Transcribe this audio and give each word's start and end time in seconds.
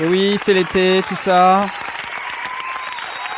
Et 0.00 0.06
oui, 0.08 0.34
c'est 0.38 0.54
l'été, 0.54 1.02
tout 1.06 1.14
ça. 1.14 1.66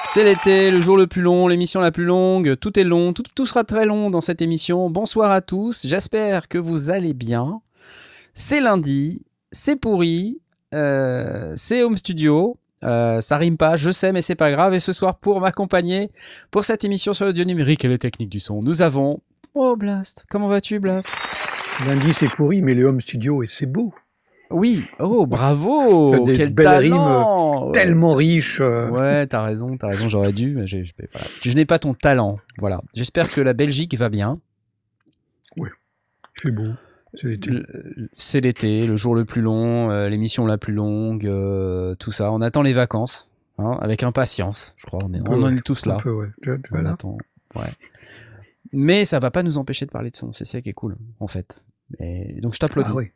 C'est 0.08 0.24
l'été, 0.24 0.70
le 0.70 0.80
jour 0.80 0.96
le 0.96 1.06
plus 1.06 1.20
long, 1.20 1.48
l'émission 1.48 1.80
la 1.80 1.90
plus 1.90 2.06
longue, 2.06 2.56
tout 2.58 2.78
est 2.78 2.84
long, 2.84 3.12
tout, 3.12 3.24
tout 3.34 3.44
sera 3.44 3.62
très 3.62 3.84
long 3.84 4.08
dans 4.08 4.22
cette 4.22 4.40
émission. 4.40 4.88
Bonsoir 4.88 5.30
à 5.32 5.42
tous, 5.42 5.86
j'espère 5.86 6.48
que 6.48 6.56
vous 6.56 6.88
allez 6.88 7.12
bien. 7.12 7.60
C'est 8.34 8.60
lundi, 8.60 9.20
c'est 9.52 9.76
pourri, 9.76 10.40
euh, 10.72 11.52
c'est 11.56 11.82
Home 11.82 11.98
Studio. 11.98 12.56
Euh, 12.84 13.20
ça 13.20 13.36
rime 13.36 13.58
pas, 13.58 13.76
je 13.76 13.90
sais, 13.90 14.12
mais 14.12 14.22
c'est 14.22 14.34
pas 14.34 14.50
grave. 14.50 14.72
Et 14.72 14.80
ce 14.80 14.92
soir, 14.92 15.18
pour 15.18 15.42
m'accompagner 15.42 16.10
pour 16.50 16.64
cette 16.64 16.84
émission 16.84 17.12
sur 17.12 17.26
l'audio 17.26 17.44
numérique 17.44 17.84
et 17.84 17.88
les 17.88 17.98
techniques 17.98 18.30
du 18.30 18.40
son, 18.40 18.62
nous 18.62 18.80
avons. 18.80 19.20
Oh 19.52 19.76
Blast, 19.76 20.24
comment 20.30 20.48
vas-tu 20.48 20.78
Blast? 20.78 21.10
Lundi 21.86 22.14
c'est 22.14 22.28
pourri, 22.28 22.62
mais 22.62 22.72
le 22.72 22.86
home 22.86 23.02
studio 23.02 23.44
c'est 23.44 23.66
beau. 23.66 23.92
Oui, 24.50 24.84
oh 25.00 25.26
bravo 25.26 26.20
des 26.24 26.36
Quel 26.36 26.50
belles 26.54 26.64
talent 26.64 27.62
rimes 27.64 27.72
Tellement 27.72 28.14
riche. 28.14 28.60
euh, 28.60 28.88
Ouais, 28.90 29.26
t'as 29.26 29.42
raison, 29.42 29.72
t'as 29.72 29.88
raison, 29.88 30.08
j'aurais 30.08 30.32
dû, 30.32 30.54
mais 30.54 30.66
voilà. 30.66 31.26
je 31.42 31.52
n'ai 31.52 31.64
pas 31.66 31.78
ton 31.78 31.94
talent. 31.94 32.38
Voilà. 32.58 32.80
J'espère 32.94 33.28
que 33.30 33.40
la 33.40 33.52
Belgique 33.54 33.96
va 33.96 34.08
bien. 34.08 34.38
Il 35.56 36.42
fait 36.42 36.50
beau. 36.50 36.68
C'est 37.14 37.28
l'été. 37.28 37.50
Le- 37.50 38.08
C'est 38.14 38.40
l'été, 38.42 38.86
le 38.86 38.96
jour 38.96 39.14
le 39.14 39.24
plus 39.24 39.40
long, 39.40 39.90
euh, 39.90 40.08
l'émission 40.10 40.44
la 40.46 40.58
plus 40.58 40.74
longue, 40.74 41.26
euh, 41.26 41.94
tout 41.94 42.12
ça. 42.12 42.30
On 42.30 42.42
attend 42.42 42.60
les 42.60 42.74
vacances, 42.74 43.30
hein, 43.58 43.78
avec 43.80 44.02
impatience. 44.02 44.74
Je 44.76 44.84
crois, 44.86 45.00
on 45.02 45.14
est, 45.14 45.20
on 45.26 45.42
en 45.42 45.48
est 45.56 45.62
tous 45.62 45.86
Un 45.86 45.90
là. 45.92 45.96
peu, 45.96 46.12
ouais. 46.12 46.26
On 46.46 46.58
voilà. 46.70 46.92
attend, 46.92 47.16
ouais. 47.54 47.62
Mais 48.72 49.06
ça 49.06 49.18
va 49.18 49.30
pas 49.30 49.42
nous 49.42 49.56
empêcher 49.56 49.86
de 49.86 49.90
parler 49.90 50.10
de 50.10 50.16
son. 50.16 50.32
C'est 50.34 50.44
ça 50.44 50.60
qui 50.60 50.68
est 50.68 50.74
cool, 50.74 50.96
en 51.20 51.26
fait. 51.26 51.62
Et 52.00 52.38
donc 52.42 52.52
je 52.52 52.58
t'applaudis. 52.58 52.88
Ah 52.90 52.96
oui. 52.96 53.06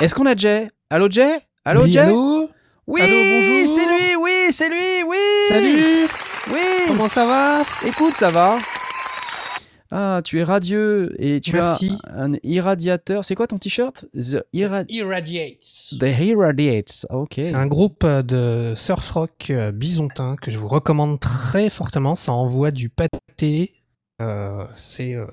Est-ce 0.00 0.14
qu'on 0.14 0.26
a 0.26 0.36
Jay? 0.36 0.70
Allô 0.90 1.08
Jay? 1.10 1.38
Allô 1.64 1.82
Oui, 1.84 1.92
Jay? 1.92 2.00
allô? 2.00 2.48
Oui, 2.86 3.00
Allô, 3.00 3.12
bonjour. 3.14 3.66
c'est 3.74 3.86
lui, 3.86 4.16
oui, 4.16 4.32
c'est 4.50 4.68
lui, 4.68 5.02
oui. 5.06 5.16
Salut 5.48 6.06
Oui. 6.52 6.60
Comment 6.88 7.08
ça 7.08 7.24
va? 7.24 7.62
Écoute, 7.86 8.14
ça 8.16 8.30
va. 8.30 8.58
Ah, 9.90 10.20
tu 10.24 10.38
es 10.38 10.42
radieux 10.42 11.14
et 11.18 11.40
tu 11.40 11.52
Merci. 11.52 11.96
as 12.04 12.20
un 12.24 12.32
irradiateur. 12.42 13.24
C'est 13.24 13.34
quoi 13.36 13.46
ton 13.46 13.58
t-shirt? 13.58 14.04
The 14.12 14.44
Irra- 14.52 14.84
Irradiates. 14.88 15.94
The 15.98 16.20
Irradiates. 16.20 17.06
Ok. 17.10 17.34
C'est 17.36 17.54
un 17.54 17.66
groupe 17.66 18.02
euh, 18.04 18.22
de 18.22 18.74
surf 18.76 19.08
rock 19.12 19.46
euh, 19.50 19.70
bisontin 19.72 20.36
que 20.42 20.50
je 20.50 20.58
vous 20.58 20.68
recommande 20.68 21.20
très 21.20 21.70
fortement. 21.70 22.14
Ça 22.16 22.32
envoie 22.32 22.70
du 22.72 22.90
pâté. 22.90 23.72
Euh, 24.20 24.66
c'est 24.74 25.14
euh, 25.14 25.26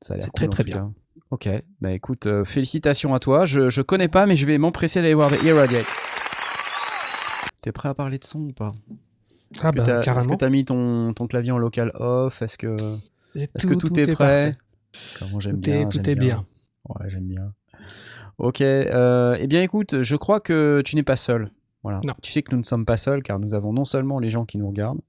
Ça 0.00 0.14
a 0.14 0.16
l'air 0.16 0.24
c'est 0.24 0.30
cool, 0.30 0.48
très, 0.48 0.48
très 0.48 0.64
bien. 0.64 0.94
Ok. 1.30 1.48
Bah 1.80 1.92
écoute, 1.92 2.26
euh, 2.26 2.44
félicitations 2.44 3.14
à 3.14 3.18
toi. 3.18 3.44
Je, 3.44 3.68
je 3.68 3.82
connais 3.82 4.08
pas, 4.08 4.26
mais 4.26 4.36
je 4.36 4.46
vais 4.46 4.56
m'empresser 4.58 5.00
d'aller 5.00 5.14
voir 5.14 5.30
The 5.30 5.42
Irradiates. 5.42 5.86
T'es 7.60 7.72
prêt 7.72 7.88
à 7.88 7.94
parler 7.94 8.18
de 8.18 8.24
son 8.24 8.40
ou 8.40 8.52
pas? 8.52 8.72
Ah 9.62 9.70
que 9.72 9.76
bah, 9.78 9.84
t'as- 9.84 9.96
Est-ce 9.98 10.04
carrément. 10.04 10.32
que 10.34 10.38
t'as 10.38 10.48
mis 10.48 10.64
ton, 10.64 11.12
ton 11.12 11.26
clavier 11.26 11.50
en 11.52 11.58
local 11.58 11.92
off? 11.94 12.40
Est-ce 12.42 12.56
que, 12.56 12.76
Et 13.34 13.42
est-ce 13.54 13.66
que 13.66 13.74
tout, 13.74 13.98
est, 13.98 14.12
prêt? 14.12 14.56
Comment 15.18 15.40
j'aime 15.40 15.56
Tout 15.56 15.60
bien. 15.70 15.80
est, 15.80 15.84
tout 15.88 16.00
j'aime 16.02 16.06
est 16.08 16.14
bien. 16.14 16.46
Ouais, 16.88 17.08
j'aime 17.10 17.24
bien. 17.26 17.52
Ok, 18.38 18.60
euh, 18.60 19.36
eh 19.40 19.46
bien 19.48 19.62
écoute, 19.62 20.02
je 20.02 20.16
crois 20.16 20.40
que 20.40 20.80
tu 20.84 20.94
n'es 20.96 21.02
pas 21.02 21.16
seul. 21.16 21.50
Voilà. 21.82 22.00
Non. 22.04 22.14
Tu 22.22 22.30
sais 22.32 22.42
que 22.42 22.52
nous 22.52 22.58
ne 22.58 22.64
sommes 22.64 22.84
pas 22.86 22.96
seuls 22.96 23.22
car 23.22 23.38
nous 23.38 23.54
avons 23.54 23.72
non 23.72 23.84
seulement 23.84 24.18
les 24.18 24.30
gens 24.30 24.44
qui 24.44 24.58
nous 24.58 24.68
regardent, 24.68 25.00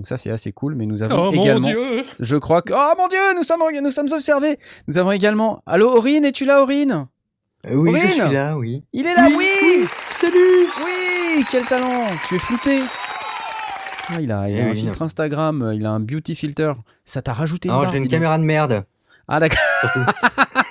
donc 0.00 0.06
ça 0.06 0.16
c'est 0.16 0.30
assez 0.30 0.50
cool, 0.50 0.76
mais 0.76 0.86
nous 0.86 1.02
avons 1.02 1.28
Oh 1.28 1.30
mon 1.30 1.42
également. 1.42 1.68
dieu 1.68 2.04
Je 2.20 2.36
crois 2.36 2.62
que. 2.62 2.72
Oh 2.74 2.92
mon 2.96 3.06
dieu, 3.08 3.18
nous 3.36 3.42
sommes, 3.42 3.60
nous 3.82 3.90
sommes 3.90 4.08
observés. 4.10 4.58
Nous 4.88 4.96
avons 4.96 5.12
également. 5.12 5.62
Allô 5.66 5.90
Aurine, 5.94 6.24
es-tu 6.24 6.46
là 6.46 6.62
Aurine? 6.62 7.06
Euh, 7.66 7.74
oui, 7.74 7.90
Aurine 7.90 8.02
je 8.08 8.12
suis 8.14 8.32
là, 8.32 8.56
oui. 8.56 8.82
Il 8.94 9.06
est 9.06 9.12
là, 9.14 9.28
oui, 9.36 9.84
Salut 10.06 10.66
Oui, 10.82 11.44
quel 11.50 11.66
talent 11.66 12.06
Tu 12.26 12.36
es 12.36 12.38
flouté 12.38 12.80
Ah, 14.08 14.22
il 14.22 14.32
a, 14.32 14.48
il 14.48 14.56
a 14.56 14.58
Eh 14.58 14.62
un 14.62 14.70
oui. 14.70 14.76
filtre 14.80 15.02
Instagram, 15.02 15.60
euh, 15.60 15.74
il 15.74 15.84
a 15.84 15.90
un 15.90 16.00
beauty 16.00 16.34
filter. 16.34 16.72
Ça 17.04 17.20
t'a 17.20 17.34
rajouté 17.34 17.68
barre, 17.68 17.92
j'ai 17.92 17.98
une 17.98 18.08
caméra 18.08 18.38
de 18.38 18.44
merde. 18.44 18.86
Ah 19.28 19.38
d'accord. 19.38 19.58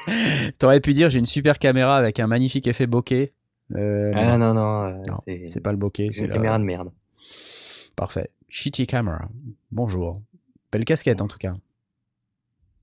T'aurais 0.58 0.80
pu 0.80 0.94
dire 0.96 1.12
j'ai 1.12 1.20
une 1.20 1.28
super 1.28 1.60
caméra 1.60 1.96
avec 1.98 2.20
un 2.20 2.26
magnifique 2.26 2.66
effet 2.66 2.88
bokeh. 2.88 3.32
Euh, 3.76 4.12
ah 4.16 4.40
non, 4.40 4.56
non, 4.56 4.86
euh, 4.86 4.92
Non, 5.08 5.18
c'est 5.28 5.46
c'est 5.50 5.62
pas 5.62 5.70
le 5.72 5.78
bokeh, 5.78 6.08
c'est 6.12 6.18
c'est 6.18 6.24
une 6.24 6.30
la- 6.32 6.36
caméra 6.38 6.58
de 6.58 6.64
merde. 6.64 6.90
Parfait. 7.96 8.32
Shitty 8.50 8.88
camera. 8.88 9.30
Bonjour. 9.72 10.22
Belle 10.72 10.86
casquette 10.86 11.22
en 11.22 11.28
tout 11.28 11.38
cas. 11.38 11.54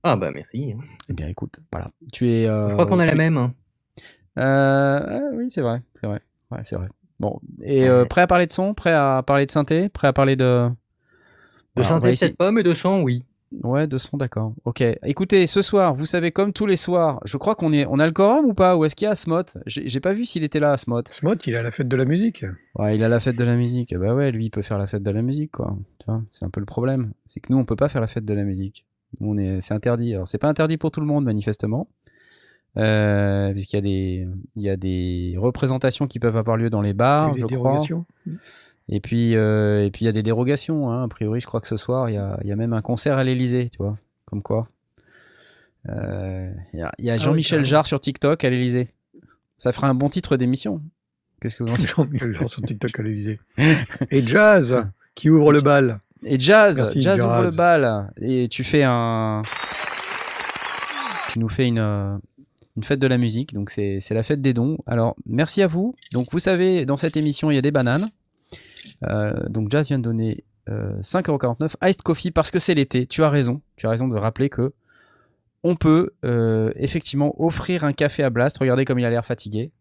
Ah 0.03 0.15
bah 0.15 0.31
merci. 0.33 0.73
hein. 0.73 0.81
Eh 1.09 1.13
bien 1.13 1.27
écoute, 1.27 1.59
voilà. 1.71 1.91
Tu 2.13 2.29
es. 2.29 2.47
euh, 2.47 2.69
Je 2.69 2.73
crois 2.73 2.85
qu'on 2.85 2.99
a 2.99 3.05
la 3.05 3.15
même. 3.15 3.37
Euh, 3.37 3.49
ah 4.37 5.19
oui, 5.33 5.49
c'est 5.49 5.61
vrai, 5.61 5.81
c'est 5.99 6.07
vrai. 6.07 6.21
Ouais, 6.51 6.59
c'est 6.63 6.75
vrai. 6.75 6.87
Bon, 7.19 7.39
et 7.63 7.87
euh, 7.89 8.05
prêt 8.05 8.21
à 8.21 8.27
parler 8.27 8.45
de 8.45 8.51
son, 8.51 8.73
prêt 8.73 8.93
à 8.93 9.23
parler 9.25 9.45
de 9.45 9.51
synthé, 9.51 9.89
prêt 9.89 10.07
à 10.07 10.13
parler 10.13 10.35
de. 10.35 10.69
De 11.75 11.81
Voilà, 11.81 11.89
synthé 11.89 12.11
peut-être 12.13 12.37
pas, 12.37 12.51
mais 12.51 12.63
de 12.63 12.73
son, 12.73 13.01
oui. 13.01 13.23
Ouais, 13.63 13.87
de 13.87 13.97
son, 13.97 14.17
d'accord. 14.17 14.53
Ok. 14.65 14.83
Écoutez, 15.03 15.47
ce 15.47 15.61
soir, 15.61 15.95
vous 15.95 16.05
savez, 16.05 16.31
comme 16.31 16.51
tous 16.51 16.65
les 16.65 16.75
soirs, 16.75 17.21
je 17.25 17.37
crois 17.37 17.55
qu'on 17.55 17.71
est, 17.71 17.85
on 17.85 17.99
a 17.99 18.05
le 18.05 18.11
quorum 18.11 18.45
ou 18.45 18.53
pas? 18.53 18.75
Ou 18.75 18.85
est-ce 18.85 18.95
qu'il 18.95 19.05
y 19.05 19.07
a 19.07 19.11
Asmot 19.11 19.43
J'ai 19.65 19.99
pas 19.99 20.13
vu 20.13 20.25
s'il 20.25 20.43
était 20.43 20.59
là, 20.59 20.73
Asmot. 20.73 21.01
Smot, 21.09 21.35
il 21.45 21.55
a 21.55 21.61
la 21.61 21.71
fête 21.71 21.87
de 21.87 21.95
la 21.95 22.05
musique. 22.05 22.43
Ouais, 22.75 22.95
il 22.95 23.03
a 23.03 23.09
la 23.09 23.19
fête 23.19 23.37
de 23.37 23.43
la 23.43 23.55
musique. 23.55 23.95
Bah 23.95 24.13
ouais, 24.13 24.31
lui, 24.31 24.45
il 24.45 24.49
peut 24.49 24.61
faire 24.61 24.77
la 24.77 24.87
fête 24.87 25.03
de 25.03 25.11
la 25.11 25.21
musique, 25.21 25.51
quoi. 25.51 25.77
Tu 25.99 26.05
vois, 26.07 26.21
c'est 26.33 26.45
un 26.45 26.49
peu 26.49 26.59
le 26.59 26.65
problème. 26.65 27.13
C'est 27.25 27.39
que 27.39 27.51
nous, 27.51 27.57
on 27.57 27.65
peut 27.65 27.75
pas 27.75 27.89
faire 27.89 28.01
la 28.01 28.07
fête 28.07 28.25
de 28.25 28.33
la 28.33 28.43
musique. 28.43 28.85
Nous, 29.19 29.31
on 29.31 29.37
est, 29.37 29.61
c'est 29.61 29.73
interdit. 29.73 30.13
Alors, 30.13 30.27
c'est 30.27 30.37
pas 30.37 30.49
interdit 30.49 30.77
pour 30.77 30.91
tout 30.91 30.99
le 30.99 31.07
monde, 31.07 31.23
manifestement. 31.23 31.87
Euh, 32.75 33.51
puisqu'il 33.53 33.77
y 33.77 33.79
a 33.79 33.81
des, 33.81 34.27
il 34.55 34.61
y 34.61 34.69
a 34.69 34.77
des 34.77 35.35
représentations 35.37 36.05
qui 36.05 36.19
peuvent 36.19 36.37
avoir 36.37 36.57
lieu 36.57 36.69
dans 36.69 36.81
les 36.81 36.93
bars, 36.93 37.31
Et 37.31 37.35
les 37.35 37.41
je 37.41 37.55
crois. 37.55 37.79
Et 38.89 38.99
puis, 39.01 39.35
euh, 39.35 39.85
et 39.85 39.91
puis 39.91 40.03
il 40.03 40.05
y 40.05 40.09
a 40.09 40.13
des 40.13 40.23
dérogations. 40.23 40.89
Hein. 40.91 41.03
A 41.03 41.07
priori, 41.07 41.41
je 41.41 41.45
crois 41.45 41.59
que 41.61 41.67
ce 41.67 41.77
soir, 41.77 42.09
il 42.09 42.13
y 42.13 42.17
a, 42.17 42.37
il 42.43 42.47
y 42.47 42.51
a 42.51 42.55
même 42.55 42.73
un 42.73 42.81
concert 42.81 43.17
à 43.17 43.23
l'Elysée, 43.23 43.69
tu 43.71 43.77
vois. 43.79 43.97
Comme 44.25 44.41
quoi. 44.41 44.67
Euh, 45.89 46.49
Il 46.73 46.79
y 46.79 46.83
a, 46.83 46.91
il 46.97 47.05
y 47.05 47.09
a 47.09 47.13
Ah 47.13 47.17
oui, 47.17 47.21
Jean-Michel. 47.23 47.65
Jarre 47.65 47.85
sur 47.87 47.99
TikTok 47.99 48.43
à 48.43 48.49
l'Elysée. 48.49 48.89
Ça 49.57 49.71
ferait 49.71 49.87
un 49.87 49.93
bon 49.93 50.09
titre 50.09 50.37
d'émission. 50.37 50.81
Qu'est-ce 51.41 51.55
que 51.55 51.63
vous 51.63 51.71
en 51.71 51.75
dites? 51.77 51.87
Jean-Michel 51.95 52.31
Jarre 52.31 52.49
sur 52.49 52.61
TikTok 52.61 52.99
à 52.99 53.03
l'Élysée. 53.03 53.39
Et 54.11 54.25
Jazz, 54.25 54.89
qui 55.15 55.29
ouvre 55.29 55.51
le 55.51 55.61
bal. 55.61 55.99
Et 56.23 56.39
Jazz, 56.39 56.77
Merci, 56.79 57.01
Jazz 57.01 57.21
ouvre 57.21 57.41
Jazz. 57.43 57.51
le 57.51 57.57
bal. 57.57 58.11
Et 58.21 58.47
tu 58.47 58.63
fais 58.63 58.83
un. 58.85 59.43
Tu 61.31 61.39
nous 61.39 61.49
fais 61.49 61.67
une, 61.67 61.79
une 61.79 62.83
fête 62.83 62.99
de 62.99 63.07
la 63.07 63.17
musique. 63.17 63.53
Donc, 63.53 63.69
c'est 63.69 63.99
c'est 63.99 64.13
la 64.13 64.23
fête 64.23 64.41
des 64.41 64.53
dons. 64.53 64.77
Alors, 64.87 65.15
merci 65.25 65.61
à 65.61 65.67
vous. 65.67 65.93
Donc, 66.13 66.27
vous 66.31 66.39
savez, 66.39 66.85
dans 66.85 66.95
cette 66.97 67.17
émission, 67.17 67.51
il 67.51 67.55
y 67.55 67.57
a 67.57 67.61
des 67.61 67.71
bananes. 67.71 68.05
Euh, 69.07 69.33
donc, 69.49 69.71
Jazz 69.71 69.87
vient 69.87 69.97
de 69.99 70.03
donner 70.03 70.43
euh, 70.69 70.99
5,49€ 71.01 71.75
Iced 71.87 72.01
Coffee 72.01 72.31
parce 72.31 72.51
que 72.51 72.59
c'est 72.59 72.73
l'été. 72.75 73.07
Tu 73.07 73.23
as 73.23 73.29
raison. 73.29 73.61
Tu 73.75 73.87
as 73.87 73.89
raison 73.89 74.07
de 74.07 74.17
rappeler 74.17 74.49
que 74.49 74.73
on 75.63 75.75
peut 75.75 76.11
euh, 76.23 76.71
effectivement 76.75 77.33
offrir 77.41 77.83
un 77.83 77.93
café 77.93 78.23
à 78.23 78.29
Blast. 78.29 78.57
Regardez 78.59 78.85
comme 78.85 78.99
il 78.99 79.05
a 79.05 79.09
l'air 79.09 79.25
fatigué. 79.25 79.71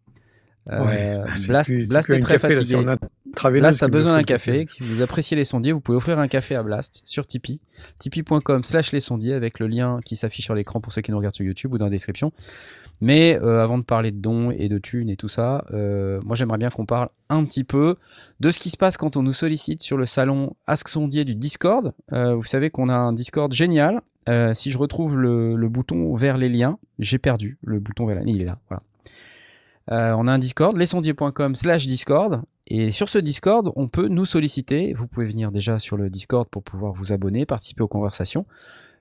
Euh, 0.72 0.82
Ouais, 0.84 1.16
Blast, 1.48 1.70
plus- 1.70 1.86
Blast 1.86 2.10
est 2.10 2.20
très 2.20 2.34
café, 2.34 2.48
là, 2.54 2.60
fatigué. 2.60 2.76
en 2.76 2.88
intraveineuse 2.88 3.60
Blast 3.62 3.82
a 3.84 3.88
besoin 3.88 4.12
d'un 4.14 4.18
le 4.18 4.24
café. 4.24 4.66
Si 4.68 4.82
vous 4.82 5.00
appréciez 5.02 5.36
les 5.36 5.44
sondiers, 5.44 5.70
vous 5.70 5.80
pouvez 5.80 5.96
offrir 5.96 6.18
un 6.18 6.26
café 6.26 6.56
à 6.56 6.62
Blast 6.64 7.02
sur 7.04 7.24
Tipeee. 7.26 7.60
Tipeee.com 7.98 8.64
slash 8.64 8.90
les 8.90 8.98
sondiers 9.00 9.34
avec 9.34 9.60
le 9.60 9.68
lien 9.68 10.00
qui 10.04 10.16
s'affiche 10.16 10.46
sur 10.46 10.54
l'écran 10.54 10.80
pour 10.80 10.92
ceux 10.92 11.02
qui 11.02 11.12
nous 11.12 11.18
regardent 11.18 11.36
sur 11.36 11.44
YouTube 11.44 11.72
ou 11.72 11.78
dans 11.78 11.84
la 11.84 11.90
description. 11.90 12.32
Mais 13.00 13.38
euh, 13.42 13.62
avant 13.62 13.78
de 13.78 13.82
parler 13.82 14.10
de 14.10 14.18
dons 14.18 14.50
et 14.50 14.68
de 14.68 14.78
thunes 14.78 15.10
et 15.10 15.16
tout 15.16 15.28
ça, 15.28 15.64
euh, 15.72 16.20
moi 16.24 16.34
j'aimerais 16.34 16.58
bien 16.58 16.70
qu'on 16.70 16.86
parle 16.86 17.08
un 17.28 17.44
petit 17.44 17.64
peu 17.64 17.96
de 18.40 18.50
ce 18.50 18.58
qui 18.58 18.70
se 18.70 18.76
passe 18.76 18.96
quand 18.96 19.16
on 19.16 19.22
nous 19.22 19.32
sollicite 19.32 19.82
sur 19.82 19.96
le 19.96 20.06
salon 20.06 20.56
Ask 20.66 20.88
Sondier 20.88 21.24
du 21.24 21.34
Discord. 21.34 21.92
Euh, 22.12 22.34
vous 22.34 22.44
savez 22.44 22.70
qu'on 22.70 22.88
a 22.88 22.94
un 22.94 23.12
Discord 23.12 23.52
génial. 23.52 24.00
Si 24.54 24.72
je 24.72 24.78
retrouve 24.78 25.16
le, 25.16 25.68
bouton 25.68 26.16
vers 26.16 26.36
les 26.36 26.48
liens, 26.48 26.78
j'ai 26.98 27.18
perdu 27.18 27.58
le 27.62 27.78
bouton 27.78 28.06
vers 28.06 28.18
les 28.18 28.24
liens. 28.24 28.32
Il 28.34 28.42
est 28.42 28.44
là, 28.44 28.58
voilà. 28.68 30.16
On 30.16 30.26
a 30.26 30.32
un 30.32 30.38
Discord, 30.38 30.76
lesondiers.com 30.76 31.54
slash 31.54 31.86
Discord. 31.86 32.42
Et 32.66 32.90
sur 32.90 33.08
ce 33.08 33.18
Discord, 33.18 33.70
on 33.76 33.86
peut 33.86 34.08
nous 34.08 34.24
solliciter. 34.24 34.94
Vous 34.94 35.06
pouvez 35.06 35.26
venir 35.26 35.52
déjà 35.52 35.78
sur 35.78 35.96
le 35.96 36.10
Discord 36.10 36.48
pour 36.48 36.64
pouvoir 36.64 36.92
vous 36.92 37.12
abonner, 37.12 37.46
participer 37.46 37.84
aux 37.84 37.88
conversations. 37.88 38.46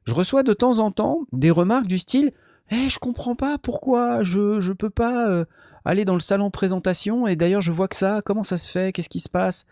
Je 0.05 0.13
reçois 0.13 0.43
de 0.43 0.53
temps 0.53 0.77
en 0.77 0.91
temps 0.91 1.25
des 1.31 1.49
remarques 1.49 1.87
du 1.87 1.97
style 1.97 2.31
Eh, 2.71 2.89
je 2.89 2.99
comprends 2.99 3.35
pas 3.35 3.57
pourquoi 3.57 4.23
je 4.23 4.59
je 4.59 4.73
peux 4.73 4.89
pas 4.89 5.29
euh, 5.29 5.45
aller 5.85 6.03
dans 6.03 6.15
le 6.15 6.19
salon 6.19 6.49
présentation 6.49 7.27
et 7.27 7.35
d'ailleurs 7.35 7.61
je 7.61 7.71
vois 7.71 7.87
que 7.87 7.95
ça. 7.95 8.21
Comment 8.25 8.43
ça 8.43 8.57
se 8.57 8.69
fait 8.69 8.91
Qu'est-ce 8.91 9.09
qui 9.09 9.19
se 9.19 9.29
passe? 9.29 9.65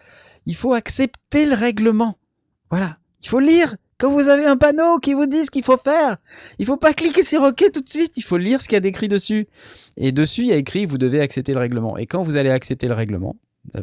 Il 0.45 0.55
faut 0.55 0.73
accepter 0.73 1.45
le 1.45 1.55
règlement. 1.55 2.17
Voilà. 2.69 2.97
Il 3.21 3.29
faut 3.29 3.39
lire 3.39 3.75
quand 3.97 4.11
vous 4.11 4.29
avez 4.29 4.45
un 4.45 4.57
panneau 4.57 4.99
qui 4.99 5.13
vous 5.13 5.25
dit 5.25 5.45
ce 5.45 5.51
qu'il 5.51 5.63
faut 5.63 5.77
faire. 5.77 6.17
Il 6.59 6.65
faut 6.65 6.77
pas 6.77 6.93
cliquer 6.93 7.23
sur 7.23 7.41
OK 7.41 7.63
tout 7.73 7.81
de 7.81 7.89
suite. 7.89 8.13
Il 8.17 8.23
faut 8.23 8.37
lire 8.37 8.61
ce 8.61 8.67
qu'il 8.67 8.77
y 8.77 8.85
a 8.85 8.87
écrit 8.87 9.07
dessus. 9.07 9.47
Et 9.97 10.11
dessus, 10.11 10.41
il 10.41 10.47
y 10.47 10.53
a 10.53 10.57
écrit 10.57 10.85
vous 10.85 10.97
devez 10.97 11.21
accepter 11.21 11.53
le 11.53 11.59
règlement. 11.59 11.97
Et 11.97 12.05
quand 12.05 12.21
vous 12.23 12.37
allez 12.37 12.49
accepter 12.49 12.87
le 12.87 12.93
règlement, 12.93 13.35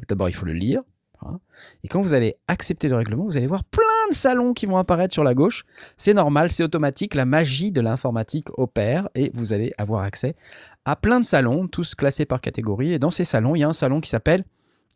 d'abord 0.09 0.29
il 0.29 0.35
faut 0.35 0.47
le 0.47 0.53
lire. 0.53 0.83
voilà. 1.21 1.39
Et 1.85 1.89
quand 1.89 2.03
vous 2.03 2.15
allez 2.15 2.37
accepter 2.49 2.89
le 2.89 2.97
règlement, 2.97 3.25
vous 3.25 3.37
allez 3.37 3.47
voir 3.47 3.65
plein 3.65 3.83
de 4.11 4.15
salons 4.15 4.53
qui 4.53 4.67
vont 4.67 4.77
apparaître 4.77 5.15
sur 5.15 5.25
la 5.25 5.35
gauche. 5.35 5.65
C'est 5.97 6.15
normal, 6.15 6.51
c'est 6.53 6.63
automatique, 6.63 7.15
la 7.15 7.25
magie 7.25 7.73
de 7.73 7.81
l'informatique 7.81 8.49
opère 8.59 9.09
et 9.15 9.31
vous 9.35 9.53
allez 9.53 9.73
avoir 9.79 10.03
accès 10.03 10.37
à 10.85 10.97
plein 10.97 11.21
de 11.21 11.25
salons, 11.25 11.69
tous 11.69 11.95
classés 11.95 12.25
par 12.25 12.41
catégorie. 12.41 12.93
Et 12.93 12.99
dans 12.99 13.11
ces 13.11 13.25
salons, 13.25 13.55
il 13.55 13.61
y 13.61 13.65
a 13.65 13.69
un 13.69 13.73
salon 13.73 14.01
qui 14.01 14.11
s'appelle 14.11 14.45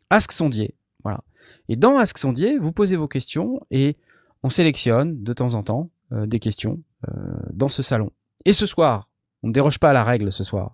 Ask 0.09 0.31
Sondier. 0.31 0.75
Voilà. 1.03 1.21
Et 1.69 1.75
dans 1.75 1.97
Ask 1.97 2.17
Sondier, 2.17 2.57
vous 2.57 2.71
posez 2.71 2.95
vos 2.95 3.07
questions 3.07 3.59
et 3.71 3.97
on 4.43 4.49
sélectionne 4.49 5.23
de 5.23 5.33
temps 5.33 5.55
en 5.55 5.63
temps 5.63 5.89
euh, 6.11 6.25
des 6.25 6.39
questions 6.39 6.79
euh, 7.07 7.11
dans 7.51 7.69
ce 7.69 7.81
salon. 7.81 8.11
Et 8.45 8.53
ce 8.53 8.65
soir, 8.65 9.09
on 9.43 9.47
ne 9.47 9.53
déroge 9.53 9.79
pas 9.79 9.89
à 9.89 9.93
la 9.93 10.03
règle 10.03 10.31
ce 10.31 10.43
soir. 10.43 10.71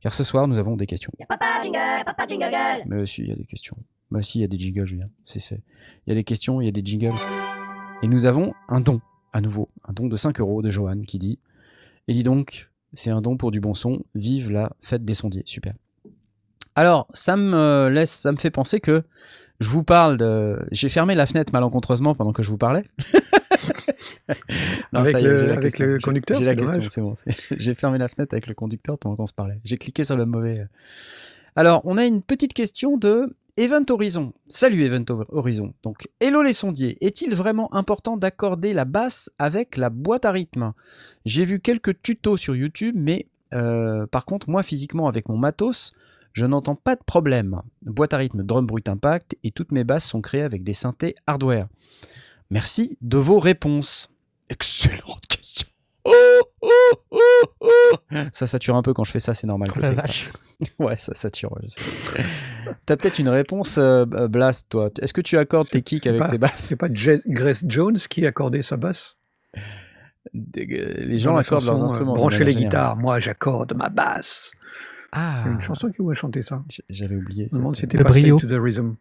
Car 0.00 0.12
ce 0.12 0.22
soir, 0.22 0.46
nous 0.46 0.58
avons 0.58 0.76
des 0.76 0.86
questions. 0.86 1.12
Papa 1.28 1.60
jingle, 1.62 2.04
papa 2.04 2.26
jingle. 2.26 2.84
Mais 2.86 3.04
si, 3.06 3.22
il 3.22 3.28
y 3.28 3.32
a 3.32 3.36
des 3.36 3.44
questions. 3.44 3.76
Bah 4.10 4.22
si, 4.22 4.38
il 4.38 4.42
y 4.42 4.44
a 4.44 4.48
des 4.48 4.58
jingles, 4.58 4.86
Julien. 4.86 5.10
Il 5.34 5.60
y 6.06 6.12
a 6.12 6.14
des 6.14 6.24
questions, 6.24 6.60
il 6.60 6.66
y 6.66 6.68
a 6.68 6.72
des 6.72 6.84
jingles. 6.84 7.14
Et 8.02 8.08
nous 8.08 8.26
avons 8.26 8.54
un 8.68 8.80
don, 8.80 9.00
à 9.32 9.40
nouveau. 9.40 9.68
Un 9.86 9.92
don 9.92 10.06
de 10.06 10.16
5 10.16 10.40
euros 10.40 10.62
de 10.62 10.70
Johan 10.70 11.00
qui 11.06 11.18
dit 11.18 11.38
Et 12.06 12.14
dis 12.14 12.22
donc, 12.22 12.70
c'est 12.92 13.10
un 13.10 13.20
don 13.20 13.36
pour 13.36 13.50
du 13.50 13.60
bon 13.60 13.74
son. 13.74 14.02
Vive 14.14 14.50
la 14.50 14.72
fête 14.80 15.04
des 15.04 15.14
sondiers. 15.14 15.42
Super. 15.46 15.74
Alors, 16.74 17.08
ça 17.12 17.36
me 17.36 17.88
laisse, 17.90 18.12
ça 18.12 18.30
me 18.30 18.36
fait 18.36 18.50
penser 18.50 18.80
que 18.80 19.02
je 19.60 19.68
vous 19.68 19.82
parle 19.82 20.16
de. 20.16 20.58
J'ai 20.70 20.88
fermé 20.88 21.14
la 21.16 21.26
fenêtre 21.26 21.52
malencontreusement 21.52 22.14
pendant 22.14 22.32
que 22.32 22.42
je 22.42 22.50
vous 22.50 22.58
parlais. 22.58 22.84
Non, 24.92 25.00
Avec 25.00 25.16
est, 25.16 25.22
le- 25.22 25.52
avec 25.52 26.02
conducteur, 26.02 26.38
J'ai 26.38 26.44
la 26.44 26.50
c'est 26.52 26.56
question, 26.56 26.76
dommage. 26.76 26.88
c'est 26.90 27.00
bon. 27.00 27.14
J'ai 27.58 27.74
fermé 27.74 27.98
la 27.98 28.08
fenêtre 28.08 28.34
avec 28.34 28.46
le 28.46 28.54
conducteur 28.54 28.98
pendant 28.98 29.16
qu'on 29.16 29.26
se 29.26 29.32
parlait. 29.32 29.58
J'ai 29.64 29.78
cliqué 29.78 30.04
sur 30.04 30.16
le 30.16 30.26
mauvais. 30.26 30.60
euh. 30.60 30.64
Alors, 31.56 31.80
on 31.84 31.96
a 31.98 32.04
une 32.04 32.22
petite 32.22 32.52
question 32.54 32.96
de 32.98 33.34
Event 33.58 33.86
Horizon. 33.90 34.32
Salut 34.48 34.84
Event 34.84 35.04
Horizon. 35.30 35.74
Donc, 35.82 36.08
hello 36.20 36.42
les 36.42 36.52
sondiers. 36.52 36.96
Est-il 37.04 37.34
vraiment 37.34 37.74
important 37.74 38.16
d'accorder 38.16 38.72
la 38.72 38.84
basse 38.84 39.32
avec 39.40 39.76
la 39.76 39.90
boîte 39.90 40.24
à 40.24 40.30
rythme? 40.30 40.74
J'ai 41.24 41.44
vu 41.44 41.58
quelques 41.58 42.00
tutos 42.00 42.36
sur 42.36 42.54
YouTube, 42.54 42.94
mais 42.96 43.26
euh, 43.52 44.06
par 44.06 44.26
contre, 44.26 44.48
moi 44.48 44.62
physiquement 44.62 45.08
avec 45.08 45.28
mon 45.28 45.36
matos, 45.36 45.92
je 46.34 46.46
n'entends 46.46 46.76
pas 46.76 46.94
de 46.94 47.02
problème. 47.02 47.60
Boîte 47.82 48.14
à 48.14 48.18
rythme, 48.18 48.44
drum 48.44 48.64
brut 48.64 48.88
impact 48.88 49.36
et 49.42 49.50
toutes 49.50 49.72
mes 49.72 49.82
basses 49.82 50.06
sont 50.06 50.20
créées 50.20 50.42
avec 50.42 50.62
des 50.62 50.74
synthés 50.74 51.16
hardware. 51.26 51.66
Merci 52.50 52.96
de 53.00 53.18
vos 53.18 53.40
réponses. 53.40 54.08
Excellente 54.50 55.26
question. 55.28 55.66
Oh, 56.04 56.12
oh, 56.62 56.68
oh, 57.10 57.18
oh. 57.58 57.68
Ça 58.32 58.46
sature 58.46 58.76
un 58.76 58.82
peu 58.82 58.94
quand 58.94 59.02
je 59.02 59.10
fais 59.10 59.18
ça, 59.18 59.34
c'est 59.34 59.48
normal. 59.48 59.70
Oh 59.74 59.80
la 59.80 59.90
vache. 59.90 60.30
Ouais, 60.78 60.96
ça 60.96 61.12
sature, 61.14 61.52
ouais, 61.52 61.62
je 61.64 61.68
sais. 61.68 62.24
T'as 62.86 62.96
peut-être 62.96 63.18
une 63.18 63.28
réponse, 63.28 63.76
euh, 63.78 64.04
Blast, 64.28 64.68
toi. 64.68 64.90
Est-ce 65.00 65.12
que 65.12 65.20
tu 65.20 65.36
accordes 65.38 65.64
tes 65.66 65.78
C'est- 65.78 65.82
kicks 65.82 66.06
avec 66.06 66.20
pas- 66.20 66.28
tes 66.28 66.38
basses? 66.38 66.52
C'est 66.56 66.76
pas 66.76 66.88
Je- 66.92 67.20
Grace 67.26 67.64
Jones 67.68 67.96
qui 67.96 68.26
accordait 68.26 68.62
sa 68.62 68.76
basse? 68.76 69.16
Les 70.34 71.18
gens 71.18 71.36
accordent 71.36 71.64
leurs 71.64 71.74
chanson, 71.74 71.82
euh, 71.82 71.88
instruments. 71.90 72.14
manière 72.14 72.44
les 72.44 72.54
guitares, 72.54 72.96
moi 72.96 73.18
j'accorde 73.18 73.74
ma 73.76 73.88
basse. 73.88 74.52
Ah, 75.12 75.40
Il 75.44 75.48
y 75.48 75.50
a 75.52 75.54
une 75.54 75.60
chanson 75.62 75.90
qui 75.90 76.02
a 76.02 76.14
chanté 76.14 76.42
ça. 76.42 76.64
j'avais 76.90 77.16
oublié. 77.16 77.46
Je 77.50 77.54
me 77.54 77.60
demande 77.60 77.74
si 77.76 77.80
c'était 77.82 77.96
Le 77.98 78.04
pas 78.04 78.10
brio. 78.10 78.38
To 78.38 78.46
the 78.46 78.60
Rhythm. 78.60 78.94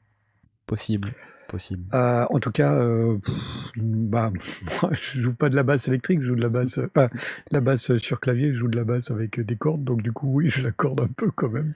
Possible, 0.66 1.14
possible. 1.50 1.84
Euh, 1.94 2.26
en 2.30 2.40
tout 2.40 2.52
cas, 2.52 2.74
euh, 2.76 3.18
pff, 3.20 3.72
bah, 3.78 4.32
moi, 4.82 4.92
je 4.94 5.22
joue 5.22 5.34
pas 5.34 5.48
de 5.50 5.56
la 5.56 5.64
basse 5.64 5.88
électrique, 5.88 6.22
je 6.22 6.28
joue 6.28 6.36
de 6.36 6.42
la 6.42 6.50
basse, 6.50 6.78
enfin, 6.78 7.08
de 7.08 7.54
la 7.54 7.62
basse 7.62 7.98
sur 7.98 8.20
clavier, 8.20 8.54
je 8.54 8.58
joue 8.60 8.68
de 8.68 8.78
la 8.78 8.84
basse 8.84 9.12
avec 9.12 9.40
des 9.40 9.56
cordes, 9.56 9.84
donc 9.84 10.02
du 10.02 10.12
coup, 10.12 10.28
oui, 10.30 10.50
je 10.50 10.62
l'accorde 10.64 11.00
un 11.02 11.08
peu 11.08 11.30
quand 11.32 11.50
même. 11.50 11.74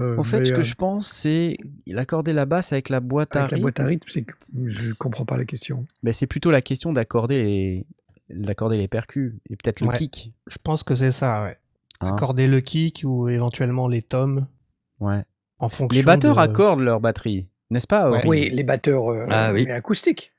Euh, 0.00 0.16
En 0.18 0.24
fait, 0.24 0.44
ce 0.46 0.52
que 0.52 0.60
euh, 0.60 0.64
je 0.64 0.74
pense, 0.74 1.08
c'est 1.08 1.56
accorder 1.96 2.32
la 2.32 2.46
basse 2.46 2.72
avec 2.72 2.88
la 2.88 3.00
boîte 3.00 3.36
à 3.36 3.40
avec 3.40 3.50
la 3.50 3.54
rythme. 3.56 3.62
boîte 3.62 3.80
à 3.80 3.86
rythme, 3.86 4.08
c'est 4.10 4.22
que 4.22 4.34
je 4.64 4.94
comprends 4.94 5.24
pas 5.26 5.36
la 5.36 5.44
question. 5.44 5.86
Ben, 6.02 6.12
c'est 6.14 6.26
plutôt 6.26 6.50
la 6.50 6.62
question 6.62 6.92
d'accorder 6.92 7.42
les, 7.42 7.86
d'accorder 8.30 8.78
les 8.78 8.88
percus 8.88 9.34
et 9.50 9.56
peut-être 9.56 9.80
le 9.80 9.88
Ouais. 9.88 9.96
kick. 9.96 10.32
Je 10.46 10.56
pense 10.62 10.82
que 10.82 10.94
c'est 10.94 11.12
ça, 11.12 11.44
ouais. 11.44 11.58
hein? 12.00 12.08
Accorder 12.14 12.46
le 12.48 12.60
kick 12.60 13.02
ou 13.04 13.28
éventuellement 13.28 13.86
les 13.86 14.00
tomes 14.02 14.46
Ouais. 15.00 15.24
en 15.58 15.68
fonction 15.68 15.98
Les 15.98 16.04
batteurs 16.04 16.36
de- 16.36 16.40
accordent 16.40 16.80
leur 16.80 17.00
batterie, 17.00 17.46
n'est-ce 17.70 17.86
pas 17.86 18.10
Ouais. 18.10 18.22
Oui, 18.26 18.48
les 18.50 18.62
batteurs 18.64 19.10
euh, 19.12 19.26
Ah 19.30 19.52
oui. 19.52 19.64
mais 19.66 19.72
acoustiques. 19.72 20.32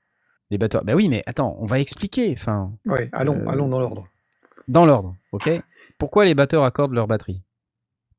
Les 0.50 0.58
batteurs. 0.58 0.84
Ben 0.84 0.96
oui, 0.96 1.10
mais 1.10 1.22
attends, 1.28 1.56
on 1.60 1.66
va 1.68 1.80
expliquer. 1.80 2.34
Enfin, 2.38 2.72
Oui, 2.88 3.02
allons, 3.12 3.36
Euh, 3.40 3.48
allons 3.50 3.68
dans 3.70 3.80
l'ordre. 3.80 4.08
dans 4.68 4.86
l'ordre, 4.86 5.16
ok? 5.32 5.50
Pourquoi 6.00 6.26
les 6.26 6.34
batteurs 6.34 6.64
accordent 6.64 6.94
leur 6.94 7.08
batterie? 7.08 7.42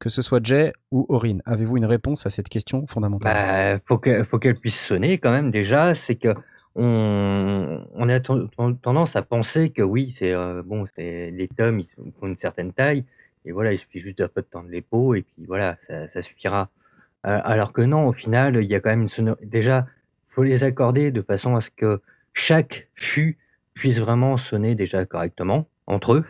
Que 0.05 0.11
ce 0.11 0.21
soit 0.21 0.45
Jay 0.45 0.71
ou 0.91 1.07
Aurine, 1.09 1.41
avez-vous 1.47 1.79
une 1.79 1.87
réponse 1.87 2.27
à 2.27 2.31
cette 2.31 2.51
question 2.51 2.87
fondamentale? 2.87 3.33
Bah, 3.33 3.83
faut 3.87 3.97
que- 3.97 4.23
faut 4.23 4.39
qu'elle 4.39 4.55
puisse 4.57 4.79
sonner 4.79 5.17
quand 5.17 5.31
même 5.31 5.51
déjà. 5.51 5.95
C'est 5.95 6.17
que 6.17 6.35
on, 6.75 7.83
on 7.95 8.09
a 8.11 8.21
ten- 8.21 8.51
ten- 8.55 8.77
tendance 8.77 9.17
à 9.17 9.23
penser 9.23 9.71
que 9.71 9.81
oui, 9.81 10.11
c'est 10.11 10.35
euh, 10.35 10.63
bon, 10.63 10.85
les 10.99 11.49
tomes, 11.57 11.81
ils 11.81 11.87
font 12.21 12.27
une 12.27 12.37
certaine 12.37 12.75
taille 12.75 13.07
et 13.47 13.53
voilà, 13.53 13.73
il 13.73 13.79
suffit 13.79 13.99
juste 13.99 14.19
d'un 14.19 14.29
peu 14.29 14.43
de 14.43 14.47
tendre 14.47 14.69
les 14.69 14.83
peaux 14.83 15.15
et 15.15 15.23
puis 15.23 15.47
voilà, 15.47 15.79
ça, 15.87 16.07
ça 16.07 16.21
suffira. 16.21 16.69
Euh, 17.27 17.41
alors 17.43 17.73
que 17.73 17.81
non, 17.81 18.07
au 18.09 18.13
final, 18.13 18.57
il 18.63 18.69
y 18.69 18.75
a 18.75 18.81
quand 18.81 18.91
même 18.91 19.03
une 19.03 19.09
sonor... 19.09 19.37
Déjà, 19.43 19.87
faut 20.29 20.43
les 20.43 20.65
accorder 20.65 21.13
de 21.13 21.23
façon 21.23 21.57
à 21.57 21.63
ce 21.63 21.71
que 21.71 22.03
chaque 22.35 22.89
fût 22.95 23.39
puisse 23.73 24.01
vraiment 24.01 24.37
sonner 24.37 24.75
déjà 24.75 25.07
correctement 25.07 25.67
entre 25.87 26.13
eux. 26.13 26.25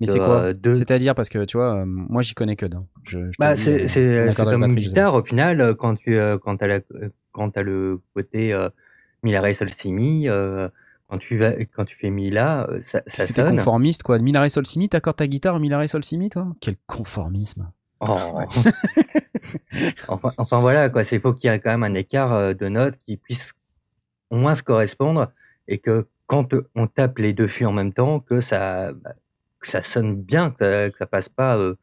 Mais 0.00 0.06
c'est 0.06 0.20
euh, 0.20 0.26
quoi 0.26 0.52
deux- 0.52 0.74
C'est-à-dire 0.74 1.14
parce 1.14 1.30
que 1.30 1.44
tu 1.46 1.56
vois, 1.56 1.76
euh, 1.76 1.84
moi 1.86 2.20
j'y 2.20 2.34
connais 2.34 2.56
que 2.56 2.66
d'un. 2.66 2.84
Je, 3.06 3.30
je 3.30 3.36
Bah, 3.38 3.56
c'est 3.56 3.88
euh, 3.96 4.32
comme 4.32 4.64
une 4.64 4.74
guitare, 4.74 5.14
au 5.14 5.22
final, 5.24 5.60
euh, 5.60 5.74
quand 5.74 5.96
tu 5.96 6.16
euh, 6.16 6.38
quand 6.38 6.62
as, 6.62 6.66
la, 6.66 6.80
quand 7.32 7.50
t'as 7.50 7.62
le 7.62 8.00
côté 8.14 8.52
euh, 8.52 8.68
mi 9.22 9.32
la 9.32 9.40
ré 9.40 9.54
sol 9.54 9.70
si 9.70 9.92
mi, 9.92 10.28
euh, 10.28 10.68
quand 11.08 11.18
tu 11.18 11.36
vas 11.36 11.52
quand 11.74 11.84
tu 11.84 11.96
fais 11.96 12.10
mi 12.10 12.30
la, 12.30 12.68
euh, 12.68 12.80
ça, 12.80 13.02
ça 13.06 13.26
sonne. 13.26 13.56
conformiste 13.56 14.02
quoi. 14.02 14.18
Mi 14.18 14.32
la 14.32 14.40
ré 14.40 14.48
sol 14.48 14.66
si 14.66 14.78
mi, 14.78 14.88
t'accordes 14.88 15.16
ta 15.16 15.26
guitare 15.26 15.54
en 15.54 15.60
mi 15.60 15.68
la 15.68 15.78
ré 15.78 15.88
sol 15.88 16.04
si 16.04 16.18
mi 16.18 16.28
toi? 16.28 16.48
Quel 16.60 16.76
conformisme. 16.86 17.70
Oh. 18.00 18.16
enfin, 20.08 20.30
enfin 20.36 20.60
voilà 20.60 20.90
quoi, 20.90 21.02
c'est 21.02 21.18
faut 21.18 21.32
qu'il 21.32 21.50
y 21.50 21.54
ait 21.54 21.58
quand 21.60 21.70
même 21.70 21.82
un 21.84 21.94
écart 21.94 22.32
euh, 22.34 22.52
de 22.52 22.68
notes 22.68 22.96
qui 23.06 23.16
puisse 23.16 23.54
au 24.30 24.36
moins 24.36 24.54
se 24.54 24.62
correspondre 24.62 25.30
et 25.66 25.78
que 25.78 26.06
quand 26.26 26.52
euh, 26.52 26.68
on 26.74 26.88
tape 26.88 27.18
les 27.18 27.32
deux 27.32 27.46
fûts 27.48 27.64
en 27.64 27.72
même 27.72 27.92
temps, 27.92 28.20
que 28.20 28.40
ça 28.40 28.92
bah, 28.92 29.14
que 29.60 29.66
ça 29.66 29.80
sonne 29.80 30.14
bien, 30.20 30.50
que 30.50 30.58
ça, 30.58 30.90
que 30.90 30.98
ça 30.98 31.06
passe 31.06 31.28
pas 31.28 31.56
euh, 31.56 31.76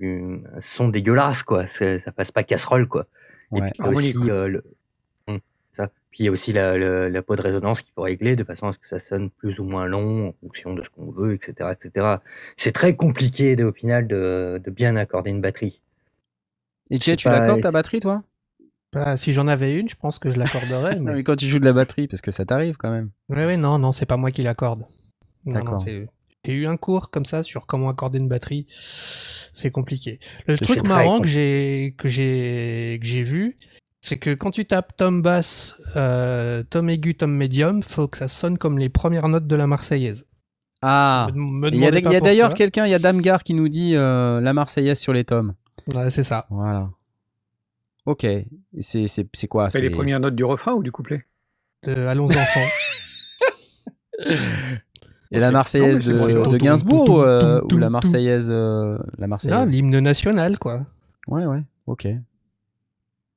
un 0.00 0.60
son 0.60 0.88
dégueulasse 0.88 1.42
quoi, 1.42 1.66
ça 1.66 1.98
passe 2.16 2.32
pas 2.32 2.44
casserole 2.44 2.88
quoi. 2.88 3.06
Et 3.54 3.60
Ouais. 3.60 3.70
puis 3.70 3.80
il 3.80 3.86
y 3.86 3.88
a 3.88 3.88
Harmonique, 3.88 4.16
aussi 4.16 4.26
quoi. 4.26 4.34
euh, 4.34 4.48
le 4.48 4.64
Hum, 5.28 5.38
ça. 5.74 5.88
Puis 6.10 6.24
il 6.24 6.26
y 6.26 6.28
a 6.28 6.32
aussi 6.32 6.52
la, 6.52 6.76
la, 6.78 7.08
la 7.08 7.22
peau 7.22 7.36
de 7.36 7.42
résonance 7.42 7.82
qu'il 7.82 7.92
faut 7.94 8.02
régler 8.02 8.36
de 8.36 8.44
façon 8.44 8.68
à 8.68 8.72
ce 8.72 8.78
que 8.78 8.86
ça 8.88 8.98
sonne 8.98 9.30
plus 9.30 9.58
ou 9.60 9.64
moins 9.64 9.86
long 9.86 10.28
en 10.30 10.34
fonction 10.40 10.74
de 10.74 10.82
ce 10.82 10.90
qu'on 10.90 11.10
veut, 11.10 11.34
etc., 11.34 11.70
etc. 11.72 12.16
C'est 12.56 12.72
très 12.72 12.96
compliqué 12.96 13.56
de, 13.56 13.64
au 13.64 13.72
final 13.72 14.06
de, 14.08 14.60
de 14.62 14.70
bien 14.70 14.96
accorder 14.96 15.30
une 15.30 15.40
batterie. 15.40 15.80
Et 16.90 16.98
tu 16.98 17.16
pas, 17.16 17.38
l'accordes 17.40 17.62
ta 17.62 17.70
batterie 17.70 18.00
toi? 18.00 18.22
Bah, 18.92 19.16
si 19.16 19.32
j'en 19.32 19.48
avais 19.48 19.78
une, 19.78 19.88
je 19.88 19.96
pense 19.96 20.18
que 20.18 20.28
je 20.28 20.38
l'accorderais. 20.38 20.98
Mais... 21.00 21.14
mais 21.14 21.24
quand 21.24 21.36
tu 21.36 21.48
joues 21.48 21.58
de 21.58 21.64
la 21.64 21.72
batterie, 21.72 22.08
parce 22.08 22.20
que 22.20 22.30
ça 22.30 22.44
t'arrive 22.44 22.76
quand 22.76 22.90
même. 22.90 23.10
Ouais, 23.30 23.46
ouais, 23.46 23.56
non, 23.56 23.78
non, 23.78 23.92
c'est 23.92 24.04
pas 24.06 24.18
moi 24.18 24.30
qui 24.30 24.42
l'accorde. 24.42 24.86
D'accord. 25.46 25.82
J'ai 26.44 26.54
eu 26.54 26.66
un 26.66 26.76
cours 26.76 27.10
comme 27.10 27.24
ça 27.24 27.44
sur 27.44 27.66
comment 27.66 27.88
accorder 27.88 28.18
une 28.18 28.26
batterie. 28.28 28.66
C'est 29.54 29.70
compliqué. 29.70 30.18
Le 30.48 30.56
truc 30.58 30.78
marrant 30.88 31.20
que 31.20 31.28
j'ai 31.28 31.94
que 31.96 32.08
j'ai 32.08 32.98
que 33.00 33.06
j'ai 33.06 33.22
vu, 33.22 33.58
c'est 34.00 34.18
que 34.18 34.34
quand 34.34 34.50
tu 34.50 34.64
tapes 34.64 34.96
tom 34.96 35.22
basse, 35.22 35.76
euh, 35.94 36.64
tom 36.68 36.88
aigu, 36.90 37.14
tom 37.14 37.32
médium, 37.32 37.82
faut 37.84 38.08
que 38.08 38.18
ça 38.18 38.26
sonne 38.26 38.58
comme 38.58 38.78
les 38.78 38.88
premières 38.88 39.28
notes 39.28 39.46
de 39.46 39.54
la 39.54 39.68
Marseillaise. 39.68 40.26
Ah 40.84 41.28
Il 41.32 41.76
y 41.78 41.86
a, 41.86 42.20
d'ailleurs 42.20 42.54
quelqu'un, 42.54 42.86
il 42.86 42.90
y 42.90 42.94
a 42.94 42.98
Damgar 42.98 43.44
qui 43.44 43.54
nous 43.54 43.68
dit 43.68 43.94
euh, 43.94 44.40
la 44.40 44.52
Marseillaise 44.52 44.98
sur 44.98 45.12
les 45.12 45.22
tomes. 45.22 45.54
Ouais, 45.94 46.10
c'est 46.10 46.24
ça. 46.24 46.48
Voilà. 46.50 46.90
Ok. 48.04 48.26
C'est 48.80 49.06
c'est- 49.06 49.28
c'est 49.32 49.46
quoi 49.46 49.70
c'est- 49.70 49.80
les 49.80 49.90
premières 49.90 50.18
notes 50.18 50.34
du 50.34 50.42
refrain 50.42 50.72
ou 50.72 50.82
du 50.82 50.90
couplet? 50.90 51.24
De 51.84 51.94
Allons 52.06 52.24
enfants. 52.26 52.68
Et 55.32 55.40
la. 55.40 55.50
Marseillaise 55.50 56.10
Non, 56.10 56.50
de, 56.50 56.58
Gainsbourg 56.58 57.10
ou, 57.10 57.20
euh, 57.22 57.60
ou 57.72 57.76
la 57.78 57.90
Marseillaise 57.90 58.48
euh, 58.50 58.98
La 59.18 59.22
Là, 59.22 59.26
Marseillaise? 59.28 59.70
l'hymne 59.70 59.98
national, 60.00 60.58
quoi. 60.58 60.86
Ouais, 61.28 61.44
ouais, 61.46 61.62
ok. 61.86 62.06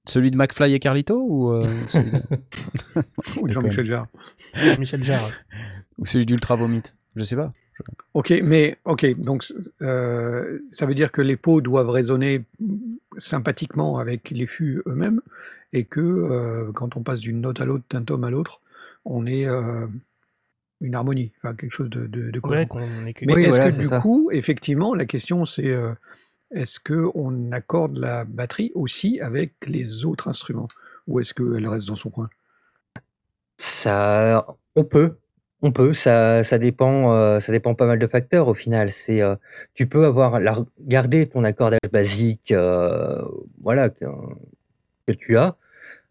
Celui 0.07 0.29
de 0.29 0.37
McFly 0.37 0.73
et 0.73 0.79
Carlito 0.79 1.19
ou, 1.27 1.51
euh, 1.51 1.61
celui, 1.89 2.11
de- 2.11 2.21
Ou 3.41 3.47
Jean-Michel 3.47 3.85
Jarre 3.87 4.07
Michel 4.77 5.03
Jarre. 5.03 5.31
ou 5.97 6.05
celui 6.05 6.25
d'Ultra 6.27 6.55
Vomit 6.55 6.83
Je 7.15 7.23
sais 7.23 7.35
pas. 7.35 7.51
Ok, 8.13 8.33
mais 8.43 8.77
ok, 8.85 9.19
donc 9.19 9.43
euh, 9.81 10.59
ça 10.71 10.85
veut 10.85 10.95
dire 10.95 11.11
que 11.11 11.21
les 11.21 11.35
pots 11.35 11.59
doivent 11.59 11.89
résonner 11.89 12.45
sympathiquement 13.17 13.97
avec 13.97 14.29
les 14.29 14.47
fûts 14.47 14.81
eux-mêmes 14.87 15.21
et 15.73 15.83
que 15.83 15.99
euh, 15.99 16.71
quand 16.73 16.95
on 16.95 17.01
passe 17.03 17.19
d'une 17.19 17.41
note 17.41 17.59
à 17.59 17.65
l'autre, 17.65 17.83
d'un 17.89 18.03
tome 18.03 18.23
à 18.23 18.29
l'autre, 18.29 18.61
on 19.03 19.25
est 19.25 19.47
euh, 19.47 19.87
une 20.85 20.95
harmonie, 20.95 21.31
enfin 21.37 21.55
quelque 21.55 21.73
chose 21.73 21.89
de, 21.89 22.07
de, 22.07 22.31
de 22.31 22.39
Ouais, 22.43 22.65
qu'on 22.65 22.79
Mais 23.23 23.33
Oui, 23.33 23.43
est-ce 23.43 23.49
voilà, 23.49 23.71
que 23.71 23.79
du 23.79 23.87
ça. 23.87 23.99
coup, 23.99 24.29
effectivement, 24.31 24.93
la 24.93 25.05
question 25.05 25.45
c'est 25.45 25.71
euh, 25.71 25.93
est-ce 26.51 26.79
que 26.79 27.09
on 27.15 27.51
accorde 27.51 27.97
la 27.97 28.23
batterie 28.25 28.71
aussi 28.75 29.19
avec 29.19 29.53
les 29.67 30.05
autres 30.05 30.27
instruments? 30.27 30.67
Ou 31.07 31.19
est-ce 31.19 31.33
qu'elle 31.33 31.67
reste 31.67 31.87
dans 31.87 31.95
son 31.95 32.09
coin? 32.09 32.29
Ça, 33.57 34.45
on 34.75 34.83
peut, 34.83 35.17
on 35.61 35.71
peut. 35.71 35.93
Ça, 35.93 36.43
ça 36.43 36.57
dépend, 36.57 37.13
euh, 37.13 37.39
ça 37.39 37.51
dépend 37.51 37.75
pas 37.75 37.85
mal 37.85 37.99
de 37.99 38.07
facteurs 38.07 38.47
au 38.47 38.53
final. 38.53 38.91
C'est, 38.91 39.21
euh, 39.21 39.35
tu 39.73 39.87
peux 39.87 40.05
avoir 40.05 40.39
la, 40.39 40.57
garder 40.79 41.27
ton 41.27 41.43
accordage 41.43 41.79
basique, 41.91 42.51
euh, 42.51 43.21
voilà, 43.61 43.89
que, 43.89 44.05
que 45.07 45.13
tu 45.13 45.37
as. 45.37 45.55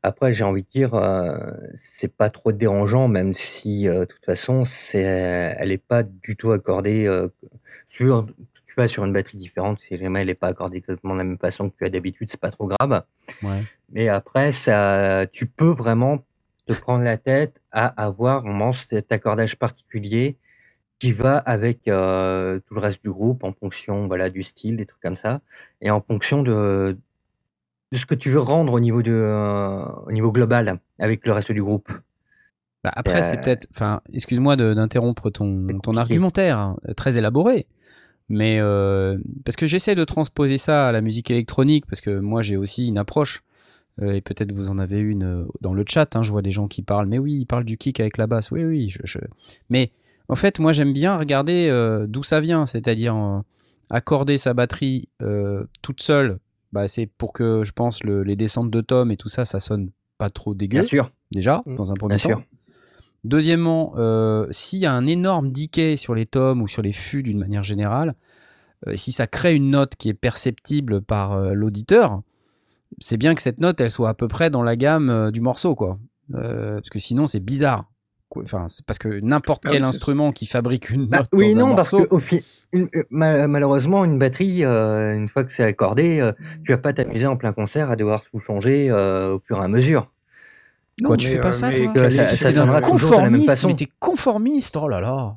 Après, 0.04 0.34
j'ai 0.34 0.44
envie 0.44 0.64
de 0.64 0.68
dire, 0.68 0.92
euh, 0.92 1.38
c'est 1.76 2.14
pas 2.14 2.28
trop 2.28 2.52
dérangeant, 2.52 3.08
même 3.08 3.32
si, 3.32 3.88
euh, 3.88 4.00
de 4.00 4.04
toute 4.04 4.22
façon, 4.26 4.64
c'est, 4.64 5.00
elle 5.00 5.72
est 5.72 5.78
pas 5.78 6.02
du 6.02 6.36
tout 6.36 6.52
accordée 6.52 7.06
euh, 7.06 7.28
sur. 7.88 8.26
Tu 8.66 8.74
vas 8.76 8.86
sur 8.86 9.02
une 9.06 9.14
batterie 9.14 9.38
différente, 9.38 9.80
si 9.80 9.96
jamais 9.96 10.20
elle 10.20 10.26
n'est 10.26 10.34
pas 10.34 10.48
accordée 10.48 10.76
exactement 10.76 11.14
de 11.14 11.20
la 11.20 11.24
même 11.24 11.38
façon 11.38 11.70
que 11.70 11.76
tu 11.78 11.86
as 11.86 11.88
d'habitude, 11.88 12.28
c'est 12.28 12.40
pas 12.40 12.50
trop 12.50 12.66
grave. 12.68 13.04
Mais 13.92 14.08
après, 14.08 14.52
ça, 14.52 15.26
tu 15.32 15.46
peux 15.46 15.70
vraiment 15.70 16.18
te 16.66 16.74
prendre 16.74 17.02
la 17.02 17.16
tête 17.16 17.62
à 17.72 17.86
avoir 17.86 18.42
vraiment 18.42 18.72
cet 18.72 19.10
accordage 19.10 19.56
particulier 19.56 20.36
qui 20.98 21.12
va 21.12 21.38
avec 21.38 21.88
euh, 21.88 22.60
tout 22.66 22.74
le 22.74 22.80
reste 22.80 23.02
du 23.02 23.10
groupe 23.10 23.42
en 23.42 23.52
fonction 23.52 24.06
voilà, 24.06 24.28
du 24.28 24.42
style, 24.42 24.76
des 24.76 24.86
trucs 24.86 25.00
comme 25.00 25.14
ça, 25.14 25.40
et 25.80 25.90
en 25.90 26.02
fonction 26.02 26.42
de, 26.42 26.98
de 27.94 27.98
ce 27.98 28.06
que 28.06 28.14
tu 28.16 28.28
veux 28.28 28.40
rendre 28.40 28.72
au 28.72 28.80
niveau, 28.80 29.02
de, 29.02 29.12
euh, 29.12 29.84
au 30.06 30.10
niveau 30.12 30.32
global 30.32 30.80
avec 30.98 31.24
le 31.26 31.32
reste 31.32 31.52
du 31.52 31.62
groupe. 31.62 31.92
Bah, 32.82 32.90
après, 32.94 33.22
c'est 33.22 33.38
Euh, 33.38 33.42
peut-être. 33.42 33.68
Enfin, 33.72 34.00
excuse-moi 34.12 34.56
d'interrompre 34.56 35.30
ton, 35.30 35.66
ton 35.82 35.94
argumentaire 35.94 36.58
hein, 36.58 36.76
très 36.96 37.16
élaboré. 37.16 37.66
Mais 38.28 38.58
euh, 38.58 39.16
parce 39.44 39.54
que 39.54 39.66
j'essaie 39.68 39.94
de 39.94 40.04
transposer 40.04 40.58
ça 40.58 40.88
à 40.88 40.92
la 40.92 41.00
musique 41.02 41.30
électronique, 41.30 41.86
parce 41.86 42.00
que 42.00 42.18
moi 42.18 42.42
j'ai 42.42 42.56
aussi 42.56 42.88
une 42.88 42.98
approche, 42.98 43.42
et 44.02 44.20
peut-être 44.22 44.50
vous 44.50 44.70
en 44.70 44.78
avez 44.78 44.98
une 44.98 45.46
dans 45.60 45.72
le 45.74 45.84
chat, 45.86 46.16
hein, 46.16 46.22
je 46.24 46.32
vois 46.32 46.42
des 46.42 46.50
gens 46.50 46.66
qui 46.66 46.82
parlent, 46.82 47.06
mais 47.06 47.18
oui, 47.18 47.34
ils 47.40 47.46
parlent 47.46 47.64
du 47.64 47.76
kick 47.76 48.00
avec 48.00 48.16
la 48.18 48.26
basse, 48.26 48.50
oui, 48.50 48.64
oui. 48.64 48.88
Je, 48.90 48.98
je- 49.04 49.18
Mais 49.70 49.92
en 50.28 50.36
fait, 50.36 50.58
moi 50.58 50.72
j'aime 50.72 50.92
bien 50.92 51.16
regarder 51.16 51.70
d'où 52.08 52.22
ça 52.24 52.40
vient, 52.40 52.64
c'est-à-dire 52.66 53.14
accorder 53.90 54.36
sa 54.38 54.52
batterie 54.54 55.08
toute 55.82 56.02
seule, 56.02 56.38
bah, 56.74 56.88
c'est 56.88 57.06
pour 57.06 57.32
que 57.32 57.62
je 57.64 57.70
pense 57.72 58.02
le- 58.04 58.22
les 58.24 58.34
descentes 58.36 58.70
de 58.70 58.80
tomes 58.80 59.10
et 59.12 59.16
tout 59.16 59.28
ça, 59.30 59.44
ça 59.44 59.60
sonne 59.60 59.90
pas 60.18 60.28
trop 60.28 60.54
dégueu 60.54 60.80
Bien 60.80 60.82
sûr, 60.88 61.10
déjà, 61.32 61.62
Mm. 61.66 61.76
dans 61.76 61.90
un 61.92 61.94
premier 61.94 62.16
bien 62.16 62.22
temps. 62.22 62.28
sûr. 62.40 62.42
Deuxièmement, 63.22 63.94
euh, 63.96 64.46
s'il 64.50 64.80
y 64.80 64.86
a 64.86 64.92
un 64.92 65.06
énorme 65.06 65.50
decay 65.50 65.96
sur 65.96 66.14
les 66.14 66.26
tomes 66.26 66.60
ou 66.60 66.68
sur 66.68 66.82
les 66.82 66.92
fûts 66.92 67.22
d'une 67.22 67.38
manière 67.38 67.62
générale, 67.62 68.14
euh, 68.86 68.96
si 68.96 69.12
ça 69.12 69.26
crée 69.26 69.54
une 69.54 69.70
note 69.70 69.94
qui 69.96 70.08
est 70.10 70.14
perceptible 70.14 71.00
par 71.00 71.32
euh, 71.32 71.52
l'auditeur, 71.54 72.20
c'est 73.00 73.16
bien 73.16 73.34
que 73.34 73.40
cette 73.40 73.58
note, 73.60 73.80
elle 73.80 73.90
soit 73.90 74.10
à 74.10 74.14
peu 74.14 74.28
près 74.28 74.50
dans 74.50 74.62
la 74.62 74.76
gamme 74.76 75.30
du 75.30 75.40
morceau, 75.40 75.74
quoi. 75.74 75.98
Parce 76.32 76.90
que 76.90 76.98
sinon, 76.98 77.26
c'est 77.26 77.40
bizarre. 77.40 77.84
Enfin, 78.42 78.66
c'est 78.68 78.84
parce 78.84 78.98
que 78.98 79.20
n'importe 79.20 79.62
Ah 79.66 79.70
quel 79.70 79.82
oui, 79.82 79.88
instrument 79.88 80.32
qui 80.32 80.46
fabrique 80.46 80.90
une 80.90 81.06
Bah, 81.06 81.18
note 81.18 81.28
oui, 81.32 81.54
dans 81.54 81.58
un 81.58 81.60
non, 81.68 81.74
parce 81.74 81.92
morceau, 81.92 82.06
que 82.08 82.14
au 82.14 82.18
fi- 82.18 82.44
une- 82.72 82.88
euh, 82.94 83.02
ma- 83.10 83.46
malheureusement, 83.46 84.04
une 84.04 84.18
batterie, 84.18 84.64
euh, 84.64 85.14
une 85.14 85.28
fois 85.28 85.44
que 85.44 85.52
c'est 85.52 85.64
accordé, 85.64 86.20
euh, 86.20 86.32
tu 86.64 86.72
vas 86.72 86.78
pas 86.78 86.92
t'amuser 86.92 87.26
en 87.26 87.36
plein 87.36 87.52
concert 87.52 87.90
à 87.90 87.96
devoir 87.96 88.22
tout 88.22 88.38
changer 88.40 88.90
euh, 88.90 89.34
au 89.34 89.40
fur 89.46 89.58
et 89.60 89.64
à 89.64 89.68
mesure. 89.68 90.10
Non, 91.00 91.08
Quoi, 91.08 91.16
tu 91.16 91.28
fais 91.28 91.40
pas 91.40 91.48
euh, 91.48 91.52
ça, 91.52 91.72
toi 91.72 92.10
Ça- 92.10 92.24
est- 92.24 92.36
ça 92.36 92.48
T'es 92.50 92.52
sonnera 92.52 92.78
un 92.78 92.80
toujours 92.82 93.10
de 93.10 93.16
la 93.16 93.22
même 93.22 93.30
conformiste, 93.32 93.46
façon. 93.46 93.68
mais 93.68 93.74
t'es 93.74 93.88
conformiste, 93.98 94.76
oh 94.76 94.88
là 94.88 95.00
là 95.00 95.36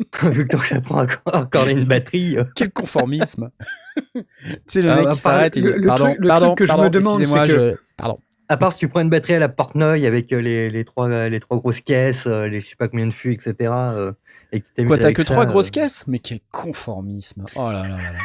Vu 0.30 0.46
que 0.48 0.56
ça 0.58 0.80
prend 0.80 0.98
à 0.98 1.06
à 1.32 1.38
accorder 1.42 1.72
une 1.72 1.84
batterie. 1.86 2.36
Quel 2.56 2.72
conformisme 2.72 3.50
Tu 4.14 4.22
sais, 4.66 4.82
le 4.82 4.90
Ah, 4.90 4.96
mec 4.96 5.04
bah, 5.06 5.12
qui 5.12 5.18
s'arrête, 5.18 5.56
il 5.56 5.62
le- 5.64 5.76
le 5.76 5.86
Pardon, 5.86 6.06
truc- 6.06 6.18
le 6.20 6.28
pardon, 6.28 6.46
truc 6.54 6.58
que 6.58 6.66
je 6.66 6.72
me 6.72 6.90
demande, 6.90 7.24
c'est 7.24 7.46
que- 7.46 7.70
je- 7.70 7.76
Pardon. 7.96 8.14
À 8.48 8.56
part 8.58 8.72
si 8.72 8.78
tu 8.80 8.88
prends 8.88 9.00
une 9.00 9.08
batterie 9.10 9.34
à 9.34 9.38
la 9.38 9.48
Portnoy 9.48 10.06
avec 10.06 10.32
euh, 10.32 10.40
les, 10.40 10.68
les, 10.70 10.84
trois, 10.84 11.28
les 11.28 11.40
trois 11.40 11.58
grosses 11.58 11.80
caisses, 11.80 12.26
euh, 12.26 12.46
les 12.46 12.60
je 12.60 12.68
sais 12.68 12.76
pas 12.76 12.88
combien 12.88 13.06
de 13.06 13.12
fûts, 13.12 13.32
etc. 13.32 13.54
euh, 13.72 14.12
et 14.52 14.60
que 14.60 14.82
Quoi, 14.86 14.98
t'as 14.98 15.12
que 15.12 15.22
ça, 15.22 15.32
trois 15.32 15.44
euh, 15.44 15.48
grosses 15.48 15.70
caisses? 15.70 16.04
Mais 16.06 16.18
quel 16.18 16.40
conformisme 16.52 17.46
Oh 17.56 17.70
là 17.72 17.82
là 17.88 17.96
là 17.96 18.12
là. 18.12 18.18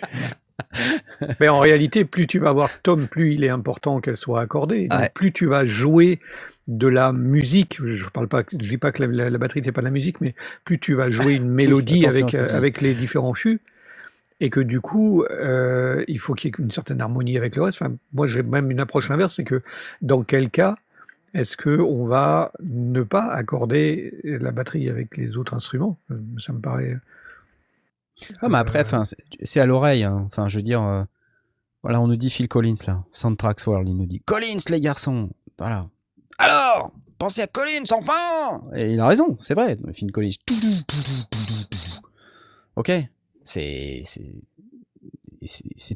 Mais 1.40 1.48
en 1.48 1.58
réalité, 1.60 2.04
plus 2.04 2.26
tu 2.26 2.38
vas 2.38 2.50
avoir 2.50 2.70
Tom, 2.82 3.08
plus 3.08 3.32
il 3.34 3.44
est 3.44 3.48
important 3.48 4.00
qu'elle 4.00 4.16
soit 4.16 4.40
accordée. 4.40 4.88
Donc, 4.88 5.00
Ouais. 5.00 5.10
plus 5.14 5.32
tu 5.32 5.46
vas 5.46 5.64
jouer 5.66 6.20
de 6.68 6.86
la 6.88 7.12
musique. 7.12 7.78
Je 7.84 8.08
parle 8.08 8.28
pas, 8.28 8.42
je 8.50 8.56
dis 8.56 8.76
pas 8.78 8.92
que 8.92 9.02
la, 9.04 9.08
la- 9.24 9.30
la 9.30 9.38
batterie 9.38 9.60
c'est 9.64 9.72
pas 9.72 9.80
de 9.80 9.86
la 9.86 9.90
musique, 9.92 10.20
mais 10.20 10.34
plus 10.64 10.78
tu 10.78 10.94
vas 10.94 11.10
jouer 11.10 11.34
une 11.34 11.48
mélodie 11.50 12.06
avec 12.06 12.34
avec 12.34 12.80
les 12.80 12.94
différents 12.94 13.34
fûts, 13.34 13.60
et 14.40 14.50
que 14.50 14.60
du 14.60 14.80
coup, 14.80 15.24
euh, 15.24 16.04
il 16.08 16.18
faut 16.18 16.34
qu'il 16.34 16.50
y 16.50 16.52
ait 16.52 16.64
une 16.64 16.70
certaine 16.70 17.00
harmonie 17.00 17.36
avec 17.36 17.56
le 17.56 17.62
reste. 17.62 17.80
Enfin, 17.80 17.94
moi, 18.12 18.26
j'ai 18.26 18.42
même 18.42 18.70
une 18.70 18.80
approche 18.80 19.10
inverse, 19.10 19.34
c'est 19.34 19.44
que 19.44 19.62
dans 20.02 20.22
quel 20.22 20.50
cas 20.50 20.76
est-ce 21.34 21.56
que 21.56 21.80
on 21.80 22.06
va 22.06 22.52
ne 22.62 23.02
pas 23.02 23.24
accorder 23.32 24.14
la 24.24 24.52
batterie 24.52 24.88
avec 24.88 25.16
les 25.16 25.36
autres 25.36 25.54
instruments? 25.54 25.98
Ça 26.38 26.52
me 26.52 26.60
paraît. 26.60 26.96
Ah, 28.40 28.48
mais 28.48 28.58
après, 28.58 28.84
euh, 28.94 29.02
c'est 29.42 29.60
à 29.60 29.66
l'oreille. 29.66 30.04
hein. 30.04 30.24
Enfin, 30.26 30.48
je 30.48 30.56
veux 30.56 30.62
dire, 30.62 30.82
euh, 30.82 31.02
voilà, 31.82 32.00
on 32.00 32.06
nous 32.06 32.16
dit 32.16 32.30
Phil 32.30 32.48
Collins 32.48 32.74
là, 32.86 33.04
Soundtracks 33.12 33.66
World, 33.66 33.88
il 33.88 33.96
nous 33.96 34.06
dit 34.06 34.20
Collins 34.20 34.56
les 34.70 34.80
garçons. 34.80 35.30
Voilà. 35.58 35.86
Alors, 36.38 36.92
pensez 37.18 37.42
à 37.42 37.46
Collins 37.46 37.84
enfin. 37.92 38.62
Et 38.74 38.92
il 38.92 39.00
a 39.00 39.06
raison, 39.06 39.36
c'est 39.38 39.54
vrai. 39.54 39.76
Phil 39.92 40.12
Collins. 40.12 40.30
Ok, 42.76 42.90
c'est 43.46 44.02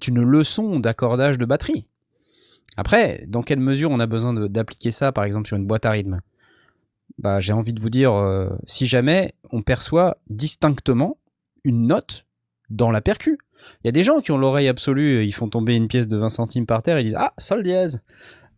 une 0.07 0.23
leçon 0.23 0.80
d'accordage 0.80 1.38
de 1.38 1.45
batterie. 1.45 1.87
Après, 2.76 3.25
dans 3.26 3.42
quelle 3.42 3.61
mesure 3.61 3.90
on 3.90 4.00
a 4.00 4.07
besoin 4.07 4.33
d'appliquer 4.49 4.90
ça, 4.90 5.12
par 5.12 5.25
exemple, 5.25 5.49
sur 5.49 5.57
une 5.57 5.66
boîte 5.66 5.87
à 5.87 5.90
rythme? 5.90 6.21
Bah, 7.19 7.40
J'ai 7.40 7.52
envie 7.52 7.73
de 7.73 7.80
vous 7.80 7.90
dire, 7.90 8.14
euh, 8.14 8.49
si 8.66 8.87
jamais 8.87 9.35
on 9.50 9.62
perçoit 9.62 10.16
distinctement 10.28 11.19
une 11.64 11.88
note 11.88 12.25
dans 12.71 12.90
la 12.90 13.00
percu. 13.00 13.38
Il 13.83 13.87
y 13.87 13.88
a 13.88 13.92
des 13.92 14.02
gens 14.02 14.21
qui 14.21 14.33
ont 14.33 14.38
l'oreille 14.38 14.69
absolue, 14.69 15.25
ils 15.26 15.33
font 15.33 15.49
tomber 15.49 15.75
une 15.75 15.88
pièce 15.88 16.09
de 16.09 16.16
20 16.16 16.30
centimes 16.30 16.66
par 16.66 16.83
terre 16.83 16.99
ils 16.99 17.04
disent 17.04 17.16
Ah, 17.19 17.35
sol 17.37 17.62
dièse 17.62 18.00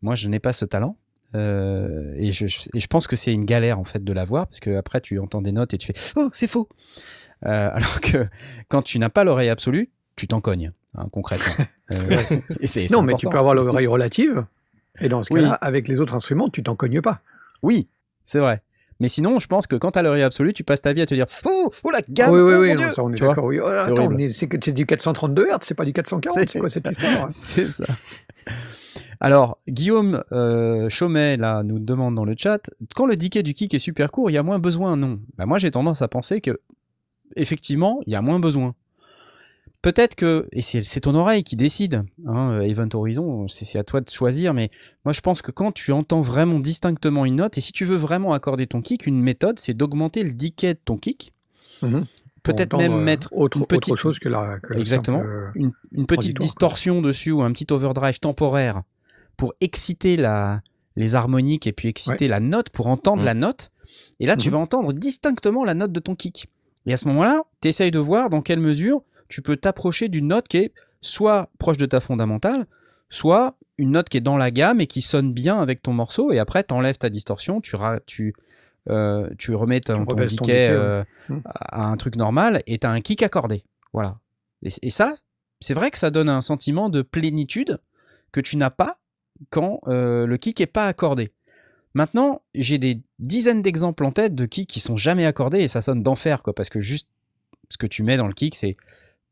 Moi, 0.02 0.14
je 0.14 0.28
n'ai 0.28 0.38
pas 0.38 0.52
ce 0.52 0.64
talent. 0.64 0.96
Euh, 1.34 2.14
et, 2.18 2.30
je, 2.30 2.46
et 2.74 2.80
je 2.80 2.86
pense 2.86 3.06
que 3.06 3.16
c'est 3.16 3.32
une 3.32 3.46
galère 3.46 3.78
en 3.78 3.84
fait 3.84 4.04
de 4.04 4.12
l'avoir 4.12 4.46
parce 4.46 4.60
que 4.60 4.76
après 4.76 5.00
tu 5.00 5.18
entends 5.18 5.40
des 5.40 5.50
notes 5.50 5.72
et 5.72 5.78
tu 5.78 5.86
fais 5.90 5.94
Oh, 6.16 6.28
c'est 6.34 6.46
faux 6.46 6.68
Euh, 7.46 7.70
Alors 7.72 8.00
que 8.00 8.26
quand 8.68 8.82
tu 8.82 8.98
n'as 8.98 9.08
pas 9.08 9.24
l'oreille 9.24 9.48
absolue, 9.48 9.90
tu 10.16 10.26
t'en 10.28 10.40
cognes, 10.40 10.72
hein, 10.96 11.06
concrètement. 11.12 11.64
Euh, 11.92 11.96
et 12.60 12.66
c'est- 12.66 12.88
c'est 12.88 12.94
Non, 12.94 13.02
mais 13.02 13.12
tu 13.16 13.28
peux 13.28 13.36
avoir 13.36 13.54
l'oreille 13.54 13.86
relative, 13.86 14.46
et 15.02 15.10
dans 15.10 15.22
ce 15.22 15.30
Oui. 15.34 15.40
cas-là, 15.42 15.52
avec 15.60 15.88
les 15.88 16.00
autres 16.00 16.14
instruments, 16.14 16.48
tu 16.48 16.62
t'en 16.62 16.74
cognes 16.74 17.02
pas. 17.02 17.20
Oui, 17.62 17.86
c'est 18.24 18.38
vrai. 18.38 18.62
Mais 18.98 19.08
sinon, 19.08 19.38
je 19.40 19.46
pense 19.46 19.66
que 19.66 19.76
quand 19.76 19.90
tu 19.92 19.98
as 19.98 20.02
l'oreille 20.02 20.22
absolue, 20.22 20.54
tu 20.54 20.64
passes 20.64 20.80
ta 20.80 20.94
vie 20.94 21.02
à 21.02 21.06
te 21.06 21.12
dire 21.14 21.26
Oh, 21.44 21.70
oh 21.84 21.90
la 21.90 22.00
gamme 22.08 22.30
oui, 22.32 22.40
oui, 22.40 22.52
oh, 22.56 22.60
oui, 22.62 22.74
non, 22.74 22.90
ça 22.92 23.04
on 23.04 23.12
est 23.12 23.18
d'accord. 23.18 23.44
Oui. 23.44 23.58
Oh, 23.62 23.66
attends, 23.66 24.04
horrible. 24.04 24.14
on 24.14 24.18
est- 24.18 24.30
c'est 24.30 24.70
du 24.72 24.86
432 24.86 25.48
Hz, 25.48 25.58
c'est 25.60 25.74
pas 25.74 25.84
du 25.84 25.92
440, 25.92 26.34
C'est- 26.38 26.50
c'est 26.52 26.58
quoi 26.60 26.70
cette 26.70 26.88
histoire 26.88 27.28
C'est 27.32 27.66
ça. 27.68 27.84
Alors, 29.20 29.58
Guillaume 29.68 30.22
euh, 30.32 30.88
Chaumet, 30.88 31.36
là, 31.36 31.62
nous 31.62 31.78
demande 31.78 32.14
dans 32.14 32.24
le 32.24 32.34
chat 32.36 32.70
quand 32.94 33.06
le 33.06 33.16
decay 33.16 33.42
du 33.42 33.54
kick 33.54 33.72
est 33.74 33.78
super 33.78 34.10
court, 34.10 34.30
il 34.30 34.34
y 34.34 34.38
a 34.38 34.42
moins 34.42 34.58
besoin 34.58 34.96
Non? 34.96 35.20
Bah, 35.36 35.46
moi, 35.46 35.58
j'ai 35.58 35.70
tendance 35.70 36.02
à 36.02 36.08
penser 36.08 36.40
que, 36.40 36.58
effectivement, 37.36 38.00
il 38.06 38.12
y 38.12 38.16
a 38.16 38.22
moins 38.22 38.38
besoin. 38.40 38.74
Peut-être 39.80 40.14
que, 40.14 40.46
et 40.52 40.62
c'est 40.62 41.00
ton 41.00 41.14
oreille 41.16 41.42
qui 41.42 41.56
décide, 41.56 42.04
hein, 42.26 42.50
euh, 42.52 42.60
Event 42.60 42.88
Horizon, 42.94 43.48
c'est 43.48 43.76
à 43.78 43.82
toi 43.82 44.00
de 44.00 44.08
choisir, 44.08 44.54
mais 44.54 44.70
moi 45.04 45.12
je 45.12 45.20
pense 45.20 45.42
que 45.42 45.50
quand 45.50 45.72
tu 45.72 45.90
entends 45.90 46.22
vraiment 46.22 46.60
distinctement 46.60 47.24
une 47.24 47.36
note, 47.36 47.58
et 47.58 47.60
si 47.60 47.72
tu 47.72 47.84
veux 47.84 47.96
vraiment 47.96 48.32
accorder 48.32 48.68
ton 48.68 48.80
kick, 48.80 49.06
une 49.08 49.20
méthode, 49.20 49.58
c'est 49.58 49.74
d'augmenter 49.74 50.22
le 50.22 50.32
decay 50.32 50.74
de 50.74 50.80
ton 50.84 50.96
kick. 50.96 51.32
Mhm. 51.82 52.06
Peut-être 52.44 52.76
même 52.76 52.92
euh, 52.92 53.02
mettre 53.02 53.28
autre, 53.32 53.58
une 53.58 53.66
petite, 53.66 53.92
autre 53.92 54.00
chose 54.00 54.20
que 54.20 54.28
la, 54.28 54.60
que 54.60 54.74
Exactement. 54.74 55.18
simple, 55.18 55.30
euh, 55.30 55.50
une, 55.56 55.72
une 55.90 56.06
petite 56.06 56.36
quoi. 56.38 56.44
distorsion 56.46 57.02
dessus 57.02 57.32
ou 57.32 57.42
un 57.42 57.50
petit 57.52 57.66
overdrive 57.72 58.20
temporaire 58.20 58.82
pour 59.36 59.52
exciter 59.60 60.16
la, 60.16 60.60
les 60.94 61.16
harmoniques 61.16 61.66
et 61.66 61.72
puis 61.72 61.88
exciter 61.88 62.28
la 62.28 62.38
note 62.38 62.70
pour 62.70 62.86
entendre 62.86 63.22
Mhm. 63.22 63.26
la 63.26 63.34
note. 63.34 63.70
Et 64.20 64.26
là, 64.26 64.36
tu 64.36 64.48
Mhm. 64.48 64.52
vas 64.54 64.58
entendre 64.60 64.92
distinctement 64.92 65.64
la 65.64 65.74
note 65.74 65.90
de 65.92 66.00
ton 66.00 66.14
kick. 66.14 66.46
Et 66.86 66.92
à 66.92 66.96
ce 66.96 67.06
moment-là, 67.08 67.42
tu 67.60 67.68
essayes 67.68 67.90
de 67.90 67.98
voir 67.98 68.30
dans 68.30 68.42
quelle 68.42 68.60
mesure 68.60 69.02
tu 69.28 69.42
peux 69.42 69.56
t'approcher 69.56 70.08
d'une 70.08 70.28
note 70.28 70.48
qui 70.48 70.58
est 70.58 70.72
soit 71.00 71.50
proche 71.58 71.78
de 71.78 71.86
ta 71.86 72.00
fondamentale, 72.00 72.66
soit 73.08 73.56
une 73.78 73.92
note 73.92 74.08
qui 74.08 74.16
est 74.18 74.22
dans 74.22 74.36
la 74.36 74.50
gamme 74.50 74.80
et 74.80 74.86
qui 74.86 75.02
sonne 75.02 75.32
bien 75.32 75.60
avec 75.60 75.82
ton 75.82 75.92
morceau. 75.92 76.32
Et 76.32 76.38
après, 76.38 76.64
tu 76.64 76.74
enlèves 76.74 76.98
ta 76.98 77.08
distorsion, 77.08 77.60
tu, 77.60 77.76
euh, 78.88 79.30
tu 79.38 79.54
remets 79.54 79.80
ton, 79.80 80.04
ton 80.04 80.14
ouais. 80.14 80.68
euh, 80.68 81.02
à 81.54 81.86
un 81.86 81.96
truc 81.96 82.16
normal 82.16 82.62
et 82.66 82.78
tu 82.78 82.86
as 82.86 82.90
un 82.90 83.00
kick 83.00 83.22
accordé. 83.22 83.64
Voilà. 83.92 84.18
Et, 84.62 84.70
et 84.82 84.90
ça, 84.90 85.14
c'est 85.60 85.74
vrai 85.74 85.90
que 85.90 85.98
ça 85.98 86.10
donne 86.10 86.28
un 86.28 86.40
sentiment 86.40 86.88
de 86.88 87.02
plénitude 87.02 87.78
que 88.32 88.40
tu 88.40 88.56
n'as 88.56 88.70
pas 88.70 88.98
quand 89.50 89.80
euh, 89.86 90.26
le 90.26 90.36
kick 90.36 90.60
est 90.60 90.66
pas 90.66 90.86
accordé. 90.86 91.32
Maintenant, 91.94 92.42
j'ai 92.54 92.78
des 92.78 93.00
dizaines 93.18 93.62
d'exemples 93.62 94.04
en 94.04 94.12
tête 94.12 94.34
de 94.34 94.46
kicks 94.46 94.68
qui 94.68 94.80
sont 94.80 94.96
jamais 94.96 95.26
accordés 95.26 95.60
et 95.60 95.68
ça 95.68 95.82
sonne 95.82 96.02
d'enfer, 96.02 96.42
quoi, 96.42 96.54
parce 96.54 96.70
que 96.70 96.80
juste 96.80 97.08
ce 97.68 97.76
que 97.78 97.86
tu 97.86 98.02
mets 98.02 98.16
dans 98.16 98.26
le 98.26 98.34
kick, 98.34 98.54
c'est 98.54 98.76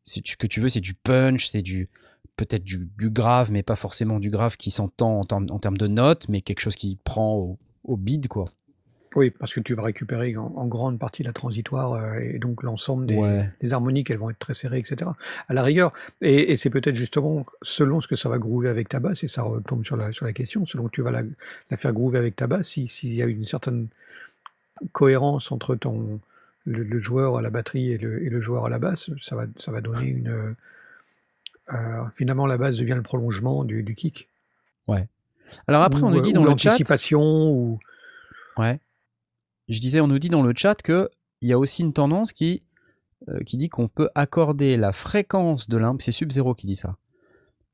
ce 0.05 0.37
que 0.37 0.47
tu 0.47 0.61
veux, 0.61 0.69
c'est 0.69 0.81
du 0.81 0.95
punch, 0.95 1.49
c'est 1.49 1.62
du 1.62 1.88
peut-être 2.37 2.64
du, 2.64 2.88
grave, 3.11 3.50
mais 3.52 3.62
pas 3.62 3.76
forcément 3.76 4.19
du 4.19 4.31
grave 4.31 4.57
qui 4.57 4.71
s'entend 4.71 5.21
en, 5.21 5.25
termes- 5.25 5.76
de 5.76 5.87
notes, 5.87 6.26
mais 6.29 6.40
quelque 6.40 6.61
chose 6.61 6.75
qui 6.76 6.99
prend 7.05 7.35
au, 7.35 7.59
au 7.85 7.97
bid, 7.97 8.29
quoi. 8.29 8.47
Oui, 9.17 9.31
parce 9.31 9.52
que 9.52 9.59
tu 9.59 9.75
vas 9.75 9.83
récupérer 9.83 10.37
en, 10.37 10.52
en 10.57 10.67
grande 10.69 10.99
partie 11.00 11.25
la 11.25 11.33
transitoire 11.33 11.95
euh, 11.95 12.21
et 12.21 12.38
donc 12.38 12.62
l'ensemble 12.62 13.07
des, 13.07 13.17
Ouais. 13.17 13.50
des 13.61 13.73
harmoniques, 13.73 14.09
elles 14.11 14.19
vont 14.19 14.31
être 14.31 14.38
très 14.38 14.55
serrées, 14.55 14.79
etc. 14.79 15.11
À 15.49 15.52
la 15.55 15.64
rigueur, 15.64 15.93
et, 16.21 16.52
et 16.52 16.57
c'est 16.57 16.71
peut-être 16.71 16.97
justement 16.97 17.45
selon 17.62 18.00
ce 18.00 18.07
que 18.07 18.14
ça 18.14 18.29
va 18.29 18.38
groover 18.38 18.69
avec 18.69 18.88
ta 18.88 19.00
basse, 19.00 19.25
et 19.25 19.29
ça 19.29 19.43
retombe 19.43 19.85
sur 19.85 19.97
la, 19.97 20.12
sur 20.12 20.26
la 20.26 20.33
question, 20.33 20.64
selon 20.64 20.85
que 20.87 20.93
tu 20.93 21.02
vas 21.02 21.11
la, 21.11 21.23
la 21.71 21.76
faire 21.76 21.93
groover 21.93 22.19
avec 22.21 22.37
ta 22.37 22.47
basse, 22.47 22.69
si- 22.69 22.87
s'il 22.87 23.12
y 23.14 23.23
a 23.23 23.26
une 23.26 23.47
certaine 23.47 23.88
cohérence 24.93 25.50
entre 25.52 25.75
ton, 25.75 26.21
le, 26.64 26.85
le 26.85 26.99
joueur 27.00 27.37
à 27.37 27.43
la 27.43 27.50
batterie 27.50 27.90
et 27.93 27.99
le, 27.99 28.25
et 28.25 28.31
le 28.31 28.40
joueur 28.40 28.64
à 28.67 28.69
la 28.69 28.79
basse, 28.79 29.11
ça 29.21 29.35
va, 29.35 29.47
ça 29.57 29.73
va 29.73 29.81
donner 29.81 30.07
une... 30.07 30.29
euh, 30.29 30.55
euh, 31.73 32.05
finalement, 32.17 32.47
la 32.47 32.59
basse 32.59 32.76
devient 32.76 32.95
le 32.97 33.02
prolongement 33.02 33.64
du, 33.64 33.83
du 33.83 33.95
kick. 33.95 34.29
Alors 35.67 35.83
après, 35.83 36.00
Ou, 36.02 36.07
on 36.07 36.11
nous 36.11 36.21
dit 36.21 36.33
dans 36.33 36.45
le 36.45 36.50
chat, 36.57 36.71
l'anticipation, 36.71 37.50
ou... 37.50 37.81
ouais, 38.57 38.79
je 39.71 39.81
disais, 39.81 40.00
on 40.00 40.07
nous 40.09 40.19
dit 40.19 40.29
dans 40.29 40.43
le 40.43 40.53
chat 40.57 40.81
que 40.83 41.11
il 41.41 41.49
y 41.49 41.53
a 41.53 41.59
aussi 41.59 41.83
une 41.83 41.93
tendance 41.93 42.33
qui 42.33 42.62
euh, 43.29 43.39
qui 43.41 43.57
dit 43.57 43.69
qu'on 43.69 43.89
peut 43.89 44.09
accorder 44.15 44.77
la 44.77 44.93
fréquence 44.93 45.69
de 45.69 45.77
l'impact, 45.77 46.03
c'est 46.03 46.12
Sub-Zero 46.12 46.55
qui 46.55 46.67
dit 46.67 46.77
ça, 46.77 46.97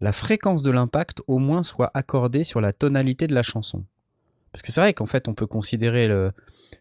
la 0.00 0.12
fréquence 0.12 0.62
de 0.62 0.70
l'impact 0.70 1.22
au 1.26 1.38
moins 1.38 1.62
soit 1.62 1.90
accordée 1.94 2.44
sur 2.44 2.60
la 2.60 2.72
tonalité 2.72 3.26
de 3.26 3.34
la 3.34 3.42
chanson. 3.42 3.84
Parce 4.52 4.62
que 4.62 4.72
c'est 4.72 4.80
vrai 4.80 4.94
qu'en 4.94 5.06
fait, 5.06 5.28
on 5.28 5.34
peut 5.34 5.46
considérer 5.46 6.08
le, 6.08 6.32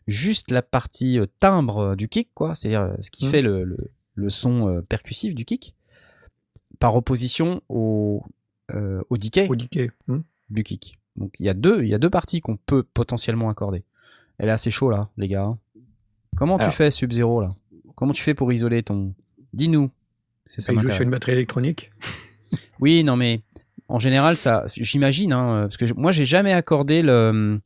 juste 0.07 0.49
la 0.51 0.61
partie 0.61 1.19
euh, 1.19 1.25
timbre 1.39 1.77
euh, 1.79 1.95
du 1.95 2.07
kick, 2.09 2.29
quoi, 2.33 2.55
c'est-à-dire 2.55 2.95
ce 3.01 3.11
qui 3.11 3.25
Mhm. 3.25 3.31
fait 3.31 3.41
le, 3.41 3.63
le- 3.63 3.91
le 4.17 4.29
son 4.29 4.81
percussif 4.87 5.35
du 5.35 5.43
kick, 5.43 5.75
par 6.79 6.95
opposition 6.95 7.61
au, 7.69 8.23
euh, 8.73 9.01
au 9.09 9.17
decay 9.17 9.47
au 9.49 9.55
decay. 9.57 9.91
hmm. 10.07 10.19
du 10.49 10.63
kick. 10.63 10.99
Donc 11.17 11.33
il 11.39 11.45
y 11.45 11.49
a 11.49 11.53
deux, 11.53 11.83
il 11.83 11.89
y 11.89 11.93
a 11.93 11.97
deux 11.97 12.09
parties 12.09 12.39
qu'on 12.41 12.55
peut 12.57 12.83
potentiellement 12.83 13.49
accorder. 13.49 13.83
Et 14.39 14.45
là, 14.45 14.57
c'est 14.57 14.71
chaud 14.71 14.89
là, 14.89 15.09
les 15.17 15.27
gars. 15.27 15.43
hein. 15.43 15.57
Comment 16.35 16.57
Alors. 16.57 16.69
tu 16.69 16.75
fais 16.75 16.91
Sub-Zero 16.91 17.41
là? 17.41 17.55
Comment 17.95 18.11
tu 18.13 18.21
fais 18.23 18.33
pour 18.33 18.51
isoler 18.51 18.83
ton 18.83 19.13
Dis-nous. 19.53 19.89
C'est 20.47 20.61
ça 20.61 20.73
Et 20.73 20.75
il 20.75 20.81
joue 20.81 20.91
sur 20.91 21.03
une 21.03 21.11
batterie 21.11 21.31
électronique? 21.33 21.91
Oui, 22.79 23.03
non 23.05 23.15
mais 23.15 23.41
en 23.87 23.99
général, 23.99 24.35
ça, 24.37 24.65
j'imagine, 24.75 25.31
hein, 25.31 25.61
parce 25.63 25.77
que 25.77 25.87
je- 25.87 25.93
moi, 25.93 26.11
j'ai 26.11 26.25
jamais 26.25 26.51
accordé 26.51 27.01
le, 27.01 27.59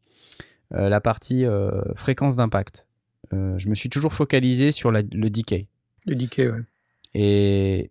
euh, 0.73 0.89
la 0.89 1.01
partie 1.01 1.45
euh, 1.45 1.81
fréquence 1.95 2.35
d'impact. 2.35 2.85
Euh, 3.33 3.57
je 3.57 3.69
me 3.69 3.75
suis 3.75 3.89
toujours 3.89 4.13
focalisé 4.13 4.71
sur 4.71 4.91
la- 4.91 5.01
le 5.01 5.29
decay. 5.29 5.67
Le 6.05 6.15
decay, 6.15 6.47
ouais. 6.49 6.59
Et 7.15 7.89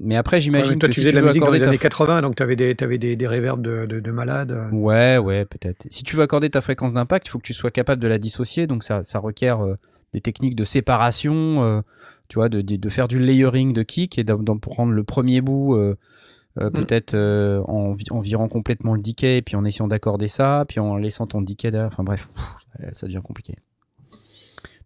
mais 0.00 0.16
après, 0.16 0.36
Ouais, 0.36 0.40
j'imagine 0.40 0.72
mais 0.72 0.78
toi, 0.78 0.88
que 0.88 0.94
tu 0.94 1.00
si 1.00 1.06
faisais 1.06 1.12
de 1.12 1.20
la 1.20 1.26
musique 1.26 1.42
dans 1.44 1.50
les 1.50 1.62
années 1.62 1.76
fr- 1.76 1.80
80, 1.80 2.22
donc 2.22 2.36
tu 2.36 2.42
avais 2.42 2.56
des, 2.56 2.74
t'avais 2.74 2.98
des, 2.98 3.16
des 3.16 3.26
reverbs 3.26 3.62
de, 3.62 3.86
de, 3.86 4.00
de 4.00 4.10
malades. 4.10 4.50
euh. 4.52 4.70
Ouais, 4.70 5.18
ouais, 5.18 5.44
peut-être. 5.44 5.86
Si 5.90 6.04
tu 6.04 6.16
veux 6.16 6.22
accorder 6.22 6.50
ta 6.50 6.60
fréquence 6.60 6.92
d'impact, 6.92 7.26
il 7.28 7.30
faut 7.30 7.38
que 7.38 7.46
tu 7.46 7.54
sois 7.54 7.70
capable 7.70 8.02
de 8.02 8.08
la 8.08 8.18
dissocier. 8.18 8.66
Donc 8.66 8.82
ça, 8.82 9.02
ça 9.02 9.18
requiert 9.18 9.64
euh, 9.64 9.76
des 10.14 10.20
techniques 10.20 10.56
de 10.56 10.64
séparation, 10.64 11.62
euh, 11.64 11.80
tu 12.28 12.34
vois, 12.36 12.48
de, 12.48 12.60
de, 12.60 12.76
de 12.76 12.88
faire 12.88 13.08
du 13.08 13.18
layering 13.18 13.72
de 13.72 13.82
kick 13.82 14.18
et 14.18 14.24
d'en 14.24 14.58
prendre 14.58 14.92
le 14.92 15.04
premier 15.04 15.40
bout, 15.40 15.74
euh, 15.76 15.96
Mm. 16.56 16.70
peut-être 16.72 17.14
en, 17.16 17.94
en 18.10 18.20
virant 18.20 18.48
complètement 18.48 18.94
le 18.94 19.00
decay, 19.00 19.36
et 19.38 19.42
puis 19.42 19.54
en 19.54 19.64
essayant 19.64 19.86
d'accorder 19.86 20.26
ça, 20.26 20.64
puis 20.68 20.80
en 20.80 20.96
laissant 20.96 21.28
ton 21.28 21.42
decay 21.42 21.70
derrière. 21.70 21.90
Enfin 21.92 22.02
bref, 22.02 22.28
pff, 22.34 22.88
ça 22.92 23.06
devient 23.06 23.20
compliqué. 23.22 23.54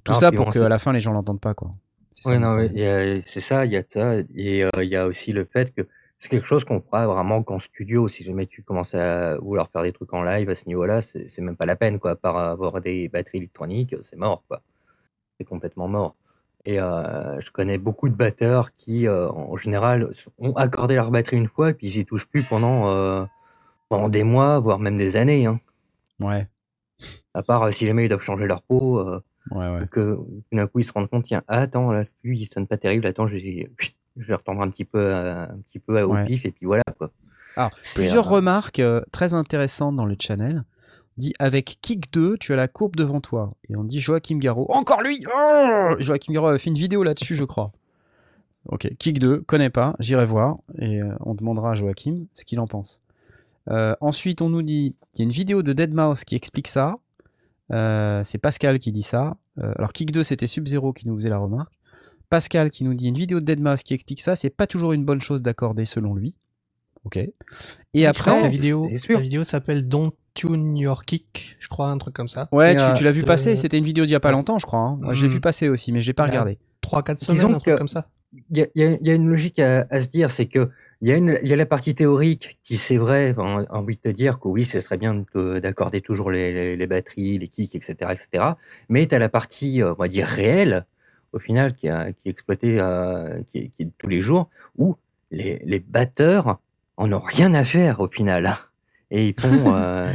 Tout 0.05 0.13
Non, 0.13 0.19
ça 0.19 0.31
pour 0.31 0.51
qu'à 0.53 0.69
la 0.69 0.79
fin 0.79 0.93
les 0.93 1.01
gens 1.01 1.13
l'entendent 1.13 1.41
pas, 1.41 1.55
quoi. 1.55 1.75
C'est 2.15 2.23
ça 2.23 2.39
le 2.39 2.41
non, 2.41 2.55
mais 2.57 2.67
problème. 2.67 2.73
il 2.73 2.81
y 2.81 2.87
a- 2.87 3.23
c'est 3.27 3.41
ça, 3.41 3.65
il 3.67 3.73
y 3.73 3.77
a 3.77 3.83
ça. 3.89 4.17
Et 4.35 4.65
euh, 4.65 4.71
il 4.83 4.89
y 4.89 4.97
a 4.97 5.07
aussi 5.07 5.33
le 5.33 5.45
fait 5.45 5.75
que 5.75 5.83
c'est 6.19 6.29
quelque 6.29 6.47
chose 6.47 6.65
qu'on 6.65 6.81
fera 6.81 7.07
vraiment 7.07 7.43
qu'en 7.43 7.59
studio. 7.59 8.09
Si 8.09 8.25
jamais 8.25 8.47
tu 8.47 8.63
commences 8.63 8.95
à 8.95 9.37
vouloir 9.39 9.69
faire 9.71 9.83
des 9.83 9.93
trucs 9.93 10.13
en 10.15 10.23
live 10.23 10.49
à 10.51 10.55
ce 10.55 10.67
niveau-là, 10.67 11.01
c'est 11.01 11.29
c'est 11.29 11.43
même 11.43 11.57
pas 11.57 11.67
la 11.67 11.77
peine, 11.77 11.99
quoi. 11.99 12.13
À 12.13 12.17
part 12.17 12.37
avoir 12.39 12.81
des 12.81 13.09
batteries 13.09 13.39
électroniques, 13.39 13.95
c'est 14.03 14.17
mort, 14.17 14.45
quoi. 14.49 14.63
C'est 15.39 15.45
complètement 15.47 15.89
mort. 15.89 16.17
Et 16.67 16.81
euh, 16.81 17.41
je 17.41 17.51
connais 17.53 17.79
beaucoup 17.79 18.09
de 18.11 18.15
batteurs 18.17 18.75
qui, 18.77 19.07
euh, 19.09 19.31
en 19.31 19.57
général, 19.57 20.11
ont 20.39 20.55
accordé 20.55 20.97
leur 20.97 21.11
batterie 21.13 21.37
une 21.39 21.49
fois 21.49 21.71
et 21.71 21.75
puis 21.75 21.89
ils 21.89 21.99
y 22.01 22.07
touchent 22.07 22.27
plus 22.29 22.45
pendant, 22.45 22.91
euh, 22.93 23.25
pendant 23.91 24.09
des 24.11 24.25
mois, 24.25 24.61
voire 24.61 24.79
même 24.81 24.99
des 24.99 25.17
années. 25.17 25.47
Hein. 25.47 25.61
Ouais, 26.21 26.49
À 27.35 27.43
part 27.43 27.63
euh, 27.65 27.71
si 27.73 27.87
jamais 27.87 28.05
ils 28.07 28.09
doivent 28.09 28.23
changer 28.23 28.47
leur 28.47 28.63
peau. 28.63 28.99
euh, 28.99 29.23
ouais, 29.51 29.69
ouais. 29.69 29.83
ou 29.83 29.87
que 29.87 30.15
tout 30.17 30.43
d'un 30.53 30.67
coup 30.67 30.79
ils 30.81 30.85
se 30.85 30.93
rendent 30.93 31.09
compte 31.11 31.25
tiens 31.25 31.43
ah, 31.49 31.61
attends 31.61 31.93
là 31.93 32.05
lui 32.23 32.39
il 32.39 32.47
sonne 32.47 32.67
pas 32.67 32.77
terrible 32.77 33.07
attends 33.07 33.27
je 33.29 33.37
vais, 33.37 33.71
je 34.17 34.27
vais 34.27 34.35
retendre 34.35 34.61
un 34.63 34.69
petit 34.71 34.85
peu 34.85 34.99
euh, 34.99 35.45
un 35.45 35.59
petit 35.69 35.79
peu 35.79 36.01
au 36.03 36.13
Ouais. 36.15 36.25
pif 36.25 36.45
et 36.47 36.51
puis 36.53 36.67
voilà 36.67 36.83
quoi 36.99 37.11
Alors, 37.57 37.71
C'est, 37.81 38.01
plusieurs 38.01 38.29
euh, 38.29 38.37
remarques 38.37 38.81
euh, 38.81 39.01
très 39.13 39.35
intéressantes 39.35 39.97
dans 39.97 40.07
le 40.07 40.17
channel. 40.21 40.65
Dit 41.17 41.33
avec 41.39 41.79
Kick 41.81 42.13
2, 42.13 42.39
tu 42.39 42.53
as 42.53 42.57
la 42.57 42.67
courbe 42.67 42.97
devant 42.97 43.21
toi. 43.21 43.49
Et 43.69 43.77
on 43.77 43.85
dit 43.85 44.01
Joachim 44.01 44.39
Garraud. 44.39 44.67
Encore 44.71 45.01
lui 45.01 45.25
Oh 45.33 45.95
Joachim 46.01 46.33
Garraud 46.33 46.49
a 46.49 46.59
fait 46.59 46.71
une 46.71 46.77
vidéo 46.77 47.05
là-dessus, 47.05 47.37
je 47.37 47.45
crois. 47.45 47.71
Ok, 48.67 48.89
Kick 48.99 49.21
2, 49.21 49.43
connais 49.43 49.71
pas, 49.71 49.95
j'irai 50.01 50.27
voir. 50.27 50.57
Et 50.81 51.01
euh, 51.01 51.15
on 51.21 51.35
demandera 51.35 51.71
à 51.71 51.75
Joachim 51.75 52.25
ce 52.35 52.45
qu'il 52.45 52.59
en 52.59 52.67
pense. 52.67 52.99
Euh, 53.71 53.95
ensuite, 54.01 54.43
on 54.43 54.49
nous 54.49 54.63
dit 54.63 54.97
qu'il 55.13 55.21
y 55.21 55.23
a 55.23 55.27
une 55.27 55.33
vidéo 55.33 55.63
de 55.63 55.73
Deadmau5 55.73 56.25
qui 56.25 56.35
explique 56.35 56.67
ça. 56.67 56.97
Euh, 57.73 58.21
c'est 58.25 58.39
Pascal 58.39 58.79
qui 58.79 58.93
dit 58.93 59.03
ça. 59.03 59.37
Euh, 59.59 59.73
alors, 59.77 59.93
Kick 59.93 60.13
2, 60.13 60.23
c'était 60.23 60.47
Sub-Zero 60.47 60.93
qui 60.93 61.09
nous 61.09 61.17
faisait 61.17 61.31
la 61.31 61.39
remarque. 61.39 61.73
Pascal 62.31 62.71
qui 62.71 62.85
nous 62.85 62.95
dit 62.95 63.09
une 63.09 63.17
vidéo 63.19 63.41
de 63.41 63.53
Deadmau5 63.55 63.83
qui 63.83 63.95
explique 63.95 64.21
ça. 64.21 64.37
C'est 64.37 64.51
pas 64.51 64.67
toujours 64.67 64.93
une 64.93 65.05
bonne 65.05 65.21
chose 65.21 65.43
d'accorder 65.43 65.85
selon 65.85 66.15
lui. 66.15 66.35
Ok. 67.05 67.17
Et 67.19 67.33
Oui, 67.95 68.07
après, 68.07 68.41
la 68.41 68.49
vidéo, 68.49 68.89
la 69.09 69.21
vidéo 69.21 69.45
s'appelle 69.45 69.87
Don't 69.89 70.13
Tune 70.33 70.77
Your 70.77 71.05
Kick, 71.05 71.57
je 71.61 71.69
crois, 71.69 71.91
un 71.91 71.99
truc 71.99 72.15
comme 72.15 72.29
ça. 72.29 72.49
Ouais, 72.51 72.75
tu, 72.75 72.83
euh, 72.83 72.93
tu 72.95 73.05
l'as 73.05 73.13
vu 73.13 73.23
passer, 73.23 73.55
c'était 73.57 73.79
une 73.79 73.85
vidéo 73.85 74.05
d'il 74.05 74.13
y 74.13 74.17
a 74.17 74.21
pas 74.21 74.33
longtemps, 74.33 74.59
je 74.59 74.67
crois. 74.67 74.81
hein. 74.81 74.99
Moi, 75.01 75.15
je 75.15 75.23
l'ai 75.23 75.29
Mhm. 75.29 75.35
vu 75.35 75.41
passer 75.41 75.69
aussi, 75.69 75.93
mais 75.93 76.01
je 76.01 76.07
l'ai 76.09 76.13
pas 76.15 76.25
regardé. 76.25 76.59
3-4 76.81 77.19
Disons 77.21 77.35
semaines, 77.35 77.55
un 77.55 77.59
truc 77.61 77.75
que- 77.75 77.79
comme 77.79 77.89
ça. 77.89 78.09
il 78.51 78.57
y 78.75 78.81
y 78.81 78.99
y 79.03 79.11
a 79.11 79.15
une 79.15 79.29
logique 79.29 79.59
à, 79.61 79.87
à 79.91 80.01
se 80.01 80.09
dire 80.09 80.31
c'est 80.31 80.47
que 80.47 80.71
il 81.05 81.11
y, 81.11 81.13
a 81.13 81.17
une- 81.17 81.39
il 81.43 81.49
y 81.49 81.53
a 81.53 81.57
la 81.57 81.67
partie 81.67 81.95
théorique 81.95 82.59
qui 82.63 82.79
c'est 82.79 82.97
vrai 82.97 83.35
a 83.37 83.43
envie 83.77 83.97
de 83.97 84.01
te 84.01 84.09
dire 84.09 84.41
que 84.41 84.49
oui 84.49 84.65
ce 84.65 84.81
serait 84.81 84.97
bien 84.97 85.13
de- 85.35 85.59
d'accorder 85.59 86.01
toujours 86.01 86.31
les, 86.31 86.51
les- 86.53 86.77
les 86.77 86.87
batteries 86.87 87.39
les 87.39 87.49
kicks 87.49 87.75
etc 87.75 88.13
etc 88.13 88.45
mais 88.89 89.07
tu 89.07 89.15
as 89.15 89.19
la 89.19 89.29
partie 89.29 89.83
euh, 89.83 89.93
on 89.93 90.01
va 90.05 90.09
dire 90.09 90.27
réelle 90.27 90.87
au 91.35 91.39
final 91.39 91.75
qui, 91.75 91.89
a- 91.91 92.13
qui 92.13 92.29
est 92.29 92.31
exploitée 92.31 92.81
euh, 92.81 93.41
qui, 93.51 93.59
est- 93.59 93.71
qui 93.77 93.91
tous 93.99 94.09
les 94.09 94.23
jours 94.23 94.49
où 94.79 94.97
les, 95.31 95.61
les 95.67 95.79
batteurs 95.81 96.59
en 96.97 97.13
ont 97.13 97.19
rien 97.21 97.53
à 97.55 97.65
faire 97.65 98.01
au 98.01 98.07
final 98.07 98.57
et 99.11 99.29
ils 99.29 99.39
font 99.39 99.75
euh, 99.77 100.11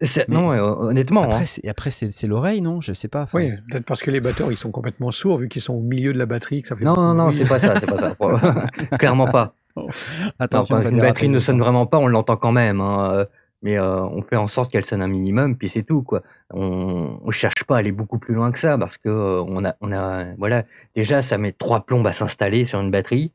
non 0.28 0.50
honnêtement 0.50 1.22
Après, 1.22 1.40
hein. 1.42 1.46
c'est, 1.46 1.66
après 1.68 1.90
c'est, 1.90 2.12
c'est 2.12 2.26
l'oreille, 2.26 2.60
non? 2.60 2.80
Je 2.80 2.92
sais 2.92 3.08
pas. 3.08 3.26
Oui, 3.32 3.50
peut-être 3.70 3.86
parce 3.86 4.02
que 4.02 4.10
les 4.10 4.20
batteurs, 4.20 4.52
ils 4.52 4.56
sont 4.56 4.70
complètement 4.70 5.10
sourds, 5.10 5.38
vu 5.38 5.48
qu'ils 5.48 5.62
sont 5.62 5.74
au 5.74 5.80
milieu 5.80 6.12
de 6.12 6.18
la 6.18 6.26
batterie, 6.26 6.60
que 6.62 6.68
ça 6.68 6.76
fait 6.76 6.84
non 6.84 6.94
non 6.96 7.14
non 7.14 7.30
c'est 7.30 7.46
pas 7.46 7.58
ça 7.58 7.74
c'est 7.80 7.86
pas 7.88 7.96
ça. 7.96 8.16
Clairement 8.98 9.26
pas 9.28 9.54
On 9.76 9.86
va 9.86 10.82
une 10.90 11.00
batterie 11.00 11.28
ne 11.28 11.38
sonne 11.38 11.58
ça. 11.58 11.62
vraiment 11.64 11.86
pas, 11.86 11.98
on 11.98 12.06
l'entend 12.06 12.36
quand 12.36 12.52
même. 12.52 12.80
hein, 12.80 13.10
euh, 13.14 13.24
Mais 13.62 13.78
euh, 13.78 14.00
on 14.02 14.22
fait 14.22 14.36
en 14.36 14.48
sorte 14.48 14.70
qu'elle 14.72 14.84
sonne 14.86 15.02
un 15.02 15.06
minimum, 15.08 15.56
puis 15.56 15.68
c'est 15.68 15.82
tout. 15.82 16.02
Quoi. 16.02 16.22
On 16.52 17.20
ne 17.24 17.30
cherche 17.30 17.64
pas 17.64 17.76
à 17.76 17.78
aller 17.80 17.92
beaucoup 17.92 18.18
plus 18.18 18.34
loin 18.34 18.50
que 18.52 18.58
ça, 18.58 18.78
parce 18.78 18.96
que 18.98 19.08
euh, 19.08 19.42
on 19.46 19.64
a, 19.64 19.74
on 19.80 19.92
a, 19.92 20.24
voilà, 20.38 20.64
déjà, 20.96 21.20
ça 21.22 21.36
met 21.38 21.52
trois 21.52 21.80
plombes 21.80 22.06
à 22.06 22.12
s'installer 22.12 22.64
sur 22.64 22.80
une 22.80 22.90
batterie, 22.90 23.32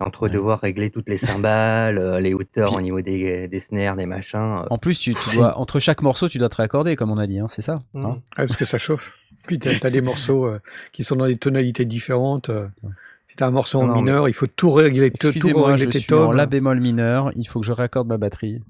entre 0.00 0.22
Ouais. 0.22 0.30
devoir 0.30 0.60
régler 0.60 0.90
toutes 0.90 1.08
les 1.08 1.16
cymbales, 1.18 1.98
euh, 1.98 2.20
les 2.20 2.34
hauteurs 2.34 2.68
Puis- 2.70 2.76
au 2.78 2.80
niveau 2.80 3.00
des, 3.00 3.46
des 3.48 3.60
snares, 3.60 3.96
des 3.96 4.06
machins. 4.06 4.38
euh. 4.62 4.66
En 4.70 4.78
plus, 4.78 4.98
tu, 4.98 5.14
tu 5.14 5.36
dois, 5.36 5.56
entre 5.58 5.78
chaque 5.78 6.02
morceau, 6.02 6.28
tu 6.28 6.38
dois 6.38 6.48
te 6.48 6.56
raccorder, 6.56 6.96
comme 6.96 7.10
on 7.12 7.18
a 7.18 7.26
dit, 7.26 7.38
hein, 7.38 7.46
c'est 7.48 7.62
ça 7.62 7.80
Mm. 7.94 8.04
hein 8.06 8.08
Ouais, 8.38 8.46
parce 8.46 8.56
que 8.56 8.64
ça 8.64 8.78
chauffe. 8.78 9.16
Puis 9.46 9.58
tu 9.58 9.68
as, 9.68 9.90
des 9.90 10.00
morceaux 10.02 10.46
euh, 10.46 10.58
qui 10.92 11.04
sont 11.04 11.16
dans 11.16 11.26
des 11.26 11.36
tonalités 11.36 11.84
différentes. 11.84 12.50
As 13.38 13.46
un 13.46 13.50
morceau 13.50 13.78
en 13.80 13.86
Non, 13.86 13.94
mais- 13.94 14.02
mineur, 14.02 14.28
il 14.28 14.34
faut 14.34 14.46
tout 14.46 14.70
régler, 14.70 15.10
tout 15.10 15.28
Excusez-moi, 15.28 15.68
régler 15.72 15.84
je 15.86 15.90
tes 15.90 15.98
suis 16.00 16.14
en. 16.14 16.32
La 16.32 16.46
bémol 16.46 16.80
mineur, 16.80 17.30
il 17.36 17.46
faut 17.48 17.60
que 17.60 17.66
je 17.66 17.72
raccorde 17.72 18.08
ma 18.08 18.18
batterie. 18.18 18.60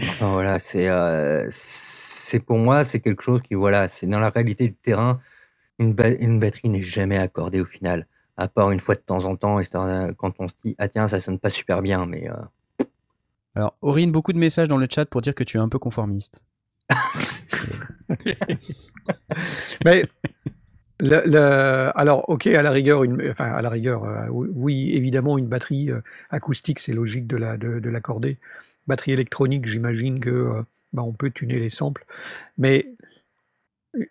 Enfin, 0.00 0.32
voilà, 0.32 0.58
c'est, 0.58 0.88
euh, 0.88 1.46
c'est 1.50 2.40
pour 2.40 2.58
moi, 2.58 2.82
c'est 2.82 2.98
quelque 3.00 3.22
chose 3.22 3.40
qui, 3.42 3.54
voilà, 3.54 3.86
c'est 3.88 4.06
dans 4.06 4.18
la 4.20 4.30
réalité 4.30 4.66
du 4.68 4.74
terrain, 4.74 5.20
une, 5.78 5.92
ba- 5.94 6.08
une 6.08 6.40
batterie 6.40 6.68
n'est 6.70 6.82
jamais 6.82 7.18
accordée 7.18 7.60
au 7.60 7.66
final, 7.66 8.06
à 8.36 8.48
part 8.48 8.72
une 8.72 8.80
fois 8.80 8.96
de 8.96 9.00
temps 9.00 9.24
en 9.26 9.36
temps, 9.36 9.60
quand 10.16 10.32
on 10.40 10.48
se 10.48 10.54
dit, 10.64 10.74
ah 10.78 10.88
tiens, 10.88 11.06
ça 11.06 11.20
sonne 11.20 11.38
pas 11.38 11.50
super 11.50 11.82
bien, 11.82 12.04
mais 12.06 12.28
euh, 12.28 12.34
Alors, 13.54 13.76
Aurine, 13.80 14.10
beaucoup 14.10 14.32
de 14.32 14.38
messages 14.38 14.66
dans 14.68 14.76
le 14.78 14.88
chat 14.90 15.04
pour 15.06 15.20
dire 15.20 15.36
que 15.36 15.44
tu 15.44 15.56
es 15.56 15.60
un 15.60 15.68
peu 15.68 15.78
conformiste. 15.78 16.40
Mais 19.84 20.04
alors, 21.00 22.28
ok, 22.28 22.46
à 22.46 22.62
la 22.62 22.70
rigueur, 22.70 23.02
enfin 23.30 23.52
à 23.52 23.62
la 23.62 23.68
rigueur, 23.68 24.04
euh, 24.04 24.28
oui, 24.30 24.92
évidemment, 24.94 25.38
une 25.38 25.48
batterie 25.48 25.90
euh, 25.90 26.00
acoustique, 26.30 26.78
c'est 26.78 26.92
logique 26.92 27.26
de 27.26 27.36
la 27.36 27.56
de, 27.56 27.80
de 27.80 27.90
l'accorder. 27.90 28.38
Batterie 28.86 29.12
électronique, 29.12 29.66
j'imagine 29.68 30.20
que 30.20 30.30
euh, 30.30 30.62
bah, 30.92 31.02
on 31.02 31.12
peut 31.12 31.30
tuner 31.30 31.58
les 31.58 31.70
samples, 31.70 32.04
mais 32.58 32.92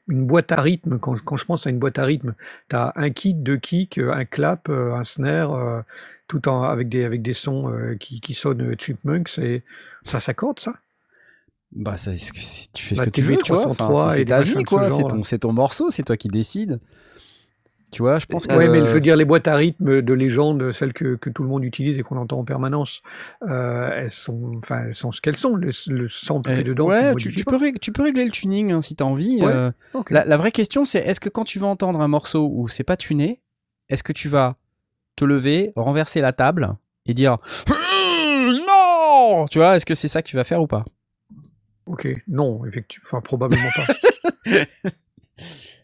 une 0.08 0.26
boîte 0.28 0.52
à 0.52 0.62
rythme, 0.62 1.00
quand, 1.00 1.38
je 1.38 1.46
pense 1.46 1.65
à 1.65 1.72
une 1.72 1.80
boîte 1.80 1.98
à 1.98 2.06
rythme, 2.06 2.36
tu 2.70 2.76
as 2.76 2.94
un 2.96 3.10
kick, 3.10 3.41
deux 3.41 3.58
kicks, 3.58 3.98
un 3.98 4.26
clap, 4.26 4.70
un 4.70 5.04
snare, 5.04 5.84
tout 6.28 6.48
en 6.48 6.62
avec 6.62 6.88
des 6.88 7.04
avec 7.04 7.24
des 7.24 7.34
sons 7.34 7.74
qui, 8.00 8.22
qui 8.22 8.36
sonnent 8.36 8.76
chipmunks 8.80 9.39
et 9.39 9.63
ça 10.04 10.20
s'accorde 10.20 10.60
ça? 10.60 10.74
Bah, 11.74 11.98
ça, 11.98 12.12
si 12.18 12.70
tu 12.74 12.84
fais 12.84 12.96
Bah, 12.96 13.04
ce 13.04 13.06
que 13.08 13.12
tu 13.12 13.22
tu 13.22 13.28
veux, 13.28 13.38
tu 13.38 13.52
vois. 13.54 13.62
303 13.62 14.06
Enfin, 14.08 14.16
c'est 14.18 14.26
ta 14.26 14.42
vie, 14.42 14.64
quoi. 14.64 14.90
C'est 15.24 15.40
ton, 15.40 15.54
morceau, 15.54 15.90
c'est 15.90 16.04
toi 16.04 16.18
qui 16.18 16.28
décides. 16.28 16.80
Tu 17.92 18.02
vois, 18.02 18.20
je 18.20 18.26
pense 18.26 18.48
que. 18.48 18.54
Ouais, 18.54 18.70
mais 18.70 18.80
je 18.80 18.86
veux 18.88 19.02
dire, 19.02 19.18
les 19.18 19.26
boîtes 19.26 19.50
à 19.50 19.56
rythme 19.56 20.02
de 20.02 20.14
légende, 20.14 20.72
celles 20.72 20.94
que, 20.94 21.16
que 21.16 21.30
tout 21.30 21.44
le 21.44 21.50
monde 21.50 21.66
utilise 21.66 22.00
et 22.00 22.04
qu'on 22.04 22.16
entend 22.16 22.40
en 22.40 22.46
permanence, 22.46 23.02
euh, 23.50 23.90
elles 23.94 24.10
sont, 24.10 24.54
enfin, 24.58 24.86
elles 24.86 24.94
sont 24.94 25.12
ce 25.12 25.20
qu'elles 25.20 25.36
sont. 25.36 25.56
Le, 25.58 25.72
le 25.90 26.08
sample 26.08 26.54
qui 26.54 26.62
est 26.62 26.64
Euh, 26.64 26.64
dedans, 26.64 26.86
tu 26.86 26.92
ouais, 26.92 27.16
tu, 27.16 27.32
tu 27.34 27.44
peux 27.44 27.58
rég- 27.58 27.80
tu 27.80 27.92
peux 27.92 28.04
régler 28.04 28.24
le 28.24 28.32
tuning 28.32 28.72
hein, 28.72 28.82
si 28.82 28.96
t'as 28.96 29.04
envie. 29.04 29.40
Ouais, 29.42 29.52
euh, 29.52 29.72
la, 30.10 30.24
la 30.24 30.38
vraie 30.38 30.54
question, 30.54 30.86
c'est 30.86 31.00
est-ce 31.00 31.20
que 31.20 31.28
quand 31.28 31.44
tu 31.44 31.60
vas 31.60 31.68
entendre 31.68 32.00
un 32.00 32.08
morceau 32.08 32.50
où 32.50 32.70
c'est 32.70 32.86
pas 32.86 32.96
tuné, 32.96 33.42
est-ce 33.90 34.04
que 34.04 34.14
tu 34.14 34.30
vas 34.30 34.56
te 35.18 35.26
lever, 35.26 35.74
renverser 35.76 36.22
la 36.22 36.32
table 36.32 36.76
et 37.06 37.14
dire 37.14 37.40
Hum, 37.70 38.58
non 38.68 39.48
Tu 39.52 39.58
vois, 39.58 39.76
est-ce 39.76 39.86
que 39.86 39.96
c'est 39.96 40.08
ça 40.08 40.22
que 40.22 40.28
tu 40.30 40.38
vas 40.38 40.46
faire 40.46 40.62
ou 40.62 40.68
pas? 40.68 40.86
Ok, 41.92 42.08
non, 42.30 42.66
effectivement, 42.66 43.06
enfin, 43.08 43.22
probablement 43.22 43.70
pas. 43.76 43.88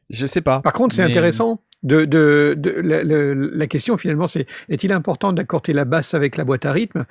Je 0.09 0.25
sais 0.25 0.41
pas. 0.41 0.61
Par 0.61 0.73
contre, 0.73 0.95
c'est 0.95 1.03
Mais- 1.03 1.09
intéressant. 1.09 1.61
De, 1.83 2.05
de, 2.05 2.55
de- 2.57 2.71
la, 2.71 3.03
la- 3.03 3.33
la 3.35 3.67
question 3.67 3.97
finalement, 3.97 4.27
c'est 4.27 4.47
est-il 4.67 4.91
important 4.91 5.31
d'accorder 5.31 5.73
la 5.73 5.85
basse 5.85 6.15
avec 6.15 6.35
la 6.35 6.43
boîte 6.43 6.65
à 6.65 6.71
rythme? 6.71 7.05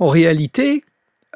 En 0.00 0.08
réalité, 0.08 0.84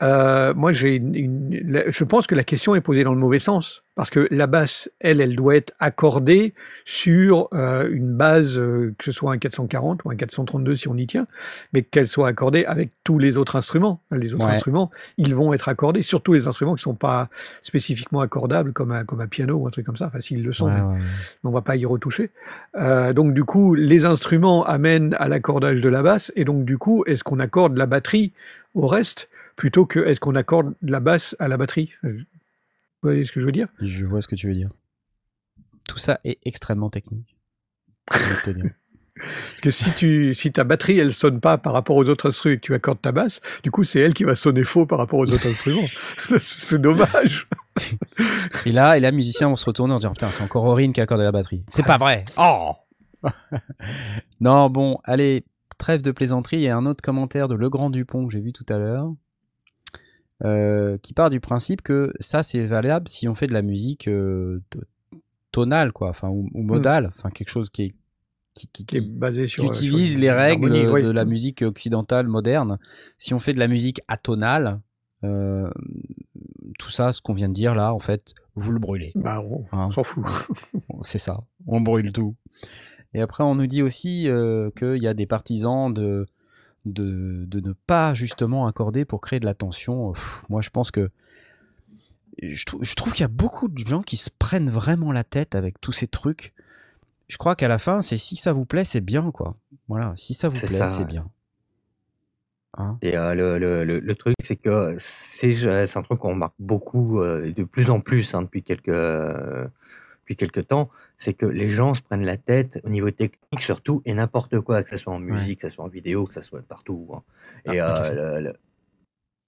euh, 0.02 0.52
moi, 0.54 0.72
j'ai 0.72 1.00
je 1.00 2.04
pense 2.04 2.26
que 2.26 2.34
la 2.34 2.42
question 2.42 2.74
est 2.74 2.80
posée 2.80 3.04
dans 3.04 3.12
le 3.14 3.20
mauvais 3.20 3.38
sens 3.38 3.84
parce 3.94 4.08
que 4.10 4.26
la 4.30 4.46
basse, 4.46 4.90
elle, 5.00 5.20
elle 5.20 5.36
doit 5.36 5.54
être 5.56 5.72
accordée 5.78 6.54
sur 6.86 7.48
euh, 7.52 7.88
une 7.90 8.14
base, 8.16 8.58
euh, 8.58 8.94
que 8.96 9.04
ce 9.04 9.12
soit 9.12 9.32
un 9.32 9.38
440 9.38 10.04
ou 10.04 10.10
un 10.10 10.16
432 10.16 10.76
si 10.76 10.88
on 10.88 10.96
y 10.96 11.06
tient, 11.06 11.26
mais 11.74 11.82
qu'elle 11.82 12.08
soit 12.08 12.28
accordée 12.28 12.64
avec 12.64 12.90
tous 13.04 13.18
les 13.18 13.36
autres 13.36 13.56
instruments. 13.56 14.00
Les 14.10 14.32
autres 14.34 14.46
Ouais. 14.46 14.52
instruments, 14.52 14.90
ils 15.18 15.34
vont 15.34 15.52
être 15.52 15.68
accordés, 15.68 16.00
surtout 16.02 16.32
les 16.32 16.46
instruments 16.46 16.74
qui 16.74 16.82
sont 16.82 16.94
pas 16.94 17.28
spécifiquement 17.60 18.20
accordables 18.20 18.72
comme 18.72 18.92
un, 18.92 19.04
comme 19.04 19.20
un 19.20 19.26
piano 19.26 19.56
ou 19.56 19.66
un 19.66 19.70
truc 19.70 19.84
comme 19.84 19.96
ça. 19.98 20.06
Enfin, 20.06 20.20
s'ils 20.20 20.42
le 20.42 20.52
sont, 20.52 20.66
Ouais, 20.66 20.74
mais 20.80 20.80
ouais, 20.94 21.00
on 21.44 21.50
va 21.50 21.60
pas 21.62 21.76
y 21.76 21.84
retoucher. 21.84 22.30
Euh, 22.76 23.12
donc 23.12 23.34
du 23.34 23.44
coup, 23.44 23.74
les 23.74 24.04
instruments 24.06 24.64
amènent 24.64 25.14
à 25.18 25.28
l'accordage 25.28 25.80
de 25.82 25.88
la 25.88 26.02
basse, 26.02 26.32
et 26.34 26.44
donc 26.44 26.64
du 26.64 26.78
coup, 26.78 27.04
est-ce 27.06 27.24
qu'on 27.24 27.40
accorde 27.40 27.76
la 27.76 27.86
batterie 27.86 28.32
au 28.74 28.86
reste 28.86 29.28
plutôt 29.54 29.84
que 29.84 30.00
est-ce 30.00 30.18
qu'on 30.18 30.34
accorde 30.34 30.72
la 30.82 31.00
basse 31.00 31.36
à 31.38 31.46
la 31.48 31.58
batterie? 31.58 31.90
Vous 33.02 33.08
voyez 33.08 33.24
ce 33.24 33.32
que 33.32 33.40
je 33.40 33.46
veux 33.46 33.52
dire? 33.52 33.68
Je 33.80 34.04
vois 34.04 34.20
ce 34.20 34.28
que 34.28 34.36
tu 34.36 34.46
veux 34.46 34.54
dire. 34.54 34.70
Tout 35.88 35.98
ça 35.98 36.20
est 36.24 36.38
extrêmement 36.44 36.90
technique. 36.90 37.36
Parce 39.14 39.60
que 39.60 39.70
si 39.70 39.92
tu 39.92 40.34
si 40.34 40.52
ta 40.52 40.64
batterie 40.64 40.98
elle 40.98 41.12
sonne 41.12 41.38
pas 41.38 41.58
par 41.58 41.74
rapport 41.74 41.96
aux 41.96 42.08
autres 42.08 42.28
instruments 42.28 42.54
et 42.54 42.56
que 42.56 42.62
tu 42.62 42.74
accordes 42.74 43.00
ta 43.02 43.12
basse, 43.12 43.40
du 43.62 43.70
coup 43.70 43.84
c'est 43.84 44.00
elle 44.00 44.14
qui 44.14 44.24
va 44.24 44.34
sonner 44.34 44.64
faux 44.64 44.86
par 44.86 44.98
rapport 44.98 45.18
aux 45.18 45.30
autres 45.30 45.46
instruments. 45.46 45.86
c'est 46.40 46.80
dommage. 46.80 47.46
Et 48.66 48.72
là, 48.72 48.98
et 48.98 49.00
là, 49.00 49.10
musiciens 49.12 49.48
vont 49.48 49.56
se 49.56 49.64
retourner 49.64 49.94
en 49.94 49.96
disant 49.96 50.12
Putain, 50.12 50.28
c'est 50.28 50.44
encore 50.44 50.64
Aurine 50.64 50.92
qui 50.92 51.00
accorde 51.00 51.22
la 51.22 51.32
batterie. 51.32 51.64
C'est 51.68 51.86
pas 51.86 51.96
vrai. 51.96 52.24
Oh 52.36 52.72
Non, 54.40 54.68
bon, 54.68 54.98
allez, 55.04 55.44
trêve 55.78 56.02
de 56.02 56.10
plaisanterie. 56.10 56.58
Il 56.58 56.62
y 56.62 56.68
a 56.68 56.76
un 56.76 56.84
autre 56.84 57.02
commentaire 57.02 57.48
de 57.48 57.54
Legrand 57.54 57.88
Dupont 57.88 58.26
que 58.26 58.32
j'ai 58.32 58.40
vu 58.40 58.52
tout 58.52 58.66
à 58.68 58.76
l'heure. 58.76 59.10
Euh, 60.44 60.98
qui 60.98 61.12
part 61.14 61.30
du 61.30 61.40
principe 61.40 61.82
que 61.82 62.12
ça 62.20 62.42
c'est 62.42 62.66
valable 62.66 63.08
si 63.08 63.28
on 63.28 63.34
fait 63.34 63.46
de 63.46 63.52
la 63.52 63.62
musique 63.62 64.08
euh, 64.08 64.60
tonale 65.52 65.92
quoi, 65.92 66.08
enfin 66.08 66.28
ou, 66.28 66.48
ou 66.54 66.62
modale, 66.62 67.06
enfin 67.14 67.30
quelque 67.30 67.50
chose 67.50 67.70
qui 67.70 67.82
est 67.82 67.94
qui, 68.54 68.68
qui- 68.68 68.84
Qui 68.84 68.96
est 68.98 69.10
basé 69.12 69.46
sur 69.46 69.64
qui 69.64 69.70
euh, 69.70 69.72
utilise 69.88 70.18
les 70.18 70.30
règles 70.30 70.72
oui. 70.90 71.02
de 71.02 71.10
la 71.10 71.24
musique 71.24 71.62
occidentale 71.62 72.28
moderne. 72.28 72.78
Si 73.16 73.32
on 73.32 73.38
fait 73.38 73.54
de 73.54 73.58
la 73.58 73.66
musique 73.68 74.02
atonale, 74.08 74.80
euh, 75.24 75.70
tout 76.78 76.90
ça, 76.90 77.12
ce 77.12 77.22
qu'on 77.22 77.32
vient 77.32 77.48
de 77.48 77.54
dire 77.54 77.74
là, 77.74 77.94
en 77.94 77.98
fait, 77.98 78.34
vous 78.54 78.72
le 78.72 78.78
brûlez. 78.78 79.12
Bah, 79.14 79.40
on, 79.42 79.64
Hein? 79.72 79.90
s'en 79.90 80.04
fout. 80.04 80.24
C'est 81.02 81.16
ça, 81.18 81.40
on 81.66 81.80
brûle 81.80 82.12
tout. 82.12 82.34
Et 83.14 83.22
après, 83.22 83.42
on 83.42 83.54
nous 83.54 83.66
dit 83.66 83.80
aussi 83.82 84.28
euh, 84.28 84.68
qu'il 84.76 85.02
y 85.02 85.06
a 85.08 85.14
des 85.14 85.26
partisans 85.26 85.90
de, 85.92 86.26
de, 86.84 87.44
de 87.46 87.60
ne 87.60 87.72
pas 87.72 88.14
justement 88.14 88.66
accorder 88.66 89.04
pour 89.04 89.20
créer 89.20 89.40
de 89.40 89.46
la 89.46 89.54
tension. 89.54 90.12
Pff, 90.12 90.44
moi, 90.48 90.60
je 90.60 90.70
pense 90.70 90.90
que. 90.90 91.10
Je, 92.40 92.64
trou- 92.64 92.82
je 92.82 92.94
trouve 92.94 93.12
qu'il 93.12 93.22
y 93.22 93.24
a 93.24 93.28
beaucoup 93.28 93.68
de 93.68 93.86
gens 93.86 94.02
qui 94.02 94.16
se 94.16 94.30
prennent 94.36 94.70
vraiment 94.70 95.12
la 95.12 95.22
tête 95.22 95.54
avec 95.54 95.80
tous 95.80 95.92
ces 95.92 96.08
trucs. 96.08 96.54
Je 97.28 97.36
crois 97.36 97.56
qu'à 97.56 97.68
la 97.68 97.78
fin, 97.78 98.02
c'est 98.02 98.16
si 98.16 98.36
ça 98.36 98.52
vous 98.52 98.64
plaît, 98.64 98.84
c'est 98.84 99.00
bien, 99.02 99.30
quoi. 99.30 99.56
Voilà, 99.88 100.14
si 100.16 100.34
ça 100.34 100.48
vous 100.48 100.58
plaît, 100.58 100.88
c'est 100.88 100.98
ouais. 101.00 101.04
bien. 101.04 101.28
Hein? 102.78 102.98
Et 103.02 103.18
euh, 103.18 103.34
le, 103.34 103.58
le, 103.58 103.84
le, 103.84 104.00
le 104.00 104.14
truc, 104.14 104.34
c'est 104.42 104.56
que 104.56 104.94
c'est 104.98 105.52
c'est 105.52 105.96
un 105.98 106.02
truc 106.02 106.20
qu'on 106.20 106.30
remarque 106.30 106.54
beaucoup, 106.58 107.20
euh, 107.20 107.52
de 107.52 107.64
plus 107.64 107.90
en 107.90 108.00
plus 108.00 108.34
hein, 108.34 108.42
depuis 108.42 108.62
quelques, 108.62 108.88
euh, 108.88 109.66
depuis 110.22 110.36
quelques 110.36 110.68
temps, 110.68 110.88
c'est 111.22 111.34
que 111.34 111.46
les 111.46 111.68
gens 111.68 111.94
se 111.94 112.02
prennent 112.02 112.24
la 112.26 112.36
tête 112.36 112.80
au 112.84 112.88
niveau 112.90 113.10
technique 113.12 113.60
surtout, 113.60 114.02
et 114.04 114.12
n'importe 114.14 114.58
quoi, 114.60 114.82
que 114.82 114.90
ce 114.90 114.96
soit 114.96 115.12
en 115.12 115.20
musique, 115.20 115.60
que 115.60 115.68
ce 115.68 115.74
soit 115.74 115.84
en 115.84 115.88
vidéo, 115.88 116.26
que 116.26 116.34
ce 116.34 116.42
soit 116.42 116.62
partout. 116.62 117.08
hein. 117.14 117.22
Et, 117.64 117.78
Ah, 117.78 117.98
un 118.00 118.02
euh, 118.02 118.40
le, 118.40 118.44
le- 118.48 118.56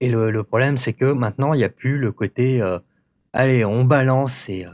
et 0.00 0.08
le, 0.08 0.30
le 0.30 0.42
problème, 0.44 0.76
c'est 0.76 0.92
que 0.92 1.06
maintenant, 1.12 1.52
il 1.54 1.58
n'y 1.58 1.64
a 1.64 1.68
plus 1.68 1.98
le 1.98 2.12
côté, 2.12 2.60
euh, 2.62 2.78
allez, 3.32 3.64
on 3.64 3.84
balance 3.84 4.48
et 4.48 4.66
euh, 4.66 4.70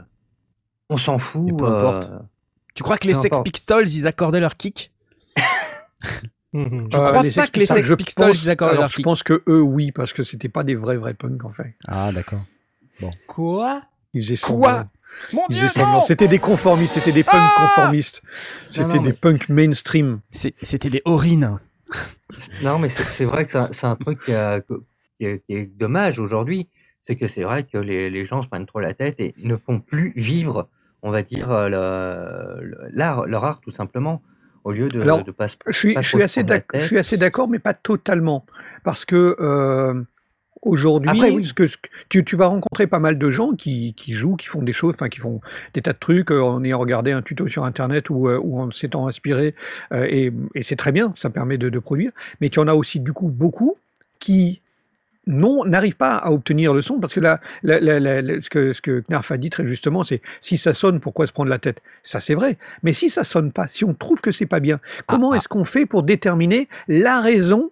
on 0.89 0.97
s'en 0.97 1.17
fout. 1.17 1.47
Et 1.49 1.57
peu 1.57 1.65
importe. 1.65 2.03
euh, 2.03 2.19
Tu 2.75 2.83
crois 2.83 2.97
que 2.97 3.07
les 3.07 3.13
Sex. 3.15 3.39
Pistols, 3.43 3.87
ils 3.89 4.05
accordaient 4.07 4.39
leur 4.39 4.55
kick? 4.57 4.91
Je 6.53 6.59
crois 6.89 7.23
les 7.23 7.31
pas 7.31 7.47
que 7.47 7.59
les 7.59 7.65
Sex 7.65 7.87
je 7.87 7.93
Pistols, 7.93 8.27
pense- 8.29 8.43
ils 8.43 8.49
accordent 8.49 8.71
alors, 8.71 8.81
leur 8.83 8.89
je 8.91 8.95
kick? 8.97 9.05
pense 9.05 9.23
que 9.23 9.41
eux, 9.47 9.61
oui, 9.61 9.91
parce 9.91 10.11
que 10.13 10.23
c'était 10.23 10.49
pas 10.49 10.63
des 10.63 10.75
vrais 10.75 10.97
vrais 10.97 11.13
punks 11.13 11.45
en 11.45 11.49
fait. 11.49 11.75
Ah, 11.87 12.11
d'accord. 12.11 12.43
Quoi? 13.27 13.83
Ils 14.13 14.21
faisaient 14.21 14.35
Quoi? 14.53 14.85
Mon. 15.33 15.43
C'était 16.01 16.27
des 16.27 16.39
conformistes, 16.39 16.93
c'était 16.95 17.11
des 17.11 17.23
punks 17.23 17.35
Ah 17.35 17.53
conformistes. 17.67 18.21
C'était 18.69 18.99
des 18.99 19.09
mais- 19.09 19.13
punks 19.13 19.49
mainstream. 19.49 20.19
C'était 20.31 20.89
des 20.89 21.01
orines. 21.05 21.59
Non, 22.63 22.79
mais 22.79 22.87
c'est 22.87 23.25
vrai 23.25 23.45
que 23.45 23.51
c'est 23.51 23.85
un, 23.85 23.95
truc 23.97 24.23
qui, 24.23 24.33
a- 24.33 24.61
qui 24.61 25.25
est, 25.25 25.43
qui 25.45 25.53
est 25.53 25.65
dommage 25.65 26.17
aujourd'hui. 26.17 26.69
C'est 27.03 27.15
que 27.17 27.27
c'est 27.27 27.43
vrai 27.43 27.65
que 27.65 27.77
les, 27.77 28.09
les 28.09 28.25
gens 28.25 28.41
se 28.41 28.47
prennent 28.47 28.65
trop 28.65 28.79
la 28.79 28.93
tête 28.93 29.19
et 29.19 29.33
ne 29.43 29.57
font 29.57 29.79
plus 29.81 30.13
vivre, 30.15 30.69
on 31.01 31.11
va 31.11 31.23
dire, 31.23 31.51
euh, 31.51 31.67
le- 31.67 32.63
le- 32.65 32.77
l'art, 32.93 33.25
leur 33.25 33.43
art 33.43 33.59
tout 33.59 33.71
simplement, 33.71 34.21
au 34.63 34.71
lieu 34.71 34.87
de, 34.87 35.01
Alors, 35.01 35.23
de 35.23 35.31
pas 35.31 35.49
se 35.49 35.55
Je 35.67 35.93
pas 35.93 35.99
assez 35.99 36.43
suis 36.85 36.97
assez 36.97 37.17
d'accord, 37.17 37.49
mais 37.49 37.59
pas 37.59 37.73
totalement, 37.73 38.45
parce 38.85 39.03
que 39.03 39.35
euh, 39.39 40.01
aujourd'hui, 40.61 41.09
Après, 41.09 41.31
oui. 41.31 41.45
ce 41.45 41.53
que, 41.53 41.67
ce 41.67 41.77
que- 41.77 41.89
tu, 42.09 42.23
tu 42.23 42.35
vas 42.35 42.47
rencontrer 42.47 42.87
pas 42.87 42.99
mal 42.99 43.17
de 43.17 43.31
gens 43.31 43.53
qui, 43.53 43.93
qui 43.95 44.13
jouent, 44.13 44.35
qui 44.35 44.47
font 44.47 44.61
des 44.61 44.73
choses, 44.73 44.93
enfin 44.95 45.09
qui 45.09 45.19
font 45.19 45.41
des 45.73 45.81
tas 45.81 45.93
de 45.93 45.97
trucs 45.99 46.31
euh, 46.31 46.41
en 46.41 46.63
ayant 46.63 46.79
regardé 46.79 47.11
un 47.11 47.21
tuto 47.21 47.47
sur 47.47 47.63
internet 47.65 48.09
ou, 48.09 48.27
euh, 48.29 48.39
ou 48.41 48.59
en 48.59 48.71
s'étant 48.71 49.07
inspiré, 49.07 49.55
euh, 49.93 50.05
et, 50.09 50.31
et 50.55 50.63
c'est 50.63 50.75
très 50.75 50.91
bien, 50.91 51.13
ça 51.15 51.29
permet 51.29 51.57
de, 51.57 51.69
de 51.69 51.79
produire. 51.79 52.11
Mais 52.39 52.47
y 52.47 52.59
en 52.59 52.67
a 52.67 52.73
aussi 52.75 52.99
du 52.99 53.13
coup 53.13 53.29
beaucoup 53.29 53.77
qui 54.19 54.61
non 55.27 55.65
n'arrivent 55.65 55.97
pas 55.97 56.15
à 56.15 56.31
obtenir 56.31 56.73
le 56.73 56.81
son 56.81 56.99
parce 56.99 57.13
que 57.13 57.19
là, 57.19 57.39
la- 57.63 57.79
la- 57.79 57.99
la- 57.99 58.21
la- 58.21 58.41
ce 58.41 58.49
que 58.49 58.73
ce 58.73 58.81
que 58.81 59.03
Knarf 59.07 59.31
a 59.31 59.37
dit 59.37 59.49
très 59.51 59.67
justement, 59.67 60.03
c'est 60.03 60.21
si 60.41 60.57
ça 60.57 60.73
sonne, 60.73 60.99
pourquoi 60.99 61.27
se 61.27 61.31
prendre 61.31 61.49
la 61.49 61.59
tête? 61.59 61.81
Ça 62.03 62.19
c'est 62.19 62.33
vrai, 62.33 62.57
mais 62.83 62.93
si 62.93 63.09
ça 63.09 63.23
sonne 63.23 63.51
pas, 63.51 63.67
si 63.67 63.85
on 63.85 63.93
trouve 63.93 64.19
que 64.19 64.31
c'est 64.31 64.47
pas 64.47 64.59
bien, 64.59 64.79
comment 65.05 65.31
ah. 65.31 65.37
est-ce 65.37 65.47
qu'on 65.47 65.63
fait 65.63 65.85
pour 65.85 66.03
déterminer 66.03 66.67
la 66.87 67.21
raison 67.21 67.71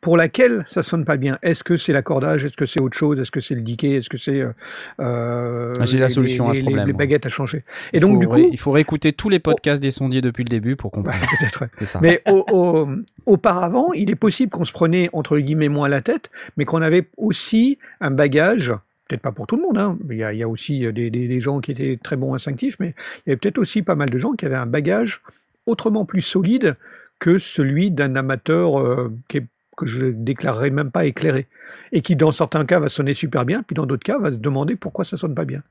pour 0.00 0.16
laquelle 0.16 0.64
ça 0.66 0.82
sonne 0.82 1.04
pas 1.04 1.16
bien 1.16 1.38
Est-ce 1.42 1.62
que 1.64 1.76
c'est 1.76 1.92
l'accordage? 1.92 2.44
Est-ce 2.44 2.56
que 2.56 2.66
c'est 2.66 2.80
autre 2.80 2.96
chose? 2.96 3.18
Est-ce 3.20 3.30
que 3.30 3.40
c'est 3.40 3.54
le 3.54 3.62
decay 3.62 3.92
Est-ce 3.92 4.08
que 4.10 4.18
c'est 4.18 4.40
euh, 4.40 4.52
euh, 5.00 5.74
Ah, 5.78 5.84
j'ai 5.84 5.98
la 5.98 6.08
les- 6.08 6.12
solution 6.14 6.48
à 6.48 6.52
ce 6.54 6.58
les- 6.58 6.62
les- 6.62 6.66
problème, 6.66 6.86
Les 6.86 6.92
baguettes 6.92 7.26
à 7.26 7.30
changer. 7.30 7.58
Et 7.92 7.98
Il 7.98 8.00
donc 8.00 8.20
du 8.20 8.28
coup, 8.28 8.36
il 8.36 8.58
faut 8.58 8.72
réécouter 8.72 9.12
tous 9.12 9.28
les 9.28 9.38
podcasts 9.38 9.82
des 9.82 9.90
sondiers 9.90 10.20
depuis 10.20 10.44
le 10.44 10.48
début 10.48 10.76
pour 10.76 10.90
comprendre. 10.92 11.18
peut-être. 11.38 11.68
ça. 11.86 12.00
Mais 12.02 12.22
au- 12.28 12.44
au- 12.52 12.88
auparavant, 13.26 13.92
il 13.92 14.10
est 14.10 14.14
possible 14.16 14.50
qu'on 14.50 14.64
se 14.64 14.72
prenait 14.72 15.08
entre 15.12 15.38
guillemets 15.38 15.68
moins 15.68 15.88
la 15.88 16.00
tête, 16.00 16.30
mais 16.56 16.64
qu'on 16.64 16.82
avait 16.82 17.08
aussi 17.16 17.78
un 18.00 18.10
bagage. 18.10 18.72
Peut-être 19.08 19.22
pas 19.22 19.30
pour 19.32 19.46
tout 19.46 19.54
le 19.56 19.62
monde, 19.62 19.78
hein. 19.78 19.96
il, 20.10 20.16
y 20.16 20.24
a, 20.24 20.32
il 20.32 20.38
y 20.40 20.42
a 20.42 20.48
aussi 20.48 20.80
des, 20.92 21.10
des- 21.10 21.28
des 21.28 21.40
gens 21.40 21.60
qui 21.60 21.70
étaient 21.70 21.96
très 22.02 22.16
bons 22.16 22.34
instinctifs, 22.34 22.76
mais 22.80 22.88
il 23.24 23.28
y 23.28 23.30
avait 23.30 23.36
peut-être 23.36 23.58
aussi 23.58 23.82
pas 23.82 23.94
mal 23.94 24.10
de 24.10 24.18
gens 24.18 24.32
qui 24.32 24.46
avaient 24.46 24.56
un 24.56 24.66
bagage 24.66 25.22
autrement 25.66 26.04
plus 26.04 26.22
solide 26.22 26.74
que 27.20 27.38
celui 27.38 27.90
d'un 27.92 28.16
amateur 28.16 28.78
euh, 28.80 29.12
qui 29.28 29.38
est 29.38 29.46
que 29.76 29.86
je 29.86 30.00
ne 30.00 30.10
déclarerai 30.10 30.70
même 30.70 30.90
pas 30.90 31.04
éclairé, 31.04 31.46
et 31.92 32.00
qui 32.00 32.16
dans 32.16 32.32
certains 32.32 32.64
cas 32.64 32.80
va 32.80 32.88
sonner 32.88 33.14
super 33.14 33.44
bien, 33.44 33.62
puis 33.62 33.74
dans 33.74 33.86
d'autres 33.86 34.04
cas 34.04 34.18
va 34.18 34.30
se 34.30 34.36
demander 34.36 34.74
pourquoi 34.76 35.04
ça 35.04 35.16
sonne 35.16 35.34
pas 35.34 35.44
bien, 35.44 35.62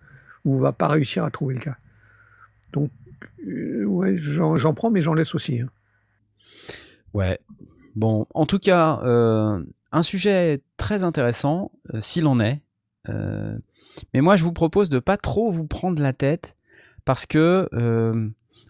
ou 0.46 0.58
va 0.58 0.72
pas 0.72 0.88
réussir 0.88 1.24
à 1.24 1.32
trouver 1.32 1.56
le 1.56 1.62
cas. 1.62 1.76
Donc, 2.72 2.91
euh, 3.48 3.84
ouais, 3.86 4.18
j'en 4.18 4.74
prends, 4.74 4.91
mais 4.91 5.02
j'en 5.02 5.13
laisse 5.13 5.34
aussi. 5.36 5.62
hein. 5.62 5.70
Ouais. 7.13 7.39
Bon, 7.96 8.28
en 8.34 8.46
tout 8.46 8.60
cas, 8.60 9.00
euh, 9.04 9.63
un 9.91 10.04
sujet 10.04 10.62
très 10.78 11.04
intéressant, 11.04 11.72
euh, 11.94 12.02
s'il 12.02 12.28
en 12.28 12.39
est. 12.41 12.62
Euh, 13.08 13.58
mais 14.13 14.20
moi, 14.20 14.36
je 14.36 14.44
vous 14.44 14.52
propose 14.52 14.89
de 14.89 15.00
pas 15.00 15.15
trop 15.15 15.52
vous 15.52 15.65
prendre 15.65 16.02
la 16.02 16.12
tête 16.12 16.58
parce 17.06 17.26
que, 17.26 17.70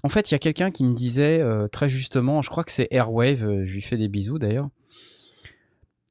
en 0.03 0.09
fait, 0.09 0.29
il 0.29 0.33
y 0.33 0.35
a 0.35 0.39
quelqu'un 0.39 0.69
qui 0.69 0.83
me 0.83 0.93
disait 0.93 1.43
très 1.71 1.89
justement, 1.89 2.43
je 2.43 2.49
crois 2.51 2.63
que 2.63 2.71
c'est 2.71 2.87
Airwave, 2.91 3.63
je 3.65 3.73
lui 3.73 3.81
fais 3.81 3.97
des 3.97 4.07
bisous 4.09 4.37
d'ailleurs. 4.37 4.69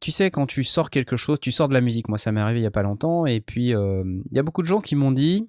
Tu 0.04 0.10
sais, 0.10 0.30
quand 0.30 0.44
tu 0.44 0.64
sors 0.64 0.90
quelque 0.90 1.16
chose, 1.16 1.40
tu 1.40 1.50
sors 1.50 1.66
de 1.66 1.72
la 1.72 1.80
musique. 1.80 2.08
Moi, 2.10 2.18
ça 2.18 2.30
m'est 2.30 2.42
arrivé 2.42 2.60
il 2.60 2.62
y 2.62 2.66
a 2.66 2.70
pas 2.70 2.82
longtemps. 2.82 3.24
Et 3.24 3.40
puis, 3.40 3.74
euh, 3.74 4.04
il 4.30 4.36
y 4.36 4.38
a 4.38 4.42
beaucoup 4.42 4.60
de 4.60 4.66
gens 4.66 4.82
qui 4.82 4.96
m'ont 4.96 5.12
dit 5.12 5.48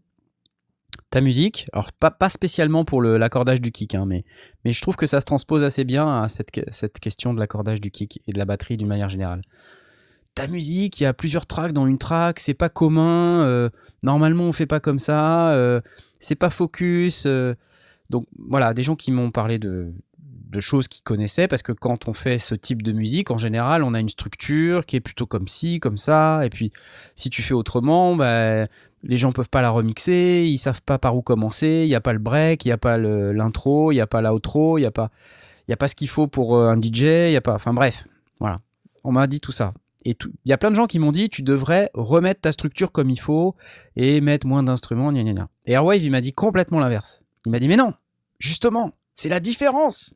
ta 1.09 1.19
musique, 1.19 1.65
alors 1.73 1.91
pas, 1.91 2.29
spécialement 2.29 2.85
pour 2.85 3.01
l'accordage 3.01 3.59
du 3.59 3.73
kick, 3.73 3.95
hein, 3.95 4.05
mais, 4.05 4.23
je 4.63 4.81
trouve 4.81 4.95
que 4.95 5.07
ça 5.07 5.19
se 5.19 5.25
transpose 5.25 5.61
assez 5.65 5.83
bien 5.83 6.21
à 6.21 6.29
cette, 6.29 6.51
que- 6.51 6.61
cette 6.71 7.01
question 7.01 7.33
de 7.33 7.39
l'accordage 7.39 7.81
du 7.81 7.91
kick 7.91 8.21
et 8.27 8.31
de 8.31 8.37
la 8.37 8.45
batterie 8.45 8.77
d'une 8.77 8.87
manière 8.87 9.09
générale. 9.09 9.41
Ta 10.35 10.47
musique, 10.47 11.01
il 11.01 11.03
y 11.03 11.05
a 11.05 11.13
plusieurs 11.13 11.47
tracks 11.47 11.73
dans 11.73 11.85
une 11.85 11.97
track, 11.97 12.39
c'est 12.39 12.53
pas 12.53 12.69
commun, 12.69 13.43
euh, 13.43 13.69
normalement 14.03 14.45
on 14.45 14.53
fait 14.53 14.67
pas 14.67 14.79
comme 14.79 14.99
ça, 14.99 15.51
euh, 15.51 15.81
c'est 16.19 16.35
pas 16.35 16.49
focus. 16.49 17.27
donc 18.09 18.25
voilà, 18.37 18.73
des 18.73 18.83
gens 18.83 18.95
qui 18.95 19.11
m'ont 19.11 19.31
parlé 19.31 19.59
de, 19.59 19.91
de 20.55 20.61
choses 20.61 20.87
qu'ils 20.87 21.03
connaissaient, 21.03 21.47
parce 21.47 21.61
que 21.61 21.71
quand 21.71 22.07
on 22.07 22.13
fait 22.13 22.39
ce 22.39 22.55
type 22.55 22.81
de 22.81 22.91
musique, 22.91 23.29
en 23.29 23.37
général, 23.37 23.83
on 23.83 23.93
a 23.93 23.99
une 23.99 24.09
structure 24.09 24.85
qui 24.85 24.95
est 24.95 25.01
plutôt 25.01 25.27
comme 25.27 25.47
ci, 25.47 25.79
comme 25.79 25.97
ça, 25.97 26.45
et 26.45 26.49
puis 26.49 26.71
si 27.15 27.29
tu 27.29 27.43
fais 27.43 27.53
autrement, 27.53 28.15
bah, 28.15 28.67
les 29.03 29.17
gens 29.17 29.31
peuvent 29.31 29.49
pas 29.49 29.61
la 29.61 29.69
remixer, 29.69 30.45
ils 30.45 30.57
savent 30.57 30.81
pas 30.81 30.97
par 30.97 31.15
où 31.15 31.21
commencer, 31.21 31.83
il 31.85 31.89
n'y 31.89 31.95
a 31.95 32.01
pas 32.01 32.13
le 32.13 32.19
break, 32.19 32.65
il 32.65 32.69
n'y 32.69 32.73
a 32.73 32.77
pas 32.77 32.97
l'intro, 32.97 33.91
il 33.91 33.95
n'y 33.95 34.01
a 34.01 34.07
pas 34.07 34.21
l'outro, 34.21 34.77
il 34.77 34.81
n'y 34.81 34.87
a 34.87 34.91
pas, 34.91 35.11
y 35.67 35.73
a 35.73 35.77
pas 35.77 35.87
ce 35.87 35.95
qu'il 35.95 36.07
faut 36.07 36.27
pour 36.27 36.55
euh, 36.55 36.69
un 36.69 36.81
DJ, 36.81 37.01
il 37.01 37.31
y 37.31 37.35
a 37.35 37.41
pas, 37.41 37.53
enfin 37.53 37.73
bref, 37.73 38.07
voilà. 38.39 38.61
On 39.03 39.11
m'a 39.11 39.27
dit 39.27 39.39
tout 39.39 39.51
ça. 39.51 39.73
Et 40.05 40.17
il 40.21 40.49
y 40.49 40.53
a 40.53 40.57
plein 40.57 40.71
de 40.71 40.75
gens 40.75 40.87
qui 40.87 40.99
m'ont 40.99 41.11
dit 41.11 41.29
tu 41.29 41.41
devrais 41.41 41.89
remettre 41.93 42.41
ta 42.41 42.51
structure 42.51 42.91
comme 42.91 43.09
il 43.09 43.19
faut 43.19 43.55
et 43.95 44.21
mettre 44.21 44.47
moins 44.47 44.63
d'instruments, 44.63 45.11
gna 45.11 45.23
gna 45.23 45.33
gna. 45.33 45.49
Et 45.65 45.73
Airwave, 45.73 46.03
il 46.03 46.11
m'a 46.11 46.21
dit 46.21 46.33
complètement 46.33 46.79
l'inverse. 46.79 47.23
Il 47.45 47.51
m'a 47.51 47.59
dit 47.59 47.67
mais 47.67 47.75
non, 47.75 47.93
justement, 48.39 48.93
c'est 49.15 49.29
la 49.29 49.39
différence 49.39 50.13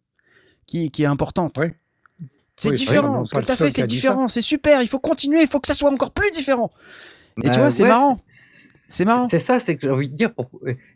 qui, 0.69 0.91
qui 0.91 1.03
est 1.03 1.07
importante. 1.07 1.57
Ouais. 1.57 1.73
C'est 2.57 2.69
Oui, 2.69 2.75
différent, 2.75 3.25
ce 3.25 3.33
que 3.35 3.45
tu 3.45 3.51
as 3.51 3.55
fait, 3.55 3.71
c'est 3.71 3.87
différent, 3.87 4.27
c'est 4.27 4.41
super, 4.41 4.81
il 4.81 4.87
faut 4.87 4.99
continuer, 4.99 5.41
il 5.41 5.47
faut 5.47 5.59
que 5.59 5.67
ça 5.67 5.73
soit 5.73 5.91
encore 5.91 6.11
plus 6.11 6.29
différent. 6.31 6.71
Et 7.37 7.43
tu 7.43 7.49
Bah, 7.49 7.57
vois, 7.57 7.71
c'est 7.71 7.83
ouais, 7.83 7.89
marrant. 7.89 8.19
C'est 8.91 9.05
marrant. 9.05 9.29
C'est 9.29 9.39
ça, 9.39 9.59
c'est 9.59 9.75
que 9.75 9.81
j'ai 9.83 9.91
envie 9.93 10.09
de 10.09 10.15
dire. 10.15 10.33
Pour... 10.33 10.49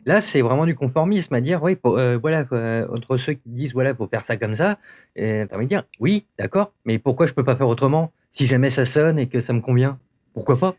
Là, 0.04 0.20
c'est 0.20 0.42
vraiment 0.42 0.66
du 0.66 0.74
conformisme 0.74 1.32
à 1.34 1.40
dire, 1.40 1.62
oui, 1.62 1.76
pour- 1.76 1.96
euh, 1.96 2.18
voilà, 2.18 2.44
euh, 2.52 2.86
entre 2.92 3.16
ceux 3.16 3.34
qui 3.34 3.48
disent, 3.48 3.72
voilà, 3.72 3.94
faut 3.94 4.08
faire 4.08 4.20
ça 4.22 4.36
comme 4.36 4.54
ça, 4.54 4.78
et 5.16 5.44
envie 5.52 5.64
de 5.64 5.68
dire, 5.70 5.84
oui, 6.00 6.26
d'accord, 6.38 6.72
mais 6.84 6.98
pourquoi 6.98 7.26
je 7.26 7.32
peux 7.32 7.44
pas 7.44 7.56
faire 7.56 7.68
autrement 7.68 8.12
Si 8.32 8.46
jamais 8.46 8.68
ça 8.70 8.84
sonne 8.84 9.18
et 9.18 9.28
que 9.28 9.40
ça 9.40 9.52
me 9.52 9.60
convient, 9.60 9.98
pourquoi 10.34 10.58
pas? 10.58 10.74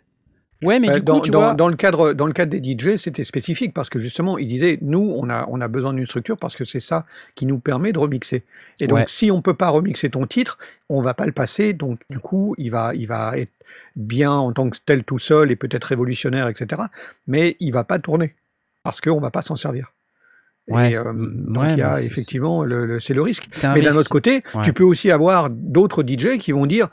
Ouais, 0.64 0.80
mais 0.80 0.90
du 0.90 1.02
dans, 1.02 1.20
coup, 1.20 1.26
tu 1.26 1.32
dans- 1.32 1.42
vois, 1.42 1.54
dans 1.54 1.68
le 1.68 1.76
cadre, 1.76 2.14
dans 2.14 2.28
le 2.28 2.34
cadre 2.34 2.58
des 2.58 2.78
DJ, 2.78 2.96
c'était 2.98 3.24
spécifique 3.24 3.74
parce 3.74 3.90
que 3.90 4.00
justement, 4.00 4.38
il 4.38 4.48
disait, 4.48 4.80
nous, 4.82 5.00
on 5.16 5.30
a, 5.30 5.46
on 5.50 5.60
a 5.62 5.68
besoin 5.68 5.94
d'une 5.94 6.06
structure 6.06 6.38
parce 6.38 6.56
que 6.56 6.64
c'est 6.66 6.80
ça 6.80 7.06
qui 7.36 7.46
nous 7.46 7.60
permet 7.60 7.92
de 7.92 8.00
remixer. 8.00 8.44
Et 8.80 8.88
donc, 8.88 9.00
Ouais. 9.00 9.06
si 9.08 9.30
on 9.32 9.42
peut 9.42 9.54
pas 9.54 9.70
remixer 9.70 10.10
ton 10.10 10.26
titre, 10.26 10.58
on 10.90 11.02
va 11.02 11.14
pas 11.14 11.26
le 11.26 11.34
passer. 11.34 11.74
Donc, 11.74 12.00
du 12.10 12.20
coup, 12.20 12.56
il 12.58 12.72
va, 12.72 12.96
il 12.96 13.06
va 13.08 13.38
être 13.38 13.52
bien 13.96 14.32
en 14.32 14.52
tant 14.54 14.70
que 14.70 14.78
tel 14.84 15.04
tout 15.04 15.20
seul 15.20 15.52
et 15.52 15.56
peut-être 15.56 15.84
révolutionnaire, 15.86 16.48
etc. 16.48 16.82
Mais 17.28 17.58
il 17.60 17.72
va 17.74 17.84
pas 17.84 18.00
tourner 18.00 18.36
parce 18.84 19.02
qu'on 19.02 19.20
va 19.20 19.32
pas 19.32 19.42
s'en 19.42 19.56
servir. 19.56 19.92
Ouais. 20.68 20.94
Et, 20.94 20.98
euh, 20.98 21.04
donc, 21.14 21.64
ouais, 21.64 21.74
il 21.74 21.78
y 21.78 21.84
a 21.84 22.02
effectivement, 22.02 22.64
le, 22.64 22.88
le- 22.88 23.00
c'est 23.00 23.14
le 23.14 23.22
risque. 23.22 23.48
Mais 23.76 23.82
d'un 23.82 23.96
autre 23.98 24.10
côté, 24.10 24.42
Ouais. 24.56 24.64
tu 24.64 24.74
peux 24.74 24.84
aussi 24.84 25.12
avoir 25.12 25.50
d'autres 25.52 26.02
DJ 26.02 26.40
qui 26.40 26.52
vont 26.52 26.66
dire 26.66 26.88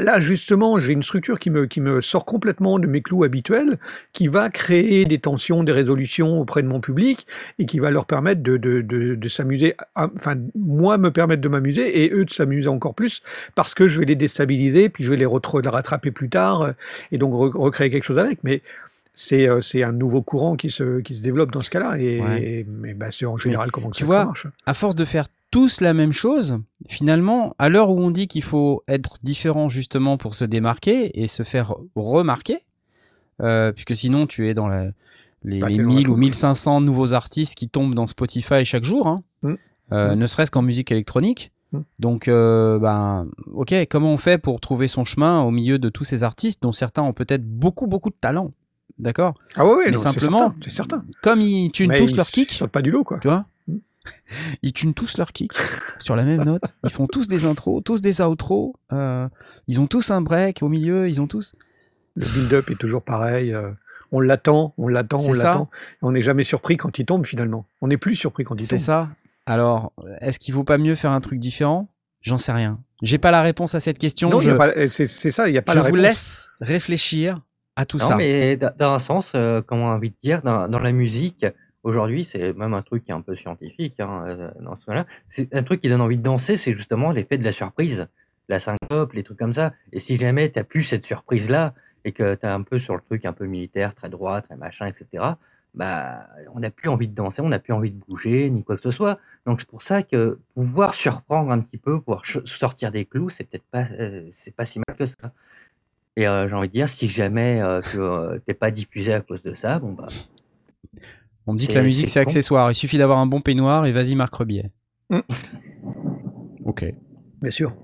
là 0.00 0.20
justement 0.20 0.80
j'ai 0.80 0.92
une 0.92 1.04
structure 1.04 1.38
qui 1.38 1.50
me, 1.50 1.66
qui 1.66 1.80
me 1.80 2.00
sort 2.00 2.24
complètement 2.24 2.80
de 2.80 2.88
mes 2.88 3.00
clous 3.00 3.22
habituels, 3.22 3.78
qui 4.12 4.26
va 4.26 4.48
créer 4.48 5.04
des 5.04 5.18
tensions, 5.18 5.62
des 5.62 5.70
résolutions 5.72 6.40
auprès 6.40 6.62
de 6.62 6.66
mon 6.68 6.80
public 6.80 7.26
et 7.60 7.66
qui 7.66 7.78
va 7.78 7.92
leur 7.92 8.06
permettre 8.06 8.42
de, 8.42 8.56
de, 8.56 8.80
de, 8.80 9.14
de 9.14 9.28
s'amuser, 9.28 9.76
à- 9.94 10.10
enfin 10.16 10.34
moi 10.56 10.98
me 10.98 11.10
permettre 11.12 11.42
de 11.42 11.48
m'amuser 11.48 12.04
et 12.04 12.12
eux 12.12 12.24
de 12.24 12.30
s'amuser 12.30 12.68
encore 12.68 12.94
plus 12.94 13.22
parce 13.54 13.74
que 13.74 13.88
je 13.88 13.98
vais 14.00 14.04
les 14.04 14.16
déstabiliser 14.16 14.88
puis 14.88 15.04
je 15.04 15.10
vais 15.10 15.16
les 15.16 15.26
rattraper 15.26 16.10
plus 16.10 16.28
tard 16.28 16.62
euh, 16.62 16.72
et 17.12 17.18
donc 17.18 17.32
re- 17.34 17.56
recréer 17.56 17.88
quelque 17.90 18.04
chose 18.04 18.18
avec. 18.18 18.38
Mais 18.42 18.62
c'est 19.14 19.48
euh, 19.48 19.60
c'est 19.60 19.82
un 19.82 19.92
nouveau 19.92 20.22
courant 20.22 20.56
qui 20.56 20.70
se, 20.70 21.00
qui 21.00 21.14
se 21.14 21.22
développe 21.22 21.50
dans 21.52 21.62
ce 21.62 21.70
cas-là 21.70 21.98
et, 21.98 22.20
Ouais. 22.20 22.66
bah, 22.94 23.10
c'est 23.10 23.26
en 23.26 23.36
général 23.38 23.70
comment 23.70 23.90
tu 23.90 24.00
ça, 24.04 24.06
que 24.06 24.12
ça 24.12 24.16
vois, 24.18 24.24
marche. 24.26 24.46
à 24.66 24.74
force 24.74 24.94
de 24.96 25.04
faire 25.04 25.26
tous 25.50 25.80
la 25.82 25.92
même 25.92 26.12
chose, 26.14 26.58
finalement, 26.88 27.54
à 27.58 27.68
l'heure 27.68 27.90
où 27.90 27.98
on 28.00 28.10
dit 28.10 28.26
qu'il 28.26 28.42
faut 28.42 28.82
être 28.88 29.16
différent 29.22 29.68
justement 29.68 30.16
pour 30.16 30.32
se 30.34 30.46
démarquer 30.46 31.20
et 31.22 31.26
se 31.26 31.42
faire 31.42 31.74
remarquer, 31.94 32.60
euh, 33.42 33.72
puisque 33.72 33.94
sinon 33.94 34.26
tu 34.26 34.48
es 34.48 34.54
dans 34.54 34.66
la- 34.68 34.90
les, 35.44 35.58
Bah, 35.58 35.68
les 35.68 35.76
t'es 35.76 35.82
dans 35.82 35.88
la 35.90 35.94
1000 35.96 36.06
ou 36.08 36.12
troupe. 36.12 36.18
1500 36.20 36.80
nouveaux 36.80 37.12
artistes 37.14 37.54
qui 37.54 37.68
tombent 37.68 37.94
dans 37.94 38.06
Spotify 38.06 38.64
chaque 38.64 38.84
jour, 38.84 39.06
hein, 39.08 39.22
Mm. 39.42 39.54
euh, 39.92 40.14
Mm. 40.14 40.18
ne 40.20 40.26
serait-ce 40.26 40.50
qu'en 40.50 40.62
musique 40.62 40.90
électronique. 40.92 41.52
Mm. 41.72 41.80
Donc, 41.98 42.28
euh, 42.28 42.78
ben, 42.78 43.26
ok, 43.52 43.74
comment 43.90 44.12
on 44.14 44.18
fait 44.18 44.38
pour 44.38 44.60
trouver 44.60 44.88
son 44.88 45.04
chemin 45.04 45.42
au 45.42 45.50
milieu 45.50 45.78
de 45.78 45.88
tous 45.90 46.04
ces 46.04 46.22
artistes 46.22 46.62
dont 46.62 46.72
certains 46.72 47.02
ont 47.02 47.12
peut-être 47.12 47.44
beaucoup, 47.44 47.86
beaucoup 47.86 48.10
de 48.10 48.16
talent? 48.20 48.52
D'accord 48.98 49.34
Ah 49.56 49.64
ouais, 49.66 49.72
ouais, 49.74 49.82
Mais 49.86 49.90
non, 49.92 49.96
c'est 49.98 50.10
simplement, 50.12 50.38
certain, 50.38 50.56
c'est 50.62 50.70
certain. 50.70 51.04
Comme 51.22 51.40
ils 51.40 51.70
tunent 51.72 51.88
Mais 51.88 51.98
tous 51.98 52.10
ils 52.10 52.16
leur 52.16 52.26
kick, 52.28 52.50
sortent 52.52 52.70
pas 52.72 52.82
du 52.82 52.90
lot 52.90 53.04
quoi. 53.04 53.18
tu 53.20 53.28
vois 53.28 53.46
Mm. 53.68 53.76
Ils 54.62 54.72
tunent 54.72 54.94
tous 54.94 55.16
leur 55.18 55.32
kick 55.32 55.52
sur 56.00 56.16
la 56.16 56.24
même 56.24 56.42
note. 56.42 56.62
Ils 56.82 56.90
font 56.90 57.06
tous 57.06 57.28
des 57.28 57.44
intros, 57.44 57.80
tous 57.84 58.00
des 58.00 58.20
outros. 58.20 58.74
euh, 58.92 59.28
ils 59.68 59.78
ont 59.78 59.86
tous 59.86 60.10
un 60.10 60.20
break 60.20 60.62
au 60.62 60.68
milieu. 60.68 61.08
Ils 61.08 61.20
ont 61.20 61.28
tous. 61.28 61.54
Le 62.16 62.26
build-up 62.26 62.68
est 62.70 62.74
toujours 62.80 63.02
pareil. 63.02 63.54
euh, 63.54 63.70
on 64.10 64.18
l'attend, 64.20 64.74
on 64.78 64.88
l'attend, 64.88 65.20
on 65.20 65.32
C'est 65.32 65.42
l'attend. 65.44 65.70
On 66.02 66.10
n'est 66.12 66.22
jamais 66.22 66.42
surpris 66.44 66.76
quand 66.76 66.98
il 66.98 67.06
tombe 67.06 67.24
finalement. 67.24 67.66
On 67.80 67.86
n'est 67.88 67.96
plus 67.96 68.16
surpris 68.16 68.42
quand 68.44 68.56
il 68.60 68.66
C'est 68.66 68.76
tombe. 68.76 68.84
ça. 68.84 69.08
Alors, 69.46 69.92
est-ce 70.20 70.38
qu'il 70.40 70.54
vaut 70.54 70.64
pas 70.64 70.76
mieux 70.78 70.96
faire 70.96 71.12
un 71.12 71.20
truc 71.20 71.38
différent? 71.38 71.88
J'en 72.20 72.38
sais 72.38 72.52
rien. 72.52 72.80
J'ai 73.02 73.18
pas 73.18 73.30
la 73.30 73.42
réponse 73.42 73.74
à 73.76 73.80
cette 73.80 73.98
question. 73.98 74.28
Non, 74.30 74.40
je 74.40 74.50
c'est 74.90 75.06
c'est 75.06 75.30
ça, 75.30 75.48
il 75.48 75.52
n'y 75.52 75.58
a 75.58 75.62
pas 75.62 75.72
je 75.72 75.76
la 75.78 75.82
vous 75.82 75.94
réponse. 75.94 76.02
laisse 76.02 76.50
réfléchir 76.60 77.40
à 77.76 77.86
tout 77.86 77.98
Non, 77.98 78.08
ça. 78.08 78.16
mais 78.16 78.56
dans 78.56 78.92
un 78.92 78.98
sens, 78.98 79.32
euh, 79.34 79.60
comment 79.62 79.86
envie 79.86 80.10
de 80.10 80.16
dire, 80.22 80.42
dans, 80.42 80.68
dans 80.68 80.78
la 80.78 80.92
musique, 80.92 81.46
aujourd'hui, 81.82 82.24
c'est 82.24 82.52
même 82.52 82.74
un 82.74 82.82
truc 82.82 83.04
qui 83.04 83.10
est 83.10 83.14
un 83.14 83.20
peu 83.20 83.34
scientifique. 83.34 83.98
Hein, 84.00 84.24
euh, 84.26 84.50
dans 84.60 84.76
ce 84.76 84.90
là 84.90 85.06
c'est 85.28 85.54
un 85.54 85.62
truc 85.62 85.80
qui 85.80 85.88
donne 85.88 86.00
envie 86.00 86.18
de 86.18 86.22
danser, 86.22 86.56
c'est 86.56 86.72
justement 86.72 87.10
l'effet 87.10 87.38
de 87.38 87.44
la 87.44 87.52
surprise, 87.52 88.08
la 88.48 88.58
syncope, 88.58 89.12
les 89.14 89.22
trucs 89.22 89.38
comme 89.38 89.52
ça. 89.52 89.72
Et 89.92 89.98
si 89.98 90.16
jamais 90.16 90.50
tu 90.50 90.62
plus 90.64 90.82
cette 90.82 91.04
surprise-là 91.04 91.74
et 92.04 92.12
que 92.12 92.34
tu 92.34 92.46
es 92.46 92.48
un 92.48 92.62
peu 92.62 92.78
sur 92.78 92.94
le 92.94 93.00
truc 93.00 93.24
un 93.24 93.32
peu 93.32 93.46
militaire, 93.46 93.94
très 93.94 94.08
droit, 94.08 94.40
très 94.42 94.56
machin, 94.56 94.86
etc., 94.86 95.34
bah, 95.74 96.28
on 96.54 96.60
n'a 96.60 96.70
plus 96.70 96.90
envie 96.90 97.08
de 97.08 97.14
danser, 97.14 97.40
on 97.40 97.48
n'a 97.48 97.58
plus 97.58 97.72
envie 97.72 97.90
de 97.90 97.98
bouger, 98.06 98.50
ni 98.50 98.62
quoi 98.62 98.76
que 98.76 98.82
ce 98.82 98.90
soit. 98.90 99.18
Donc 99.46 99.60
c'est 99.60 99.68
pour 99.68 99.82
ça 99.82 100.02
que 100.02 100.38
pouvoir 100.54 100.92
surprendre 100.92 101.50
un 101.50 101.60
petit 101.60 101.78
peu, 101.78 101.98
pouvoir 101.98 102.24
sortir 102.26 102.92
des 102.92 103.06
clous, 103.06 103.30
c'est 103.30 103.44
peut-être 103.44 103.64
pas, 103.70 103.84
euh, 103.98 104.28
c'est 104.32 104.54
pas 104.54 104.66
si 104.66 104.80
mal 104.86 104.96
que 104.96 105.06
ça. 105.06 105.32
Et 106.16 106.26
euh, 106.26 106.48
j'ai 106.48 106.54
envie 106.54 106.68
de 106.68 106.72
dire, 106.72 106.88
si 106.88 107.08
jamais 107.08 107.60
euh, 107.62 107.80
euh, 107.96 108.38
t'es 108.46 108.54
pas 108.54 108.70
diffusé 108.70 109.14
à 109.14 109.20
cause 109.20 109.42
de 109.42 109.54
ça, 109.54 109.78
bon 109.78 109.92
bah, 109.92 110.08
On 111.46 111.54
dit 111.54 111.66
que 111.66 111.72
la 111.72 111.82
musique 111.82 112.08
c'est 112.08 112.20
accessoire. 112.20 112.70
Il 112.70 112.74
suffit 112.74 112.98
d'avoir 112.98 113.18
un 113.18 113.26
bon 113.26 113.40
peignoir 113.40 113.86
et 113.86 113.92
vas-y 113.92 114.14
Marc 114.14 114.34
Rebier. 114.34 114.70
Mm. 115.10 115.20
Ok. 116.64 116.84
Bien 117.40 117.50
sûr. 117.50 117.74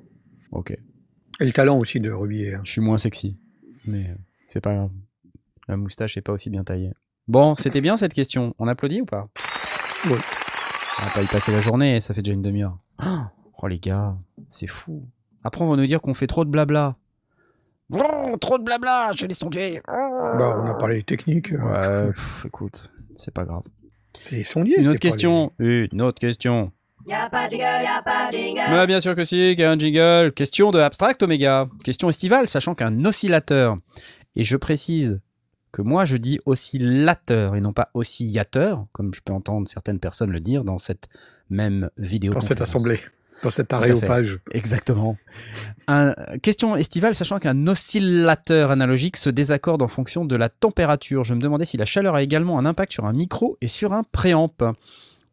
Ok. 0.53 0.71
Et 1.41 1.45
le 1.45 1.53
talent 1.53 1.79
aussi 1.79 2.01
de 2.01 2.11
Rubier. 2.11 2.55
hein. 2.55 2.61
Je 2.65 2.73
suis 2.73 2.81
moins 2.81 2.99
sexy. 2.99 3.37
Mais 3.87 4.05
euh, 4.11 4.15
c'est 4.45 4.61
pas 4.61 4.75
grave. 4.75 4.91
La 5.67 5.77
moustache 5.77 6.17
est 6.17 6.23
pas 6.23 6.33
aussi 6.33 6.51
bien 6.51 6.65
taillée. 6.65 6.93
Bon, 7.29 7.55
c'était 7.55 7.81
bien 7.81 7.97
cette 7.97 8.15
question. 8.15 8.55
On 8.59 8.69
applaudit 8.69 9.03
ou 9.03 9.07
pas? 9.07 9.29
Oui. 10.07 10.17
On 11.01 11.05
va 11.05 11.11
pas 11.11 11.23
y 11.23 11.27
passer 11.27 11.53
la 11.53 11.61
journée, 11.61 12.01
ça 12.01 12.13
fait 12.13 12.23
déjà 12.23 12.35
une 12.35 12.43
demi-heure. 12.43 12.79
Oh 13.63 13.67
les 13.69 13.79
gars, 13.79 14.17
c'est 14.51 14.67
fou. 14.67 15.09
Après 15.45 15.63
on 15.65 15.69
va 15.71 15.77
nous 15.77 15.87
dire 15.87 16.01
qu'on 16.01 16.15
fait 16.15 16.27
trop 16.27 16.45
de 16.45 16.51
blabla. 16.51 16.97
Trop 18.41 18.59
de 18.59 18.65
blabla 18.65 19.11
chez 19.15 19.27
les 19.27 19.35
sondiers. 19.35 19.81
Bah, 19.87 20.63
on 20.63 20.67
a 20.69 20.75
parlé 20.75 21.03
technique. 21.03 21.53
euh, 21.53 22.07
Ouais, 22.07 22.13
pff, 22.13 22.45
écoute, 22.47 22.91
c'est 23.17 23.33
pas 23.33 23.45
grave. 23.45 23.63
C'est 24.21 24.37
les 24.37 24.43
sondiers. 24.43 24.79
Une 24.81 24.89
autre 24.89 25.01
question. 25.01 25.53
Une 25.59 26.03
autre 26.03 26.19
question. 26.19 26.71
Y'a 27.07 27.31
pas 27.31 27.47
de 27.47 27.53
jingle, 27.53 27.65
y'a 27.65 28.03
pas 28.05 28.31
de 28.31 28.37
jingle. 28.37 28.61
Mais 28.71 28.87
bien 28.87 29.01
sûr 29.01 29.15
que 29.15 29.25
si, 29.25 29.35
qu'il 29.55 29.61
y 29.61 29.65
a 29.65 29.71
un 29.71 29.79
jingle. 29.79 30.33
Question 30.35 30.71
de 30.71 30.79
Abstract 30.79 31.23
Omega. 31.23 31.67
Question 31.83 32.11
estivale, 32.11 32.49
sachant 32.49 32.75
qu'un 32.75 33.05
oscillateur, 33.07 33.79
et 34.37 34.45
je 34.45 34.57
précise 34.59 35.21
que 35.73 35.81
moi 35.81 36.05
je 36.05 36.17
dis 36.19 36.39
oscillateur 36.45 37.55
et 37.57 37.61
non 37.63 37.73
pas 37.73 37.91
oscillateur, 37.95 38.87
comme 38.93 39.15
je 39.15 39.21
peux 39.25 39.33
entendre 39.33 39.67
certaines 39.69 40.01
personnes 40.01 40.31
le 40.31 40.41
dire 40.41 40.65
dans 40.65 40.79
cette 40.79 41.09
même 41.49 41.89
vidéo. 41.97 42.33
Dans 42.33 42.41
cette 42.41 42.61
assemblée. 42.61 43.01
Dans 43.43 43.51
cet 43.51 43.73
aréopage. 43.73 44.39
Exactement. 44.53 45.17
Un- 45.87 46.15
question 46.43 46.77
estivale, 46.77 47.15
sachant 47.15 47.39
qu'un 47.39 47.67
oscillateur 47.67 48.71
analogique 48.71 49.17
se 49.17 49.31
désaccorde 49.31 49.83
en 49.83 49.89
fonction 49.89 50.25
de 50.25 50.37
la 50.37 50.49
température. 50.49 51.25
Je 51.25 51.35
me 51.35 51.41
demandais 51.41 51.65
si 51.65 51.77
la 51.77 51.85
chaleur 51.85 52.15
a 52.15 52.23
également 52.23 52.59
un 52.59 52.67
impact 52.67 52.93
sur 52.93 53.07
un 53.07 53.13
micro 53.13 53.57
et 53.61 53.69
sur 53.69 53.93
un 53.93 54.03
préamp. 54.03 54.55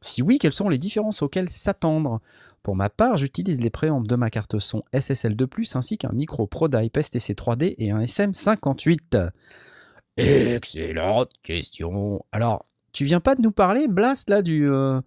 Si 0.01 0.21
oui, 0.21 0.37
quelles 0.37 0.53
sont 0.53 0.69
les 0.69 0.77
différences 0.77 1.21
auxquelles 1.21 1.49
s'attendre? 1.49 2.21
Pour 2.61 2.75
ma 2.75 2.89
part, 2.89 3.17
j'utilise 3.17 3.59
les 3.59 3.69
préamps 3.69 4.01
de 4.01 4.15
ma 4.15 4.29
carte 4.31 4.57
son 4.59 4.83
SSL2+, 4.93 5.77
ainsi 5.77 5.97
qu'un 5.99 6.11
micro 6.11 6.47
ProDype 6.47 6.99
STC 6.99 7.33
3D 7.33 7.75
et 7.77 7.91
un 7.91 8.01
SM58. 8.01 9.29
Excellente 10.17 11.31
question. 11.43 12.25
Alors, 12.31 12.65
tu 12.91 13.05
viens 13.05 13.19
pas 13.19 13.35
de 13.35 13.41
nous 13.41 13.51
parler, 13.51 13.87
Blast, 13.87 14.29
là, 14.29 14.41
du, 14.41 14.67
euh, 14.69 14.99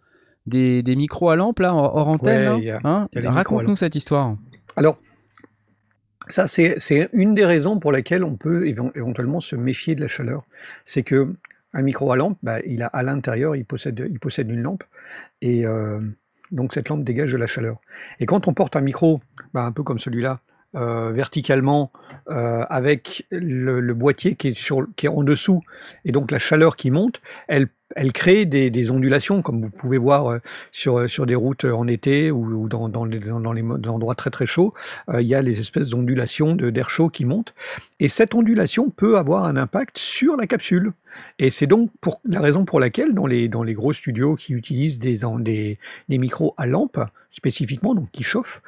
des, 0.49 0.83
des 0.83 0.97
micros 0.97 1.31
à 1.31 1.37
lampe, 1.37 1.61
là, 1.61 1.75
hors 1.75 2.09
antenne 2.09 2.57
Ouais, 2.57 2.71
Hein 2.85 3.05
Raconte-nous 3.15 3.77
cette 3.77 3.95
histoire. 3.95 4.37
Alors, 4.77 4.99
ça, 6.29 6.47
c'est 6.47 7.09
une 7.13 7.35
des 7.35 7.45
raisons 7.45 7.79
pour 7.79 7.93
lesquelles 7.93 8.25
on 8.25 8.37
peut 8.37 8.67
évent- 8.67 8.93
éventuellement 8.95 9.41
se 9.41 9.57
méfier 9.57 9.95
de 9.95 10.01
la 10.03 10.09
chaleur. 10.09 10.45
C'est 10.85 11.03
que 11.03 11.35
un 11.75 11.83
micro 11.83 12.11
à 12.13 12.17
lampe, 12.17 12.39
bah, 12.43 12.59
il 12.67 12.83
a 12.83 12.87
à 12.87 13.03
l'intérieur, 13.03 13.55
il 13.57 13.65
possède, 13.65 14.05
il 14.11 14.19
possède 14.19 14.51
une 14.51 14.63
lampe, 14.63 14.85
et 15.43 15.67
euh, 15.67 16.01
donc 16.51 16.73
cette 16.75 16.89
lampe 16.89 17.05
dégage 17.05 17.33
de 17.33 17.37
la 17.37 17.47
chaleur. 17.47 17.77
Et 18.21 18.27
quand 18.27 18.49
on 18.49 18.55
porte 18.55 18.75
un 18.77 18.81
micro, 18.81 19.21
bah, 19.55 19.65
un 19.65 19.73
peu 19.73 19.83
comme 19.83 19.99
celui-là, 19.99 20.41
euh, 20.75 21.13
verticalement, 21.13 21.93
euh, 22.31 22.63
avec 22.69 23.27
le, 23.31 23.81
le 23.81 23.95
boîtier 23.95 24.35
qui 24.35 24.49
est, 24.49 24.59
sur, 24.59 24.87
qui 24.97 25.07
est 25.07 25.11
en 25.11 25.23
dessous, 25.23 25.63
et 26.05 26.13
donc 26.13 26.31
la 26.31 26.39
chaleur 26.39 26.77
qui 26.77 26.91
monte, 26.91 27.21
elle, 27.49 27.69
elle 27.97 28.13
crée 28.13 28.45
des, 28.45 28.91
ondulations, 28.91 29.43
comme 29.43 29.63
vous 29.63 29.71
pouvez 29.71 29.99
voir 29.99 30.29
euh, 30.29 30.39
sur, 30.73 31.09
sur 31.09 31.27
des 31.27 31.35
routes 31.35 31.65
en 31.65 31.87
été 31.87 32.31
ou, 32.31 32.69
dans, 32.69 32.89
dans, 32.89 33.05
les, 33.05 33.19
dans, 33.19 33.53
les 33.53 33.63
endroits 33.89 34.15
très 34.15 34.31
très 34.31 34.47
chauds, 34.47 34.75
euh, 35.11 35.23
il 35.23 35.29
y 35.29 35.35
a 35.35 35.43
les 35.43 35.61
espèces 35.61 35.89
d'ondulations 35.89 36.55
d'air 36.55 36.91
chaud 36.91 37.09
qui 37.09 37.25
montent. 37.25 37.55
Et 38.01 38.09
cette 38.09 38.35
ondulation 38.35 38.91
peut 38.91 39.17
avoir 39.17 39.45
un 39.45 39.57
impact 39.57 39.99
sur 39.99 40.37
la 40.37 40.47
capsule. 40.47 40.93
Et 41.39 41.51
c'est 41.51 41.67
donc 41.67 41.91
la 42.25 42.41
raison 42.41 42.65
pour 42.65 42.81
laquelle 42.81 43.15
dans 43.15 43.27
les, 43.27 43.49
gros 43.49 43.93
studios 43.93 44.37
qui 44.37 44.53
utilisent 44.53 44.99
des, 44.99 45.79
micros 46.09 46.55
à 46.57 46.67
lampe, 46.67 46.99
spécifiquement, 47.31 47.95
donc 47.95 48.11
qui 48.11 48.23
chauffent, 48.23 48.63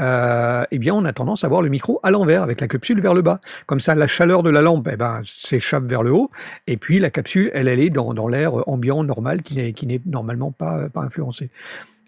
euh, 0.00 0.64
eh 0.72 0.78
bien, 0.78 0.94
on 0.94 1.04
a 1.04 1.12
tendance 1.12 1.44
à 1.44 1.48
voir 1.48 1.62
le 1.62 1.68
micro 1.68 2.00
à 2.02 2.10
l'envers, 2.10 2.42
avec 2.42 2.60
la 2.60 2.66
capsule 2.66 3.00
vers 3.00 3.14
le 3.14 3.22
bas. 3.22 3.40
Comme 3.66 3.80
ça, 3.80 3.94
la 3.94 4.08
chaleur 4.08 4.42
de 4.42 4.50
la 4.50 4.60
lampe 4.60 4.88
eh 4.92 4.96
ben, 4.96 5.22
s'échappe 5.24 5.84
vers 5.84 6.02
le 6.02 6.12
haut, 6.12 6.30
et 6.66 6.76
puis 6.76 6.98
la 6.98 7.10
capsule, 7.10 7.50
elle, 7.54 7.68
est 7.68 7.90
dans, 7.90 8.28
l'air 8.28 8.68
ambiant 8.68 9.04
normal 9.04 9.42
qui 9.42 9.54
n'est 9.54 9.72
qui 9.72 9.86
n'est 9.86 10.00
normalement 10.06 10.50
pas, 10.50 10.88
pas 10.88 11.02
influencé. 11.02 11.50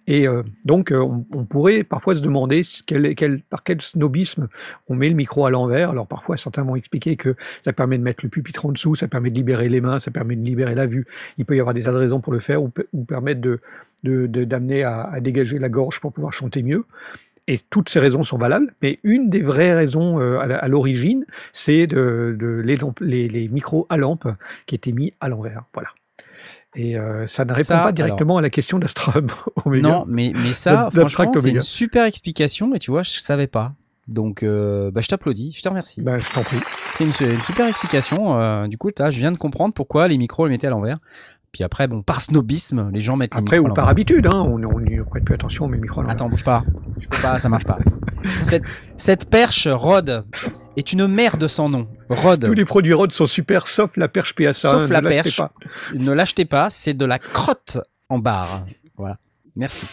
Et 0.07 0.29
euh, 0.29 0.43
donc, 0.65 0.93
euh, 0.93 1.01
on, 1.01 1.45
pourrait 1.45 1.83
parfois 1.83 2.15
se 2.15 2.21
demander 2.21 2.63
par 3.51 3.63
quel 3.65 3.83
snobisme 3.83 4.49
on 4.89 4.95
met 4.95 5.09
le 5.09 5.15
micro 5.15 5.47
à 5.47 5.51
l'envers. 5.51 5.91
Alors 5.91 6.07
parfois, 6.07 6.37
certains 6.37 6.65
m'ont 6.65 6.77
expliqué 6.77 7.17
que 7.17 7.35
ça 7.63 7.73
permet 7.73 7.99
de 7.99 8.03
mettre 8.03 8.25
le 8.25 8.31
pupitre 8.31 8.67
en 8.67 8.73
dessous, 8.73 8.95
ça 8.95 9.09
permet 9.09 9.31
de 9.31 9.37
libérer 9.37 9.69
les 9.69 9.81
mains, 9.81 9.99
ça 9.99 10.11
permet 10.11 10.37
de 10.37 10.45
libérer 10.45 10.75
la 10.75 10.87
vue. 10.87 11.07
Il 11.39 11.45
peut 11.45 11.57
y 11.57 11.61
avoir 11.61 11.75
des 11.75 11.83
tas 11.83 11.93
de 11.93 11.97
raisons 11.97 12.21
pour 12.21 12.33
le 12.33 12.39
faire 12.39 12.63
ou, 12.63 12.69
pe- 12.69 12.87
ou 12.93 13.05
permettre 13.05 13.41
de 13.41 13.61
d'amener 14.05 14.85
à, 14.85 15.19
dégager 15.21 15.59
la 15.59 15.69
gorge 15.69 15.99
pour 15.99 16.13
pouvoir 16.13 16.33
chanter 16.33 16.63
mieux. 16.63 16.85
Et 17.49 17.59
toutes 17.59 17.89
ces 17.89 17.99
raisons 17.99 18.23
sont 18.23 18.39
valables, 18.39 18.73
mais 18.83 19.01
une 19.03 19.31
des 19.31 19.43
vraies 19.43 19.75
raisons 19.75 20.21
euh, 20.21 20.39
à 20.39 20.69
l'origine, 20.69 21.25
c'est 21.53 21.87
de, 21.89 22.37
les, 23.01 23.29
les 23.29 23.49
micros 23.49 23.87
à 23.89 23.97
lampe 23.97 24.29
qui 24.67 24.75
étaient 24.77 24.93
mis 24.93 25.13
à 25.21 25.29
l'envers. 25.29 25.65
Voilà. 25.75 25.89
Et 26.77 26.99
euh, 26.99 27.27
ça 27.27 27.45
ne 27.45 27.53
répond 27.53 27.65
Ça, 27.65 27.79
pas 27.79 27.93
directement 27.93 28.37
à 28.37 28.43
la 28.43 28.51
question 28.51 28.79
d'Astrum 28.79 29.27
Omega. 29.65 29.89
Non, 29.89 30.05
mais, 30.07 30.31
mais 30.35 30.41
ça, 30.41 30.91
franchement, 30.95 31.33
c'est 31.35 31.51
une 31.51 31.63
super 31.63 32.05
explication, 32.05 32.75
et 32.75 32.79
tu 32.79 32.91
vois, 32.91 33.03
je 33.03 33.19
savais 33.19 33.47
pas. 33.47 33.73
Donc, 34.09 34.45
euh, 34.45 34.91
bah, 34.93 35.01
je 35.01 35.09
t'applaudis, 35.09 35.53
je 35.57 35.63
te 35.63 35.69
remercie. 35.69 36.01
Ben, 36.01 36.21
je 36.21 36.31
t'en 36.31 36.43
prie. 36.43 36.59
C'est 36.97 37.05
une, 37.05 37.31
une 37.33 37.43
super 37.43 37.67
explication. 37.67 38.41
euh, 38.41 38.69
du 38.69 38.79
coup, 38.79 38.91
là, 38.97 39.11
je 39.11 39.19
viens 39.19 39.33
de 39.33 39.37
comprendre 39.37 39.75
pourquoi 39.75 40.07
les 40.07 40.17
micros 40.17 40.47
les 40.47 40.53
mettaient 40.53 40.69
à 40.69 40.71
l'envers. 40.71 40.99
Puis 41.57 41.65
après, 41.65 41.89
bon, 41.89 42.03
par 42.03 42.21
snobisme, 42.21 42.91
les 42.93 43.01
gens 43.01 43.17
mettent 43.17 43.31
Après, 43.35 43.59
ou 43.59 43.73
par 43.73 43.89
habitude, 43.89 44.27
hein, 44.27 44.45
on, 44.47 44.63
on 44.63 44.79
y 44.85 45.01
prête 45.09 45.25
plus 45.25 45.35
attention, 45.35 45.65
on 45.65 45.69
met 45.69 45.77
le 45.79 45.83
micro 45.85 46.01
à 46.01 46.03
l'envers. 46.03 46.17
Attends, 46.17 46.29
bouge 46.29 46.45
pas. 46.45 46.63
Je 46.99 47.09
peux 47.09 47.17
pas, 47.23 47.39
ça 47.39 47.49
marche 47.49 47.65
pas. 47.65 47.79
Cette, 48.25 48.65
cette 48.99 49.31
perche 49.31 49.67
Rode 49.67 50.27
est 50.77 50.93
une 50.93 51.07
merde 51.07 51.49
sans 51.49 51.71
nom. 51.71 51.89
Rode, 52.11 52.45
Tous 52.45 52.53
les 52.53 52.67
produits 52.67 52.93
Rode 52.93 53.13
sont 53.13 53.25
super, 53.25 53.67
sauf 53.67 53.97
la 53.97 54.09
perche 54.09 54.35
PSA. 54.35 54.53
Sauf 54.53 54.75
hein, 54.83 54.87
la 54.91 55.01
ne 55.01 55.09
l'achetez 55.09 55.23
perche. 55.23 55.37
pas. 55.39 55.53
ne 55.95 56.13
l'achetez 56.13 56.45
pas, 56.45 56.69
c'est 56.69 56.93
de 56.93 57.07
la 57.07 57.19
crotte 57.19 57.79
en 58.11 58.19
barre. 58.19 58.65
Voilà. 58.99 59.17
Merci. 59.55 59.87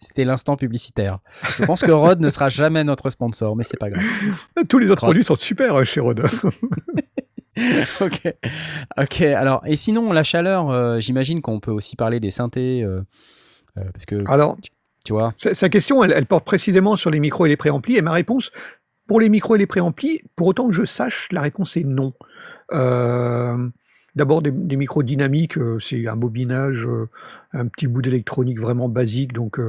C'était 0.00 0.24
l'instant 0.24 0.56
publicitaire. 0.56 1.20
Je 1.58 1.64
pense 1.64 1.80
que 1.82 1.92
Rode 1.92 2.18
ne 2.18 2.28
sera 2.28 2.48
jamais 2.48 2.82
notre 2.82 3.08
sponsor, 3.10 3.54
mais 3.54 3.62
c'est 3.62 3.76
pas 3.78 3.90
grave. 3.90 4.02
Tous 4.68 4.78
les 4.80 4.86
autres 4.86 4.96
Crotte. 4.96 5.10
produits 5.10 5.22
sont 5.24 5.36
super 5.36 5.76
euh, 5.76 5.84
chez 5.84 6.00
Rode. 6.00 6.26
ok. 8.00 8.34
Ok. 8.98 9.20
Alors, 9.22 9.62
et 9.66 9.76
sinon, 9.76 10.12
la 10.12 10.22
chaleur, 10.22 10.70
euh, 10.70 11.00
j'imagine 11.00 11.40
qu'on 11.42 11.60
peut 11.60 11.70
aussi 11.70 11.96
parler 11.96 12.20
des 12.20 12.30
synthés. 12.30 12.82
euh, 12.82 13.00
euh, 13.76 13.82
parce 13.92 14.04
que, 14.04 14.16
Alors, 14.30 14.56
tu 15.04 15.12
vois. 15.12 15.32
sa, 15.36 15.54
sa 15.54 15.68
question, 15.68 16.02
elle, 16.02 16.12
elle 16.12 16.26
porte 16.26 16.44
précisément 16.44 16.96
sur 16.96 17.10
les 17.10 17.20
micros 17.20 17.46
et 17.46 17.48
les 17.48 17.56
préamplis, 17.56 17.96
et 17.96 18.02
ma 18.02 18.12
réponse, 18.12 18.50
pour 19.06 19.20
les 19.20 19.28
micros 19.28 19.56
et 19.56 19.58
les 19.58 19.66
préamplis, 19.66 20.20
pour 20.36 20.48
autant 20.48 20.68
que 20.68 20.74
je 20.74 20.84
sache, 20.84 21.28
la 21.32 21.40
réponse 21.42 21.76
est 21.76 21.84
non. 21.84 22.12
D'abord, 24.16 24.42
des, 24.42 24.50
des 24.50 24.76
micros 24.76 25.02
dynamiques, 25.04 25.58
c'est 25.78 26.08
un 26.08 26.16
bobinage, 26.16 26.86
un 27.52 27.66
petit 27.68 27.86
bout 27.86 28.02
d'électronique 28.02 28.58
vraiment 28.60 28.88
basique, 28.88 29.32
donc 29.32 29.60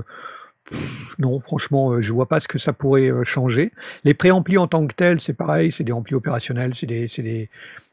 non, 1.20 1.40
franchement, 1.40 1.92
euh, 1.92 2.02
je 2.02 2.14
vois 2.14 2.28
pas 2.28 2.40
ce 2.40 2.48
que 2.48 2.60
ça 2.60 2.74
pourrait 2.74 3.12
euh, 3.12 3.24
changer. 3.24 3.72
Les 4.04 4.14
préamplis 4.14 4.58
en 4.58 4.68
tant 4.68 4.86
que 4.88 4.94
tels, 4.94 5.20
c'est 5.22 5.34
pareil, 5.34 5.72
c'est 5.72 5.84
des 5.84 5.92
amplis 5.92 6.16
opérationnels, 6.16 6.74
c'est 6.76 6.88
des, 6.88 7.08
c'est 7.08 7.24
des, 7.24 7.50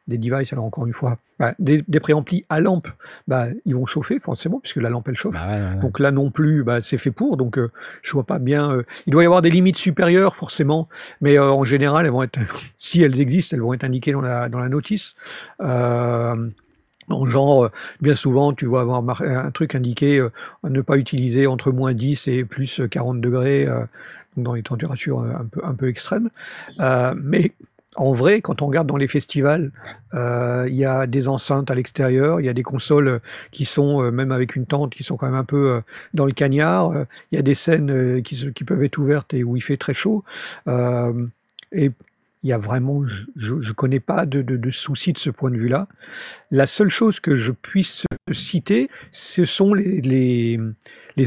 des 0.08 0.18
devices, 0.18 0.52
alors 0.52 0.64
encore 0.64 0.86
une 0.86 0.92
fois, 0.92 1.18
bah, 1.38 1.54
des, 1.58 1.82
des 1.88 1.98
préamplis 2.00 2.44
à 2.48 2.60
lampe, 2.60 2.88
bah, 3.26 3.46
ils 3.64 3.74
vont 3.74 3.86
chauffer 3.86 4.20
forcément, 4.20 4.60
puisque 4.60 4.76
la 4.76 4.88
lampe, 4.88 5.08
elle 5.08 5.16
chauffe. 5.16 5.34
Bah 5.34 5.46
ouais, 5.48 5.60
ouais, 5.60 5.74
ouais. 5.74 5.80
Donc 5.82 5.98
là 5.98 6.12
non 6.12 6.30
plus, 6.30 6.62
bah, 6.62 6.80
c'est 6.80 6.98
fait 6.98 7.10
pour. 7.10 7.36
Donc 7.36 7.58
euh, 7.58 7.70
je 8.02 8.12
vois 8.12 8.24
pas 8.24 8.38
bien. 8.38 8.70
euh, 8.70 8.82
il 9.06 9.10
doit 9.10 9.22
y 9.22 9.26
avoir 9.26 9.42
des 9.42 9.50
limites 9.50 9.76
supérieures 9.76 10.36
forcément, 10.36 10.88
mais 11.20 11.38
euh, 11.38 11.50
en 11.50 11.64
général, 11.64 12.06
elles 12.06 12.12
vont 12.12 12.22
être, 12.22 12.38
si 12.78 13.02
elles 13.02 13.20
existent, 13.20 13.56
elles 13.56 13.62
vont 13.62 13.74
être 13.74 13.84
indiquées 13.84 14.12
dans 14.12 14.22
la 14.22 14.48
dans 14.48 14.58
la 14.58 14.68
notice. 14.68 15.16
Euh, 15.60 16.48
en 17.08 17.26
genre, 17.26 17.64
euh, 17.64 17.68
bien 18.00 18.14
souvent, 18.14 18.52
tu 18.52 18.66
vas 18.66 18.80
avoir 18.80 19.02
un 19.22 19.50
truc 19.50 19.74
indiqué 19.74 20.18
euh, 20.18 20.30
à 20.62 20.70
ne 20.70 20.80
pas 20.80 20.96
utiliser 20.96 21.46
entre 21.46 21.70
moins 21.72 21.94
10 21.94 22.28
et 22.28 22.44
plus 22.44 22.80
40 22.90 23.20
degrés, 23.20 23.66
euh, 23.66 23.80
donc 24.36 24.44
dans 24.44 24.54
les 24.54 24.62
températures 24.62 25.20
euh, 25.20 25.32
un 25.34 25.44
peu, 25.44 25.60
un 25.64 25.74
peu 25.74 25.88
extrêmes. 25.88 26.30
Euh, 26.80 27.14
mais 27.20 27.52
en 27.96 28.12
vrai, 28.12 28.40
quand 28.40 28.62
on 28.62 28.66
regarde 28.66 28.86
dans 28.86 28.96
les 28.96 29.08
festivals, 29.08 29.72
euh, 30.14 30.66
il 30.68 30.74
y 30.74 30.84
a 30.84 31.06
des 31.06 31.28
enceintes 31.28 31.70
à 31.70 31.74
l'extérieur, 31.74 32.40
il 32.40 32.46
y 32.46 32.48
a 32.48 32.52
des 32.52 32.62
consoles 32.62 33.08
euh, 33.08 33.18
qui 33.50 33.64
sont, 33.64 34.02
euh, 34.02 34.10
même 34.10 34.32
avec 34.32 34.54
une 34.54 34.66
tente, 34.66 34.94
qui 34.94 35.02
sont 35.02 35.16
quand 35.16 35.26
même 35.26 35.34
un 35.34 35.44
peu 35.44 35.72
euh, 35.72 35.80
dans 36.14 36.26
le 36.26 36.32
cagnard. 36.32 36.90
Euh, 36.90 37.04
Il 37.32 37.36
y 37.36 37.38
a 37.38 37.42
des 37.42 37.54
scènes 37.54 37.90
euh, 37.90 38.20
qui, 38.20 38.64
peuvent 38.64 38.82
être 38.82 38.98
ouvertes 38.98 39.32
et 39.34 39.44
où 39.44 39.56
il 39.56 39.62
fait 39.62 39.76
très 39.76 39.94
chaud. 39.94 40.24
Euh, 40.68 41.26
il 42.46 42.50
y 42.50 42.52
a 42.52 42.58
vraiment, 42.58 43.02
je 43.34 43.54
ne 43.54 43.72
connais 43.72 43.98
pas 43.98 44.24
de, 44.24 44.40
de, 44.40 44.56
de 44.56 44.70
soucis 44.70 45.12
de 45.12 45.18
ce 45.18 45.30
point 45.30 45.50
de 45.50 45.56
vue-là. 45.56 45.88
La 46.52 46.68
seule 46.68 46.90
chose 46.90 47.18
que 47.18 47.36
je 47.36 47.50
puisse 47.50 48.04
citer, 48.30 48.88
ce 49.10 49.44
sont 49.44 49.74
les, 49.74 50.60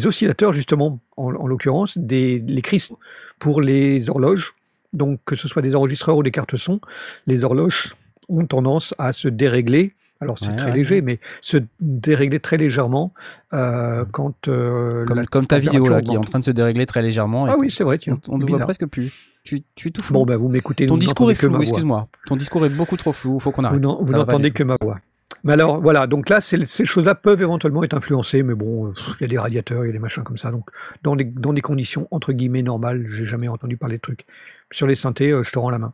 oscillateurs, 0.05 0.53
justement, 0.53 1.01
en, 1.17 1.35
en 1.35 1.45
l'occurrence, 1.45 1.97
les 1.97 2.61
cristaux 2.63 2.99
pour 3.37 3.59
les 3.59 4.09
horloges. 4.09 4.53
Donc, 4.93 5.19
que 5.25 5.35
ce 5.35 5.49
soit 5.49 5.61
des 5.61 5.75
enregistreurs 5.75 6.15
ou 6.15 6.23
des 6.23 6.31
cartes 6.31 6.55
son, 6.55 6.79
les 7.27 7.43
horloges 7.43 7.93
ont 8.29 8.45
tendance 8.45 8.95
à 8.97 9.11
se 9.11 9.27
dérégler. 9.27 9.95
Alors, 10.21 10.37
c'est 10.37 10.49
Ouais, 10.49 10.55
très 10.55 10.71
ouais. 10.71 10.77
léger, 10.77 11.01
mais 11.01 11.19
se 11.41 11.57
dérégler 11.79 12.39
très 12.39 12.57
légèrement 12.57 13.13
euh, 13.53 14.03
quand. 14.11 14.47
euh, 14.47 15.05
Comme, 15.31 15.47
ta 15.47 15.59
vidéo 15.59 15.87
là, 15.87 16.01
qui 16.01 16.13
est 16.13 16.17
en 16.17 16.21
train 16.21 16.39
de 16.39 16.43
se 16.43 16.51
dérégler 16.51 16.85
très 16.85 17.01
légèrement. 17.01 17.47
et 17.47 17.51
Ah 17.53 17.55
oui, 17.57 17.71
c'est 17.71 17.83
vrai, 17.85 17.97
tiens. 17.97 18.19
on, 18.27 18.37
ne 18.37 18.45
voit 18.45 18.59
presque 18.59 18.85
plus. 18.85 19.13
Tu, 19.43 19.63
tu 19.75 19.87
es 19.87 19.91
tout 19.91 20.03
flou. 20.03 20.13
Bon, 20.13 20.25
bah, 20.25 20.35
vous 20.37 20.49
m'écoutez, 20.49 20.87
Ton 20.87 20.95
vous 20.95 20.99
discours 20.99 21.31
est 21.31 21.35
flou, 21.35 21.61
excuse-moi. 21.61 22.07
Ton 22.25 22.35
discours 22.35 22.65
est 22.65 22.69
beaucoup 22.69 22.97
trop 22.97 23.13
flou, 23.13 23.39
faut 23.39 23.51
qu'on 23.51 23.63
arrête. 23.63 23.81
vous 23.83 24.11
n'entendez 24.13 24.51
que 24.51 24.63
ma 24.63 24.75
voix. 24.81 24.99
Mais 25.45 25.53
alors, 25.53 25.81
voilà, 25.81 26.05
donc 26.05 26.27
là, 26.27 26.41
ces 26.41 26.65
choses-là 26.85 27.15
peuvent 27.15 27.41
éventuellement 27.41 27.83
être 27.83 27.93
influencées, 27.95 28.43
mais 28.43 28.55
bon, 28.55 28.87
euh, 28.87 28.93
il 29.19 29.21
y 29.21 29.23
a 29.23 29.27
des 29.27 29.37
radiateurs, 29.37 29.85
il 29.85 29.87
y 29.87 29.89
a 29.89 29.93
des 29.93 29.99
machins 29.99 30.23
comme 30.23 30.35
ça. 30.37 30.51
Donc, 30.51 30.65
dans 31.03 31.15
des, 31.15 31.23
dans 31.23 31.53
des 31.53 31.61
conditions 31.61 32.09
entre 32.11 32.33
guillemets 32.33 32.63
normales, 32.63 33.07
j'ai 33.15 33.25
jamais 33.25 33.47
entendu 33.47 33.77
parler 33.77 33.95
de 33.97 34.01
trucs. 34.01 34.25
Sur 34.69 34.85
les 34.85 34.95
synthés, 34.95 35.31
euh, 35.31 35.43
je 35.43 35.51
te 35.51 35.59
rends 35.59 35.69
la 35.69 35.79
main. 35.79 35.93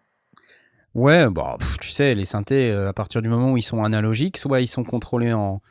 Ouais, 0.96 1.30
bah, 1.30 1.58
pff, 1.60 1.78
tu 1.80 1.90
sais, 1.90 2.16
les 2.16 2.26
synthés, 2.26 2.72
euh, 2.72 2.90
à 2.90 2.94
partir 2.94 3.22
du 3.22 3.30
moment 3.30 3.52
où 3.52 3.58
ils 3.58 3.62
sont 3.64 3.84
analogiques, 3.84 4.38
soit 4.38 4.62
ils 4.62 4.68
sont 4.68 4.84
contrôlés 4.86 5.34
en 5.34 5.62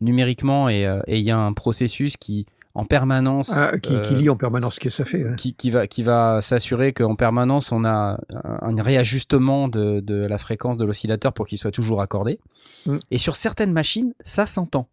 numériquement 0.00 0.68
et 0.68 0.86
euh, 0.86 1.00
et 1.06 1.18
il 1.18 1.24
y 1.24 1.30
a 1.30 1.38
un 1.38 1.54
processus 1.54 2.16
qui, 2.18 2.44
en 2.74 2.84
permanence, 2.84 3.50
Ah, 3.54 3.78
qui, 3.78 3.98
qui 4.02 4.14
euh, 4.14 4.18
lit 4.18 4.28
en 4.28 4.36
permanence 4.36 4.74
ce 4.74 4.80
que 4.80 4.90
ça 4.90 5.04
fait. 5.06 5.26
hein. 5.26 5.34
qui, 5.36 5.54
qui 5.54 5.70
va, 5.70 5.86
qui 5.86 6.02
va 6.02 6.40
s'assurer 6.42 6.92
qu'en 6.92 7.16
permanence, 7.16 7.72
on 7.72 7.84
a 7.84 8.20
un, 8.34 8.78
un 8.78 8.82
réajustement 8.82 9.68
de, 9.68 10.00
de 10.00 10.14
la 10.26 10.36
fréquence 10.38 10.76
de 10.76 10.84
l'oscillateur 10.84 11.32
pour 11.32 11.46
qu'il 11.46 11.56
soit 11.56 11.70
toujours 11.72 12.02
accordé. 12.02 12.38
Mm. 12.86 12.98
Et 13.10 13.18
sur 13.18 13.36
certaines 13.36 13.72
machines, 13.72 14.12
ça 14.20 14.44
s'entend. 14.44 14.86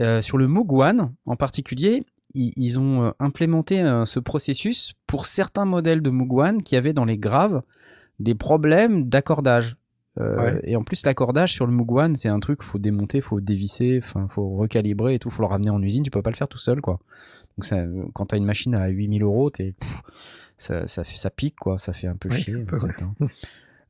Euh, 0.00 0.20
sur 0.22 0.36
le 0.38 0.48
Moog 0.48 0.72
One, 0.72 1.12
en 1.24 1.36
particulier, 1.36 2.04
ils, 2.34 2.52
ils 2.56 2.78
ont 2.78 3.14
implémenté 3.20 3.82
ce 4.06 4.18
processus 4.20 4.92
pour 5.06 5.24
certains 5.26 5.64
modèles 5.66 6.02
de 6.02 6.10
Mugwan 6.10 6.62
qui 6.62 6.76
avaient 6.76 6.94
dans 6.94 7.04
les 7.04 7.18
graves 7.18 7.62
des 8.20 8.34
problèmes 8.34 9.08
d'accordage. 9.08 9.76
Euh, 10.20 10.36
Ouais. 10.36 10.60
Et 10.64 10.76
en 10.76 10.84
plus, 10.84 11.04
l'accordage 11.06 11.52
sur 11.52 11.66
le 11.66 11.72
Mugwan, 11.72 12.16
c'est 12.16 12.28
un 12.28 12.40
truc, 12.40 12.62
faut 12.62 12.78
démonter, 12.78 13.20
faut 13.20 13.40
dévisser, 13.40 14.00
enfin, 14.02 14.28
faut 14.28 14.56
recalibrer 14.56 15.14
et 15.14 15.18
tout, 15.18 15.30
faut 15.30 15.42
le 15.42 15.48
ramener 15.48 15.70
en 15.70 15.80
usine, 15.82 16.02
tu 16.02 16.10
peux 16.10 16.20
pas 16.22 16.30
le 16.30 16.36
faire 16.36 16.48
tout 16.48 16.58
seul, 16.58 16.80
quoi. 16.80 17.00
Donc, 17.56 17.64
ça, 17.64 17.84
quand 18.14 18.26
t'as 18.26 18.36
une 18.36 18.44
machine 18.44 18.74
à 18.74 18.88
8000 18.88 19.22
euros, 19.22 19.50
t'es, 19.50 19.74
pff, 19.78 20.02
ça, 20.58 20.86
ça, 20.86 21.04
fait, 21.04 21.16
ça 21.16 21.30
pique, 21.30 21.56
quoi, 21.56 21.78
ça 21.78 21.92
fait 21.92 22.08
un 22.08 22.16
peu 22.16 22.28
chier. 22.30 22.54
un 22.54 22.64
peu, 22.64 22.76
en 22.76 22.80
fait, 22.86 23.02
hein. 23.02 23.14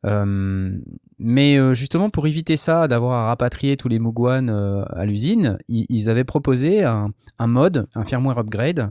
Euh, 0.05 0.77
mais 1.21 1.75
justement, 1.77 2.11
pour 2.11 2.27
éviter 2.27 2.57
ça, 2.57 2.89
d'avoir 2.89 3.13
à 3.13 3.27
rapatrier 3.29 3.77
tous 3.77 3.87
les 3.87 4.01
Mugwan 4.01 4.51
euh, 4.51 4.83
à 4.91 5.07
l'usine, 5.07 5.59
ils, 5.69 5.87
ils 5.89 6.11
avaient 6.11 6.25
proposé 6.25 6.83
un, 6.83 7.13
un 7.39 7.47
mode, 7.47 7.87
un 7.95 8.05
firmware 8.05 8.39
upgrade 8.39 8.91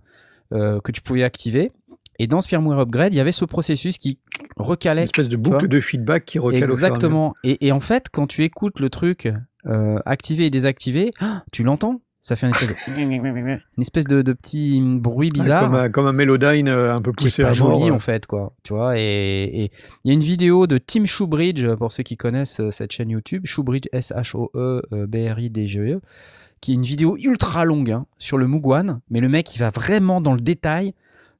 euh, 0.54 0.80
que 0.82 0.92
tu 0.92 1.02
pouvais 1.02 1.24
activer. 1.24 1.72
Et 2.22 2.28
dans 2.28 2.40
ce 2.40 2.48
firmware 2.48 2.80
upgrade, 2.80 3.16
il 3.16 3.18
y 3.18 3.20
avait 3.20 3.32
ce 3.32 3.46
processus 3.46 3.98
qui 3.98 4.20
Une 4.40 4.64
recalait 4.64 5.06
espèce 5.06 5.28
de 5.28 5.38
boucle 5.38 5.68
de 5.68 5.80
feedback 5.80 6.24
qui 6.24 6.38
recale 6.38 6.72
au 6.72 6.76
fur 6.78 6.84
et. 6.84 6.88
Exactement. 6.88 7.34
Et, 7.44 7.66
et 7.66 7.72
en 7.72 7.80
fait, 7.80 8.10
quand 8.12 8.28
tu 8.28 8.44
écoutes 8.44 8.80
le 8.80 8.92
truc 8.92 9.34
euh, 9.66 9.98
activé 10.06 10.46
et 10.46 10.50
désactivé, 10.52 11.14
tu 11.52 11.64
l'entends. 11.64 12.00
Ça 12.20 12.36
fait 12.36 12.46
une 12.46 12.52
espèce 12.54 12.96
de, 12.96 13.02
une 13.02 13.60
espèce 13.82 14.06
de, 14.06 14.22
de 14.22 14.34
petit 14.34 14.80
bruit 14.80 15.30
Ouais, 15.30 15.32
bizarre. 15.32 15.64
comme, 15.64 15.74
un, 15.74 15.90
comme 15.90 16.06
un 16.06 16.12
Melodyne 16.14 16.68
euh, 16.68 16.94
un 16.94 17.02
peu 17.02 17.12
qui 17.14 17.24
est 17.24 17.26
poussé 17.26 17.42
pas 17.42 17.50
à 17.50 17.56
mort. 17.56 17.80
joli 17.80 17.90
euh. 17.90 17.96
en 17.96 18.00
fait 18.00 18.28
quoi 18.28 18.54
tu 18.62 18.74
vois 18.74 19.00
et 19.00 19.72
il 20.04 20.08
y 20.08 20.12
a 20.12 20.14
une 20.14 20.22
vidéo 20.22 20.68
de 20.68 20.78
Tim 20.78 21.06
Shoebridge 21.08 21.66
pour 21.80 21.92
ceux 21.92 22.04
qui 22.04 22.18
connaissent 22.18 22.60
euh, 22.60 22.70
cette 22.70 22.92
chaîne 22.92 23.10
YouTube 23.10 23.48
Shoebridge 23.48 23.88
S 23.92 24.14
H 24.16 24.38
O 24.38 24.52
E 24.54 24.84
B 25.08 25.16
R 25.36 25.40
I 25.40 25.50
D 25.50 25.66
G 25.66 25.80
E 25.80 26.00
qui 26.62 26.74
est 26.74 26.76
une 26.76 26.84
vidéo 26.84 27.18
ultra 27.18 27.66
longue 27.66 27.90
hein, 27.90 28.06
sur 28.20 28.38
le 28.38 28.46
Mugwan 28.48 29.02
mais 29.10 29.20
le 29.20 29.28
mec 29.28 29.56
il 29.56 29.58
va 29.58 29.72
vraiment 29.72 30.22
dans 30.22 30.36
le 30.36 30.42
détail 30.42 30.94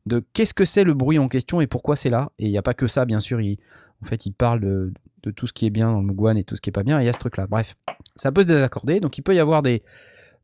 de 0.06 0.24
qu'est-ce 0.34 0.54
que 0.54 0.66
c'est 0.66 0.84
le 0.84 0.94
bruit 0.94 1.20
en 1.20 1.28
question 1.28 1.62
et 1.62 1.68
pourquoi 1.68 1.96
c'est 1.96 2.10
là 2.10 2.32
et 2.40 2.46
il 2.46 2.52
n'y 2.52 2.58
a 2.58 2.64
pas 2.64 2.74
que 2.74 2.88
ça 2.88 3.06
bien 3.06 3.20
sûr 3.20 3.40
il, 3.42 3.58
en 4.04 4.06
fait 4.06 4.26
il 4.26 4.32
parle 4.32 4.60
de, 4.60 4.94
tout 5.36 5.46
ce 5.46 5.54
qui 5.54 5.68
est 5.68 5.70
bien 5.70 5.92
dans 5.92 6.00
le 6.00 6.08
Mugwan 6.08 6.38
et 6.38 6.44
tout 6.44 6.56
ce 6.56 6.62
qui 6.62 6.70
est 6.70 6.74
pas 6.74 6.84
bien 6.84 7.00
et 7.00 7.04
il 7.04 7.06
y 7.06 7.10
a 7.10 7.14
ce 7.14 7.20
truc 7.20 7.38
là 7.38 7.46
bref 7.48 7.76
ça 8.16 8.32
peut 8.32 8.42
se 8.42 8.48
désaccorder 8.48 9.00
donc 9.00 9.18
il 9.18 9.22
peut 9.22 9.36
y 9.36 9.40
avoir 9.40 9.62
des 9.62 9.84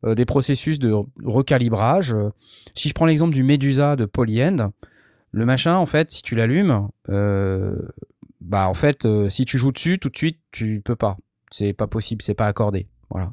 euh, 0.05 0.13
des 0.13 0.25
processus 0.25 0.77
de 0.77 0.93
recalibrage. 1.23 2.13
Euh, 2.13 2.29
Si 2.75 2.87
je 2.87 2.93
prends 2.93 3.07
l'exemple 3.07 3.33
du 3.33 3.43
Medusa 3.43 3.95
de 3.95 4.05
Polyend, 4.05 4.71
le 5.31 5.45
machin, 5.45 5.75
en 5.77 5.87
fait, 5.87 6.11
si 6.11 6.21
tu 6.21 6.35
l'allumes, 6.35 6.87
euh, 7.09 7.75
bah 8.39 8.69
en 8.69 8.75
fait, 8.75 9.07
si 9.29 9.45
tu 9.45 9.57
joues 9.57 9.71
dessus, 9.71 9.97
tout 9.97 10.09
de 10.09 10.17
suite, 10.17 10.39
tu 10.51 10.81
peux 10.85 10.95
pas. 10.95 11.17
C'est 11.49 11.73
pas 11.73 11.87
possible, 11.87 12.21
c'est 12.21 12.35
pas 12.35 12.45
accordé. 12.45 12.87
Voilà. 13.09 13.31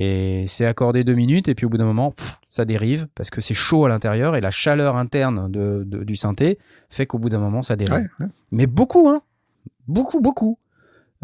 Et 0.00 0.44
c'est 0.46 0.64
accordé 0.64 1.02
deux 1.02 1.14
minutes, 1.14 1.48
et 1.48 1.56
puis 1.56 1.66
au 1.66 1.68
bout 1.68 1.76
d'un 1.76 1.84
moment, 1.84 2.12
pff, 2.12 2.38
ça 2.46 2.64
dérive 2.64 3.08
parce 3.16 3.30
que 3.30 3.40
c'est 3.40 3.52
chaud 3.54 3.84
à 3.84 3.88
l'intérieur 3.88 4.36
et 4.36 4.40
la 4.40 4.52
chaleur 4.52 4.96
interne 4.96 5.50
de, 5.50 5.82
de- 5.84 6.04
du 6.04 6.14
synthé 6.14 6.58
fait 6.88 7.04
qu'au 7.04 7.18
bout 7.18 7.28
d'un 7.30 7.40
moment, 7.40 7.62
ça 7.62 7.74
dérive. 7.74 7.94
Ouais, 8.20 8.24
ouais. 8.24 8.30
Mais 8.52 8.66
beaucoup, 8.68 9.08
hein 9.08 9.22
Beaucoup, 9.88 10.20
beaucoup. 10.20 10.56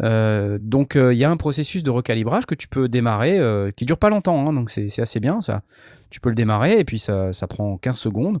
Euh, 0.03 0.57
donc 0.61 0.97
euh, 0.97 1.13
il 1.13 1.17
y 1.17 1.23
a 1.23 1.31
un 1.31 1.37
processus 1.37 1.81
de 1.83 1.89
recalibrage 1.89 2.45
que 2.45 2.53
tu 2.55 2.67
peux 2.67 2.89
démarrer, 2.89 3.39
euh, 3.39 3.71
qui 3.71 3.85
dure 3.85 3.97
pas 3.97 4.09
longtemps, 4.09 4.45
hein, 4.49 4.51
donc 4.51 4.69
c'est 4.69 4.99
assez 4.99 5.21
bien 5.21 5.39
ça. 5.39 5.61
Tu 6.09 6.19
peux 6.19 6.27
le 6.29 6.35
démarrer 6.35 6.77
et 6.77 6.83
puis 6.83 6.99
ça, 6.99 7.31
ça 7.31 7.47
prend 7.47 7.77
15 7.77 7.97
secondes. 7.97 8.39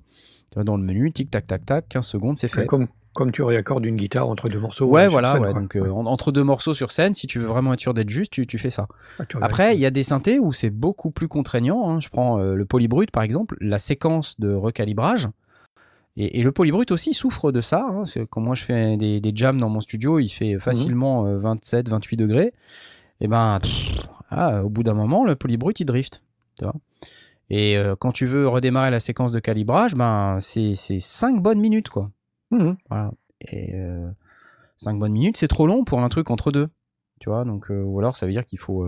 Dans 0.57 0.75
le 0.77 0.83
menu, 0.83 1.11
tic 1.13 1.31
tac 1.31 1.47
tac 1.47 1.65
tac, 1.65 1.85
15 1.89 2.05
secondes, 2.05 2.37
c'est 2.37 2.47
fait. 2.49 2.65
Comme, 2.65 2.87
comme 3.15 3.31
tu 3.31 3.41
réaccordes 3.41 3.83
une 3.85 3.95
guitare 3.95 4.29
entre 4.29 4.47
deux 4.49 4.59
morceaux. 4.59 4.85
Ouais, 4.85 5.05
euh, 5.05 5.07
voilà, 5.09 5.33
scène, 5.33 5.41
ouais, 5.43 5.53
donc 5.53 5.75
euh, 5.75 5.81
Ouais. 5.81 5.89
entre 5.89 6.31
deux 6.31 6.43
morceaux 6.43 6.73
sur 6.75 6.91
scène, 6.91 7.13
si 7.15 7.25
tu 7.25 7.39
veux 7.39 7.47
vraiment 7.47 7.73
être 7.73 7.79
sûr 7.79 7.95
d'être 7.95 8.09
juste, 8.09 8.31
tu, 8.31 8.45
tu 8.45 8.59
fais 8.59 8.69
ça. 8.69 8.87
Ah, 9.17 9.25
tu. 9.25 9.37
Après, 9.41 9.75
il 9.75 9.79
y 9.79 9.85
a 9.87 9.89
des 9.91 10.03
synthés 10.03 10.37
où 10.37 10.53
c'est 10.53 10.69
beaucoup 10.69 11.09
plus 11.09 11.27
contraignant. 11.27 11.89
hein. 11.89 11.99
Je 11.99 12.09
prends 12.09 12.39
euh, 12.39 12.53
le 12.53 12.65
polybrut 12.65 13.09
par 13.11 13.23
exemple, 13.23 13.57
la 13.61 13.79
séquence 13.79 14.39
de 14.39 14.53
recalibrage. 14.53 15.27
Et, 16.17 16.39
et 16.39 16.43
le 16.43 16.51
polybrut 16.51 16.91
aussi 16.91 17.13
souffre 17.13 17.51
de 17.51 17.59
ça. 17.61 17.85
hein. 17.89 18.03
Quand 18.29 18.41
moi 18.41 18.55
je 18.55 18.63
fais 18.63 18.95
des, 18.97 19.19
des 19.19 19.31
jams 19.35 19.59
dans 19.59 19.69
mon 19.69 19.81
studio, 19.81 20.19
il 20.19 20.29
fait 20.29 20.59
facilement 20.59 21.25
euh, 21.25 21.39
27, 21.39 21.89
28 21.89 22.17
degrés. 22.17 22.53
Et 23.21 23.27
ben, 23.27 23.59
pff, 23.61 23.95
ah, 24.29 24.63
au 24.63 24.69
bout 24.69 24.83
d'un 24.83 24.93
moment, 24.93 25.25
le 25.25 25.35
polybrut 25.35 25.79
il 25.79 25.85
drift. 25.85 26.21
tu 26.59 26.65
vois. 26.65 26.75
Et 27.49 27.77
euh, 27.77 27.95
quand 27.97 28.11
tu 28.11 28.25
veux 28.25 28.47
redémarrer 28.47 28.91
la 28.91 28.99
séquence 28.99 29.31
de 29.31 29.39
calibrage, 29.39 29.93
ben 29.95 30.37
c'est 30.39 30.73
5 30.75 31.41
bonnes 31.41 31.59
minutes 31.59 31.89
quoi. 31.89 32.09
Mhm. 32.51 32.77
Voilà. 32.89 33.11
Et 33.41 33.73
5 34.77 34.99
bonnes 34.99 35.13
minutes, 35.13 35.37
c'est 35.37 35.47
trop 35.47 35.67
long 35.67 35.83
pour 35.83 36.01
un 36.01 36.09
truc 36.09 36.29
entre 36.29 36.51
deux. 36.51 36.69
Tu 37.19 37.29
vois, 37.29 37.45
donc, 37.45 37.71
euh, 37.71 37.81
ou 37.83 37.99
alors 37.99 38.15
ça 38.17 38.25
veut 38.25 38.31
dire 38.33 38.45
qu'il 38.45 38.59
faut. 38.59 38.85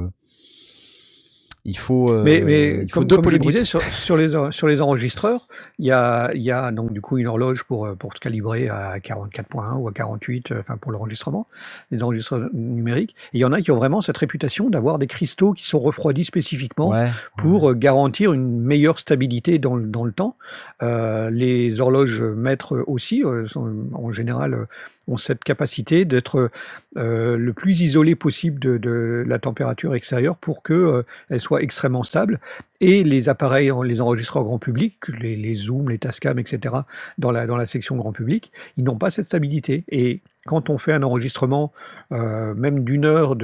Il 1.67 1.77
faut. 1.77 2.11
euh, 2.11 2.23
Mais, 2.23 2.41
mais 2.41 2.69
il 2.83 2.91
faut 2.91 3.01
comme, 3.01 3.07
comme 3.17 3.29
je 3.31 3.37
disais, 3.37 3.63
sur, 3.65 3.81
sur, 3.83 4.17
les, 4.17 4.29
sur 4.51 4.67
les 4.67 4.81
enregistreurs, 4.81 5.47
il 5.77 5.85
y 5.85 5.91
a, 5.91 6.31
il 6.33 6.41
y 6.41 6.49
a 6.51 6.71
donc 6.71 6.91
du 6.93 7.01
coup 7.01 7.17
une 7.19 7.27
horloge 7.27 7.63
pour, 7.65 7.85
euh, 7.85 7.95
pour 7.95 8.13
se 8.13 8.19
calibrer 8.19 8.69
à 8.69 8.97
44.1 8.97 9.75
ou 9.77 9.87
à 9.87 9.91
48, 9.91 10.51
euh, 10.53 10.59
enfin 10.61 10.77
pour 10.77 10.91
l'enregistrement, 10.91 11.45
les 11.91 12.01
enregistreurs 12.03 12.49
numériques. 12.53 13.15
Et 13.33 13.37
il 13.37 13.41
y 13.41 13.45
en 13.45 13.51
a 13.51 13.61
qui 13.61 13.69
ont 13.71 13.75
vraiment 13.75 14.01
cette 14.01 14.17
réputation 14.17 14.69
d'avoir 14.69 14.97
des 14.97 15.07
cristaux 15.07 15.51
qui 15.53 15.67
sont 15.67 15.79
refroidis 15.79 16.25
spécifiquement 16.25 16.89
Ouais, 16.89 17.09
pour 17.37 17.69
euh, 17.69 17.73
garantir 17.73 18.31
une 18.33 18.59
meilleure 18.61 18.97
stabilité 18.97 19.59
dans, 19.59 19.75
le- 19.75 19.85
dans 19.87 20.05
le 20.05 20.13
temps. 20.13 20.37
Euh, 20.81 21.29
les 21.29 21.81
horloges 21.81 22.21
maîtres 22.21 22.83
aussi, 22.87 23.23
euh, 23.25 23.45
sont, 23.45 23.75
en 23.93 24.13
général, 24.13 24.67
ont 25.07 25.17
cette 25.17 25.43
capacité 25.43 26.05
d'être 26.05 26.51
euh, 26.97 27.37
le 27.37 27.53
plus 27.53 27.81
isolé 27.81 28.15
possible 28.15 28.59
de, 28.59 29.23
la 29.27 29.39
température 29.39 29.95
extérieure 29.95 30.37
pour 30.37 30.63
que 30.63 30.73
euh, 30.73 31.03
elle 31.29 31.39
soit 31.39 31.61
extrêmement 31.61 32.03
stable. 32.03 32.39
Et 32.79 33.03
les 33.03 33.29
appareils, 33.29 33.71
les 33.83 34.01
enregistreurs 34.01 34.43
grand 34.43 34.59
public, 34.59 34.95
les, 35.19 35.35
les 35.35 35.53
Zoom, 35.55 35.89
les 35.89 35.97
Tascam, 35.97 36.37
etc., 36.37 36.75
dans 37.17 37.31
la, 37.31 37.65
section 37.65 37.95
grand 37.95 38.11
public, 38.11 38.51
ils 38.77 38.83
n'ont 38.83 38.97
pas 38.97 39.09
cette 39.09 39.25
stabilité. 39.25 39.83
Et 39.89 40.21
quand 40.45 40.69
on 40.69 40.77
fait 40.77 40.93
un 40.93 41.03
enregistrement, 41.03 41.71
euh, 42.11 42.53
même 42.55 42.83
d'une 42.83 43.05
heure 43.05 43.35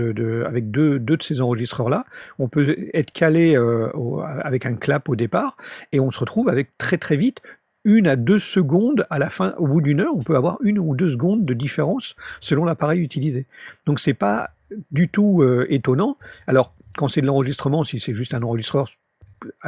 avec 0.47 0.71
deux, 0.71 0.99
de 0.99 1.17
ces 1.21 1.41
enregistreurs-là, 1.41 2.05
on 2.39 2.47
peut 2.47 2.75
être 2.93 3.11
calé 3.11 3.55
euh, 3.55 3.89
avec 4.43 4.65
un 4.65 4.75
clap 4.75 5.09
au 5.09 5.15
départ 5.15 5.57
et 5.91 5.99
on 5.99 6.11
se 6.11 6.19
retrouve 6.19 6.49
avec 6.49 6.77
très 6.77 6.97
très 6.97 7.17
vite 7.17 7.41
une 7.83 8.07
à 8.07 8.15
deux 8.15 8.39
secondes 8.39 9.05
à 9.09 9.19
la 9.19 9.29
fin, 9.29 9.53
au 9.57 9.67
bout 9.67 9.81
d'une 9.81 10.01
heure, 10.01 10.15
on 10.15 10.23
peut 10.23 10.35
avoir 10.35 10.57
une 10.61 10.79
ou 10.79 10.95
deux 10.95 11.11
secondes 11.11 11.45
de 11.45 11.53
différence 11.53 12.15
selon 12.39 12.63
l'appareil 12.63 13.01
utilisé. 13.01 13.45
Donc 13.85 13.99
c'est 13.99 14.13
pas 14.13 14.51
du 14.91 15.09
tout 15.09 15.41
euh, 15.41 15.65
étonnant. 15.69 16.17
Alors 16.47 16.73
quand 16.97 17.07
c'est 17.07 17.21
de 17.21 17.27
l'enregistrement, 17.27 17.83
si 17.83 17.99
c'est 17.99 18.15
juste 18.15 18.33
un 18.33 18.41
enregistreur 18.43 18.87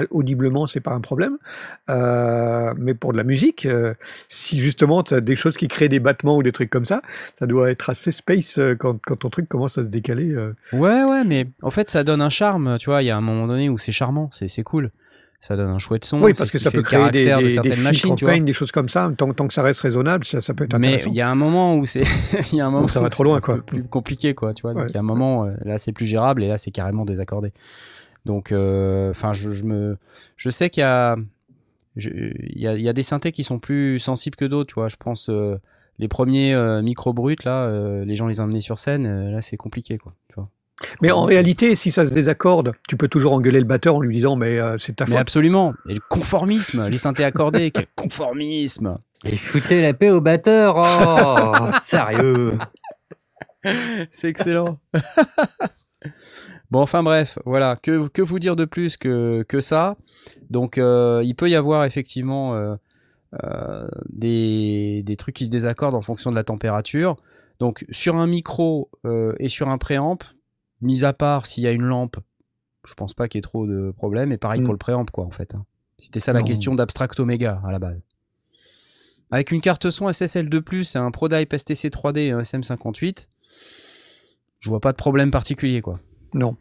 audiblement, 0.09 0.67
c'est 0.67 0.79
pas 0.79 0.93
un 0.93 1.01
problème. 1.01 1.37
Euh, 1.89 2.73
mais 2.77 2.93
pour 2.93 3.11
de 3.11 3.17
la 3.17 3.23
musique, 3.23 3.65
euh, 3.65 3.93
si 4.27 4.59
justement 4.59 5.03
tu 5.03 5.13
as 5.13 5.21
des 5.21 5.35
choses 5.35 5.57
qui 5.57 5.67
créent 5.67 5.89
des 5.89 5.99
battements 5.99 6.37
ou 6.37 6.43
des 6.43 6.51
trucs 6.51 6.69
comme 6.69 6.85
ça, 6.85 7.01
ça 7.35 7.45
doit 7.45 7.71
être 7.71 7.89
assez 7.89 8.11
space 8.11 8.57
euh, 8.57 8.75
quand, 8.75 8.99
ton 8.99 9.29
truc 9.29 9.47
commence 9.47 9.77
à 9.77 9.83
se 9.83 9.89
décaler. 9.89 10.31
euh. 10.31 10.53
ouais, 10.73 11.03
ouais, 11.03 11.23
mais 11.23 11.47
en 11.61 11.71
fait, 11.71 11.89
ça 11.89 12.03
donne 12.03 12.21
un 12.21 12.29
charme. 12.29 12.77
Tu 12.79 12.89
vois, 12.89 13.03
il 13.03 13.05
y 13.05 13.11
a 13.11 13.17
un 13.17 13.21
moment 13.21 13.47
donné 13.47 13.69
où 13.69 13.77
c'est 13.77 13.91
charmant, 13.91 14.29
c'est 14.31 14.63
cool. 14.63 14.91
Ça 15.41 15.55
donne 15.55 15.69
un 15.69 15.77
chouette 15.79 16.05
son. 16.05 16.21
Oui, 16.23 16.33
parce 16.33 16.49
ce 16.49 16.53
que 16.53 16.57
ça 16.59 16.71
peut 16.71 16.81
créer 16.81 17.09
des, 17.11 17.25
caractère 17.25 17.37
de 17.39 17.61
des, 17.63 17.69
des 17.75 17.81
machines, 17.83 18.15
pain, 18.15 18.41
des 18.41 18.53
choses 18.53 18.71
comme 18.71 18.89
ça. 18.89 19.11
Tant, 19.15 19.31
tant 19.33 19.47
que 19.47 19.53
ça 19.53 19.61
reste 19.61 19.81
raisonnable, 19.81 20.25
ça, 20.25 20.41
ça 20.41 20.53
peut 20.55 20.63
être 20.63 20.73
Mais 20.79 20.87
intéressant. 20.87 21.09
il 21.11 21.15
y 21.15 21.21
a 21.21 21.29
un 21.29 21.35
moment 21.35 21.75
où 21.75 21.85
c'est, 21.85 22.01
il 22.51 22.57
y 22.57 22.61
a 22.61 22.65
un 22.65 22.71
moment 22.71 22.87
ça 22.87 22.99
va 22.99 23.07
où 23.07 23.09
trop 23.09 23.23
loin, 23.23 23.39
quoi. 23.41 23.59
plus 23.63 23.83
compliqué, 23.83 24.33
quoi. 24.33 24.53
Tu 24.53 24.63
vois, 24.63 24.73
Ouais. 24.73 24.87
il 24.89 24.93
y 24.93 24.97
a 24.97 25.01
un 25.01 25.03
moment 25.03 25.45
euh, 25.45 25.51
là 25.63 25.77
c'est 25.77 25.91
plus 25.91 26.05
gérable 26.07 26.43
et 26.43 26.47
là 26.47 26.57
c'est 26.57 26.71
carrément 26.71 27.05
désaccordé. 27.05 27.53
Donc, 28.25 28.51
euh, 28.51 29.11
enfin, 29.11 29.33
je, 29.33 29.51
je 29.51 29.63
me, 29.63 29.97
je 30.35 30.49
sais 30.49 30.71
qu'il 30.71 30.81
y 30.81 30.83
a, 30.83 31.15
il 31.97 32.41
y 32.55 32.61
y 32.81 32.89
a 32.89 32.93
des 32.93 33.03
synthés 33.03 33.31
qui 33.31 33.43
sont 33.43 33.59
plus 33.59 33.99
sensibles 33.99 34.35
que 34.35 34.45
d'autres. 34.45 34.69
Tu 34.69 34.75
vois, 34.75 34.87
je 34.87 34.95
pense 34.95 35.29
euh, 35.29 35.57
les 35.99 36.07
premiers 36.07 36.53
euh, 36.55 36.81
micro 36.81 37.13
bruts 37.13 37.35
là, 37.45 37.65
euh, 37.67 38.03
les 38.03 38.15
gens 38.15 38.25
les 38.27 38.39
emmener 38.41 38.61
sur 38.61 38.79
scène, 38.79 39.31
là 39.31 39.41
c'est 39.41 39.57
compliqué, 39.57 39.97
quoi. 39.99 40.13
Tu 40.29 40.35
vois. 40.35 40.49
Mais 41.01 41.11
en 41.11 41.23
réalité, 41.23 41.75
si 41.75 41.89
ça 41.89 42.05
se 42.05 42.13
désaccorde, 42.13 42.73
tu 42.87 42.97
peux 42.97 43.07
toujours 43.07 43.33
engueuler 43.33 43.59
le 43.59 43.65
batteur 43.65 43.95
en 43.95 44.01
lui 44.01 44.15
disant 44.15 44.35
mais 44.35 44.59
euh, 44.59 44.77
c'est 44.77 44.97
ta 44.97 45.05
Mais 45.05 45.11
faute. 45.11 45.19
absolument. 45.19 45.73
Et 45.87 45.93
le 45.93 46.01
conformisme, 46.09 46.89
les 46.89 46.97
synthés 46.97 47.23
accordés, 47.23 47.71
quel 47.71 47.87
conformisme. 47.95 48.97
Et 49.23 49.35
foutez 49.37 49.81
la 49.81 49.93
paix 49.93 50.09
au 50.11 50.21
batteur. 50.21 50.75
Oh, 50.77 51.65
sérieux. 51.83 52.57
C'est 54.11 54.27
excellent. 54.29 54.77
bon, 56.71 56.81
enfin 56.81 57.01
bref, 57.03 57.39
voilà. 57.45 57.77
Que, 57.81 58.07
que 58.09 58.21
vous 58.21 58.39
dire 58.39 58.55
de 58.55 58.65
plus 58.65 58.97
que, 58.97 59.43
que 59.47 59.59
ça? 59.61 59.95
Donc, 60.49 60.77
euh, 60.77 61.21
il 61.23 61.35
peut 61.35 61.49
y 61.49 61.55
avoir 61.55 61.85
effectivement 61.85 62.53
euh, 62.55 62.75
euh, 63.43 63.87
des, 64.09 65.01
des 65.03 65.15
trucs 65.17 65.35
qui 65.35 65.45
se 65.45 65.49
désaccordent 65.49 65.95
en 65.95 66.01
fonction 66.01 66.29
de 66.31 66.35
la 66.35 66.43
température. 66.43 67.15
Donc, 67.59 67.85
sur 67.89 68.17
un 68.17 68.27
micro 68.27 68.89
euh, 69.05 69.33
et 69.39 69.49
sur 69.49 69.69
un 69.69 69.77
préamp, 69.77 70.19
mis 70.81 71.03
à 71.05 71.13
part 71.13 71.45
s'il 71.45 71.63
y 71.63 71.67
a 71.67 71.71
une 71.71 71.83
lampe, 71.83 72.17
je 72.85 72.93
pense 72.93 73.13
pas 73.13 73.27
qu'il 73.27 73.39
y 73.39 73.39
ait 73.39 73.41
trop 73.41 73.65
de 73.67 73.91
problèmes. 73.95 74.31
Et 74.31 74.37
pareil 74.37 74.61
Mm. 74.61 74.65
pour 74.65 74.73
le 74.73 74.77
préamp, 74.79 75.05
quoi, 75.11 75.25
en 75.25 75.31
fait. 75.31 75.55
hein. 75.55 75.65
C'était 75.97 76.19
ça 76.19 76.33
la 76.33 76.41
Non. 76.41 76.45
question 76.45 76.75
d'Abstract 76.75 77.19
Omega 77.19 77.61
à 77.65 77.71
la 77.71 77.79
base. 77.79 77.99
Avec 79.31 79.51
une 79.51 79.61
carte 79.61 79.89
son 79.89 80.07
SSL2+, 80.07 80.95
et 80.95 80.99
un 80.99 81.09
ProDype 81.11 81.53
STC 81.57 81.89
3D 81.89 82.19
et 82.27 82.31
un 82.31 82.39
SM58, 82.39 83.27
je 84.59 84.69
vois 84.69 84.79
pas 84.81 84.91
de 84.91 84.97
problème 84.97 85.31
particulier, 85.31 85.81
quoi. 85.81 85.99
Non. 86.33 86.57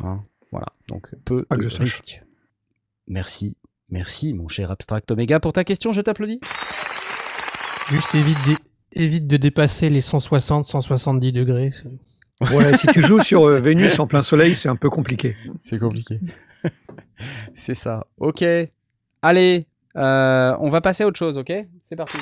Hein, 0.00 0.22
voilà, 0.52 0.66
donc 0.88 1.14
peu 1.24 1.44
de 1.50 1.62
je 1.62 1.68
sache. 1.68 1.80
risque. 1.80 2.22
Merci 3.08 3.56
Merci, 3.88 4.34
mon 4.34 4.48
cher 4.48 4.70
Abstract 4.72 5.10
Omega, 5.12 5.38
pour 5.38 5.52
ta 5.52 5.62
question. 5.62 5.92
Je 5.92 6.00
t'applaudis. 6.00 6.40
Juste 7.88 8.14
évite, 8.16 8.36
évite 8.92 9.28
de 9.28 9.36
dépasser 9.36 9.90
les 9.90 10.00
160, 10.00 10.66
170 10.66 11.30
degrés. 11.32 11.70
Ouais, 12.52 12.76
si 12.76 12.86
tu 12.88 13.00
joues 13.02 13.20
sur 13.22 13.44
euh, 13.44 13.60
Vénus 13.62 13.98
en 13.98 14.06
plein 14.06 14.22
soleil, 14.22 14.54
c'est 14.54 14.68
un 14.68 14.76
peu 14.76 14.90
compliqué. 14.90 15.36
C'est 15.58 15.78
compliqué. 15.78 16.20
c'est 17.54 17.74
ça. 17.74 18.06
Ok. 18.18 18.44
Allez, 19.22 19.66
euh, 19.96 20.54
on 20.60 20.68
va 20.68 20.80
passer 20.80 21.04
à 21.04 21.06
autre 21.06 21.18
chose, 21.18 21.38
ok? 21.38 21.52
C'est 21.88 21.96
parti. 21.96 22.18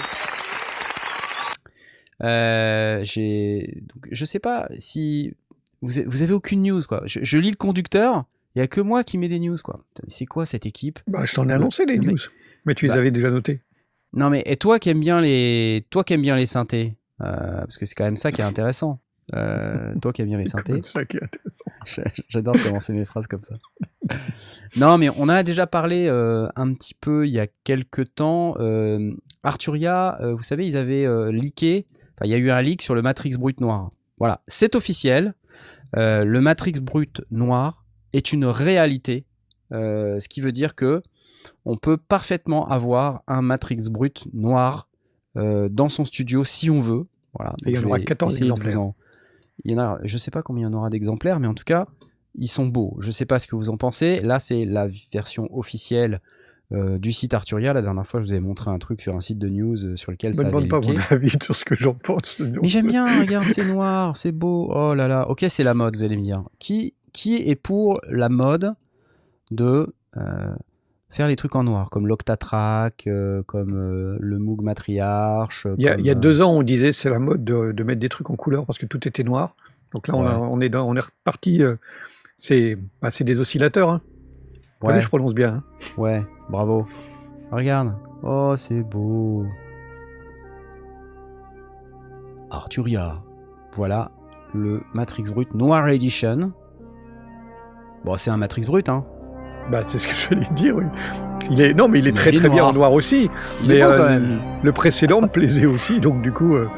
Euh, 2.22 3.00
j'ai, 3.02 3.82
donc, 3.92 4.06
je 4.12 4.24
sais 4.24 4.38
pas 4.38 4.68
si 4.78 5.34
vous, 5.82 5.98
avez 5.98 6.32
aucune 6.32 6.62
news 6.62 6.80
quoi. 6.86 7.02
Je, 7.06 7.18
je 7.22 7.38
lis 7.38 7.50
le 7.50 7.56
conducteur, 7.56 8.24
il 8.54 8.60
y 8.60 8.62
a 8.62 8.68
que 8.68 8.80
moi 8.80 9.02
qui 9.02 9.18
mets 9.18 9.28
des 9.28 9.40
news 9.40 9.56
quoi. 9.62 9.84
Putain, 9.88 10.04
mais 10.06 10.14
C'est 10.14 10.26
quoi 10.26 10.46
cette 10.46 10.64
équipe? 10.64 11.00
Bah, 11.08 11.24
je 11.24 11.34
t'en 11.34 11.48
ai 11.48 11.52
annoncé 11.52 11.84
les 11.86 11.98
Mais- 11.98 12.06
news, 12.12 12.18
mais 12.66 12.74
tu 12.74 12.86
les 12.86 12.92
Bah. 12.92 12.98
avais 12.98 13.10
déjà 13.10 13.30
notés. 13.30 13.62
Non 14.12 14.30
mais 14.30 14.44
et 14.46 14.56
toi 14.56 14.78
qui 14.78 14.90
aimes 14.90 15.00
bien 15.00 15.20
les, 15.20 15.84
toi 15.90 16.04
qui 16.04 16.12
aimes 16.14 16.22
bien 16.22 16.36
les 16.36 16.46
synthés, 16.46 16.96
euh, 17.20 17.58
parce 17.58 17.78
que 17.78 17.84
c'est 17.84 17.96
quand 17.96 18.04
même 18.04 18.16
ça 18.16 18.30
qui 18.30 18.40
est 18.40 18.44
intéressant. 18.44 19.00
Euh, 19.32 19.94
toi 20.02 20.12
qui 20.12 20.22
qui 21.08 21.16
est 21.16 21.24
intéressant. 21.24 21.70
J'adore 22.28 22.54
commencer 22.62 22.92
mes 22.92 23.04
phrases 23.06 23.26
comme 23.26 23.42
ça. 23.42 23.54
non, 24.78 24.98
mais 24.98 25.08
on 25.18 25.28
a 25.28 25.42
déjà 25.42 25.66
parlé 25.66 26.06
euh, 26.06 26.46
un 26.56 26.74
petit 26.74 26.94
peu 26.94 27.26
il 27.26 27.32
y 27.32 27.40
a 27.40 27.46
quelques 27.64 28.14
temps. 28.14 28.54
euh, 28.60 29.12
Arturia, 29.42 30.18
euh, 30.20 30.34
vous 30.34 30.42
savez, 30.42 30.66
ils 30.66 30.76
avaient 30.76 31.06
leaké. 31.32 31.86
Enfin, 32.16 32.26
il 32.26 32.30
y 32.30 32.34
a 32.34 32.38
eu 32.38 32.50
un 32.50 32.60
leak 32.62 32.82
sur 32.82 32.94
le 32.94 33.02
Matrix 33.02 33.30
Brut 33.38 33.60
noir. 33.60 33.90
Voilà, 34.18 34.42
c'est 34.46 34.74
officiel. 34.74 35.34
Le 35.96 36.38
Matrix 36.40 36.80
Brut 36.82 37.22
noir 37.30 37.84
est 38.12 38.32
une 38.32 38.44
réalité. 38.46 39.24
ce 39.70 40.28
qui 40.28 40.40
veut 40.40 40.52
dire 40.52 40.74
que 40.74 41.02
on 41.64 41.76
peut 41.76 41.96
parfaitement 41.96 42.68
avoir 42.68 43.22
un 43.26 43.42
Matrix 43.42 43.88
Brut 43.90 44.26
noir 44.32 44.88
dans 45.36 45.88
son 45.88 46.04
studio 46.04 46.44
si 46.44 46.68
on 46.70 46.80
veut. 46.80 47.06
Voilà. 47.32 47.54
Et 47.66 47.70
il 47.70 47.74
y 47.76 47.78
en 47.78 47.84
aura 47.84 47.98
vais 47.98 48.04
14 48.04 48.34
essayer 48.34 48.46
de 48.46 48.50
vous 48.50 48.56
exemplaires. 48.58 48.80
en- 48.82 48.94
Il 49.64 49.72
y 49.72 49.74
en 49.74 49.78
a, 49.78 49.98
je 50.04 50.18
sais 50.18 50.30
pas 50.30 50.42
combien 50.42 50.68
il 50.68 50.72
y 50.72 50.74
en 50.74 50.76
aura 50.76 50.90
d'exemplaires, 50.90 51.40
mais 51.40 51.46
en 51.46 51.54
tout 51.54 51.64
cas, 51.64 51.86
ils 52.34 52.48
sont 52.48 52.66
beaux. 52.66 52.96
Je 53.00 53.10
sais 53.10 53.26
pas 53.26 53.38
ce 53.38 53.46
que 53.46 53.56
vous 53.56 53.70
en 53.70 53.76
pensez. 53.76 54.20
Là, 54.20 54.38
c'est 54.38 54.64
la 54.64 54.88
version 55.12 55.48
officielle 55.56 56.20
euh, 56.72 56.98
du 56.98 57.12
site 57.12 57.34
Arturia. 57.34 57.72
La 57.72 57.82
dernière 57.82 58.06
fois, 58.06 58.20
je 58.20 58.26
vous 58.26 58.32
avais 58.32 58.40
montré 58.40 58.70
un 58.70 58.78
truc 58.78 59.00
sur 59.00 59.14
un 59.14 59.20
site 59.20 59.38
de 59.38 59.48
news 59.48 59.84
euh, 59.84 59.96
sur 59.96 60.10
lequel 60.10 60.30
Ne 60.30 60.34
ça 60.34 60.42
me 60.42 60.48
avait 60.48 60.66
demande 60.66 60.68
pas 60.68 60.80
mon 60.80 60.98
avis 61.10 61.30
sur 61.42 61.54
ce 61.54 61.64
que 61.64 61.74
j'en 61.76 61.94
pense. 61.94 62.40
non. 62.40 62.60
Mais 62.62 62.68
j'aime 62.68 62.86
bien, 62.90 63.04
regarde, 63.20 63.44
c'est 63.44 63.72
noir, 63.72 64.16
c'est 64.16 64.32
beau. 64.32 64.70
Oh 64.74 64.94
là 64.94 65.06
là. 65.06 65.28
Ok, 65.28 65.44
c'est 65.48 65.62
la 65.62 65.74
mode, 65.74 65.96
vous 65.96 66.02
allez 66.02 66.16
me 66.16 66.22
dire. 66.22 66.42
Qui, 66.58 66.94
qui 67.12 67.36
est 67.36 67.54
pour 67.54 68.00
la 68.08 68.28
mode 68.28 68.74
de 69.50 69.94
euh, 70.16 70.54
faire 71.14 71.28
les 71.28 71.36
trucs 71.36 71.54
en 71.56 71.62
noir, 71.64 71.90
comme 71.90 72.06
l'Octatrack, 72.08 73.04
euh, 73.06 73.42
comme 73.44 73.74
euh, 73.76 74.16
le 74.20 74.38
Moog 74.38 74.62
Matriarch 74.62 75.66
Il 75.78 75.84
y 75.84 75.88
a, 75.88 75.92
comme, 75.92 76.00
il 76.00 76.06
y 76.06 76.10
a 76.10 76.12
euh, 76.12 76.16
deux 76.16 76.42
ans, 76.42 76.50
on 76.52 76.62
disait 76.62 76.92
c'est 76.92 77.08
la 77.10 77.18
mode 77.20 77.44
de, 77.44 77.72
de 77.72 77.84
mettre 77.84 78.00
des 78.00 78.08
trucs 78.08 78.30
en 78.30 78.36
couleur 78.36 78.66
parce 78.66 78.78
que 78.78 78.86
tout 78.86 79.06
était 79.06 79.22
noir. 79.24 79.54
Donc 79.94 80.08
là, 80.08 80.14
on, 80.16 80.26
a- 80.26 80.36
Ouais. 80.38 80.48
on 80.50 80.60
est, 80.60 80.68
dans- 80.68 80.88
on 80.88 80.96
est 80.96 81.00
reparti. 81.00 81.62
euh, 81.62 81.76
c'est 82.36 82.76
bah, 83.00 83.10
c'est 83.12 83.22
des 83.24 83.38
oscillateurs. 83.40 83.90
Hein. 83.90 84.00
Ouais, 84.82 85.00
je 85.00 85.08
prononce 85.08 85.34
bien. 85.34 85.54
hein. 85.54 85.62
ouais, 85.96 86.22
bravo. 86.50 86.84
Regarde. 87.52 87.94
Oh, 88.24 88.54
c'est 88.56 88.82
beau. 88.82 89.46
Arturia. 92.50 93.22
Voilà 93.74 94.10
le 94.52 94.82
Matrix 94.94 95.24
Brut 95.32 95.52
Noir 95.54 95.88
Edition. 95.88 96.52
Bon, 98.04 98.16
c'est 98.16 98.30
un 98.30 98.36
Matrix 98.36 98.62
Brut, 98.62 98.88
hein. 98.88 99.04
Bah, 99.70 99.82
c'est 99.86 99.98
ce 99.98 100.06
que 100.08 100.14
j'allais 100.34 100.46
dire. 100.54 100.76
oui. 100.76 100.84
Il 101.50 101.60
est, 101.60 101.74
non, 101.74 101.88
mais 101.88 101.98
il 101.98 102.06
est 102.06 102.10
Mais 102.12 102.14
très 102.16 102.30
il 102.30 102.36
est 102.36 102.38
très 102.38 102.48
bien 102.48 102.64
en 102.64 102.72
noir 102.72 102.92
aussi. 102.92 103.28
Il 103.62 103.68
Mais, 103.68 103.82
euh, 103.82 103.98
quand 103.98 104.08
même. 104.08 104.40
Le 104.62 104.72
précédent 104.72 105.20
me 105.20 105.26
plaisait 105.26 105.66
aussi, 105.66 106.00
donc 106.00 106.22
du 106.22 106.32
coup, 106.32 106.54
euh, 106.56 106.68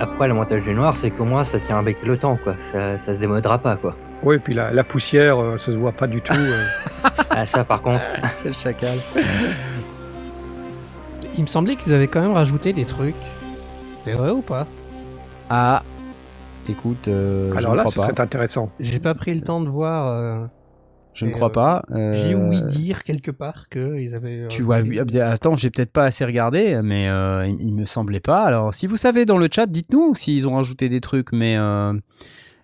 Après, 0.00 0.28
l'avantage 0.28 0.62
du 0.62 0.72
noir, 0.74 0.96
c'est 0.96 1.10
qu'au 1.10 1.24
moins, 1.26 1.44
ça 1.44 1.60
tient 1.60 1.78
avec 1.78 2.02
le 2.02 2.16
temps, 2.16 2.38
quoi. 2.42 2.54
Ça, 2.72 2.98
ça 2.98 3.12
se 3.14 3.20
démodera 3.20 3.58
pas, 3.58 3.76
quoi. 3.76 3.94
ouais. 4.22 4.38
Puis 4.38 4.54
la, 4.54 4.72
la 4.72 4.82
poussière, 4.84 5.38
euh, 5.38 5.56
ça 5.58 5.72
se 5.72 5.76
voit 5.78 5.92
pas 5.92 6.06
du 6.06 6.22
tout. 6.22 6.32
euh. 6.34 6.64
Ah, 7.30 7.44
ça, 7.44 7.64
par 7.64 7.82
contre, 7.82 8.00
Quel 8.42 8.54
chacal. 8.54 8.94
Il 11.36 11.42
me 11.42 11.46
semblait 11.46 11.76
qu'ils 11.76 11.92
avaient 11.92 12.08
quand 12.08 12.22
même 12.22 12.32
rajouté 12.32 12.72
des 12.72 12.86
trucs. 12.86 13.14
C'est 14.04 14.12
vrai 14.14 14.30
ou 14.30 14.40
pas? 14.40 14.66
Ah, 15.50 15.82
écoute, 16.68 17.08
euh, 17.08 17.50
je 17.52 17.58
Alors 17.58 17.74
là, 17.74 17.84
ce 17.86 18.00
serait 18.00 18.18
intéressant. 18.20 18.70
J'ai 18.80 19.00
pas 19.00 19.14
pris 19.14 19.34
le 19.34 19.42
temps 19.42 19.60
de 19.60 19.68
voir. 19.68 20.46
Euh, 21.16 21.18
Je 21.18 21.26
ne 21.26 21.30
crois 21.32 21.48
euh, 21.48 21.52
pas. 21.52 21.84
euh, 21.90 22.12
J'ai 22.12 22.34
ouï 22.34 22.62
dire 22.62 23.02
quelque 23.04 23.30
part 23.30 23.68
qu'ils 23.68 24.14
avaient. 24.14 24.48
Tu 24.48 24.62
vois, 24.62 24.78
ah, 24.78 25.30
attends, 25.30 25.56
j'ai 25.56 25.70
peut-être 25.70 25.92
pas 25.92 26.04
assez 26.04 26.24
regardé, 26.24 26.80
mais 26.82 27.08
euh, 27.08 27.46
il, 27.46 27.60
il 27.62 27.74
me 27.74 27.84
semblait 27.84 28.20
pas. 28.20 28.44
Alors, 28.44 28.74
si 28.74 28.86
vous 28.86 28.96
savez 28.96 29.24
dans 29.26 29.38
le 29.38 29.48
chat, 29.50 29.66
dites-nous 29.66 30.14
s'ils 30.14 30.46
ont 30.46 30.56
rajouté 30.56 30.88
des 30.88 31.00
trucs, 31.00 31.32
mais 31.32 31.56
euh, 31.56 31.92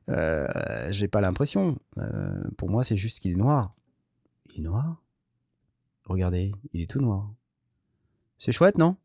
euh, 0.08 0.46
j'ai 0.90 1.08
pas 1.08 1.20
l'impression. 1.20 1.78
Euh, 1.98 2.42
pour 2.58 2.68
moi, 2.70 2.84
c'est 2.84 2.96
juste 2.96 3.20
qu'il 3.20 3.32
est 3.32 3.36
noir. 3.36 3.74
Il 4.54 4.60
est 4.60 4.64
noir? 4.64 4.96
Regardez, 6.06 6.52
il 6.72 6.82
est 6.82 6.90
tout 6.90 7.00
noir. 7.00 7.30
C'est 8.38 8.52
chouette, 8.52 8.76
non? 8.76 8.96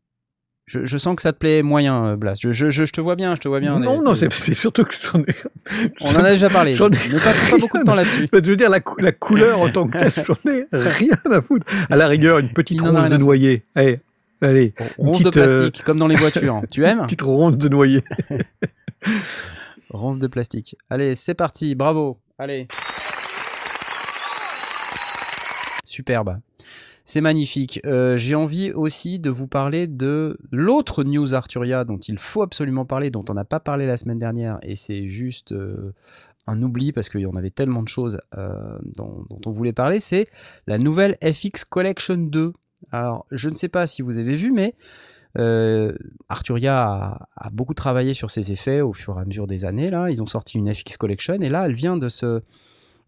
Je, 0.68 0.84
je 0.86 0.98
sens 0.98 1.16
que 1.16 1.22
ça 1.22 1.32
te 1.32 1.38
plaît 1.38 1.62
moyen, 1.62 2.04
euh, 2.04 2.16
Blast. 2.16 2.42
Je, 2.42 2.52
je, 2.52 2.70
je- 2.70 2.84
je 2.84 2.92
te 2.92 3.00
vois 3.00 3.16
bien, 3.16 3.34
je 3.34 3.40
te 3.40 3.48
vois 3.48 3.58
bien. 3.60 3.78
non, 3.78 4.02
non, 4.02 4.14
c'est 4.14 4.54
surtout 4.54 4.84
que 4.84 4.92
j'en 4.94 5.20
ai. 5.20 5.34
On 6.02 6.14
en 6.14 6.24
a 6.24 6.30
déjà 6.32 6.48
parlé. 6.50 6.74
J'en 6.74 6.88
ai 6.90 7.08
Ne 7.10 7.18
passe 7.18 7.50
pas 7.50 7.56
beaucoup 7.58 7.78
de 7.78 7.84
temps 7.84 7.94
là-dessus. 7.94 8.28
Je 8.32 8.38
veux 8.50 8.56
dire, 8.56 8.70
la, 8.70 8.80
cou- 8.80 9.00
la 9.00 9.12
couleur 9.12 9.60
en 9.60 9.70
tant 9.70 9.88
que 9.88 9.98
telle, 9.98 10.12
j'en 10.26 10.50
ai 10.50 10.66
rien 10.72 11.16
à 11.32 11.40
foutre. 11.40 11.66
À 11.90 11.96
la 11.96 12.06
rigueur, 12.06 12.38
une 12.38 12.50
petite 12.52 12.80
a 12.82 12.90
ronce 12.90 13.08
de 13.08 13.16
noyer. 13.16 13.64
Allez, 13.74 14.00
allez, 14.42 14.74
Ronce 14.98 15.18
de 15.22 15.30
petite, 15.30 15.36
euh, 15.38 15.58
plastique, 15.58 15.84
comme 15.84 15.98
dans 15.98 16.06
les 16.06 16.14
voitures. 16.16 16.62
tu 16.70 16.84
aimes? 16.84 17.02
Petite 17.02 17.22
ronce 17.22 17.56
de 17.56 17.68
noyer. 17.68 18.02
Ronce 19.90 20.18
de 20.18 20.26
plastique. 20.26 20.76
Allez, 20.90 21.14
c'est 21.14 21.34
parti, 21.34 21.74
bravo. 21.74 22.18
Allez. 22.38 22.68
Superbe. 25.84 26.38
C'est 27.08 27.22
magnifique. 27.22 27.80
Euh, 27.86 28.18
J'ai 28.18 28.34
envie 28.34 28.70
aussi 28.70 29.18
de 29.18 29.30
vous 29.30 29.48
parler 29.48 29.86
de 29.86 30.36
l'autre 30.52 31.04
news 31.04 31.34
Arturia 31.34 31.84
dont 31.84 31.96
il 31.96 32.18
faut 32.18 32.42
absolument 32.42 32.84
parler, 32.84 33.08
dont 33.08 33.24
on 33.30 33.32
n'a 33.32 33.46
pas 33.46 33.60
parlé 33.60 33.86
la 33.86 33.96
semaine 33.96 34.18
dernière, 34.18 34.58
et 34.60 34.76
c'est 34.76 35.08
juste 35.08 35.52
euh, 35.52 35.94
un 36.46 36.60
oubli 36.62 36.92
parce 36.92 37.08
qu'il 37.08 37.22
y 37.22 37.26
en 37.26 37.34
avait 37.34 37.48
tellement 37.48 37.82
de 37.82 37.88
choses 37.88 38.20
euh, 38.36 38.78
dont, 38.94 39.26
on 39.46 39.50
voulait 39.50 39.72
parler. 39.72 40.00
C'est 40.00 40.28
la 40.66 40.76
nouvelle 40.76 41.16
FX 41.22 41.64
Collection 41.64 42.18
2. 42.18 42.52
Alors, 42.92 43.24
je 43.30 43.48
ne 43.48 43.56
sais 43.56 43.68
pas 43.68 43.86
si 43.86 44.02
vous 44.02 44.18
avez 44.18 44.36
vu, 44.36 44.52
mais 44.52 44.74
Arturia 46.28 46.82
a, 46.82 47.28
a 47.38 47.48
beaucoup 47.48 47.72
travaillé 47.72 48.12
sur 48.12 48.30
ses 48.30 48.52
effets 48.52 48.82
au 48.82 48.92
fur 48.92 49.16
et 49.18 49.22
à 49.22 49.24
mesure 49.24 49.46
des 49.46 49.64
années. 49.64 49.88
Là, 49.88 50.10
ils 50.10 50.22
ont 50.22 50.26
sorti 50.26 50.58
une 50.58 50.74
FX 50.74 50.98
Collection 50.98 51.40
et 51.40 51.48
là, 51.48 51.64
elle 51.64 51.74
vient 51.74 51.96
de 51.96 52.10
se 52.10 52.42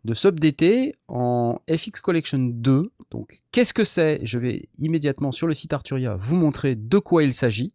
de 0.05 0.15
s'updater 0.15 0.95
en 1.09 1.59
FX 1.71 2.01
Collection 2.01 2.39
2. 2.39 2.91
Donc, 3.11 3.41
qu'est-ce 3.53 3.75
que 3.75 3.85
c'est? 3.85 4.21
Je 4.25 4.39
vais 4.39 4.69
immédiatement 4.79 5.33
sur 5.33 5.47
le 5.47 5.55
site 5.55 5.73
Arturia 5.73 6.17
vous 6.19 6.37
montrer 6.37 6.75
de 6.75 6.99
quoi 6.99 7.23
il 7.23 7.35
s'agit. 7.35 7.73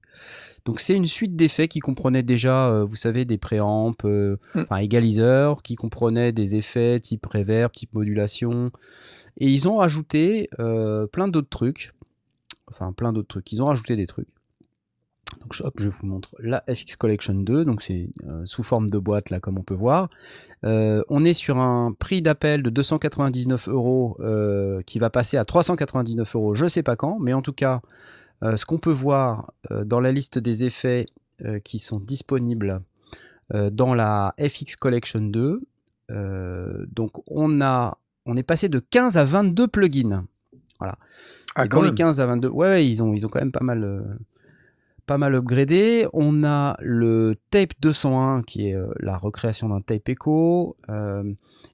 Donc, 0.66 0.80
c'est 0.80 0.96
une 0.96 1.06
suite 1.06 1.36
d'effets 1.36 1.68
qui 1.68 1.80
comprenait 1.80 2.24
déjà, 2.24 2.70
euh, 2.70 2.84
vous 2.86 2.96
savez, 2.96 3.26
des 3.26 3.38
préamps, 3.38 3.94
euh, 4.06 4.38
Mm. 4.56 4.62
enfin 4.62 4.78
égaliseurs, 4.78 5.62
qui 5.62 5.76
comprenaient 5.76 6.32
des 6.32 6.56
effets 6.56 7.00
type 7.00 7.26
reverb, 7.28 7.72
type 7.72 7.94
modulation. 7.94 8.72
Et 9.38 9.48
ils 9.50 9.68
ont 9.68 9.78
rajouté 9.78 10.50
euh, 10.60 11.06
plein 11.08 11.28
d'autres 11.28 11.50
trucs. 11.50 11.94
Enfin, 12.72 12.94
plein 12.94 13.14
d'autres 13.14 13.28
trucs. 13.28 13.52
Ils 13.52 13.62
ont 13.62 13.68
rajouté 13.68 13.96
des 13.96 14.08
trucs. 14.08 14.28
Donc 15.42 15.56
hop, 15.60 15.74
je 15.78 15.90
vous 15.90 16.06
montre 16.06 16.36
la 16.40 16.64
FX 16.74 16.96
Collection 16.98 17.34
2, 17.34 17.66
donc 17.66 17.82
c'est 17.82 18.10
euh, 18.28 18.44
sous 18.46 18.64
forme 18.64 18.90
de 18.90 19.00
boîte 19.00 19.30
là 19.30 19.40
comme 19.40 19.58
on 19.58 19.64
peut 19.64 19.76
voir. 19.76 20.10
Euh, 20.64 21.04
on 21.10 21.26
est 21.26 21.34
sur 21.34 21.58
un 21.58 21.94
prix 21.94 22.22
d'appel 22.22 22.64
de 22.64 22.70
299 22.70 23.68
euros 23.68 24.18
euh, 24.20 24.82
qui 24.84 25.00
va 25.00 25.10
passer 25.10 25.38
à 25.38 25.46
399 25.46 26.36
euros, 26.36 26.56
je 26.56 26.68
sais 26.68 26.84
pas 26.84 26.96
quand, 26.96 27.20
mais 27.20 27.34
en 27.34 27.42
tout 27.42 27.54
cas, 27.54 27.82
ce 28.42 28.66
qu'on 28.66 28.78
peut 28.78 28.92
voir 28.92 29.52
dans 29.72 30.00
la 30.00 30.12
liste 30.12 30.38
des 30.38 30.66
effets 30.66 31.08
qui 31.64 31.80
sont 31.80 32.00
disponibles 32.00 32.82
dans 33.52 33.94
la 33.96 34.36
FX 34.40 34.76
Collection 34.76 35.22
2, 35.22 35.62
euh, 36.12 36.86
donc 36.92 37.12
on 37.28 37.62
a, 37.62 37.98
on 38.26 38.38
est 38.38 38.44
passé 38.44 38.70
de 38.70 38.80
15 38.80 39.18
à 39.18 39.26
22 39.26 39.68
plugins. 39.68 40.26
Ah, 40.80 40.98
Et 41.64 41.70
quand 41.70 41.78
dans 41.78 41.84
les 41.84 41.90
même. 41.90 41.96
15 41.96 42.20
à 42.20 42.26
22, 42.26 42.50
ouais, 42.50 42.68
ouais, 42.68 42.88
ils 42.88 43.02
ont, 43.02 43.14
ils 43.14 43.26
ont 43.26 43.30
quand 43.30 43.40
même 43.40 43.52
pas 43.52 43.64
mal, 43.64 44.20
pas 45.06 45.18
mal 45.18 45.36
upgradé. 45.36 46.08
On 46.14 46.44
a 46.44 46.78
le 46.82 47.36
Tape 47.52 47.74
201 47.82 48.44
qui 48.44 48.70
est 48.70 48.76
euh, 48.76 48.88
la 49.00 49.18
recréation 49.18 49.70
d'un 49.70 49.82
Tape 49.82 50.10
Echo. 50.10 50.78
Euh, 50.90 51.24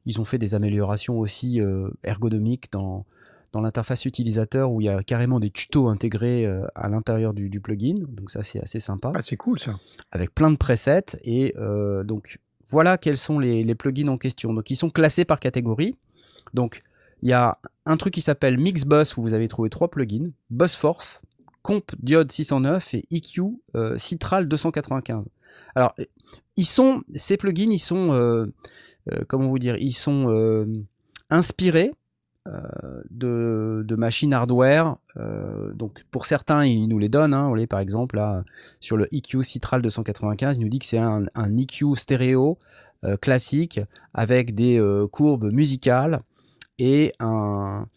ils 0.06 0.20
ont 0.20 0.24
fait 0.26 0.38
des 0.38 0.56
améliorations 0.56 1.20
aussi 1.20 1.62
euh, 1.62 1.90
ergonomiques 2.04 2.72
dans, 2.72 3.06
dans 3.54 3.62
l'interface 3.62 4.06
utilisateur 4.06 4.72
où 4.72 4.82
il 4.82 4.86
y 4.86 4.90
a 4.90 5.04
carrément 5.04 5.40
des 5.40 5.52
tutos 5.52 5.88
intégrés 5.88 6.46
à 6.76 6.90
l'intérieur 6.90 7.34
du, 7.34 7.50
du 7.50 7.60
plugin. 7.60 8.06
Donc 8.08 8.32
ça, 8.32 8.44
c'est 8.44 8.62
assez 8.62 8.80
sympa 8.80 9.12
Ah, 9.16 9.22
c'est 9.22 9.38
cool 9.38 9.60
ça. 9.60 9.78
avec 10.12 10.34
plein 10.34 10.50
de 10.52 10.58
presets. 10.58 11.18
Et 11.24 11.54
euh, 11.58 12.04
donc, 12.04 12.40
voilà 12.70 12.98
quels 12.98 13.18
sont 13.18 13.38
les, 13.40 13.64
les 13.64 13.76
plugins 13.76 14.08
en 14.08 14.18
question. 14.18 14.54
Donc, 14.54 14.70
ils 14.72 14.76
sont 14.76 14.90
classés 14.90 15.26
par 15.26 15.40
catégorie. 15.40 15.96
Donc, 16.54 16.84
Il 17.22 17.30
y 17.30 17.34
a 17.34 17.60
un 17.86 17.98
truc 17.98 18.14
qui 18.14 18.22
s'appelle 18.22 18.58
Mixbus 18.58 19.16
où 19.18 19.22
vous 19.22 19.34
avez 19.36 19.48
trouvé 19.48 19.70
trois 19.70 19.90
plugins 19.90 20.32
Bus 20.50 20.76
Force, 20.76 21.22
Comp 21.62 21.92
Diode 22.00 22.32
609 22.32 22.94
et 22.96 23.06
EQ 23.12 23.42
euh, 23.76 23.98
Citral 23.98 24.48
295. 24.48 25.26
Alors, 25.76 25.96
ces 27.16 27.38
plugins, 27.38 27.72
ils 27.72 27.80
sont, 27.80 28.12
euh, 28.14 28.46
euh, 29.12 29.24
comment 29.28 29.56
dire, 29.58 29.76
ils 29.78 29.94
sont 29.94 30.68
inspirés 31.30 31.92
de, 33.10 33.96
machines 33.96 34.34
hardware. 34.34 34.98
Donc, 35.74 36.04
pour 36.12 36.26
certains, 36.26 36.66
ils 36.66 36.88
nous 36.88 37.00
les 37.00 37.10
donnent. 37.10 37.34
Hein. 37.34 37.44
Vous 37.44 37.50
voyez, 37.50 37.68
par 37.68 37.80
exemple, 37.80 38.22
sur 38.80 38.98
le 38.98 39.08
EQ 39.14 39.44
Citral 39.44 39.82
295, 39.82 40.58
il 40.58 40.62
nous 40.62 40.70
dit 40.70 40.80
que 40.80 40.86
c'est 40.86 40.98
un, 40.98 41.24
un 41.36 41.58
EQ 41.58 41.96
stéréo 41.96 42.58
classique 43.22 43.80
avec 44.14 44.54
des 44.56 44.82
courbes 45.12 45.52
musicales 45.52 46.22
et 46.78 47.14
un, 47.20 47.88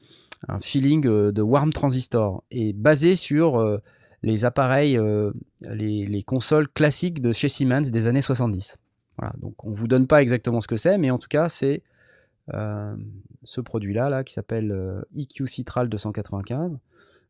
un 0.49 0.61
feeling 0.61 1.07
euh, 1.07 1.33
de 1.33 1.43
warm 1.43 1.73
transistor 1.73 2.45
et 2.51 2.73
basé 2.73 3.17
sur 3.17 3.61
euh, 3.61 3.79
les 4.23 4.45
appareils, 4.45 4.97
euh, 4.97 5.33
les, 5.61 6.07
les 6.07 6.23
consoles 6.23 6.69
classiques 6.69 7.21
de 7.21 7.33
chez 7.33 7.49
Siemens 7.49 7.91
des 7.91 8.07
années 8.07 8.23
70. 8.23 8.79
Voilà, 9.19 9.35
donc 9.41 9.65
on 9.65 9.73
vous 9.73 9.89
donne 9.89 10.07
pas 10.07 10.23
exactement 10.23 10.61
ce 10.61 10.67
que 10.67 10.77
c'est, 10.77 10.99
mais 10.99 11.11
en 11.11 11.19
tout 11.19 11.29
cas 11.29 11.49
c'est 11.49 11.83
ce 12.51 13.61
produit-là 13.63 14.11
là, 14.11 14.23
qui 14.23 14.35
s'appelle 14.35 15.03
EQ 15.17 15.47
Citral 15.47 15.89
295. 15.89 16.73
Vous 16.73 16.79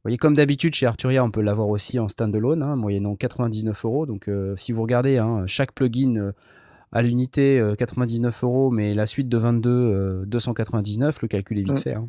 voyez, 0.03 0.19
comme 0.19 0.35
d'habitude 0.35 0.75
chez 0.75 0.87
Arturia, 0.87 1.23
on 1.23 1.31
peut 1.31 1.41
l'avoir 1.41 1.69
aussi 1.69 2.01
en 2.01 2.09
standalone, 2.09 2.62
hein, 2.62 2.75
moyennant 2.75 3.15
99 3.15 3.85
euros. 3.85 4.07
Donc 4.07 4.29
si 4.57 4.73
vous 4.73 4.83
regardez, 4.83 5.19
hein, 5.19 5.45
chaque 5.47 5.73
plugin 5.73 6.33
à 6.95 7.03
l'unité 7.03 7.59
euh, 7.59 7.75
99 7.75 8.45
euros, 8.45 8.71
mais 8.71 8.95
la 8.95 9.07
suite 9.07 9.29
de 9.29 9.37
22 9.37 9.71
euh, 9.71 10.25
299, 10.27 11.23
le 11.23 11.29
calcul 11.29 11.59
est 11.59 11.62
vite 11.62 11.81
fait. 11.81 11.95
hein. 11.95 12.09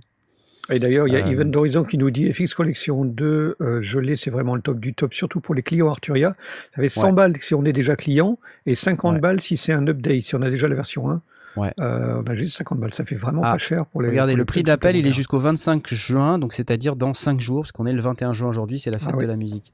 Et 0.72 0.80
d'ailleurs, 0.80 1.08
il 1.08 1.14
y 1.14 1.18
a 1.18 1.26
Euh, 1.26 1.30
Even 1.32 1.52
d'Horizon 1.52 1.84
qui 1.84 1.98
nous 1.98 2.10
dit 2.10 2.32
FX 2.34 2.54
Collection 2.56 3.06
2, 3.06 3.56
euh, 3.62 3.82
je 3.84 4.00
l'ai, 4.00 4.16
c'est 4.16 4.32
vraiment 4.32 4.56
le 4.56 4.62
top 4.62 4.80
du 4.80 4.94
top, 4.96 5.14
surtout 5.14 5.40
pour 5.40 5.54
les 5.54 5.62
clients 5.62 5.88
Arturia. 5.90 6.36
Ça 6.76 6.82
fait 6.82 6.90
100 6.90 7.08
Ouais. 7.08 7.12
balles 7.14 7.34
si 7.40 7.54
on 7.54 7.64
est 7.66 7.74
déjà 7.74 7.96
client 7.96 8.40
et 8.66 8.74
50 8.74 9.14
Ouais. 9.16 9.20
balles 9.20 9.42
si 9.42 9.58
c'est 9.58 9.74
un 9.74 9.86
update, 9.88 10.24
si 10.24 10.36
on 10.36 10.42
a 10.42 10.50
déjà 10.50 10.68
la 10.68 10.76
version 10.76 11.08
1. 11.10 11.22
Ouais. 11.56 11.72
Euh, 11.80 12.22
on 12.22 12.30
a 12.30 12.36
juste 12.36 12.58
50 12.58 12.80
balles. 12.80 12.94
Ça 12.94 13.06
fait 13.06 13.16
vraiment 13.16 13.42
Ah, 13.46 13.52
pas 13.54 13.58
cher 13.60 13.86
pour 13.86 14.02
les. 14.02 14.10
Regardez, 14.10 14.34
pour 14.34 14.40
le 14.40 14.46
prix 14.46 14.64
d'appel, 14.64 14.96
il 14.96 15.06
est 15.08 15.14
jusqu'au 15.14 15.40
25 15.40 15.88
juin, 15.94 16.40
donc 16.40 16.54
c'est-à-dire 16.54 16.96
dans 16.96 17.14
5 17.14 17.40
jours, 17.40 17.62
parce 17.62 17.72
qu'on 17.72 17.86
est 17.86 17.94
le 17.94 18.02
21 18.02 18.34
juin 18.34 18.50
aujourd'hui, 18.50 18.80
c'est 18.80 18.92
la 18.92 19.00
fête 19.00 19.10
Ah 19.14 19.18
oui. 19.18 19.24
de 19.24 19.30
la 19.30 19.38
musique. 19.38 19.72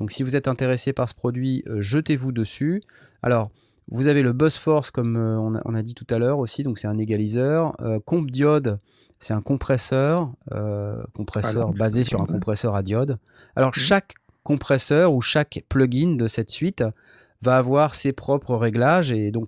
Donc 0.00 0.12
si 0.12 0.22
vous 0.22 0.34
êtes 0.34 0.48
intéressé 0.48 0.92
par 0.92 1.08
ce 1.08 1.14
produit, 1.14 1.62
euh, 1.66 1.80
jetez-vous 1.80 2.32
dessus. 2.32 2.82
Alors, 3.22 3.50
vous 3.90 4.08
avez 4.08 4.22
le 4.22 4.32
Buzz 4.32 4.56
Force, 4.56 4.90
comme 4.90 5.16
euh, 5.16 5.36
on, 5.38 5.54
a, 5.54 5.62
on 5.64 5.74
a 5.74 5.82
dit 5.82 5.94
tout 5.94 6.06
à 6.10 6.18
l'heure 6.18 6.38
aussi, 6.38 6.62
donc 6.62 6.78
c'est 6.78 6.88
un 6.88 6.98
égaliseur. 6.98 7.76
Comp 8.04 8.30
Diode, 8.30 8.78
c'est 9.22 9.34
un 9.34 9.40
compresseur, 9.40 10.32
euh, 10.52 11.00
compresseur 11.14 11.62
Alors, 11.62 11.74
basé 11.74 12.02
sur 12.02 12.20
un 12.20 12.26
compresseur 12.26 12.74
à 12.74 12.82
diode. 12.82 13.18
Alors, 13.54 13.72
chaque 13.72 14.14
compresseur 14.42 15.14
ou 15.14 15.20
chaque 15.20 15.62
plugin 15.68 16.16
de 16.16 16.26
cette 16.26 16.50
suite 16.50 16.82
va 17.40 17.56
avoir 17.56 17.94
ses 17.94 18.12
propres 18.12 18.56
réglages 18.56 19.12
et 19.12 19.30
donc 19.30 19.46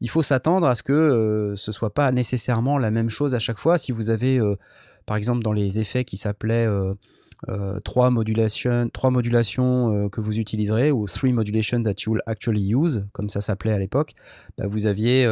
il 0.00 0.10
faut 0.10 0.22
s'attendre 0.22 0.66
à 0.66 0.74
ce 0.74 0.82
que 0.82 0.92
euh, 0.92 1.54
ce 1.54 1.70
soit 1.70 1.94
pas 1.94 2.10
nécessairement 2.10 2.78
la 2.78 2.90
même 2.90 3.10
chose 3.10 3.36
à 3.36 3.38
chaque 3.38 3.58
fois. 3.58 3.78
Si 3.78 3.92
vous 3.92 4.10
avez, 4.10 4.38
euh, 4.38 4.56
par 5.06 5.16
exemple, 5.16 5.44
dans 5.44 5.52
les 5.52 5.78
effets 5.78 6.04
qui 6.04 6.16
s'appelaient 6.16 6.66
euh, 6.66 6.92
euh, 7.48 7.78
trois 7.78 8.10
modulations, 8.10 8.90
trois 8.92 9.10
modulations 9.10 10.08
que 10.08 10.20
vous 10.20 10.40
utiliserez 10.40 10.90
ou 10.90 11.06
three 11.06 11.32
modulations 11.32 11.80
that 11.84 11.94
you 12.04 12.14
will 12.14 12.22
actually 12.26 12.74
use, 12.74 13.04
comme 13.12 13.28
ça 13.28 13.40
s'appelait 13.40 13.72
à 13.72 13.78
l'époque, 13.78 14.14
bah, 14.58 14.64
vous 14.66 14.86
aviez 14.86 15.24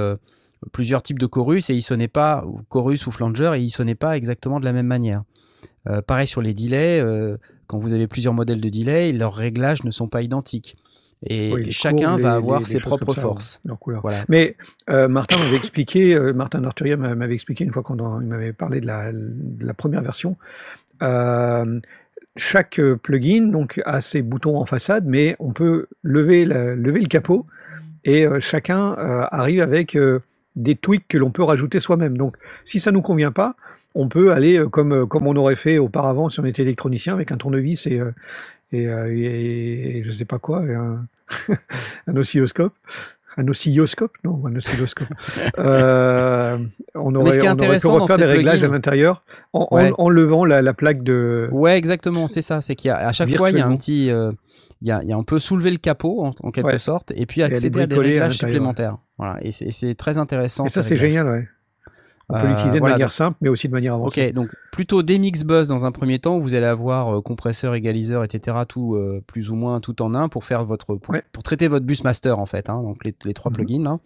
plusieurs 0.72 1.02
types 1.02 1.18
de 1.18 1.26
chorus 1.26 1.70
et 1.70 1.74
ils 1.74 1.82
sonnaient 1.82 2.08
pas 2.08 2.44
ou 2.46 2.60
chorus 2.68 3.06
ou 3.06 3.10
flanger 3.10 3.52
et 3.56 3.60
ils 3.60 3.70
sonnaient 3.70 3.94
pas 3.94 4.16
exactement 4.16 4.60
de 4.60 4.64
la 4.64 4.72
même 4.72 4.86
manière. 4.86 5.22
Euh, 5.88 6.02
pareil 6.02 6.26
sur 6.26 6.42
les 6.42 6.52
delays, 6.54 7.00
euh, 7.00 7.36
quand 7.66 7.78
vous 7.78 7.94
avez 7.94 8.06
plusieurs 8.06 8.34
modèles 8.34 8.60
de 8.60 8.68
delay, 8.68 9.12
leurs 9.12 9.34
réglages 9.34 9.84
ne 9.84 9.90
sont 9.90 10.08
pas 10.08 10.22
identiques. 10.22 10.76
Et 11.26 11.52
Oui, 11.52 11.70
chacun 11.70 12.10
courbes, 12.12 12.20
va 12.22 12.30
les- 12.30 12.36
avoir 12.36 12.58
les- 12.60 12.64
ses 12.64 12.78
propres 12.80 13.12
ça, 13.14 13.20
forces. 13.20 13.60
leur 13.64 13.78
couleur. 13.78 14.00
Voilà. 14.02 14.18
Mais 14.28 14.56
euh, 14.88 15.06
Martin 15.08 15.36
m'avait 15.38 15.56
expliqué, 15.56 16.18
Martin 16.34 16.64
Arturia 16.64 16.96
m'a- 16.96 17.14
m'avait 17.14 17.34
expliqué 17.34 17.62
une 17.64 17.72
fois 17.72 17.82
quand 17.82 18.00
on- 18.00 18.20
il 18.22 18.26
m'avait 18.26 18.52
parlé 18.54 18.80
de 18.80 18.86
la, 18.86 19.12
de 19.12 19.64
la 19.66 19.74
première 19.74 20.02
version. 20.02 20.36
chaque 22.36 22.80
plugin 23.02 23.48
donc 23.50 23.80
a 23.84 24.00
ses 24.00 24.22
boutons 24.22 24.56
en 24.56 24.66
façade, 24.66 25.04
mais 25.06 25.36
on 25.40 25.52
peut 25.52 25.86
lever, 26.02 26.44
la- 26.46 26.74
lever 26.76 27.00
le 27.00 27.06
capot 27.06 27.46
et 28.04 28.26
euh, 28.26 28.40
chacun 28.40 28.92
euh, 28.98 29.26
arrive 29.30 29.60
avec 29.60 29.96
euh, 29.96 30.20
des 30.56 30.74
tweaks 30.74 31.06
que 31.08 31.18
l'on 31.18 31.30
peut 31.30 31.42
rajouter 31.44 31.80
soi-même. 31.80 32.16
Donc, 32.18 32.36
si 32.64 32.80
ça 32.80 32.90
nous 32.92 33.02
convient 33.02 33.32
pas, 33.32 33.54
on 33.94 34.08
peut 34.08 34.32
aller 34.32 34.58
euh, 34.58 34.68
comme 34.68 34.92
euh, 34.92 35.06
comme 35.06 35.26
on 35.26 35.36
aurait 35.36 35.56
fait 35.56 35.78
auparavant 35.78 36.28
si 36.28 36.40
on 36.40 36.44
était 36.44 36.62
électronicien 36.62 37.12
avec 37.14 37.32
un 37.32 37.36
tournevis 37.36 37.86
et 37.86 38.00
euh, 38.00 38.10
et, 38.72 38.84
et- 38.84 39.98
et 39.98 40.04
je 40.04 40.10
sais 40.12 40.24
pas 40.24 40.38
quoi, 40.38 40.64
et 40.64 40.74
un, 40.74 41.06
un 42.06 42.16
oscilloscope. 42.16 42.72
Un 43.36 43.46
oscilloscope? 43.48 44.12
Non, 44.24 44.42
un 44.46 44.54
oscilloscope. 44.56 45.08
Euh, 45.58 46.58
on 46.94 47.14
aurait, 47.14 47.38
on 47.48 47.58
aurait 47.58 47.78
pu 47.78 47.86
refaire 47.86 48.18
des 48.18 48.24
réglages 48.24 48.62
à 48.64 48.68
l'intérieur 48.68 49.22
en, 49.52 49.68
en- 49.70 49.76
Ouais. 49.76 49.92
en 49.98 50.08
levant 50.08 50.44
la, 50.44 50.62
la 50.62 50.74
plaque 50.74 51.02
de. 51.02 51.48
Ouais, 51.52 51.76
exactement, 51.78 52.28
c'est 52.28 52.42
ça. 52.42 52.60
C'est 52.60 52.74
qu'il 52.74 52.88
y 52.88 52.92
a 52.92 52.96
à 53.08 53.12
chaque 53.12 53.34
fois, 53.36 53.50
il 53.50 53.56
y 53.58 53.60
a 53.60 53.66
un 53.66 53.76
petit, 53.76 54.10
euh, 54.10 54.32
il 54.82 54.88
y 54.88 54.90
a, 54.90 55.00
il 55.02 55.08
y 55.08 55.12
a- 55.12 55.18
on 55.18 55.24
peut 55.24 55.38
soulever 55.40 55.70
le 55.70 55.76
capot 55.78 56.24
en, 56.24 56.34
en 56.42 56.50
quelque 56.50 56.66
Ouais. 56.72 56.78
sorte 56.78 57.12
et 57.14 57.24
puis 57.26 57.42
accéder 57.42 57.82
à 57.82 57.86
des 57.86 57.96
à 57.96 57.98
réglages 58.00 58.42
ouais. 58.42 58.58
Voilà, 59.20 59.38
et 59.44 59.52
c'est 59.52 59.94
très 59.94 60.16
intéressant. 60.16 60.64
Et 60.64 60.70
ça, 60.70 60.82
ces 60.82 60.96
c'est 60.96 60.96
génial, 61.06 61.26
ouais. 61.28 61.46
On 62.32 62.34
peut 62.40 62.46
Euh, 62.46 62.50
l'utiliser 62.50 62.76
de 62.76 62.78
voilà, 62.80 62.94
manière 62.94 63.08
donc- 63.08 63.12
simple, 63.12 63.36
mais 63.40 63.48
aussi 63.48 63.66
de 63.66 63.72
manière 63.72 63.94
avancée. 63.94 64.28
Ok, 64.28 64.34
donc 64.34 64.48
plutôt 64.70 65.02
des 65.02 65.18
mix 65.18 65.42
buzz 65.42 65.66
dans 65.68 65.84
un 65.84 65.90
premier 65.90 66.20
temps, 66.20 66.36
où 66.38 66.40
vous 66.42 66.54
allez 66.54 66.64
avoir 66.66 67.18
euh, 67.18 67.20
compresseur, 67.20 67.74
égaliseur, 67.74 68.22
etc. 68.22 68.56
Tout 68.68 68.94
euh, 68.94 69.20
plus 69.26 69.50
ou 69.50 69.56
moins 69.56 69.80
tout 69.80 70.00
en 70.00 70.14
un 70.14 70.28
pour 70.28 70.44
faire 70.44 70.64
votre 70.64 70.94
pour, 70.94 71.12
Ouais. 71.14 71.22
pour 71.32 71.42
traiter 71.42 71.66
votre 71.66 71.84
bus 71.84 72.04
master 72.04 72.38
en 72.38 72.46
fait. 72.46 72.70
hein, 72.70 72.80
donc 72.82 73.04
les, 73.04 73.14
les 73.24 73.34
trois 73.34 73.50
Mhm. 73.50 73.56
plugins. 73.56 73.82
là. 73.82 73.98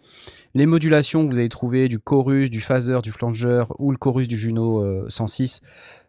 Les 0.55 0.65
modulations, 0.65 1.19
vous 1.19 1.31
allez 1.33 1.49
trouver 1.49 1.87
du 1.87 1.99
chorus, 1.99 2.49
du 2.49 2.61
phaser, 2.61 2.99
du 3.03 3.11
flanger 3.11 3.63
ou 3.77 3.91
le 3.91 3.97
chorus 3.97 4.27
du 4.27 4.37
Juno 4.37 4.81
euh, 4.83 5.05
106 5.07 5.61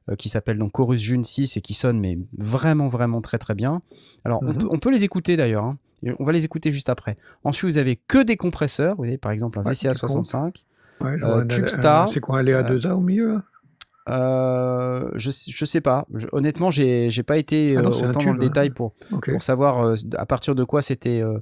euh, 0.09 0.17
qui 0.17 0.31
s'appelle 0.31 0.57
donc 0.57 0.73
chorus 0.73 1.01
June 1.03 1.23
6 1.23 1.59
et 1.59 1.61
qui 1.61 1.75
sonne 1.75 2.01
mais 2.01 2.17
vraiment 2.39 2.89
vraiment 2.89 3.21
très 3.21 3.37
très 3.39 3.55
bien. 3.55 3.83
Alors 4.25 4.41
on, 4.43 4.53
Mhm. 4.53 4.59
peut, 4.59 4.69
on 4.71 4.79
peut 4.79 4.91
les 4.91 5.05
écouter 5.05 5.37
d'ailleurs. 5.37 5.65
hein, 5.65 5.77
on 6.19 6.25
va 6.25 6.33
les 6.33 6.45
écouter 6.45 6.73
juste 6.73 6.89
après. 6.89 7.17
Ensuite 7.45 7.71
vous 7.71 7.79
avez 7.79 7.97
que 7.97 8.23
des 8.23 8.37
compresseurs. 8.37 8.93
Vous 8.93 8.99
voyez 9.03 9.19
par 9.19 9.33
exemple 9.33 9.59
un 9.59 9.63
Ouais, 9.63 9.73
VCA 9.73 9.93
des 9.93 9.99
comptes. 9.99 10.11
65. 10.27 10.65
Ouais, 11.01 11.23
euh, 11.23 11.45
Tubestar, 11.45 12.09
C'est 12.09 12.21
quoi 12.21 12.39
un 12.39 12.43
Léa 12.43 12.63
2A 12.63 12.93
au 12.95 13.01
milieu 13.01 13.41
Euh, 14.09 15.11
je, 15.15 15.31
je 15.31 15.65
sais 15.65 15.81
pas. 15.81 16.07
Je- 16.15 16.27
honnêtement, 16.33 16.71
j'ai 16.71 17.11
pas 17.27 17.39
été 17.39 17.75
Ah 17.77 17.83
non, 17.83 17.91
euh, 17.91 18.13
dans 18.13 18.21
le 18.25 18.31
hein. 18.31 18.35
détail 18.37 18.71
pour, 18.71 18.93
pour 19.33 19.43
savoir 19.43 19.83
euh, 19.85 19.95
à 20.17 20.27
partir 20.27 20.55
de 20.55 20.65
quoi 20.65 20.81
c'était 20.83 21.21
euh, 21.21 21.39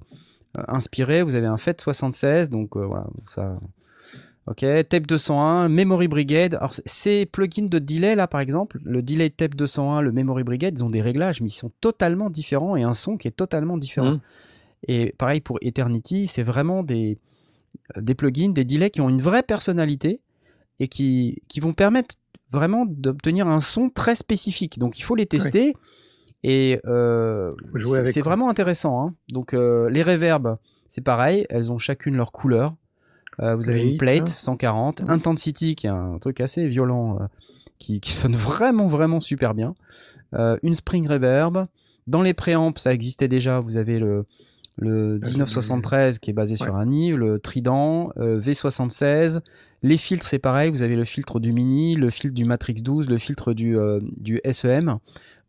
euh, 0.58 0.62
inspiré. 0.68 1.22
Vous 1.22 1.36
avez 1.36 1.46
un 1.46 1.58
FET 1.58 1.80
76, 1.80 2.50
donc 2.50 2.76
euh, 2.76 2.84
voilà, 2.86 3.06
ça. 3.26 3.58
Ok, 4.46 4.58
Tape 4.88 5.06
201, 5.06 5.68
Memory 5.70 6.08
Brigade. 6.08 6.54
Alors 6.56 6.74
ces 6.84 7.24
plugins 7.24 7.66
de 7.66 7.78
delay 7.78 8.14
là, 8.14 8.26
par 8.26 8.40
exemple, 8.40 8.78
le 8.84 9.00
delay 9.00 9.30
Tape 9.30 9.54
201, 9.54 10.02
le 10.02 10.12
Memory 10.12 10.44
Brigade, 10.44 10.78
ils 10.78 10.84
ont 10.84 10.90
des 10.90 11.00
réglages, 11.00 11.40
mais 11.40 11.48
ils 11.48 11.54
sont 11.54 11.72
totalement 11.80 12.28
différents 12.28 12.76
et 12.76 12.82
un 12.82 12.92
son 12.92 13.16
qui 13.16 13.26
est 13.26 13.36
totalement 13.36 13.78
différent. 13.78 14.12
Mhm. 14.12 14.20
Et 14.88 15.14
pareil 15.16 15.40
pour 15.40 15.58
Eternity, 15.62 16.26
c'est 16.26 16.42
vraiment 16.42 16.82
des 16.82 17.18
des 18.00 18.14
plugins, 18.14 18.50
des 18.50 18.64
delays 18.64 18.90
qui 18.90 19.00
ont 19.00 19.08
une 19.08 19.22
vraie 19.22 19.42
personnalité 19.42 20.20
et 20.78 20.88
qui, 20.88 21.42
qui 21.48 21.60
vont 21.60 21.72
permettre 21.72 22.14
vraiment 22.52 22.84
d'obtenir 22.86 23.48
un 23.48 23.60
son 23.60 23.88
très 23.90 24.14
spécifique. 24.14 24.78
Donc 24.78 24.98
il 24.98 25.02
faut 25.02 25.14
les 25.16 25.26
tester 25.26 25.74
et 26.42 26.80
euh, 26.86 27.48
c'est 28.12 28.20
vraiment 28.20 28.48
intéressant. 28.50 29.06
hein. 29.06 29.14
Donc 29.30 29.54
euh, 29.54 29.88
les 29.90 30.02
reverbs, 30.02 30.56
c'est 30.88 31.00
pareil, 31.02 31.46
elles 31.50 31.72
ont 31.72 31.78
chacune 31.78 32.16
leur 32.16 32.30
couleur. 32.30 32.74
Euh, 33.40 33.56
vous 33.56 33.68
avez 33.70 33.90
une 33.92 33.96
Plate, 33.98 34.16
plate 34.24 34.28
hein. 34.28 34.32
140, 34.38 35.00
Ouais. 35.00 35.10
Intensity 35.10 35.74
qui 35.74 35.86
est 35.86 35.90
un 35.90 36.18
truc 36.18 36.40
assez 36.40 36.66
violent 36.68 37.18
euh, 37.20 37.26
qui, 37.78 38.00
qui 38.00 38.12
sonne 38.12 38.36
vraiment 38.36 38.86
vraiment 38.86 39.20
super 39.20 39.54
bien. 39.54 39.74
Euh, 40.34 40.56
une 40.62 40.74
spring 40.74 41.08
reverb. 41.08 41.66
Dans 42.06 42.22
les 42.22 42.34
préamps, 42.34 42.72
ça 42.76 42.92
existait 42.92 43.28
déjà. 43.28 43.60
Vous 43.60 43.76
avez 43.76 43.98
le, 43.98 44.26
le 44.76 45.18
Ah, 45.22 45.24
j'ai 45.26 45.30
1973 45.32 46.18
qui 46.18 46.30
est 46.30 46.34
basé 46.34 46.56
sur 46.56 46.76
un 46.76 46.90
i, 46.90 47.08
le 47.08 47.38
Trident, 47.38 48.12
euh, 48.18 48.40
V76. 48.40 49.40
Les 49.82 49.96
filtres, 49.96 50.26
c'est 50.26 50.38
pareil. 50.38 50.70
Vous 50.70 50.82
avez 50.82 50.96
le 50.96 51.04
filtre 51.04 51.40
du 51.40 51.52
Mini, 51.52 51.94
le 51.96 52.10
filtre 52.10 52.34
du 52.34 52.44
Matrix 52.44 52.74
12, 52.74 53.08
le 53.08 53.18
filtre 53.18 53.52
du, 53.52 53.76
du 54.16 54.40
SEM, 54.50 54.98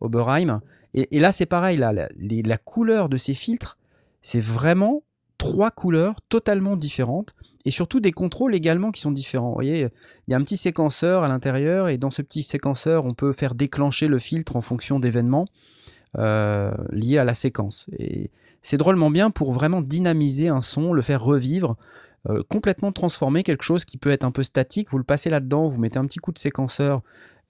Oberheim. 0.01 0.61
Et, 0.93 1.15
et 1.15 1.19
là, 1.19 1.31
c'est 1.31 1.45
pareil. 1.45 1.77
Là, 1.77 1.93
la, 1.93 2.09
les- 2.17 2.41
la 2.41 2.57
couleur 2.57 3.09
de 3.09 3.17
ces 3.17 3.33
filtres, 3.33 3.77
c'est 4.21 4.41
vraiment 4.41 5.03
trois 5.37 5.71
couleurs 5.71 6.21
totalement 6.29 6.75
différentes 6.77 7.35
et 7.65 7.71
surtout 7.71 7.99
des 7.99 8.11
contrôles 8.11 8.55
également 8.55 8.91
qui 8.91 9.01
sont 9.01 9.11
différents. 9.11 9.49
Vous 9.49 9.55
voyez, 9.55 9.87
il 10.27 10.31
y 10.31 10.33
a 10.33 10.37
un 10.37 10.41
petit 10.41 10.57
séquenceur 10.57 11.23
à 11.23 11.27
l'intérieur 11.27 11.89
et 11.89 11.97
dans 11.97 12.11
ce 12.11 12.21
petit 12.21 12.43
séquenceur, 12.43 13.05
on 13.05 13.13
peut 13.13 13.33
faire 13.33 13.55
déclencher 13.55 14.07
le 14.07 14.19
filtre 14.19 14.55
en 14.55 14.61
fonction 14.61 14.99
d'événements 14.99 15.45
euh, 16.17 16.71
liés 16.91 17.17
à 17.17 17.23
la 17.23 17.33
séquence. 17.33 17.89
Et 17.97 18.29
c'est 18.61 18.77
drôlement 18.77 19.09
bien 19.09 19.31
pour 19.31 19.51
vraiment 19.51 19.81
dynamiser 19.81 20.47
un 20.47 20.61
son, 20.61 20.93
le 20.93 21.01
faire 21.01 21.23
revivre. 21.23 21.75
euh, 22.27 22.41
complètement 22.49 22.91
transformer 22.91 23.43
quelque 23.43 23.61
chose 23.61 23.85
qui 23.85 23.97
peut 23.97 24.09
être 24.09 24.23
un 24.23 24.31
peu 24.31 24.41
statique. 24.41 24.89
Vous 24.89 24.97
le 24.97 25.03
passez 25.03 25.29
là-dedans, 25.29 25.67
vous 25.67 25.79
mettez 25.79 25.99
un 25.99 26.05
petit 26.05 26.17
coup 26.17 26.31
de 26.31 26.39
séquenceur, 26.39 27.03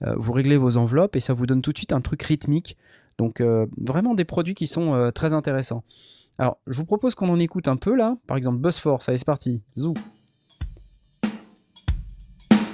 euh, 0.04 0.14
vous 0.18 0.34
réglez 0.34 0.58
vos 0.58 0.76
enveloppes 0.76 1.16
et 1.16 1.22
ça 1.22 1.34
vous 1.34 1.46
donne 1.46 1.62
tout 1.62 1.72
de 1.72 1.78
suite 1.78 1.94
un 1.94 2.02
truc 2.02 2.22
rythmique. 2.24 2.76
Donc 3.18 3.42
vraiment 3.78 4.14
des 4.14 4.26
produits 4.26 4.56
qui 4.56 4.68
sont 4.68 5.10
très 5.16 5.34
intéressants. 5.34 5.86
Alors 6.38 6.58
je 6.68 6.78
vous 6.78 6.86
propose 6.86 7.16
qu'on 7.16 7.30
en 7.30 7.40
écoute 7.40 7.68
un 7.68 7.78
peu 7.78 7.96
là. 7.96 8.18
Par 8.28 8.36
exemple 8.36 8.58
Buzz 8.58 8.78
Force, 8.78 9.08
allez 9.08 9.18
c'est 9.18 9.26
parti. 9.26 9.64
Zou. 9.78 9.94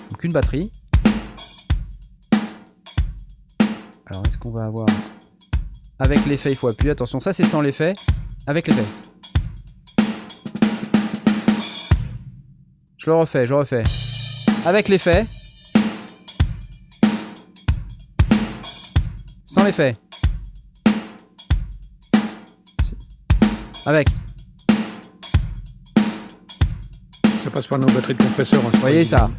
Donc 0.09 0.23
une 0.23 0.33
batterie. 0.33 0.71
Alors 4.07 4.25
est-ce 4.25 4.37
qu'on 4.37 4.51
va 4.51 4.65
avoir 4.65 4.87
avec 5.99 6.25
l'effet 6.25 6.49
il 6.49 6.55
faut 6.55 6.67
appuyer. 6.67 6.91
Attention 6.91 7.19
ça 7.19 7.33
c'est 7.33 7.43
sans 7.43 7.61
l'effet. 7.61 7.93
Avec 8.47 8.67
l'effet. 8.67 8.85
Je 12.97 13.09
le 13.09 13.15
refais, 13.15 13.45
je 13.45 13.53
le 13.53 13.59
refais. 13.59 13.83
Avec 14.65 14.87
l'effet. 14.87 15.25
Sans 19.45 19.63
l'effet. 19.63 19.95
Avec. 23.85 24.07
Ça 27.39 27.49
passe 27.49 27.67
par 27.67 27.79
nos 27.79 27.87
batteries 27.87 28.13
de 28.13 28.23
compresseur. 28.23 28.59
hein, 28.65 28.69
Vous 28.73 28.79
voyez 28.79 29.05
ça 29.05 29.29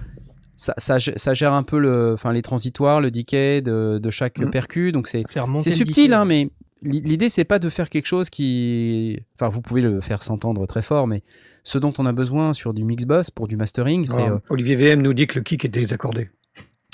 ça, 0.57 0.74
ça, 0.76 0.99
gè- 0.99 1.16
ça 1.18 1.34
gère 1.34 1.53
un 1.55 1.62
peu 1.64 1.78
le, 1.78 2.12
enfin, 2.14 2.32
les 2.32 2.43
transitoires, 2.43 3.01
le 3.01 3.11
decay 3.11 3.62
de, 3.62 3.99
de 4.01 4.11
chaque 4.11 4.38
Mhm. 4.38 4.51
percu. 4.51 4.93
Donc 4.93 5.09
c'est 5.09 5.24
subtil, 5.70 6.05
decay. 6.11 6.14
hein, 6.14 6.24
mais 6.24 6.51
l'i- 6.82 7.01
l'idée 7.01 7.28
c'est 7.28 7.45
pas 7.45 7.59
de 7.59 7.68
faire 7.68 7.88
quelque 7.90 8.07
chose 8.07 8.30
qui, 8.30 9.18
enfin, 9.36 9.49
vous 9.49 9.61
pouvez 9.61 9.82
le 9.82 10.01
faire 10.01 10.22
s'entendre 10.22 10.64
très 10.66 10.82
fort, 10.82 11.07
mais 11.09 11.22
ce 11.64 11.78
dont 11.78 11.93
on 11.99 12.07
a 12.07 12.12
besoin 12.12 12.53
sur 12.53 12.74
du 12.74 12.84
mix 12.84 13.05
boss 13.05 13.30
pour 13.30 13.49
du 13.49 13.57
mastering, 13.57 14.07
c'est 14.07 14.14
Ah, 14.18 14.32
euh, 14.34 14.38
Olivier 14.51 14.76
VM 14.76 15.03
nous 15.03 15.14
dit 15.14 15.26
que 15.26 15.36
le 15.38 15.43
kick 15.43 15.64
est 15.64 15.68
désaccordé. 15.68 16.30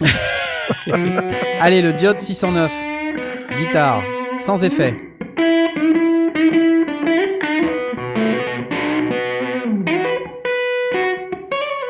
allez 1.61 1.83
le 1.83 1.93
diode 1.93 2.19
609, 2.21 2.73
guitare, 3.59 4.03
sans 4.39 4.63
effet. 4.65 4.95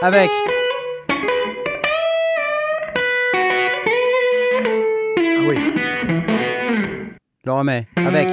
Avec. 0.02 0.30
Ah 3.90 5.40
oui, 5.46 5.56
Je 7.44 7.46
le 7.46 7.52
remets. 7.52 7.86
Avec. 7.96 8.28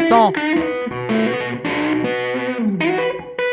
Sans. 0.00 0.30
Vous 0.30 0.38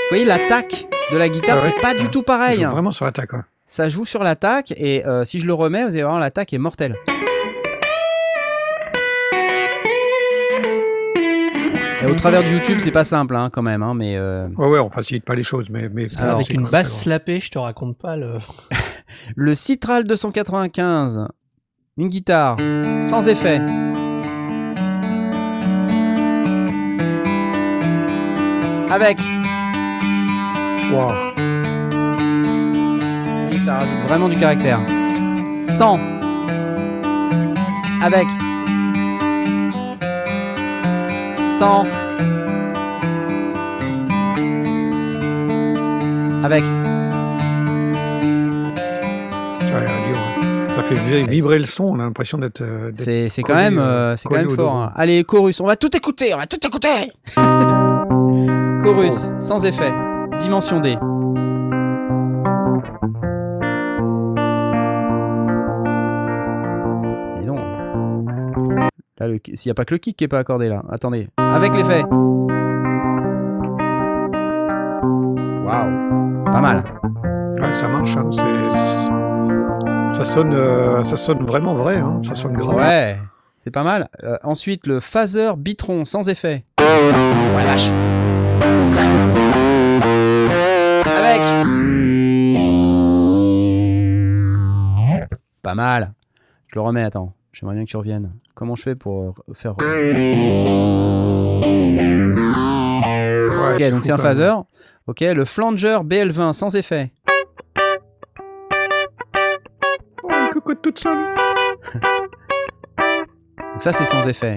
voyez 0.10 0.26
l'attaque 0.26 0.86
de 1.12 1.18
la 1.18 1.28
guitare, 1.30 1.58
Ah 1.62 1.66
ouais. 1.66 1.72
c'est 1.76 1.82
pas 1.82 1.94
du 1.96 2.08
tout 2.10 2.24
pareil. 2.24 2.58
sont 2.60 2.66
hein. 2.66 2.68
vraiment 2.70 2.92
sur 2.92 3.06
l'attaque. 3.06 3.34
hein. 3.34 3.44
Ça 3.68 3.90
joue 3.90 4.06
sur 4.06 4.24
l'attaque 4.24 4.72
et 4.78 5.06
euh, 5.06 5.26
si 5.26 5.40
je 5.40 5.46
le 5.48 5.54
remets, 5.54 5.84
vous 5.84 5.90
allez 5.92 6.04
voir 6.04 6.20
l'attaque 6.20 6.54
est 6.54 6.58
mortelle. 6.60 6.96
Et 12.06 12.08
au 12.08 12.16
travers 12.16 12.44
du 12.44 12.52
YouTube, 12.54 12.78
c'est 12.80 12.92
pas 12.92 13.04
simple 13.04 13.36
hein, 13.36 13.50
quand 13.52 13.64
même, 13.64 13.82
hein, 13.82 13.96
mais 13.96 14.16
euh, 14.16 14.36
Ouais, 14.58 14.68
ouais, 14.68 14.80
on 14.80 14.92
facilite 14.92 15.26
pas 15.26 15.34
les 15.34 15.44
choses, 15.44 15.70
mais. 15.72 15.90
mais 15.90 16.08
Alors, 16.20 16.36
Avec 16.36 16.52
une 16.52 16.68
basse 16.70 17.02
slapée, 17.02 17.40
je 17.40 17.50
te 17.50 17.58
raconte 17.58 17.98
pas 17.98 18.16
le. 18.16 18.38
le 19.36 19.54
Citral 19.56 20.04
295, 20.04 21.28
une 21.98 22.10
guitare 22.10 22.58
sans 23.02 23.28
effet. 23.28 23.60
Avec. 28.92 29.18
Wow. 30.92 31.10
Ça 33.66 33.80
rajoute 33.80 34.08
vraiment 34.08 34.30
du 34.30 34.36
caractère. 34.36 34.80
Sans. 35.66 36.00
Avec. 38.04 38.28
Sans. 41.58 41.84
Avec. 46.44 46.64
Ça 49.66 49.78
hein. 49.78 49.86
Ça 50.68 50.84
fait 50.84 50.96
vi- 50.96 51.26
vibrer 51.28 51.58
le 51.60 51.64
son, 51.66 51.86
on 51.86 52.00
a 52.00 52.04
l'impression 52.04 52.38
d'être. 52.38 52.62
euh, 52.62 52.92
C'est 52.96 53.30
c'est 53.30 53.42
quand 53.42 53.56
même, 53.56 53.78
euh, 53.80 54.12
euh, 54.12 54.18
c'est 54.18 54.28
quand 54.28 54.36
même 54.36 54.52
fort. 54.52 54.76
hein. 54.76 54.92
Allez, 54.96 55.24
chorus, 55.24 55.60
on 55.62 55.66
va 55.66 55.76
tout 55.78 55.96
écouter, 55.96 56.34
on 56.34 56.38
va 56.38 56.46
tout 56.48 56.60
écouter. 56.66 57.12
chorus, 58.84 59.30
sans 59.40 59.66
effet. 59.66 59.92
Dimension 60.40 60.82
D. 60.82 60.98
S'il 69.54 69.70
n'y 69.70 69.72
a 69.72 69.74
pas 69.76 69.86
que 69.86 69.94
le 69.94 69.98
kick 69.98 70.18
qui 70.18 70.24
est 70.26 70.28
pas 70.28 70.40
accordé 70.40 70.68
là. 70.68 70.84
Attendez. 70.90 71.28
Avec 71.56 71.74
l'effet. 71.74 72.04
Waouh. 75.64 76.44
Pas 76.46 76.62
mal. 76.62 76.84
Ouais, 77.60 77.74
ça 77.74 77.88
marche, 77.88 78.16
hein. 78.18 78.30
c'est- 78.32 80.14
Ça 80.14 80.24
sonne, 80.24 80.54
euh, 80.54 81.04
ça 81.04 81.16
sonne 81.16 81.46
vraiment 81.46 81.74
vrai, 81.74 81.98
hein. 82.00 82.22
Ça 82.24 82.36
sonne 82.36 82.54
grave. 82.54 82.78
Ouais. 82.78 83.18
C'est 83.58 83.72
pas 83.72 83.84
mal. 83.84 84.10
Euh, 84.24 84.38
ensuite, 84.44 84.86
le 84.88 85.00
phaser 85.00 85.52
bitron 85.58 86.06
sans 86.06 86.30
effet. 86.30 86.64
Oh 86.80 86.84
la 87.58 87.64
vache. 87.66 87.90
Avec. 91.06 91.42
Pas 95.62 95.74
mal. 95.76 96.14
Je 96.68 96.76
le 96.76 96.82
remets, 96.82 97.04
attends. 97.04 97.34
J'aimerais 97.54 97.76
bien 97.76 97.86
que 97.86 97.90
tu 97.90 97.98
reviennes. 97.98 98.32
Comment 98.54 98.76
je 98.76 98.84
fais 98.84 98.96
pour 98.96 99.34
faire. 99.54 99.76
Ok, 103.76 103.90
donc 103.92 104.06
c'est 104.06 104.12
un 104.12 104.18
phaser. 104.18 104.54
Ok, 105.08 105.22
le 105.22 105.46
flanger 105.46 106.00
BL20 106.04 106.54
sans 106.54 106.76
effet. 106.76 107.12
Oh, 110.24 110.30
une 110.30 110.50
cocotte 110.50 110.82
toute 110.82 111.00
seule. 111.00 111.18
Donc 113.58 113.82
ça, 113.82 113.92
c'est 113.92 114.06
sans 114.06 114.26
effet. 114.28 114.56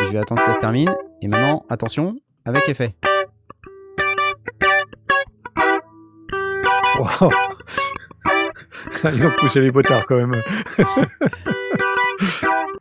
Et 0.00 0.06
je 0.06 0.12
vais 0.12 0.18
attendre 0.18 0.40
que 0.40 0.46
ça 0.46 0.54
se 0.54 0.58
termine. 0.58 0.96
Et 1.20 1.28
maintenant, 1.28 1.64
attention, 1.68 2.16
avec 2.46 2.66
effet. 2.70 2.94
Wow. 6.98 7.30
Ils 9.04 9.26
ont 9.26 9.32
poussé 9.38 9.60
les 9.60 9.70
potards 9.70 10.06
quand 10.06 10.16
même. 10.16 10.42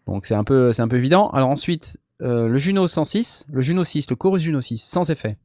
Donc 0.07 0.25
c'est 0.25 0.35
un 0.35 0.45
peu, 0.45 0.71
c'est 0.71 0.81
un 0.81 0.87
peu 0.87 0.95
évident. 0.95 1.29
Alors 1.31 1.49
ensuite, 1.49 1.97
euh, 2.21 2.47
le 2.47 2.57
Juno 2.57 2.87
106, 2.87 3.45
le 3.51 3.61
Juno 3.61 3.83
6, 3.83 4.09
le 4.09 4.15
chorus 4.15 4.41
Juno 4.41 4.61
6, 4.61 4.77
sans 4.77 5.09
effet. 5.09 5.37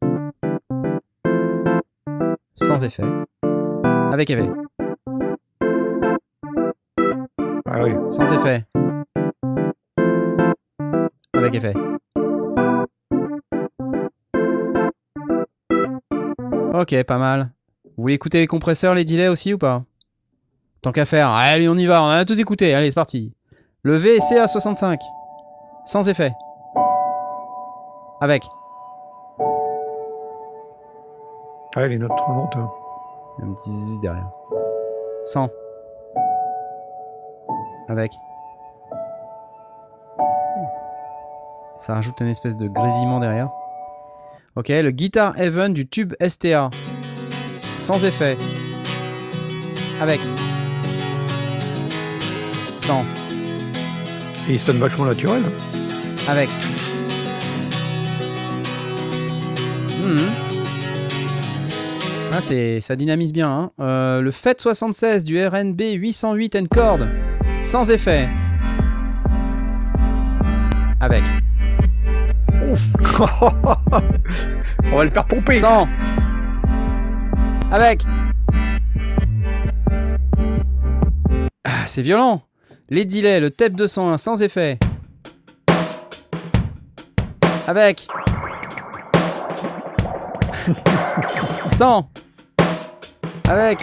Sans 2.55 2.85
effet. 2.85 3.03
Avec 4.13 4.31
effet. 4.31 4.51
Ah 7.67 7.83
oui. 7.83 7.93
Sans 8.11 8.33
effet. 8.33 8.65
Avec 11.35 11.55
effet. 11.55 11.75
Ok, 16.73 17.03
pas 17.03 17.19
mal. 17.19 17.51
Vous 17.97 18.03
voulez 18.05 18.15
écouter 18.15 18.39
les 18.39 18.47
compresseurs, 18.47 18.95
les 18.95 19.05
delays 19.05 19.29
aussi 19.29 19.53
ou 19.53 19.59
pas? 19.59 19.83
Tant 20.83 20.93
qu'à 20.93 21.05
faire, 21.05 21.31
allez 21.31 21.69
on 21.69 21.77
y 21.77 21.87
va, 21.87 22.03
on 22.03 22.09
a 22.09 22.25
tout 22.25 22.41
écouté, 22.41 22.75
allez 22.75 22.91
c'est 22.91 22.95
parti. 22.95 23.35
Le 23.83 23.99
VSC 23.99 24.47
65 24.47 25.01
sans 25.85 26.09
effet. 26.09 26.33
Avec. 28.21 28.45
Ah, 31.77 31.87
les 31.87 31.99
notes 31.99 32.11
remontent. 32.27 32.59
hein. 32.59 32.71
Un 33.43 33.53
petit 33.55 33.71
zizi 33.71 33.99
derrière. 34.01 34.29
Sans. 35.25 35.49
Avec. 37.89 38.13
Ça 41.79 41.95
rajoute 41.95 42.21
une 42.21 42.29
espèce 42.29 42.57
de 42.59 42.69
grésillement 42.69 43.21
derrière. 43.21 43.49
Ok, 44.57 44.69
le 44.69 44.91
Guitar 44.91 45.39
Heaven 45.39 45.73
du 45.73 45.89
tube 45.89 46.15
STA. 46.21 46.69
Sans 47.79 48.05
effet. 48.05 48.37
Avec. 50.03 50.21
Sans. 52.77 53.03
Et 54.49 54.55
ils 54.55 54.61
sonnent 54.61 54.79
vachement 54.79 55.07
naturels. 55.07 55.43
hein. 55.47 56.29
Avec. 56.29 56.51
Ah, 62.33 62.41
c'est, 62.41 62.81
ça 62.81 62.97
dynamise 62.97 63.33
bien. 63.33 63.51
hein. 63.51 63.71
Euh, 63.81 64.21
le 64.21 64.31
FET 64.31 64.61
76 64.61 65.25
du 65.25 65.45
RNB 65.45 65.81
808 65.95 66.55
N-Cord. 66.55 67.01
Sans 67.65 67.91
effet. 67.91 68.29
Avec. 71.01 71.23
On 74.93 74.97
va 74.97 75.05
le 75.05 75.11
faire 75.11 75.27
pomper. 75.27 75.55
100. 75.59 75.89
Avec. 77.73 78.03
Ah, 81.65 81.87
c'est 81.87 82.03
violent. 82.03 82.43
Les 82.89 83.05
delays, 83.05 83.41
le 83.41 83.51
TEP 83.51 83.75
201 83.75 84.17
sans 84.19 84.43
effet. 84.43 84.79
Avec. 87.67 88.07
100. 91.77 92.11
Avec. 93.49 93.79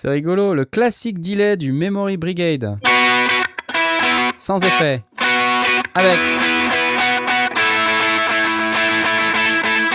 C'est 0.00 0.08
rigolo, 0.08 0.54
le 0.54 0.64
classique 0.64 1.20
delay 1.20 1.56
du 1.56 1.72
Memory 1.72 2.16
Brigade. 2.16 2.78
Sans 4.38 4.64
effet. 4.64 5.02
Avec. 5.94 6.18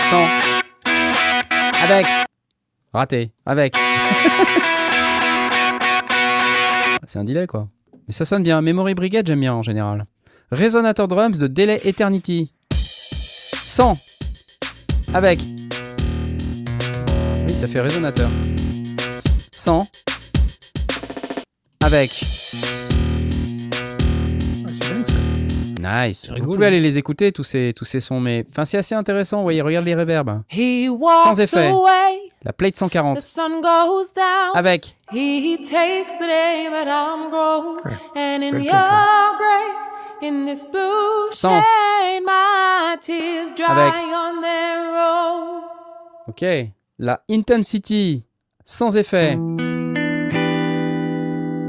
100. 0.04 0.28
Avec. 1.82 2.06
Raté. 2.92 3.32
Avec. 3.44 3.74
C'est 7.06 7.18
un 7.18 7.24
delay 7.24 7.46
quoi. 7.46 7.68
Mais 8.06 8.12
ça 8.12 8.24
sonne 8.24 8.42
bien. 8.42 8.60
Memory 8.60 8.94
Brigade, 8.94 9.26
j'aime 9.26 9.40
bien 9.40 9.54
en 9.54 9.62
général. 9.62 10.06
Resonator 10.52 11.08
Drums 11.08 11.38
de 11.38 11.48
Delay 11.48 11.80
Eternity. 11.84 12.52
100. 12.72 13.96
Avec. 15.14 15.40
Oui, 17.46 17.54
ça 17.54 17.66
fait 17.68 17.80
résonateur. 17.80 18.28
100. 19.52 19.86
Avec. 21.84 22.10
Ah. 25.88 26.06
Nice. 26.08 26.30
Vous 26.40 26.44
pouvez 26.54 26.66
aller 26.66 26.80
les 26.80 26.98
écouter, 26.98 27.30
tous 27.32 27.44
ces, 27.44 27.72
tous 27.74 27.84
ces 27.84 28.00
sons. 28.00 28.18
Mais 28.20 28.44
enfin, 28.50 28.64
c'est 28.64 28.78
assez 28.78 28.94
intéressant. 28.94 29.38
Vous 29.38 29.42
voyez, 29.44 29.62
regarde 29.62 29.86
les 29.86 29.94
reverbs. 29.94 30.42
He 30.50 30.88
walks 30.88 31.38
effet. 31.38 31.68
away, 31.68 32.32
La 32.44 32.52
plate 32.52 32.74
the 32.74 32.78
140. 32.78 33.20
sun 33.20 33.60
goes 33.60 34.12
down. 34.14 34.56
Avec. 34.56 34.96
He 35.12 35.56
takes 35.58 36.18
the 36.18 36.26
day, 36.26 36.68
but 36.70 36.88
I'm 36.88 37.30
grown. 37.30 37.74
Ouais, 37.84 37.92
And 38.16 38.42
in 38.42 38.60
your 38.62 38.72
grave, 38.72 39.76
in 40.22 40.46
this 40.46 40.64
blue 40.64 41.28
Sans. 41.32 41.60
shade, 41.62 42.22
my 42.24 42.96
tears 43.00 43.52
dry 43.52 43.66
Avec. 43.68 43.94
on 43.94 44.40
their 44.40 44.96
own. 44.96 45.62
Ok. 46.28 46.70
La 46.98 47.20
Intensity. 47.30 48.24
Sans 48.64 48.96
effet. 48.96 49.38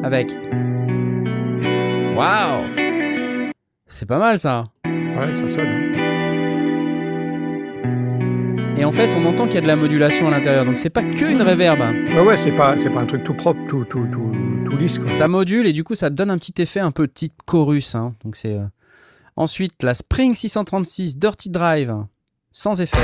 Avec. 0.03 0.31
Waouh. 2.15 3.51
C'est 3.85 4.05
pas 4.05 4.17
mal 4.17 4.39
ça. 4.39 4.63
Ouais, 4.85 5.33
ça 5.33 5.47
sonne. 5.47 5.96
Et 8.79 8.85
en 8.85 8.91
fait, 8.91 9.15
on 9.15 9.25
entend 9.25 9.45
qu'il 9.45 9.55
y 9.55 9.57
a 9.57 9.61
de 9.61 9.67
la 9.67 9.75
modulation 9.75 10.27
à 10.27 10.31
l'intérieur. 10.31 10.63
Donc 10.65 10.77
c'est 10.77 10.89
pas 10.91 11.01
que 11.01 11.25
une 11.25 11.41
reverb. 11.41 11.79
Ouais, 11.79 12.21
ouais, 12.21 12.37
c'est 12.37 12.51
pas, 12.51 12.77
c'est 12.77 12.91
pas 12.91 13.01
un 13.01 13.05
truc 13.07 13.23
tout 13.23 13.33
propre, 13.33 13.59
tout, 13.67 13.85
tout, 13.85 14.05
tout, 14.11 14.31
tout 14.65 14.77
lisse, 14.77 14.99
quoi. 14.99 15.11
Ça 15.13 15.27
module 15.27 15.65
et 15.67 15.73
du 15.73 15.83
coup, 15.83 15.95
ça 15.95 16.09
donne 16.11 16.29
un 16.29 16.37
petit 16.37 16.53
effet 16.61 16.79
un 16.79 16.91
peu 16.91 17.07
type 17.07 17.33
chorus. 17.45 17.95
hein. 17.95 18.13
Donc 18.23 18.35
c'est. 18.35 18.53
euh, 18.53 18.65
Ensuite, 19.35 19.83
la 19.83 19.93
Spring 19.93 20.33
636 20.35 21.17
Dirty 21.17 21.49
Drive. 21.49 21.93
Sans 22.51 22.79
effet. 22.81 22.97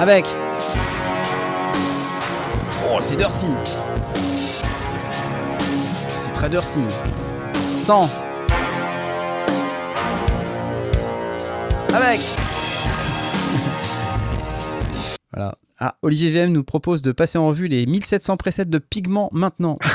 Avec. 0.00 0.26
Oh, 2.90 2.98
c'est 3.00 3.16
dirty. 3.16 3.46
C'est 6.08 6.32
très 6.32 6.48
dirty. 6.50 6.80
100. 7.76 8.10
Avec. 11.94 12.20
Voilà. 15.32 15.56
Ah, 15.78 15.96
Olivier 16.02 16.30
VM 16.30 16.52
nous 16.52 16.62
propose 16.62 17.02
de 17.02 17.10
passer 17.12 17.38
en 17.38 17.48
revue 17.48 17.66
les 17.66 17.86
1700 17.86 18.36
presets 18.36 18.66
de 18.66 18.78
pigments 18.78 19.30
maintenant. 19.32 19.78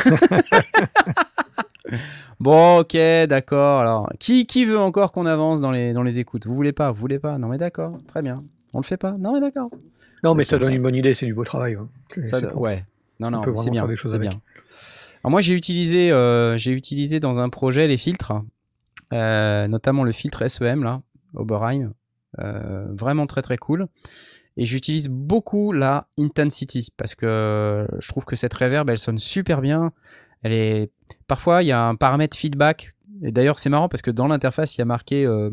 bon, 2.39 2.79
ok, 2.79 2.97
d'accord. 3.29 3.79
Alors, 3.79 4.09
qui, 4.19 4.45
qui 4.45 4.65
veut 4.65 4.79
encore 4.79 5.11
qu'on 5.11 5.25
avance 5.25 5.61
dans 5.61 5.71
les, 5.71 5.93
dans 5.93 6.03
les 6.03 6.19
écoutes? 6.19 6.45
Vous 6.45 6.55
voulez 6.55 6.73
pas? 6.73 6.91
Vous 6.91 6.99
voulez 6.99 7.19
pas? 7.19 7.38
Non, 7.38 7.47
mais 7.47 7.57
d'accord, 7.57 7.97
très 8.07 8.21
bien. 8.21 8.43
On 8.73 8.79
le 8.79 8.83
fait 8.83 8.97
pas? 8.97 9.15
Non, 9.17 9.33
mais 9.33 9.39
d'accord. 9.39 9.69
Non, 10.23 10.35
mais 10.35 10.43
ça 10.43 10.57
donne 10.57 10.69
ça. 10.69 10.75
une 10.75 10.81
bonne 10.81 10.95
idée, 10.95 11.13
c'est 11.13 11.25
du 11.25 11.33
beau 11.33 11.43
travail. 11.43 11.75
hein. 11.75 11.88
Ça, 12.23 12.39
ouais. 12.57 12.85
Non, 13.19 13.31
non, 13.31 13.41
peut 13.41 13.51
mais 13.51 13.57
c'est 13.57 13.61
vraiment 13.63 13.71
bien. 13.71 13.81
faire 13.83 13.89
des 13.89 13.97
choses 13.97 14.11
c'est 14.11 14.17
avec. 14.17 14.29
bien. 14.29 14.41
Alors 15.23 15.31
moi, 15.31 15.41
j'ai 15.41 15.53
utilisé, 15.53 16.11
euh, 16.11 16.57
j'ai 16.57 16.71
utilisé 16.71 17.19
dans 17.19 17.39
un 17.39 17.49
projet 17.49 17.88
les 17.88 17.97
filtres, 17.97 18.33
euh, 19.13 19.67
notamment 19.67 20.03
le 20.03 20.11
filtre 20.11 20.47
SEM 20.47 20.83
là, 20.83 21.01
Oberheim, 21.33 21.91
euh, 22.39 22.85
vraiment 22.91 23.25
très 23.25 23.41
très 23.41 23.57
cool. 23.57 23.88
Et 24.58 24.66
j'utilise 24.66 25.08
beaucoup 25.08 25.72
la 25.72 26.08
intensity 26.18 26.89
parce 26.97 27.16
que 27.16 27.88
je 27.99 28.08
trouve 28.08 28.26
que 28.26 28.36
cette 28.36 28.53
reverb, 28.53 28.89
elle 28.89 28.97
sonne 28.97 29.20
super 29.20 29.62
bien. 29.62 29.93
Elle 30.41 30.51
est 30.51 30.91
parfois 31.28 31.64
il 31.64 31.68
y 31.68 31.72
a 31.72 31.84
un 31.84 31.95
paramètre 31.95 32.36
feedback. 32.36 32.93
Et 33.24 33.32
d'ailleurs, 33.32 33.60
c'est 33.60 33.70
marrant 33.70 33.89
parce 33.89 34.01
que 34.01 34.12
dans 34.12 34.28
l'interface, 34.28 34.76
il 34.76 34.80
y 34.80 34.82
a 34.82 34.86
marqué 34.86 35.26
euh, 35.26 35.51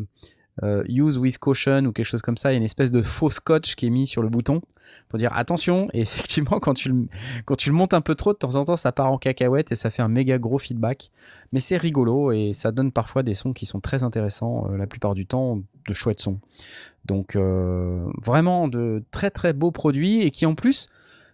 euh, 0.63 0.83
use 0.87 1.17
with 1.17 1.37
caution 1.37 1.85
ou 1.85 1.91
quelque 1.91 2.05
chose 2.05 2.21
comme 2.21 2.37
ça. 2.37 2.51
Il 2.51 2.53
y 2.53 2.55
a 2.55 2.57
une 2.57 2.63
espèce 2.63 2.91
de 2.91 3.01
faux 3.01 3.29
scotch 3.29 3.75
qui 3.75 3.87
est 3.87 3.89
mis 3.91 4.07
sur 4.07 4.21
le 4.21 4.29
bouton 4.29 4.61
pour 5.09 5.19
dire 5.19 5.33
attention. 5.33 5.87
Et 5.93 6.01
effectivement, 6.01 6.59
quand 6.59 6.73
tu 6.73 6.89
le, 6.89 7.71
montes 7.71 7.93
un 7.93 8.01
peu 8.01 8.15
trop, 8.15 8.33
de 8.33 8.37
temps 8.37 8.55
en 8.55 8.65
temps, 8.65 8.77
ça 8.77 8.91
part 8.91 9.11
en 9.11 9.17
cacahuète 9.17 9.71
et 9.71 9.75
ça 9.75 9.89
fait 9.89 10.01
un 10.01 10.07
méga 10.07 10.37
gros 10.37 10.57
feedback. 10.57 11.11
Mais 11.51 11.59
c'est 11.59 11.77
rigolo 11.77 12.31
et 12.31 12.53
ça 12.53 12.71
donne 12.71 12.91
parfois 12.91 13.23
des 13.23 13.33
sons 13.33 13.53
qui 13.53 13.65
sont 13.65 13.79
très 13.79 14.03
intéressants, 14.03 14.67
euh, 14.71 14.77
la 14.77 14.87
plupart 14.87 15.13
du 15.13 15.25
temps, 15.25 15.61
de 15.87 15.93
chouettes 15.93 16.21
sons. 16.21 16.39
Donc, 17.05 17.35
euh, 17.35 18.05
vraiment 18.23 18.67
de 18.67 19.03
très 19.11 19.29
très 19.29 19.53
beaux 19.53 19.71
produits 19.71 20.21
et 20.21 20.31
qui 20.31 20.45
en 20.45 20.55
plus, 20.55 20.89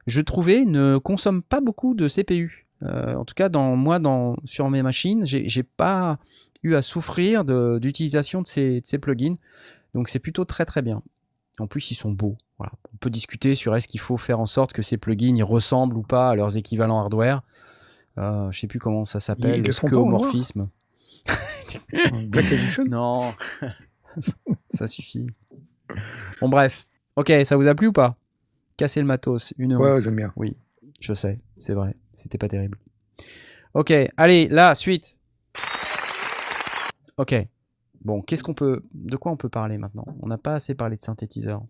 je 0.07 0.21
trouvais, 0.21 0.65
ne 0.65 0.97
consomment 0.97 1.43
pas 1.43 1.61
beaucoup 1.61 1.93
de 1.93 2.07
CPU. 2.07 2.67
Euh, 2.83 3.15
en 3.15 3.25
tout 3.25 3.35
cas, 3.35 3.49
dans, 3.49 3.75
moi, 3.75 3.99
dans, 3.99 4.35
sur 4.45 4.69
mes 4.69 4.81
machines, 4.81 5.25
j'ai 5.25 5.63
pas 5.63 6.19
eu 6.63 6.75
à 6.75 6.81
souffrir 6.81 7.45
d'utilisation 7.79 8.41
de, 8.41 8.47
ces, 8.47 8.81
de 8.81 8.85
ces 8.85 8.97
plugins. 8.97 9.35
Donc, 9.93 10.09
c'est 10.09 10.19
plutôt 10.19 10.45
très 10.45 10.65
très 10.65 10.81
bien. 10.81 11.01
En 11.59 11.67
plus, 11.67 11.91
ils 11.91 11.95
sont 11.95 12.11
beaux. 12.11 12.37
Voilà. 12.57 12.73
On 12.93 12.97
peut 12.97 13.09
discuter 13.09 13.55
sur 13.55 13.75
est-ce 13.75 13.87
qu'il 13.87 13.99
faut 13.99 14.17
faire 14.17 14.39
en 14.39 14.45
sorte 14.45 14.73
que 14.73 14.81
ces 14.81 14.97
plugins 14.97 15.35
ils 15.35 15.43
ressemblent 15.43 15.97
ou 15.97 16.03
pas 16.03 16.29
à 16.29 16.35
leurs 16.35 16.57
équivalents 16.57 16.99
hardware. 16.99 17.41
Euh, 18.17 18.51
je 18.51 18.59
sais 18.59 18.67
plus 18.67 18.79
comment 18.79 19.05
ça 19.05 19.19
s'appelle, 19.19 19.61
le 19.61 19.71
skeuomorphisme. 19.71 20.69
Black 22.25 22.51
Edition? 22.51 22.85
Non, 22.89 23.21
ça 24.73 24.87
suffit. 24.87 25.27
Bon, 26.41 26.49
bref. 26.49 26.85
Ok, 27.15 27.31
ça 27.45 27.55
vous 27.55 27.67
a 27.67 27.75
plu 27.75 27.87
ou 27.87 27.93
pas? 27.93 28.17
Casser 28.77 28.99
le 28.99 29.05
matos, 29.05 29.53
une 29.57 29.75
honte. 29.75 29.81
ouais, 29.81 30.01
j'aime 30.01 30.15
bien. 30.15 30.33
Oui, 30.35 30.55
je 30.99 31.13
sais, 31.13 31.39
c'est 31.57 31.73
vrai, 31.73 31.95
c'était 32.15 32.37
pas 32.37 32.47
terrible. 32.47 32.77
Ok, 33.73 33.93
allez, 34.17 34.47
la 34.49 34.75
suite. 34.75 35.15
Ok. 37.17 37.35
Bon, 38.03 38.21
qu'est-ce 38.21 38.43
qu'on 38.43 38.55
peut, 38.55 38.83
de 38.93 39.15
quoi 39.15 39.31
on 39.31 39.37
peut 39.37 39.49
parler 39.49 39.77
maintenant? 39.77 40.05
On 40.21 40.27
n'a 40.27 40.37
pas 40.39 40.55
assez 40.55 40.73
parlé 40.73 40.97
de 40.97 41.01
synthétiseur. 41.01 41.61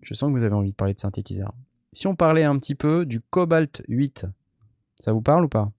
Je 0.00 0.14
sens 0.14 0.28
que 0.32 0.32
vous 0.38 0.44
avez 0.44 0.54
envie 0.54 0.70
de 0.70 0.76
parler 0.76 0.94
de 0.94 1.00
synthétiseur. 1.00 1.52
Si 1.92 2.06
on 2.06 2.16
parlait 2.16 2.44
un 2.44 2.58
petit 2.58 2.74
peu 2.74 3.04
du 3.04 3.20
Cobalt 3.20 3.82
8, 3.88 4.26
ça 4.98 5.12
vous 5.12 5.20
parle 5.20 5.44
ou 5.44 5.48
pas? 5.48 5.70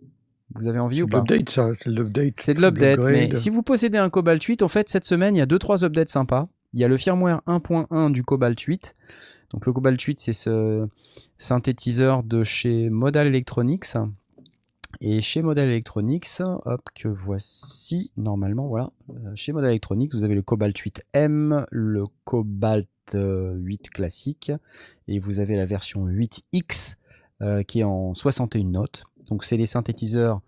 Vous 0.56 0.68
avez 0.68 0.80
envie 0.80 0.98
C'est 0.98 1.02
ou 1.04 1.06
de 1.08 1.12
pas? 1.12 1.18
l'update, 1.20 1.50
ça. 1.50 1.74
C'est 1.76 1.89
de 1.89 1.95
l'update. 1.95 2.34
c'est 2.38 2.54
de 2.54 2.62
l'update, 2.62 3.00
mais 3.06 3.36
si 3.36 3.50
vous 3.50 3.64
possédez 3.64 3.98
un 3.98 4.10
Cobalt 4.10 4.41
8, 4.43 4.62
en 4.64 4.68
fait, 4.68 4.89
cette 4.89 5.06
semaine, 5.06 5.36
il 5.36 5.39
y 5.39 5.41
a 5.41 5.45
2-3 5.48 5.84
updates 5.84 6.10
sympas. 6.10 6.48
Il 6.74 6.80
y 6.80 6.84
a 6.84 6.88
le 6.88 6.97
firmware 6.97 7.41
1.1 7.47 8.11
du 8.11 8.24
Cobalt 8.24 8.59
8. 8.59 8.95
Donc 9.51 9.65
le 9.65 9.74
Cobalt 9.74 10.01
8, 10.01 10.20
c'est 10.20 10.34
ce 10.34 10.88
synthétiseur 11.38 12.24
de 12.24 12.43
chez 12.43 12.89
Modal 12.89 13.28
Electronics. 13.28 13.95
Et 14.99 15.22
chez 15.22 15.41
Modal 15.41 15.70
Electronics, 15.70 16.28
hop, 16.39 16.82
que 16.95 17.07
voici, 17.07 18.11
normalement, 18.18 18.68
voilà. 18.68 18.91
Euh, 19.09 19.32
chez 19.36 19.53
Modal 19.53 19.72
Electronics, 19.72 20.13
vous 20.13 20.24
avez 20.24 20.36
le 20.36 20.41
Cobalt 20.41 20.76
8M, 20.76 21.65
le 21.70 22.05
Cobalt 22.24 22.88
euh, 23.15 23.53
8 23.55 23.89
classique, 23.89 24.51
et 25.07 25.20
vous 25.20 25.39
avez 25.39 25.55
la 25.55 25.65
version 25.65 26.07
8X 26.07 26.95
euh, 27.41 27.63
qui 27.63 27.82
est 27.82 27.84
en 27.84 28.13
61 28.13 28.63
notes. 28.63 29.03
Donc 29.30 29.43
c'est 29.43 29.57
des 29.57 29.65
synthétiseurs 29.65 30.41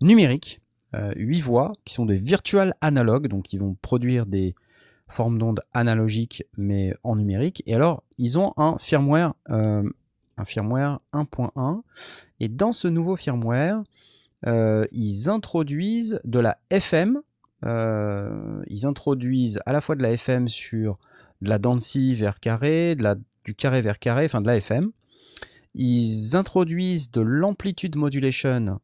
numériques, 0.00 0.60
euh, 0.94 1.12
8 1.16 1.40
voix, 1.40 1.72
qui 1.84 1.94
sont 1.94 2.04
des 2.04 2.18
virtual 2.18 2.74
analogues, 2.80 3.28
donc 3.28 3.52
ils 3.52 3.58
vont 3.58 3.76
produire 3.80 4.26
des 4.26 4.54
formes 5.08 5.38
d'ondes 5.38 5.62
analogiques 5.72 6.44
mais 6.56 6.94
en 7.02 7.16
numérique. 7.16 7.62
Et 7.66 7.74
alors, 7.74 8.02
ils 8.18 8.38
ont 8.38 8.52
un 8.56 8.76
firmware, 8.78 9.34
euh, 9.50 9.88
un 10.36 10.44
firmware 10.44 11.00
1.1, 11.12 11.82
et 12.40 12.48
dans 12.48 12.72
ce 12.72 12.88
nouveau 12.88 13.16
firmware, 13.16 13.82
euh, 14.46 14.84
ils 14.92 15.28
introduisent 15.28 16.20
de 16.24 16.38
la 16.38 16.58
FM. 16.70 17.20
euh, 17.64 18.62
ils 18.66 18.86
introduisent 18.86 19.60
à 19.64 19.72
la 19.72 19.80
fois 19.80 19.96
de 19.96 20.02
la 20.02 20.12
FM 20.12 20.48
sur 20.48 20.98
de 21.40 21.48
la 21.48 21.58
Dancy 21.58 22.14
vers 22.14 22.40
carré, 22.40 22.94
de 22.94 23.02
la, 23.02 23.16
du 23.44 23.54
carré 23.54 23.80
vers 23.80 23.98
carré, 23.98 24.26
enfin 24.26 24.40
de 24.40 24.46
la 24.46 24.56
FM. 24.56 24.90
Ils 25.74 26.36
introduisent 26.36 27.10
de 27.10 27.20
l'amplitude 27.20 27.96
modulation 27.96 28.80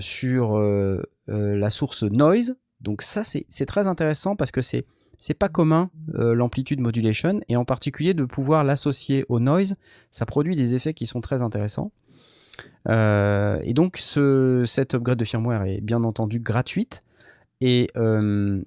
sur 0.00 0.58
la 1.26 1.70
source 1.70 2.02
noise. 2.02 2.56
Donc 2.80 3.00
ça, 3.00 3.22
c'est 3.24 3.66
très 3.66 3.86
intéressant 3.86 4.36
parce 4.36 4.50
que 4.50 4.60
c'est 4.60 4.84
c'est 5.20 5.34
pas 5.34 5.50
commun 5.50 5.90
euh, 6.14 6.34
l'amplitude 6.34 6.80
modulation 6.80 7.40
et 7.48 7.56
en 7.56 7.66
particulier 7.66 8.14
de 8.14 8.24
pouvoir 8.24 8.64
l'associer 8.64 9.26
au 9.28 9.38
noise, 9.38 9.76
ça 10.10 10.26
produit 10.26 10.56
des 10.56 10.74
effets 10.74 10.94
qui 10.94 11.06
sont 11.06 11.20
très 11.20 11.42
intéressants. 11.42 11.92
Euh, 12.88 13.60
et 13.62 13.74
donc 13.74 13.98
ce, 13.98 14.64
cette 14.66 14.94
upgrade 14.94 15.18
de 15.18 15.24
firmware 15.26 15.64
est 15.64 15.82
bien 15.82 16.02
entendu 16.04 16.40
gratuite 16.40 17.04
et 17.60 17.88
euh, 17.98 18.62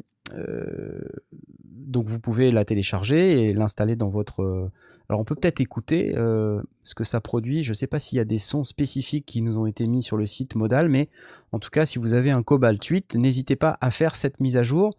donc 1.63 2.07
vous 2.07 2.19
pouvez 2.19 2.51
la 2.51 2.65
télécharger 2.65 3.49
et 3.49 3.53
l'installer 3.53 3.95
dans 3.95 4.09
votre. 4.09 4.69
Alors 5.09 5.19
on 5.19 5.25
peut 5.25 5.35
peut-être 5.35 5.59
écouter 5.59 6.13
ce 6.15 6.95
que 6.95 7.03
ça 7.03 7.19
produit. 7.19 7.63
Je 7.63 7.71
ne 7.71 7.73
sais 7.75 7.87
pas 7.87 7.99
s'il 7.99 8.17
y 8.17 8.21
a 8.21 8.25
des 8.25 8.39
sons 8.39 8.63
spécifiques 8.63 9.25
qui 9.25 9.41
nous 9.41 9.57
ont 9.57 9.65
été 9.65 9.85
mis 9.85 10.01
sur 10.01 10.17
le 10.17 10.25
site 10.25 10.55
Modal, 10.55 10.87
mais 10.87 11.09
en 11.51 11.59
tout 11.59 11.69
cas 11.69 11.85
si 11.85 11.99
vous 11.99 12.13
avez 12.13 12.31
un 12.31 12.41
Cobalt 12.41 12.83
8, 12.83 13.15
n'hésitez 13.15 13.55
pas 13.55 13.77
à 13.81 13.91
faire 13.91 14.15
cette 14.15 14.39
mise 14.39 14.57
à 14.57 14.63
jour 14.63 14.95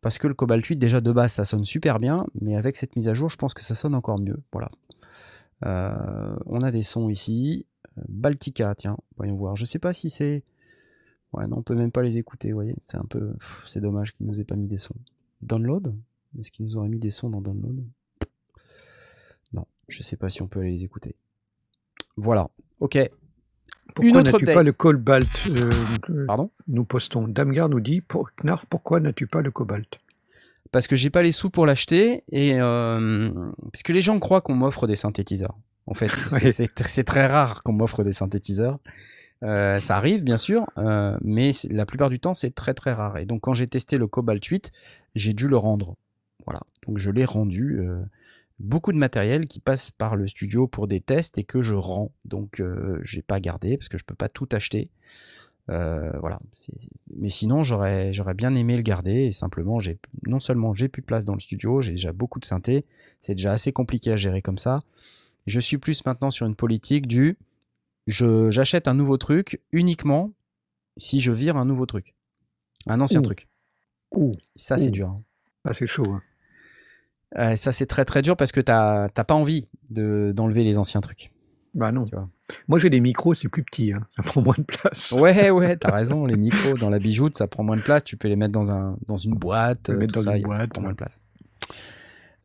parce 0.00 0.18
que 0.18 0.26
le 0.26 0.34
Cobalt 0.34 0.64
8 0.64 0.76
déjà 0.76 1.00
de 1.00 1.12
base 1.12 1.32
ça 1.32 1.44
sonne 1.44 1.64
super 1.64 1.98
bien, 1.98 2.26
mais 2.40 2.56
avec 2.56 2.76
cette 2.76 2.96
mise 2.96 3.08
à 3.08 3.14
jour 3.14 3.28
je 3.30 3.36
pense 3.36 3.54
que 3.54 3.62
ça 3.62 3.74
sonne 3.74 3.94
encore 3.94 4.18
mieux. 4.18 4.38
Voilà. 4.52 4.70
Euh, 5.66 6.36
on 6.46 6.60
a 6.60 6.70
des 6.70 6.82
sons 6.82 7.08
ici. 7.08 7.66
Baltica, 8.08 8.74
tiens, 8.74 8.96
voyons 9.16 9.36
voir. 9.36 9.56
Je 9.56 9.64
sais 9.64 9.78
pas 9.78 9.92
si 9.92 10.10
c'est. 10.10 10.44
Ouais, 11.32 11.46
non, 11.46 11.58
on 11.58 11.62
peut 11.62 11.74
même 11.74 11.90
pas 11.90 12.02
les 12.02 12.16
écouter, 12.16 12.48
vous 12.48 12.56
voyez. 12.56 12.76
C'est 12.86 12.96
un 12.96 13.04
peu. 13.04 13.34
C'est 13.66 13.80
dommage 13.80 14.12
qu'ils 14.12 14.26
nous 14.26 14.40
aient 14.40 14.44
pas 14.44 14.56
mis 14.56 14.66
des 14.66 14.78
sons. 14.78 14.94
Download? 15.42 15.94
Est-ce 16.38 16.50
qu'ils 16.50 16.66
nous 16.66 16.76
auraient 16.76 16.88
mis 16.88 16.98
des 16.98 17.10
sons 17.10 17.30
dans 17.30 17.40
Download? 17.40 17.84
Non, 19.52 19.66
je 19.88 20.02
sais 20.02 20.16
pas 20.16 20.30
si 20.30 20.42
on 20.42 20.48
peut 20.48 20.60
aller 20.60 20.72
les 20.72 20.84
écouter. 20.84 21.16
Voilà, 22.16 22.50
ok. 22.80 22.98
Pourquoi 23.94 24.22
n'as-tu 24.22 24.46
pas 24.46 24.62
le 24.62 24.72
cobalt 24.72 25.46
euh, 25.48 26.26
Pardon 26.26 26.50
Nous 26.68 26.84
postons. 26.84 27.26
Damgar 27.26 27.68
nous 27.68 27.80
dit 27.80 28.00
pour 28.00 28.30
Knarf, 28.42 28.66
pourquoi 28.66 29.00
n'as-tu 29.00 29.26
pas 29.26 29.42
le 29.42 29.50
cobalt? 29.50 29.98
Parce 30.70 30.86
que 30.86 30.96
j'ai 30.96 31.10
pas 31.10 31.22
les 31.22 31.32
sous 31.32 31.50
pour 31.50 31.66
l'acheter 31.66 32.24
et. 32.30 32.54
Euh... 32.54 33.30
Parce 33.72 33.82
que 33.82 33.92
les 33.92 34.02
gens 34.02 34.18
croient 34.18 34.40
qu'on 34.40 34.54
m'offre 34.54 34.86
des 34.86 34.96
synthétiseurs. 34.96 35.56
En 35.86 35.94
fait, 35.94 36.08
c'est 36.88 37.04
très 37.04 37.26
rare 37.26 37.62
qu'on 37.62 37.72
m'offre 37.72 38.04
des 38.04 38.12
synthétiseurs. 38.12 38.78
Euh, 39.44 39.78
ça 39.78 39.96
arrive 39.96 40.24
bien 40.24 40.36
sûr, 40.36 40.66
mais 41.22 41.52
la 41.70 41.86
plupart 41.86 42.10
du 42.10 42.20
temps 42.20 42.34
c'est 42.34 42.54
très 42.54 42.74
très 42.74 42.92
rare. 42.92 43.18
Et 43.18 43.24
donc 43.24 43.42
quand 43.42 43.54
j'ai 43.54 43.66
testé 43.66 43.96
le 43.96 44.06
Cobalt 44.06 44.44
8, 44.44 44.72
j'ai 45.14 45.32
dû 45.32 45.48
le 45.48 45.56
rendre. 45.56 45.96
Voilà, 46.44 46.60
donc 46.86 46.98
je 46.98 47.10
l'ai 47.10 47.24
rendu. 47.24 47.80
Beaucoup 48.60 48.92
de 48.92 48.98
matériel 48.98 49.46
qui 49.46 49.60
passe 49.60 49.90
par 49.90 50.16
le 50.16 50.26
studio 50.28 50.66
pour 50.66 50.88
des 50.88 51.00
tests 51.00 51.38
et 51.38 51.44
que 51.44 51.62
je 51.62 51.74
rends. 51.74 52.12
Donc 52.24 52.60
euh, 52.60 52.98
j'ai 53.04 53.22
pas 53.22 53.40
gardé 53.40 53.76
parce 53.76 53.88
que 53.88 53.98
je 53.98 54.04
peux 54.04 54.14
pas 54.14 54.28
tout 54.28 54.48
acheter. 54.52 54.90
Euh, 55.70 56.10
voilà. 56.20 56.40
Mais 57.16 57.28
sinon 57.28 57.62
j'aurais 57.62 58.12
j'aurais 58.14 58.32
bien 58.34 58.54
aimé 58.54 58.76
le 58.76 58.82
garder 58.82 59.24
et 59.26 59.32
simplement 59.32 59.80
j'ai 59.80 59.98
non 60.26 60.40
seulement 60.40 60.72
j'ai 60.74 60.88
plus 60.88 61.02
de 61.02 61.06
place 61.06 61.24
dans 61.26 61.34
le 61.34 61.40
studio, 61.40 61.82
j'ai 61.82 61.92
déjà 61.92 62.12
beaucoup 62.12 62.40
de 62.40 62.46
synthé, 62.46 62.84
c'est 63.20 63.34
déjà 63.34 63.52
assez 63.52 63.70
compliqué 63.72 64.12
à 64.12 64.16
gérer 64.16 64.40
comme 64.40 64.56
ça. 64.58 64.82
Je 65.46 65.60
suis 65.60 65.76
plus 65.78 66.04
maintenant 66.06 66.30
sur 66.30 66.46
une 66.46 66.54
politique 66.56 67.06
du 67.06 67.36
je 68.06 68.50
j'achète 68.50 68.88
un 68.88 68.94
nouveau 68.94 69.18
truc 69.18 69.60
uniquement 69.72 70.32
si 70.96 71.20
je 71.20 71.32
vire 71.32 71.56
un 71.58 71.66
nouveau 71.66 71.84
truc, 71.84 72.14
un 72.86 73.00
ancien 73.02 73.20
Ouh. 73.20 73.24
truc. 73.24 73.46
Ouh, 74.12 74.36
Ça 74.56 74.78
c'est 74.78 74.90
dur. 74.90 75.08
hein. 75.10 75.22
ah, 75.64 75.74
c'est 75.74 75.86
chaud. 75.86 76.10
hein. 76.10 76.22
Euh, 77.36 77.56
ça 77.56 77.72
c'est 77.72 77.86
très 77.86 78.04
très 78.04 78.22
dur 78.22 78.36
parce 78.36 78.52
que 78.52 78.60
t'as 78.60 79.08
pas 79.08 79.34
envie 79.34 79.68
de 79.90 80.32
d'enlever 80.34 80.64
les 80.64 80.78
anciens 80.78 81.00
trucs. 81.00 81.30
Bah 81.74 81.92
non. 81.92 82.04
Tu 82.06 82.14
vois. 82.14 82.28
Moi 82.66 82.78
j'ai 82.78 82.88
des 82.90 83.00
micros, 83.00 83.34
c'est 83.34 83.48
plus 83.48 83.62
petit, 83.62 83.92
hein. 83.92 84.00
ça 84.16 84.22
prend 84.22 84.40
moins 84.42 84.54
de 84.56 84.62
place. 84.62 85.12
Ouais 85.12 85.50
ouais, 85.50 85.76
t'as 85.76 85.94
raison. 85.94 86.24
Les 86.24 86.36
micros 86.36 86.74
dans 86.74 86.90
la 86.90 86.98
bijoute, 86.98 87.36
ça 87.36 87.46
prend 87.46 87.62
moins 87.62 87.76
de 87.76 87.82
place. 87.82 88.04
Tu 88.04 88.16
peux 88.16 88.28
les 88.28 88.36
mettre 88.36 88.52
dans 88.52 88.70
un 88.72 88.96
dans 89.06 89.18
une 89.18 89.34
boîte, 89.34 89.88
les 89.88 89.94
euh, 89.94 89.98
mettre 89.98 90.14
tout 90.14 90.20
dans 90.20 90.30
ça, 90.32 90.36
une 90.36 90.44
boîte, 90.44 90.70
prend 90.70 90.80
moins 90.80 90.90
ouais. 90.90 90.94
de 90.94 90.96
place. 90.96 91.20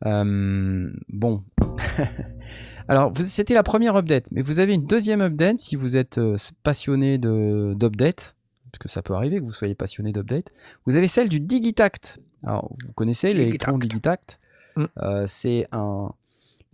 Euh, 0.05 0.91
bon. 1.09 1.43
Alors, 2.89 3.13
c'était 3.17 3.53
la 3.53 3.63
première 3.63 3.95
update, 3.95 4.27
mais 4.31 4.41
vous 4.41 4.59
avez 4.59 4.73
une 4.73 4.85
deuxième 4.85 5.21
update 5.21 5.59
si 5.59 5.77
vous 5.77 5.95
êtes 5.95 6.17
euh, 6.17 6.35
passionné 6.63 7.17
de- 7.17 7.73
d'update, 7.75 8.35
parce 8.71 8.79
que 8.79 8.89
ça 8.89 9.01
peut 9.01 9.13
arriver 9.13 9.39
que 9.39 9.45
vous 9.45 9.53
soyez 9.53 9.73
passionné 9.73 10.11
d'update. 10.11 10.51
Vous 10.85 10.97
avez 10.97 11.07
celle 11.07 11.29
du 11.29 11.39
Digitact. 11.39 12.19
Alors, 12.45 12.75
vous 12.85 12.91
connaissez 12.93 13.33
l'électron 13.33 13.77
Digitact? 13.77 14.39
Mm. 14.75 14.85
Euh, 14.97 15.23
C'est 15.27 15.67
un, 15.71 16.11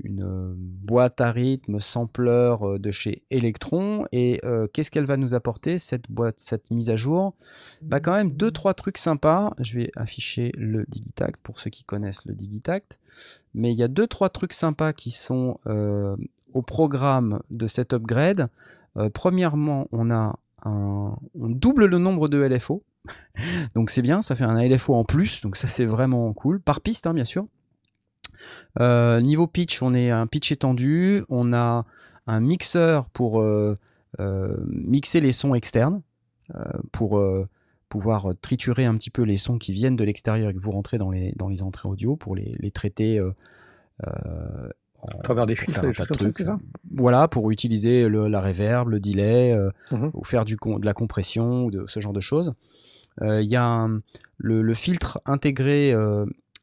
une 0.03 0.23
euh, 0.23 0.53
boîte 0.55 1.21
à 1.21 1.31
rythme 1.31 1.79
sampler 1.79 2.55
euh, 2.61 2.77
de 2.77 2.91
chez 2.91 3.23
Electron. 3.29 4.05
Et 4.11 4.41
qu'est-ce 4.73 4.91
qu'elle 4.91 5.05
va 5.05 5.17
nous 5.17 5.33
apporter, 5.33 5.77
cette 5.77 6.09
boîte, 6.09 6.39
cette 6.39 6.71
mise 6.71 6.89
à 6.89 6.95
jour? 6.95 7.33
Bah 7.81 7.99
quand 7.99 8.13
même 8.13 8.31
deux 8.31 8.51
trois 8.51 8.73
trucs 8.73 8.97
sympas. 8.97 9.53
Je 9.59 9.77
vais 9.79 9.91
afficher 9.95 10.51
le 10.57 10.85
Digitact 10.87 11.39
pour 11.41 11.59
ceux 11.59 11.69
qui 11.69 11.83
connaissent 11.83 12.25
le 12.25 12.33
Digitact. 12.33 12.99
Mais 13.53 13.71
il 13.71 13.77
y 13.77 13.83
a 13.83 13.87
deux 13.87 14.07
trois 14.07 14.29
trucs 14.29 14.53
sympas 14.53 14.93
qui 14.93 15.11
sont 15.11 15.59
au 16.53 16.61
programme 16.61 17.41
de 17.49 17.67
cet 17.67 17.93
upgrade. 17.93 18.49
Premièrement, 19.13 19.87
on 19.91 20.11
a 20.11 20.39
un, 20.65 21.15
on 21.35 21.49
double 21.49 21.85
le 21.85 21.97
nombre 21.97 22.27
de 22.27 22.41
LFO. 22.41 22.83
donc 23.75 23.89
c'est 23.89 24.01
bien, 24.01 24.21
ça 24.21 24.35
fait 24.35 24.43
un 24.43 24.61
LFO 24.61 24.93
en 24.95 25.03
plus. 25.03 25.41
Donc 25.41 25.55
ça 25.55 25.67
c'est 25.67 25.85
vraiment 25.85 26.31
cool. 26.33 26.59
Par 26.61 26.81
piste, 26.81 27.07
hein, 27.07 27.13
bien 27.13 27.25
sûr. 27.25 27.45
Euh, 28.79 29.21
niveau 29.21 29.47
pitch, 29.47 29.81
on 29.81 29.93
est 29.93 30.09
un 30.09 30.27
pitch 30.27 30.51
étendu. 30.51 31.23
On 31.29 31.53
a 31.53 31.85
un 32.27 32.39
mixeur 32.39 33.05
pour 33.09 33.41
euh, 33.41 33.77
euh, 34.19 34.55
mixer 34.67 35.19
les 35.21 35.31
sons 35.31 35.55
externes. 35.55 36.01
pour 36.91 37.21
pouvoir 37.89 38.27
triturer 38.41 38.85
un 38.85 38.95
petit 38.95 39.09
peu 39.09 39.23
les 39.23 39.37
sons 39.37 39.57
qui 39.57 39.73
viennent 39.73 39.95
de 39.95 40.03
l'extérieur 40.03 40.49
et 40.51 40.53
que 40.53 40.59
vous 40.59 40.71
rentrez 40.71 40.97
dans 40.99 41.09
les, 41.11 41.33
dans 41.37 41.47
les 41.47 41.61
entrées 41.63 41.89
audio 41.89 42.15
pour 42.15 42.35
les, 42.35 42.55
les 42.59 42.71
traiter 42.71 43.19
À 44.03 45.17
travers 45.23 45.45
des 45.47 45.55
filtres, 45.55 45.81
des 45.81 45.93
ça, 45.93 46.03
ça? 46.45 46.59
Voilà, 46.91 47.27
pour 47.27 47.51
utiliser 47.51 48.07
le- 48.07 48.27
la 48.27 48.41
reverb, 48.41 48.89
le 48.89 48.99
delay, 48.99 49.55
Mhm. 49.91 50.11
ou 50.13 50.23
faire 50.25 50.45
du, 50.45 50.55
de 50.55 50.85
la 50.85 50.93
compression, 50.93 51.65
ou 51.65 51.71
de 51.71 51.85
ce 51.87 51.99
genre 51.99 52.13
de 52.13 52.19
choses. 52.21 52.53
Il 53.21 53.49
y 53.51 53.55
a 53.55 53.63
un- 53.65 53.97
le, 54.37 54.61
le 54.61 54.73
filtre 54.73 55.19
intégré 55.25 55.93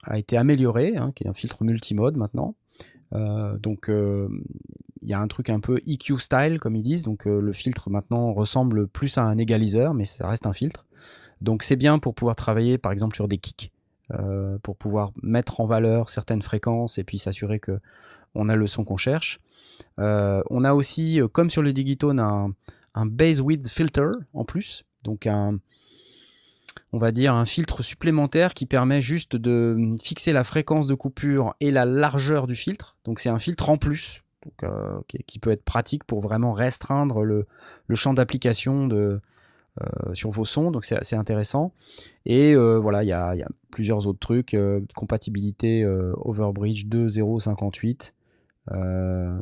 a 0.07 0.19
été 0.19 0.37
amélioré, 0.37 0.97
hein, 0.97 1.13
qui 1.15 1.25
est 1.25 1.29
un 1.29 1.35
filtre 1.35 1.65
multimode 1.65 2.17
maintenant. 2.17 2.55
Euh, 3.13 3.57
donc 3.59 3.89
euh, 3.89 4.29
il 5.01 5.09
y 5.09 5.15
a 5.15 5.21
un 5.21 5.29
truc 5.29 5.49
un 5.51 5.61
peu 5.61 5.81
EQ 5.87 6.19
style 6.19 6.59
comme 6.61 6.77
ils 6.77 6.83
disent. 6.83 7.03
Donc 7.03 7.27
euh, 7.27 7.41
le 7.41 7.53
filtre 7.53 7.91
maintenant 7.91 8.33
ressemble 8.33 8.89
plus 8.89 9.19
à 9.19 9.23
un 9.23 9.39
égaliseur, 9.39 9.95
mais 9.95 10.05
ça 10.05 10.29
reste 10.29 10.47
un 10.47 10.53
filtre. 10.53 10.87
Donc 11.41 11.63
c'est 11.63 11.77
bien 11.77 11.99
pour 11.99 12.15
pouvoir 12.15 12.37
travailler 12.37 12.79
par 12.79 12.93
exemple 12.93 13.15
sur 13.15 13.29
des 13.29 13.39
kicks, 13.39 13.71
pour 14.63 14.77
pouvoir 14.77 15.13
mettre 15.23 15.61
en 15.61 15.67
valeur 15.67 16.09
certaines 16.09 16.43
fréquences 16.43 16.97
et 16.97 17.05
puis 17.05 17.19
s'assurer 17.19 17.61
que 17.61 17.79
on 18.35 18.49
a 18.49 18.57
le 18.57 18.67
son 18.67 18.85
qu'on 18.85 18.97
cherche. 18.97 19.41
On 19.99 20.65
a 20.65 20.73
aussi, 20.73 21.21
comme 21.33 21.51
sur 21.51 21.61
le 21.61 21.75
Digitone, 21.75 22.21
un, 22.21 22.55
un 22.95 23.07
base 23.07 23.43
width 23.43 23.69
filter 23.69 24.13
en 24.33 24.45
plus, 24.47 24.85
donc 25.05 25.27
un, 25.27 25.59
on 26.93 26.99
va 26.99 27.13
dire 27.13 27.35
un 27.35 27.45
filtre 27.45 27.83
supplémentaire 27.83 28.55
qui 28.55 28.67
permet 28.67 29.01
juste 29.01 29.37
de 29.37 29.95
fixer 30.03 30.33
la 30.33 30.45
fréquence 30.45 30.87
de 30.87 30.95
coupure 30.95 31.55
et 31.61 31.71
la 31.71 31.85
largeur 31.85 32.47
du 32.47 32.55
filtre. 32.55 32.97
Donc 33.05 33.21
c'est 33.21 33.29
un 33.29 33.39
filtre 33.39 33.71
en 33.71 33.79
plus, 33.79 34.23
euh, 34.63 35.01
qui, 35.27 35.39
peut 35.39 35.51
être 35.51 35.65
pratique 35.65 36.05
pour 36.05 36.21
vraiment 36.21 36.53
restreindre 36.53 37.25
le, 37.25 37.47
champ 37.95 38.15
d'application 38.15 38.89
euh, 38.93 39.19
sur 40.15 40.31
vos 40.31 40.45
sons, 40.45 40.71
donc 40.71 40.85
c'est 40.85 40.97
assez 40.97 41.17
intéressant. 41.17 41.73
Et 42.25 42.55
euh, 42.55 42.79
voilà, 42.79 43.03
il 43.03 43.09
y 43.09 43.13
a, 43.13 43.35
plusieurs 43.71 44.07
autres 44.07 44.21
trucs, 44.21 44.57
compatibilité 44.95 45.85
Overbridge 45.85 46.87
2.0.58, 46.87 48.13
euh, 48.73 49.39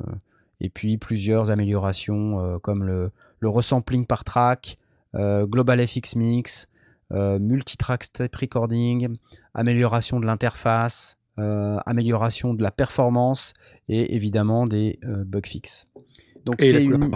et 0.61 0.70
puis 0.70 0.97
plusieurs 0.97 1.51
améliorations 1.51 2.59
comme 2.61 2.82
le, 2.82 3.12
le 3.39 3.49
resampling 3.49 4.07
par 4.07 4.24
track, 4.24 4.78
Global 5.14 5.87
FX 5.87 6.16
Mix, 6.16 6.68
euh, 7.13 7.39
multitrack 7.39 8.05
step 8.05 8.35
recording, 8.37 9.17
amélioration 9.55 10.21
de 10.21 10.27
l'interface, 10.27 11.17
euh, 11.39 11.77
amélioration 11.87 12.55
de 12.55 12.63
la 12.63 12.71
performance 12.71 13.53
et 13.89 14.15
évidemment 14.15 14.67
des 14.67 14.99
euh, 15.05 15.25
bug 15.25 15.47
fixes. 15.47 15.87
Donc 16.45 16.63
Et 16.63 16.71
c'est 16.73 16.85
une, 16.85 17.11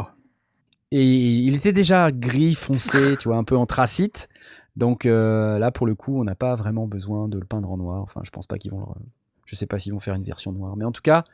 et 0.91 1.05
il 1.05 1.55
était 1.55 1.73
déjà 1.73 2.11
gris 2.11 2.55
foncé, 2.55 3.17
tu 3.19 3.29
vois, 3.29 3.37
un 3.37 3.45
peu 3.45 3.57
anthracite. 3.57 4.29
Donc 4.77 5.05
là, 5.05 5.71
pour 5.73 5.87
le 5.87 5.95
coup, 5.95 6.19
on 6.21 6.25
n'a 6.25 6.37
pas 6.37 6.55
vraiment 6.55 6.87
besoin 6.87 7.29
de 7.29 7.39
le 7.39 7.45
peindre 7.45 7.71
en 7.71 7.77
noir. 7.77 8.01
Enfin, 8.03 8.21
je 8.25 8.31
pense 8.31 8.47
pas 8.47 8.59
qu'ils 8.59 8.71
vont. 8.71 8.81
le- 8.81 9.07
Je 9.45 9.55
sais 9.57 9.67
pas 9.67 9.79
s'ils 9.79 9.93
vont 9.93 10.01
faire 10.01 10.15
une 10.15 10.23
version 10.25 10.53
noire, 10.53 10.77
mais 10.77 10.85
en 10.85 10.93
tout 10.93 11.03
cas, 11.03 11.25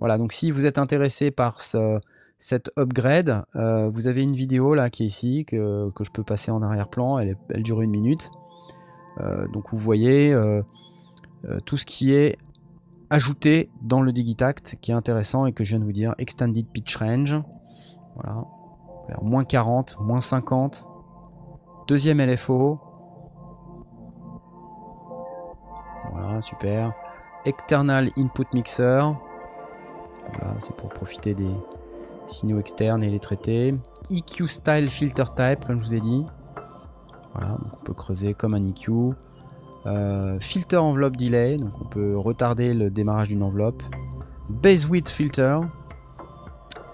voilà. 0.00 0.18
Donc, 0.18 0.32
si 0.32 0.50
vous 0.50 0.66
êtes 0.66 0.76
intéressé 0.78 1.30
par 1.30 1.60
ce, 1.62 1.98
cet 2.40 2.72
upgrade, 2.78 3.44
euh, 3.54 3.90
vous 3.90 4.08
avez 4.08 4.22
une 4.22 4.34
vidéo 4.34 4.74
là 4.74 4.88
qui 4.88 5.02
est 5.02 5.06
ici 5.06 5.44
que, 5.44 5.92
je 6.00 6.10
peux 6.10 6.24
passer 6.24 6.50
en 6.50 6.62
arrière-plan. 6.62 7.18
Elle, 7.18 7.36
elle 7.50 7.62
dure 7.62 7.82
une 7.82 7.90
minute. 7.90 8.30
Euh, 9.20 9.46
donc, 9.48 9.70
vous 9.70 9.76
voyez 9.76 10.32
euh, 10.32 10.62
tout 11.66 11.76
ce 11.76 11.84
qui 11.84 12.14
est 12.14 12.38
ajouté 13.10 13.70
dans 13.82 14.00
le 14.00 14.10
Digitact 14.10 14.78
qui 14.80 14.90
est 14.90 14.94
intéressant 14.94 15.44
et 15.44 15.52
que 15.52 15.64
je 15.64 15.70
viens 15.70 15.80
de 15.80 15.84
vous 15.84 15.92
dire. 15.92 16.14
Extended 16.16 16.66
pitch 16.66 16.96
range. 16.96 17.38
Voilà. 18.14 18.44
Moins 19.22 19.44
40, 19.44 19.98
moins 20.00 20.20
50, 20.20 20.86
Deuxième 21.88 22.24
LFO. 22.24 22.78
Voilà, 26.12 26.40
super. 26.40 26.94
External 27.44 28.08
Input 28.16 28.46
Mixer. 28.54 29.02
Voilà, 30.32 30.54
c'est 30.60 30.74
pour 30.76 30.88
profiter 30.90 31.34
des 31.34 31.50
signaux 32.30 32.58
externes 32.58 33.02
et 33.02 33.10
les 33.10 33.20
traiter. 33.20 33.74
EQ 34.10 34.48
Style 34.48 34.90
Filter 34.90 35.24
Type, 35.36 35.66
comme 35.66 35.80
je 35.80 35.86
vous 35.86 35.94
ai 35.94 36.00
dit. 36.00 36.24
Voilà, 37.34 37.50
donc 37.52 37.72
on 37.80 37.84
peut 37.84 37.94
creuser 37.94 38.34
comme 38.34 38.54
un 38.54 38.66
EQ. 38.66 39.14
Euh, 39.86 40.38
filter 40.40 40.76
Envelope 40.76 41.16
Delay, 41.16 41.56
donc 41.56 41.72
on 41.80 41.86
peut 41.86 42.16
retarder 42.16 42.74
le 42.74 42.90
démarrage 42.90 43.28
d'une 43.28 43.42
enveloppe. 43.42 43.82
Base 44.48 44.86
Width 44.86 45.08
Filter. 45.08 45.58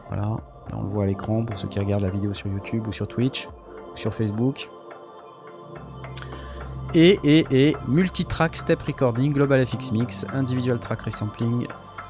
Voilà, 0.09 0.23
là 0.23 0.75
on 0.75 0.83
le 0.83 0.89
voit 0.89 1.05
à 1.05 1.07
l'écran 1.07 1.45
pour 1.45 1.59
ceux 1.59 1.69
qui 1.69 1.81
regardent 1.81 2.05
la 2.05 2.11
vidéo 2.11 2.33
sur 2.33 2.47
YouTube 2.49 2.87
ou 2.87 2.93
sur 2.93 3.09
Twitch 3.09 3.49
ou 3.93 3.97
sur 3.97 4.15
Facebook. 4.15 4.69
Et, 6.95 7.19
et, 7.25 7.47
et 7.51 7.77
multi-track 7.89 8.57
step 8.57 8.81
recording, 8.83 9.33
global 9.33 9.67
FX 9.67 9.91
mix, 9.91 10.25
individual 10.33 10.79
track 10.79 11.03
resampling, 11.03 11.67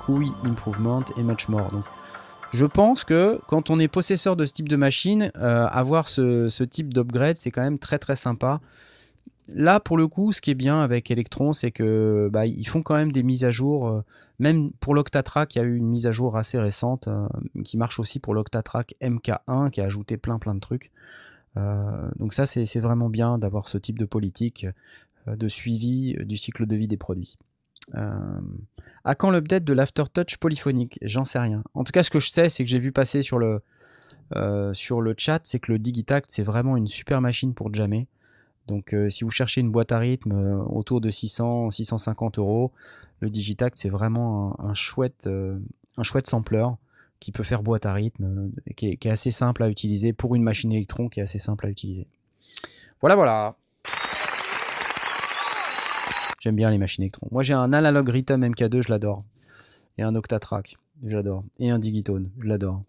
GUI 0.06 0.30
improvement 0.44 1.02
et 1.16 1.22
much 1.22 1.48
more. 1.48 1.68
Donc, 1.70 1.84
je 2.52 2.64
pense 2.64 3.04
que 3.04 3.40
quand 3.46 3.70
on 3.70 3.78
est 3.78 3.88
possesseur 3.88 4.36
de 4.36 4.44
ce 4.46 4.52
type 4.52 4.68
de 4.68 4.76
machine, 4.76 5.30
euh, 5.36 5.66
avoir 5.66 6.08
ce, 6.08 6.64
type 6.64 6.92
d'upgrade, 6.92 7.36
c'est 7.36 7.50
quand 7.50 7.62
même 7.62 7.78
très 7.78 7.98
très 7.98 8.16
sympa. 8.16 8.60
Là, 9.48 9.78
pour 9.78 9.96
le 9.96 10.08
coup, 10.08 10.32
ce 10.32 10.40
qui 10.40 10.50
est 10.50 10.54
bien 10.54 10.80
avec 10.80 11.10
Electron, 11.10 11.52
c'est 11.52 11.70
que 11.70 12.28
bah, 12.32 12.46
ils 12.46 12.66
font 12.66 12.82
quand 12.82 12.94
même 12.96 13.12
des 13.12 13.22
mises 13.22 13.44
à 13.44 13.50
jour. 13.50 13.88
euh, 13.88 14.02
même 14.38 14.70
pour 14.80 14.94
l'Octatrack, 14.94 15.54
il 15.54 15.58
y 15.58 15.62
a 15.62 15.64
eu 15.64 15.76
une 15.76 15.86
mise 15.86 16.06
à 16.06 16.12
jour 16.12 16.36
assez 16.36 16.58
récente 16.58 17.08
euh, 17.08 17.26
qui 17.64 17.78
marche 17.78 17.98
aussi 17.98 18.20
pour 18.20 18.34
l'Octatrack 18.34 18.94
MK1 19.00 19.70
qui 19.70 19.80
a 19.80 19.84
ajouté 19.84 20.16
plein 20.16 20.38
plein 20.38 20.54
de 20.54 20.60
trucs. 20.60 20.90
Donc 22.16 22.34
ça, 22.34 22.44
c'est 22.44 22.80
vraiment 22.80 23.08
bien 23.08 23.38
d'avoir 23.38 23.68
ce 23.68 23.78
type 23.78 23.98
de 23.98 24.04
politique 24.04 24.66
de 25.26 25.48
suivi 25.48 26.14
du 26.26 26.36
cycle 26.36 26.66
de 26.66 26.76
vie 26.76 26.86
des 26.86 26.98
produits. 26.98 27.38
Euh, 27.94 28.40
à 29.04 29.14
quand 29.14 29.30
l'update 29.30 29.64
de 29.64 29.72
l'aftertouch 29.72 30.36
polyphonique? 30.38 30.98
J'en 31.02 31.24
sais 31.24 31.38
rien. 31.38 31.62
En 31.74 31.84
tout 31.84 31.92
cas, 31.92 32.02
ce 32.02 32.10
que 32.10 32.18
je 32.18 32.28
sais, 32.28 32.48
c'est 32.48 32.64
que 32.64 32.70
j'ai 32.70 32.78
vu 32.78 32.92
passer 32.92 33.22
sur 33.22 33.38
le, 33.38 33.62
euh, 34.34 34.74
sur 34.74 35.00
le 35.00 35.14
chat, 35.16 35.40
c'est 35.44 35.60
que 35.60 35.72
le 35.72 35.78
Digitact, 35.78 36.26
c'est 36.30 36.42
vraiment 36.42 36.76
une 36.76 36.88
super 36.88 37.20
machine 37.20 37.54
pour 37.54 37.72
jammer. 37.72 38.08
Donc, 38.66 38.92
euh, 38.92 39.08
si 39.10 39.22
vous 39.22 39.30
cherchez 39.30 39.60
une 39.60 39.70
boîte 39.70 39.92
à 39.92 39.98
rythme 39.98 40.64
autour 40.68 41.00
de 41.00 41.10
600, 41.10 41.70
650 41.70 42.38
euros, 42.38 42.72
le 43.20 43.30
Digitact, 43.30 43.78
c'est 43.78 43.88
vraiment 43.88 44.58
un, 44.60 44.74
chouette, 44.74 45.28
un 45.28 46.02
chouette 46.02 46.26
sampler 46.26 46.66
qui 47.20 47.32
peut 47.32 47.44
faire 47.44 47.62
boîte 47.62 47.86
à 47.86 47.92
rythme, 47.92 48.50
qui, 48.76 48.90
est, 48.90 48.96
qui 48.96 49.08
est 49.08 49.10
assez 49.10 49.30
simple 49.30 49.62
à 49.62 49.68
utiliser 49.68 50.12
pour 50.12 50.34
une 50.34 50.42
machine 50.42 50.72
électron, 50.72 51.08
qui 51.08 51.20
est 51.20 51.22
assez 51.22 51.38
simple 51.38 51.66
à 51.66 51.70
utiliser. 51.70 52.06
Voilà, 53.00 53.14
voilà. 53.14 53.56
J'aime 56.46 56.54
bien 56.54 56.70
les 56.70 56.78
machines 56.78 57.02
électrons. 57.02 57.26
Moi, 57.32 57.42
j'ai 57.42 57.54
un 57.54 57.72
Analog 57.72 58.08
Rhythm 58.08 58.44
MK2, 58.44 58.84
je 58.84 58.88
l'adore. 58.88 59.24
Et 59.98 60.04
un 60.04 60.14
Octatrack, 60.14 60.76
j'adore. 61.04 61.42
Et 61.58 61.70
un 61.70 61.80
Digitone, 61.80 62.30
je 62.38 62.46
l'adore. 62.46 62.84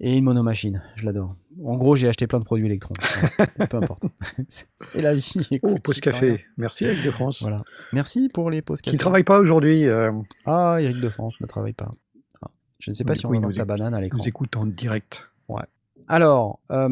Et 0.00 0.16
une 0.16 0.24
monomachine, 0.24 0.82
je 0.96 1.04
l'adore. 1.06 1.36
En 1.64 1.76
gros, 1.76 1.94
j'ai 1.94 2.08
acheté 2.08 2.26
plein 2.26 2.40
de 2.40 2.44
produits 2.44 2.66
électrons. 2.66 2.94
Ouais, 3.60 3.68
peu 3.68 3.76
importe. 3.76 4.02
C'est- 4.48 5.00
la 5.00 5.14
vie. 5.14 5.32
Oh, 5.38 5.44
écoute, 5.52 5.82
pause 5.84 5.94
j'y 5.94 6.00
peux 6.00 6.10
café. 6.10 6.26
rien. 6.30 6.38
Merci, 6.56 6.84
Eric 6.86 7.04
de 7.04 7.10
France. 7.12 7.42
Voilà. 7.42 7.62
Merci 7.92 8.28
pour 8.34 8.50
les 8.50 8.62
pauses 8.62 8.80
Qui 8.80 8.86
café. 8.90 8.96
ne 8.96 8.98
travaille 8.98 9.22
pas 9.22 9.38
aujourd'hui, 9.38 9.86
euh, 9.86 10.10
Ah, 10.44 10.78
Eric 10.80 10.98
de 11.00 11.08
France 11.08 11.34
ne 11.40 11.46
travaille 11.46 11.74
pas. 11.74 11.92
Ah, 12.44 12.48
Je 12.80 12.90
ne 12.90 12.94
sais 12.96 13.04
pas 13.04 13.14
si 13.14 13.26
on 13.26 13.30
sa 13.30 13.36
écoute- 13.38 13.58
banane 13.64 13.94
à 13.94 14.00
l'écran. 14.00 14.18
nous 14.18 14.26
écoute 14.28 14.56
en 14.56 14.66
direct. 14.66 15.28
Alors, 16.08 16.58
euh, 16.72 16.88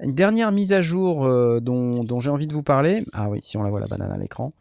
une 0.00 0.14
dernière 0.14 0.52
mise 0.52 0.74
à 0.74 0.82
jour 0.82 1.24
euh, 1.24 1.60
dont, 1.60 2.04
dont 2.04 2.20
j'ai 2.20 2.28
envie 2.28 2.46
de 2.46 2.52
vous 2.52 2.62
parler. 2.62 3.02
Ah 3.14 3.30
oui, 3.30 3.38
si 3.42 3.56
on 3.56 3.62
la 3.62 3.70
voit 3.70 3.80
la 3.80 3.86
banane 3.86 4.12
à 4.12 4.18
l'écran. 4.18 4.52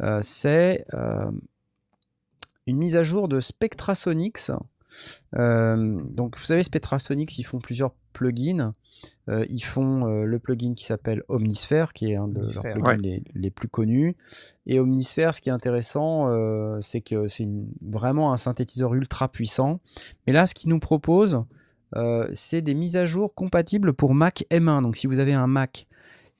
Euh, 0.00 0.18
c'est 0.22 0.84
euh, 0.94 1.30
une 2.66 2.76
mise 2.76 2.96
à 2.96 3.02
jour 3.02 3.28
de 3.28 3.40
Spectrasonics. 3.40 4.50
Euh, 5.36 6.00
donc, 6.10 6.38
vous 6.38 6.44
savez, 6.44 6.62
Spectrasonics, 6.62 7.38
ils 7.38 7.44
font 7.44 7.58
plusieurs 7.58 7.92
plugins. 8.12 8.72
Ils 9.48 9.62
font 9.62 10.06
le 10.24 10.38
plugin 10.38 10.74
qui 10.74 10.84
s'appelle 10.84 11.22
Omnisphere, 11.28 11.92
qui 11.92 12.10
est 12.10 12.16
un 12.16 12.26
de 12.28 12.40
leurs 12.40 12.62
plugins 12.62 12.80
Ouais. 12.82 12.96
les, 12.96 13.22
les 13.34 13.50
plus 13.50 13.68
connus. 13.68 14.16
Et 14.66 14.80
Omnisphere, 14.80 15.34
ce 15.34 15.40
qui 15.42 15.50
est 15.50 15.52
intéressant, 15.52 16.26
c'est 16.80 17.02
que 17.02 17.28
c'est 17.28 17.46
vraiment 17.82 18.32
un 18.32 18.38
synthétiseur 18.38 18.94
ultra 18.94 19.28
puissant. 19.28 19.80
Mais 20.26 20.32
là, 20.32 20.46
ce 20.46 20.54
qu'il 20.54 20.70
nous 20.70 20.80
propose, 20.80 21.44
euh, 21.96 22.28
c'est 22.34 22.62
des 22.62 22.74
mises 22.74 22.96
à 22.96 23.06
jour 23.06 23.34
compatibles 23.34 23.92
pour 23.92 24.14
Mac 24.14 24.44
M1. 24.50 24.82
Donc, 24.82 24.96
si 24.96 25.06
vous 25.06 25.20
avez 25.20 25.34
un 25.34 25.46
Mac 25.46 25.86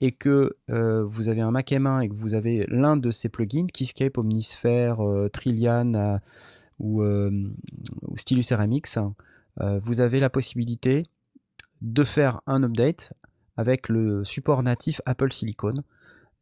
et 0.01 0.13
que 0.13 0.57
euh, 0.71 1.05
vous 1.05 1.29
avez 1.29 1.41
un 1.41 1.51
Mac 1.51 1.71
M1 1.71 2.03
et 2.03 2.09
que 2.09 2.15
vous 2.15 2.35
avez 2.35 2.67
l'un 2.69 2.97
de 2.97 3.11
ces 3.11 3.29
plugins, 3.29 3.67
Keyscape, 3.67 4.17
Omnisphere, 4.19 5.01
euh, 5.01 5.29
Trillian 5.29 5.95
euh, 5.95 6.19
ou, 6.79 7.03
Stylus 8.17 8.53
RMX, 8.53 8.99
vous 9.83 10.01
avez 10.01 10.21
la 10.21 10.31
possibilité 10.31 11.07
de 11.83 12.05
faire 12.05 12.41
un 12.47 12.63
update 12.63 13.13
avec 13.57 13.89
le 13.89 14.25
support 14.25 14.63
natif 14.63 15.01
Apple 15.05 15.33
Silicon. 15.33 15.83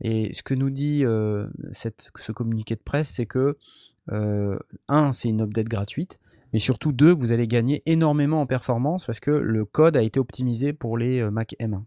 Et 0.03 0.35
ce 0.35 0.43
que 0.43 0.53
nous 0.53 0.69
dit 0.69 1.01
ce 1.01 2.33
communiqué 2.33 2.75
de 2.75 2.83
presse, 2.83 3.09
c'est 3.09 3.25
que, 3.25 3.57
un, 4.11 5.13
c'est 5.13 5.31
une 5.31 5.41
update 5.41 5.69
gratuite, 5.69 6.19
mais 6.53 6.59
surtout, 6.59 6.93
deux, 6.93 7.15
vous 7.15 7.33
allez 7.33 7.47
gagner 7.47 7.83
énormément 7.87 8.43
en 8.43 8.47
performance 8.47 9.07
parce 9.07 9.21
que 9.21 9.31
le 9.31 9.65
code 9.65 9.97
a 9.97 10.03
été 10.03 10.21
optimisé 10.21 10.75
pour 10.75 10.99
les 10.99 11.31
Mac 11.31 11.57
M1. 11.59 11.85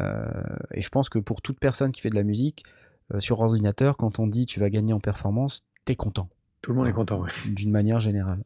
Euh, 0.00 0.24
et 0.72 0.82
je 0.82 0.88
pense 0.88 1.08
que 1.08 1.18
pour 1.18 1.42
toute 1.42 1.58
personne 1.58 1.92
qui 1.92 2.00
fait 2.00 2.10
de 2.10 2.14
la 2.14 2.22
musique 2.22 2.64
euh, 3.14 3.20
sur 3.20 3.40
ordinateur, 3.40 3.96
quand 3.96 4.18
on 4.18 4.26
dit 4.26 4.46
tu 4.46 4.60
vas 4.60 4.70
gagner 4.70 4.92
en 4.92 5.00
performance, 5.00 5.62
t'es 5.84 5.96
content 5.96 6.28
Tout 6.62 6.72
le 6.72 6.78
monde 6.78 6.88
est 6.88 6.92
content. 6.92 7.20
ouais. 7.20 7.30
d'une 7.54 7.70
manière 7.70 8.00
générale. 8.00 8.42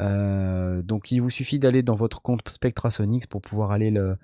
Euh, 0.00 0.82
donc 0.82 1.12
il 1.12 1.20
vous 1.20 1.30
suffit 1.30 1.58
d'aller 1.58 1.82
dans 1.82 1.94
votre 1.94 2.20
compte 2.20 2.40
Spectrasonics 2.48 3.28
pour 3.28 3.42
pouvoir 3.42 3.70
aller 3.70 3.90
le, 3.90 4.16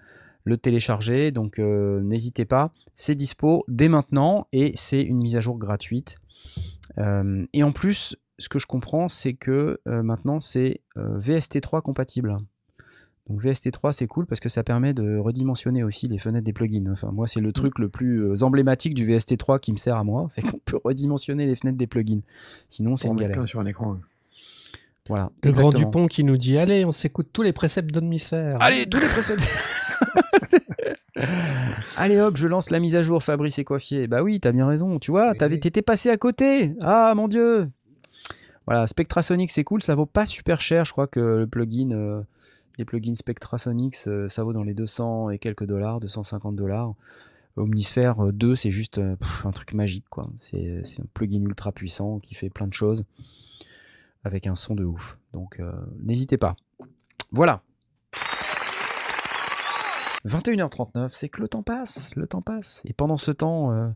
le 0.44 0.57
télécharger. 0.57 1.30
Donc 1.30 1.59
euh, 1.59 2.01
n'hésitez 2.01 2.44
pas, 2.44 2.72
c'est 2.94 3.14
dispo 3.14 3.64
dès 3.68 3.88
maintenant 3.88 4.46
et 4.53 4.72
c'est 4.74 5.03
une 5.03 5.18
mise 5.18 5.36
à 5.36 5.40
jour 5.40 5.59
gratuite. 5.59 6.16
Euh, 6.98 7.46
et 7.53 7.62
en 7.62 7.72
plus, 7.72 8.16
ce 8.38 8.48
que 8.48 8.59
je 8.59 8.66
comprends, 8.66 9.09
c'est 9.09 9.34
que 9.34 9.78
maintenant 9.84 10.40
c'est 10.40 10.80
euh, 10.96 11.20
VST3 11.20 11.82
compatible. 11.82 12.36
Donc 13.29 13.43
VST3 13.43 13.93
c'est 13.93 14.07
cool 14.07 14.27
parce 14.27 14.41
que 14.41 14.49
ça 14.49 14.64
permet 14.64 14.93
de 14.93 15.16
redimensionner 15.16 15.85
aussi 15.85 16.09
les 16.09 16.18
fenêtres 16.18 16.45
des 16.45 16.53
plugins. 16.53 16.91
Enfin 16.91 17.11
moi 17.12 17.27
c'est 17.27 17.41
le 17.41 17.53
truc 17.53 17.79
le 17.79 17.89
plus 17.89 18.25
euh, 18.25 18.43
emblématique 18.43 18.95
du 18.95 19.07
VST3 19.07 19.61
qui 19.61 19.73
me 19.73 19.77
sert 19.77 19.97
à 19.97 20.05
moi, 20.05 20.27
c'est 20.31 20.43
qu'on 20.51 20.59
peut 20.59 20.81
redimensionner 20.83 21.47
les 21.47 21.57
fenêtres 21.57 21.79
des 21.79 21.87
plugins. 21.87 22.23
Sinon 22.71 22.97
c'est 22.97 23.09
une 23.09 23.16
galère. 23.16 23.47
sur 23.47 23.61
un 23.61 23.66
écran. 23.66 23.99
Voilà. 25.09 25.31
Le 25.43 25.51
grand. 25.51 25.73
Dupont 25.73 26.07
qui 26.07 26.23
nous 26.25 26.37
dit 26.37 26.57
Allez, 26.57 26.85
on 26.85 26.93
s'écoute 26.93 27.29
tous 27.33 27.43
les 27.43 27.53
préceptes 27.53 27.91
d'Omnisphère. 27.91 28.59
Allez, 28.61 28.87
tous 28.87 29.01
les 29.01 29.09
précédents. 29.09 29.43
Allez 31.97 32.20
hop, 32.20 32.36
je 32.36 32.47
lance 32.47 32.70
la 32.70 32.78
mise 32.78 32.94
à 32.94 33.03
jour 33.03 33.23
Fabrice 33.23 33.59
et 33.59 33.65
Coiffier. 33.65 34.07
Bah 34.07 34.23
oui, 34.23 34.40
t'as 34.40 34.53
bien 34.53 34.66
raison, 34.66 34.99
tu 34.99 35.11
vois, 35.11 35.32
Oui, 35.40 35.61
t'étais 35.61 35.82
passé 35.82 36.11
à 36.11 36.16
côté. 36.16 36.74
Ah 36.81 37.12
mon 37.15 37.28
dieu. 37.28 37.69
Voilà, 38.66 38.86
Spectrasonics 38.86 39.51
c'est 39.51 39.65
cool, 39.65 39.82
ça 39.82 39.94
vaut 39.94 40.07
pas 40.07 40.27
super 40.27 40.61
cher, 40.61 40.85
je 40.85 40.93
crois 40.93 41.09
que 41.09 41.19
le 41.20 41.47
plugin, 41.47 41.90
euh, 41.90 42.23
les 42.78 42.84
plugins 42.84 43.14
Spectrasonics, 43.14 44.06
euh, 44.06 44.28
ça 44.28 44.44
vaut 44.44 44.52
dans 44.52 44.62
les 44.62 44.74
200 44.74 45.30
et 45.30 45.38
quelques 45.38 45.64
dollars, 45.66 46.01
250 46.01 46.56
dollars. 46.56 46.94
Omnisphere 47.56 48.20
euh, 48.20 48.32
2, 48.32 48.56
c'est 48.56 48.70
juste 48.70 48.98
euh, 48.98 49.16
un 49.44 49.51
truc 49.52 49.72
magique, 49.74 50.09
quoi. 50.09 50.30
C'est 50.38 50.82
un 50.98 51.06
plugin 51.14 51.42
ultra 51.42 51.72
puissant 51.72 52.18
qui 52.20 52.34
fait 52.34 52.51
plein 52.51 52.66
de 52.66 52.74
choses 52.74 53.05
avec 54.24 54.47
un 54.47 54.56
son 54.56 54.74
de 54.74 54.84
ouf. 54.84 55.18
Donc 55.32 55.60
euh, 55.60 55.72
n'hésitez 56.02 56.38
pas. 56.38 56.56
Voilà. 57.32 57.62
21h39, 60.26 61.10
c'est 61.12 61.30
que 61.30 61.40
le 61.40 61.48
temps 61.48 61.62
passe, 61.62 62.14
le 62.14 62.26
temps 62.26 62.42
passe. 62.42 62.82
Et 62.84 62.92
pendant 62.92 63.16
ce 63.16 63.30
temps, 63.30 63.72
euh, 63.72 63.88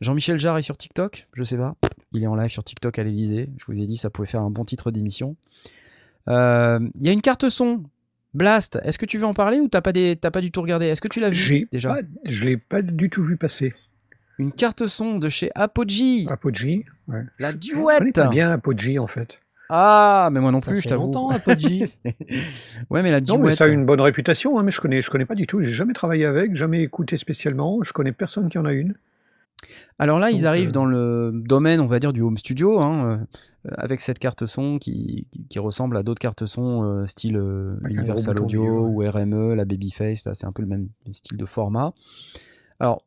Jean-Michel 0.00 0.38
Jarre 0.38 0.58
est 0.58 0.62
sur 0.62 0.76
TikTok, 0.76 1.28
je 1.32 1.42
sais 1.44 1.56
pas. 1.56 1.76
Il 2.12 2.22
est 2.22 2.26
en 2.26 2.34
live 2.34 2.50
sur 2.50 2.62
TikTok 2.62 2.98
à 2.98 3.04
l'Elysée. 3.04 3.48
Je 3.56 3.64
vous 3.66 3.80
ai 3.80 3.86
dit, 3.86 3.96
ça 3.96 4.10
pouvait 4.10 4.28
faire 4.28 4.42
un 4.42 4.50
bon 4.50 4.64
titre 4.64 4.90
d'émission. 4.90 5.36
Euh, 6.28 6.78
Il 6.96 7.06
y 7.06 7.08
a 7.08 7.12
une 7.12 7.22
carte 7.22 7.48
son, 7.48 7.84
Blast. 8.36 8.78
Est-ce 8.84 8.98
que 8.98 9.06
tu 9.06 9.18
veux 9.18 9.26
en 9.26 9.34
parler 9.34 9.58
ou 9.60 9.68
t'as 9.68 9.80
pas, 9.80 9.92
des... 9.92 10.16
t'as 10.20 10.30
pas 10.30 10.40
du 10.40 10.50
tout 10.50 10.60
regardé? 10.62 10.86
Est-ce 10.86 11.00
que 11.00 11.08
tu 11.08 11.20
l'as 11.20 11.30
vu 11.30 11.34
J'ai 11.36 11.68
déjà? 11.72 11.88
pas, 11.88 12.00
je 12.24 12.44
l'ai 12.44 12.56
pas 12.56 12.82
du 12.82 13.10
tout 13.10 13.22
vu 13.22 13.36
passer. 13.36 13.74
Une 14.38 14.52
carte 14.52 14.86
son 14.86 15.18
de 15.18 15.28
chez 15.30 15.50
Apogee, 15.54 16.26
Apogee, 16.28 16.84
ouais. 17.08 17.22
la 17.38 17.52
Je 17.52 17.72
connais 17.72 18.00
duette. 18.00 18.14
pas 18.14 18.28
bien 18.28 18.50
Apogee 18.50 18.98
en 18.98 19.06
fait. 19.06 19.40
Ah, 19.70 20.28
mais 20.30 20.38
moi 20.40 20.52
non 20.52 20.60
Ça 20.60 20.70
plus, 20.70 20.76
je 20.78 20.82
fait 20.82 20.90
t'avoue. 20.90 21.04
longtemps, 21.06 21.30
Apogee. 21.30 21.84
ouais, 22.90 23.02
mais 23.02 23.10
la 23.10 23.20
Non, 23.20 23.36
duette. 23.36 23.40
mais 23.46 23.50
ça 23.54 23.64
a 23.64 23.68
une 23.68 23.86
bonne 23.86 24.00
réputation, 24.00 24.58
hein, 24.58 24.62
mais 24.62 24.70
je 24.72 24.80
connais, 24.80 25.00
je 25.02 25.10
connais 25.10 25.24
pas 25.26 25.34
du 25.34 25.46
tout. 25.46 25.60
J'ai 25.62 25.72
jamais 25.72 25.92
travaillé 25.94 26.26
avec, 26.26 26.54
jamais 26.54 26.82
écouté 26.82 27.16
spécialement. 27.16 27.80
Je 27.82 27.92
connais 27.92 28.12
personne 28.12 28.48
qui 28.48 28.58
en 28.58 28.64
a 28.66 28.72
une. 28.72 28.94
Alors 29.98 30.18
là, 30.18 30.30
ils 30.30 30.46
arrivent 30.46 30.68
euh, 30.68 30.72
dans 30.72 30.84
le 30.84 31.32
domaine, 31.34 31.80
on 31.80 31.86
va 31.86 31.98
dire, 31.98 32.12
du 32.12 32.20
home 32.20 32.36
studio, 32.38 32.78
hein, 32.80 33.04
euh, 33.06 33.16
avec 33.76 34.00
cette 34.00 34.18
carte 34.18 34.46
son 34.46 34.78
qui, 34.78 35.26
qui 35.48 35.58
ressemble 35.58 35.96
à 35.96 36.02
d'autres 36.02 36.20
cartes 36.20 36.46
son 36.46 36.84
euh, 36.84 37.06
style 37.06 37.36
euh, 37.36 37.76
Universal 37.88 38.40
Audio 38.40 38.62
milieu, 38.62 38.72
ou 38.72 38.98
RME, 39.10 39.54
la 39.54 39.64
Babyface, 39.64 40.24
là 40.24 40.34
c'est 40.34 40.46
un 40.46 40.52
peu 40.52 40.62
le 40.62 40.68
même 40.68 40.88
style 41.12 41.36
de 41.36 41.46
format. 41.46 41.92
Alors, 42.78 43.04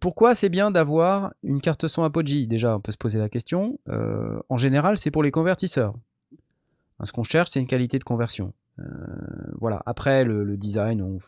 pourquoi 0.00 0.34
c'est 0.34 0.48
bien 0.48 0.70
d'avoir 0.70 1.32
une 1.42 1.60
carte 1.60 1.86
son 1.86 2.04
Apogee? 2.04 2.46
Déjà, 2.46 2.76
on 2.76 2.80
peut 2.80 2.92
se 2.92 2.98
poser 2.98 3.18
la 3.18 3.28
question. 3.28 3.78
Euh, 3.88 4.40
en 4.48 4.56
général, 4.56 4.96
c'est 4.96 5.10
pour 5.10 5.22
les 5.22 5.30
convertisseurs. 5.30 5.94
Hein, 6.98 7.04
Ce 7.04 7.12
qu'on 7.12 7.22
cherche, 7.22 7.50
c'est 7.50 7.60
une 7.60 7.66
qualité 7.66 7.98
de 7.98 8.04
conversion. 8.04 8.54
Euh, 8.78 8.84
voilà. 9.58 9.82
Après, 9.84 10.24
le, 10.24 10.44
le 10.44 10.56
design, 10.56 11.02
on, 11.02 11.18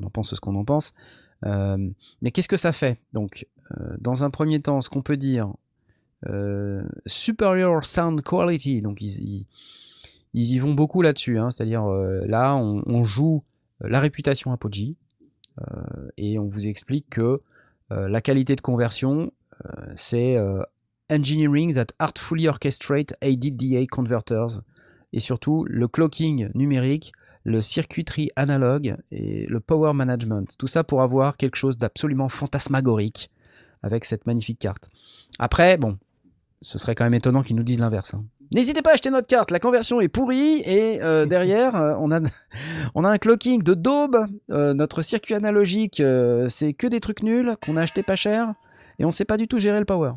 on 0.00 0.06
en 0.06 0.10
pense 0.10 0.34
ce 0.34 0.40
qu'on 0.40 0.56
en 0.56 0.64
pense. 0.64 0.92
Euh, 1.44 1.76
mais 2.22 2.30
qu'est-ce 2.32 2.48
que 2.48 2.56
ça 2.56 2.72
fait? 2.72 2.98
Donc, 3.12 3.46
euh, 3.78 3.96
dans 4.00 4.24
un 4.24 4.30
premier 4.30 4.60
temps, 4.60 4.80
ce 4.80 4.88
qu'on 4.88 5.02
peut 5.02 5.16
dire, 5.16 5.52
euh, 6.28 6.82
superior 7.06 7.84
sound 7.84 8.22
quality. 8.22 8.82
Donc, 8.82 9.00
ils, 9.00 9.46
y 10.34 10.58
vont 10.58 10.74
beaucoup 10.74 11.02
là-dessus. 11.02 11.38
hein. 11.38 11.50
C'est-à-dire, 11.50 11.84
euh, 11.84 12.24
là, 12.26 12.56
on, 12.56 13.04
joue 13.04 13.44
la 13.80 14.00
réputation 14.00 14.52
Apogee 14.52 14.96
euh, 15.60 16.08
et 16.16 16.38
on 16.38 16.46
vous 16.46 16.66
explique 16.66 17.10
que 17.10 17.42
euh, 17.92 18.08
la 18.08 18.20
qualité 18.20 18.56
de 18.56 18.60
conversion, 18.60 19.32
euh, 19.64 19.92
c'est 19.94 20.36
euh, 20.36 20.62
engineering 21.10 21.74
that 21.74 21.86
artfully 21.98 22.48
orchestrate 22.48 23.14
ADDA 23.22 23.86
converters 23.86 24.60
et 25.12 25.20
surtout 25.20 25.64
le 25.68 25.86
clocking 25.86 26.50
numérique, 26.54 27.12
le 27.44 27.60
circuiterie 27.60 28.30
analogue 28.34 28.96
et 29.12 29.46
le 29.46 29.60
power 29.60 29.92
management. 29.92 30.56
Tout 30.58 30.66
ça 30.66 30.82
pour 30.82 31.02
avoir 31.02 31.36
quelque 31.36 31.56
chose 31.56 31.78
d'absolument 31.78 32.28
fantasmagorique 32.28 33.30
avec 33.82 34.04
cette 34.04 34.26
magnifique 34.26 34.58
carte. 34.58 34.90
Après, 35.38 35.76
bon, 35.76 35.96
ce 36.62 36.78
serait 36.78 36.94
quand 36.94 37.04
même 37.04 37.14
étonnant 37.14 37.42
qu'ils 37.42 37.56
nous 37.56 37.62
disent 37.62 37.80
l'inverse. 37.80 38.14
hein. 38.14 38.24
N'hésitez 38.52 38.80
pas 38.80 38.90
à 38.90 38.92
acheter 38.94 39.10
notre 39.10 39.26
carte, 39.26 39.50
la 39.50 39.58
conversion 39.58 40.00
est 40.00 40.08
pourrie 40.08 40.62
et 40.64 41.02
euh, 41.02 41.26
derrière 41.34 41.74
euh, 41.76 41.94
on, 41.98 42.12
a, 42.12 42.20
on 42.94 43.04
a 43.04 43.10
un 43.10 43.18
clocking 43.18 43.62
de 43.62 43.74
daube, 43.74 44.16
Euh, 44.50 44.72
notre 44.74 45.02
circuit 45.02 45.34
analogique 45.34 46.00
c'est 46.48 46.72
que 46.72 46.86
des 46.86 47.00
trucs 47.00 47.22
nuls 47.22 47.56
qu'on 47.64 47.76
a 47.76 47.82
acheté 47.82 48.02
pas 48.02 48.16
cher 48.16 48.54
et 48.98 49.04
on 49.04 49.10
sait 49.10 49.24
pas 49.24 49.36
du 49.36 49.48
tout 49.48 49.58
gérer 49.58 49.78
le 49.80 49.84
power. 49.84 50.12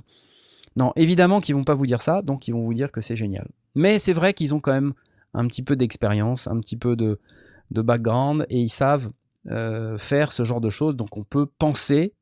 Non, 0.75 0.93
évidemment 0.95 1.41
qu'ils 1.41 1.55
vont 1.55 1.63
pas 1.65 1.73
vous 1.73 1.87
dire 1.87 2.01
ça, 2.01 2.21
donc 2.21 2.47
ils 2.47 2.53
vont 2.53 2.63
vous 2.63 2.73
dire 2.73 2.91
que 2.91 3.01
c'est 3.01 3.15
génial. 3.17 3.47
Mais 3.75 3.97
c'est 3.99 4.13
vrai 4.13 4.33
qu'ils 4.33 4.53
ont 4.53 4.59
quand 4.59 4.71
même 4.71 4.93
un 5.33 5.47
petit 5.47 5.63
peu 5.63 5.75
d'expérience, 5.75 6.47
un 6.47 6.59
petit 6.59 6.77
peu 6.77 6.95
de, 6.95 7.19
de 7.71 7.81
background 7.81 8.45
et 8.49 8.59
ils 8.59 8.69
savent 8.69 9.09
faire 9.97 10.31
ce 10.31 10.43
genre 10.43 10.61
de 10.61 10.69
choses, 10.69 10.95
donc 10.95 11.17
on 11.17 11.23
peut 11.23 11.47
penser 11.47 12.13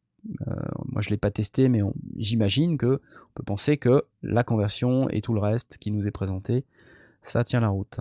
moi, 0.85 1.01
je 1.01 1.09
ne 1.09 1.11
l'ai 1.11 1.17
pas 1.17 1.31
testé, 1.31 1.69
mais 1.69 1.81
j'imagine 2.17 2.77
que 2.77 2.85
on 2.95 3.33
peut 3.35 3.43
penser 3.43 3.77
que 3.77 4.03
la 4.23 4.43
conversion 4.43 5.09
et 5.09 5.21
tout 5.21 5.33
le 5.33 5.39
reste 5.39 5.77
qui 5.77 5.91
nous 5.91 6.07
est 6.07 6.11
présenté, 6.11 6.65
ça 7.21 7.43
tient 7.43 7.59
la 7.59 7.69
route. 7.69 7.99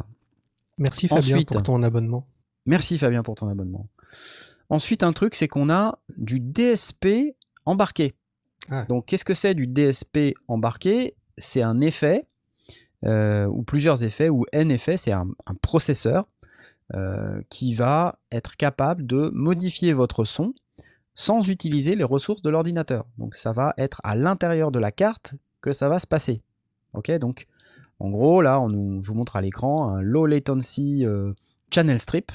Merci 0.79 1.09
Fabien 1.09 1.37
Ensuite. 1.37 1.49
pour 1.49 1.63
ton 1.63 1.83
abonnement. 1.83 2.27
Merci 2.67 2.99
Fabien 2.99 3.23
pour 3.23 3.35
ton 3.35 3.49
abonnement. 3.49 3.89
Ensuite, 4.69 5.03
un 5.03 5.13
truc, 5.13 5.35
c'est 5.35 5.49
qu'on 5.49 5.71
a 5.71 5.99
du 6.17 6.41
DSP 6.41 7.37
embarqué. 7.65 8.15
Ah. 8.69 8.85
Donc, 8.89 9.07
qu'est-ce 9.07 9.25
que 9.25 9.35
c'est 9.35 9.55
du 9.55 9.67
DSP 9.67 10.35
embarqué? 10.49 11.15
C'est 11.39 11.63
un 11.63 11.81
effet, 11.81 12.27
euh, 13.05 13.47
ou 13.47 13.63
plusieurs 13.63 14.03
effets, 14.05 14.29
ou 14.29 14.45
un 14.53 14.69
effet, 14.69 14.97
c'est 14.97 15.13
un, 15.13 15.29
un 15.47 15.55
processeur 15.55 16.29
euh, 16.95 17.41
qui 17.49 17.75
va 17.75 18.19
être 18.33 18.57
capable 18.57 19.07
de 19.07 19.31
modifier 19.33 19.93
votre 19.93 20.25
son 20.25 20.55
sans 21.17 21.49
utiliser 21.49 21.97
les 21.97 22.05
ressources 22.05 22.43
de 22.43 22.51
l'ordinateur. 22.51 23.07
Donc, 23.19 23.35
ça 23.35 23.53
va 23.53 23.75
être 23.79 24.01
à 24.05 24.15
l'intérieur 24.15 24.71
de 24.71 24.79
la 24.79 24.93
carte 24.93 25.35
que 25.61 25.73
ça 25.73 25.89
va 25.89 25.99
se 25.99 26.07
passer. 26.07 26.43
Ok, 26.93 27.11
donc 27.19 27.47
en 27.99 28.11
gros, 28.11 28.43
là, 28.43 28.61
on 28.61 29.03
je 29.03 29.09
vous 29.09 29.15
montre 29.15 29.37
à 29.37 29.41
l'écran 29.41 29.89
un 29.89 30.03
low 30.03 30.27
latency 30.27 31.05
euh, 31.05 31.33
channel 31.71 31.99
strip 31.99 32.31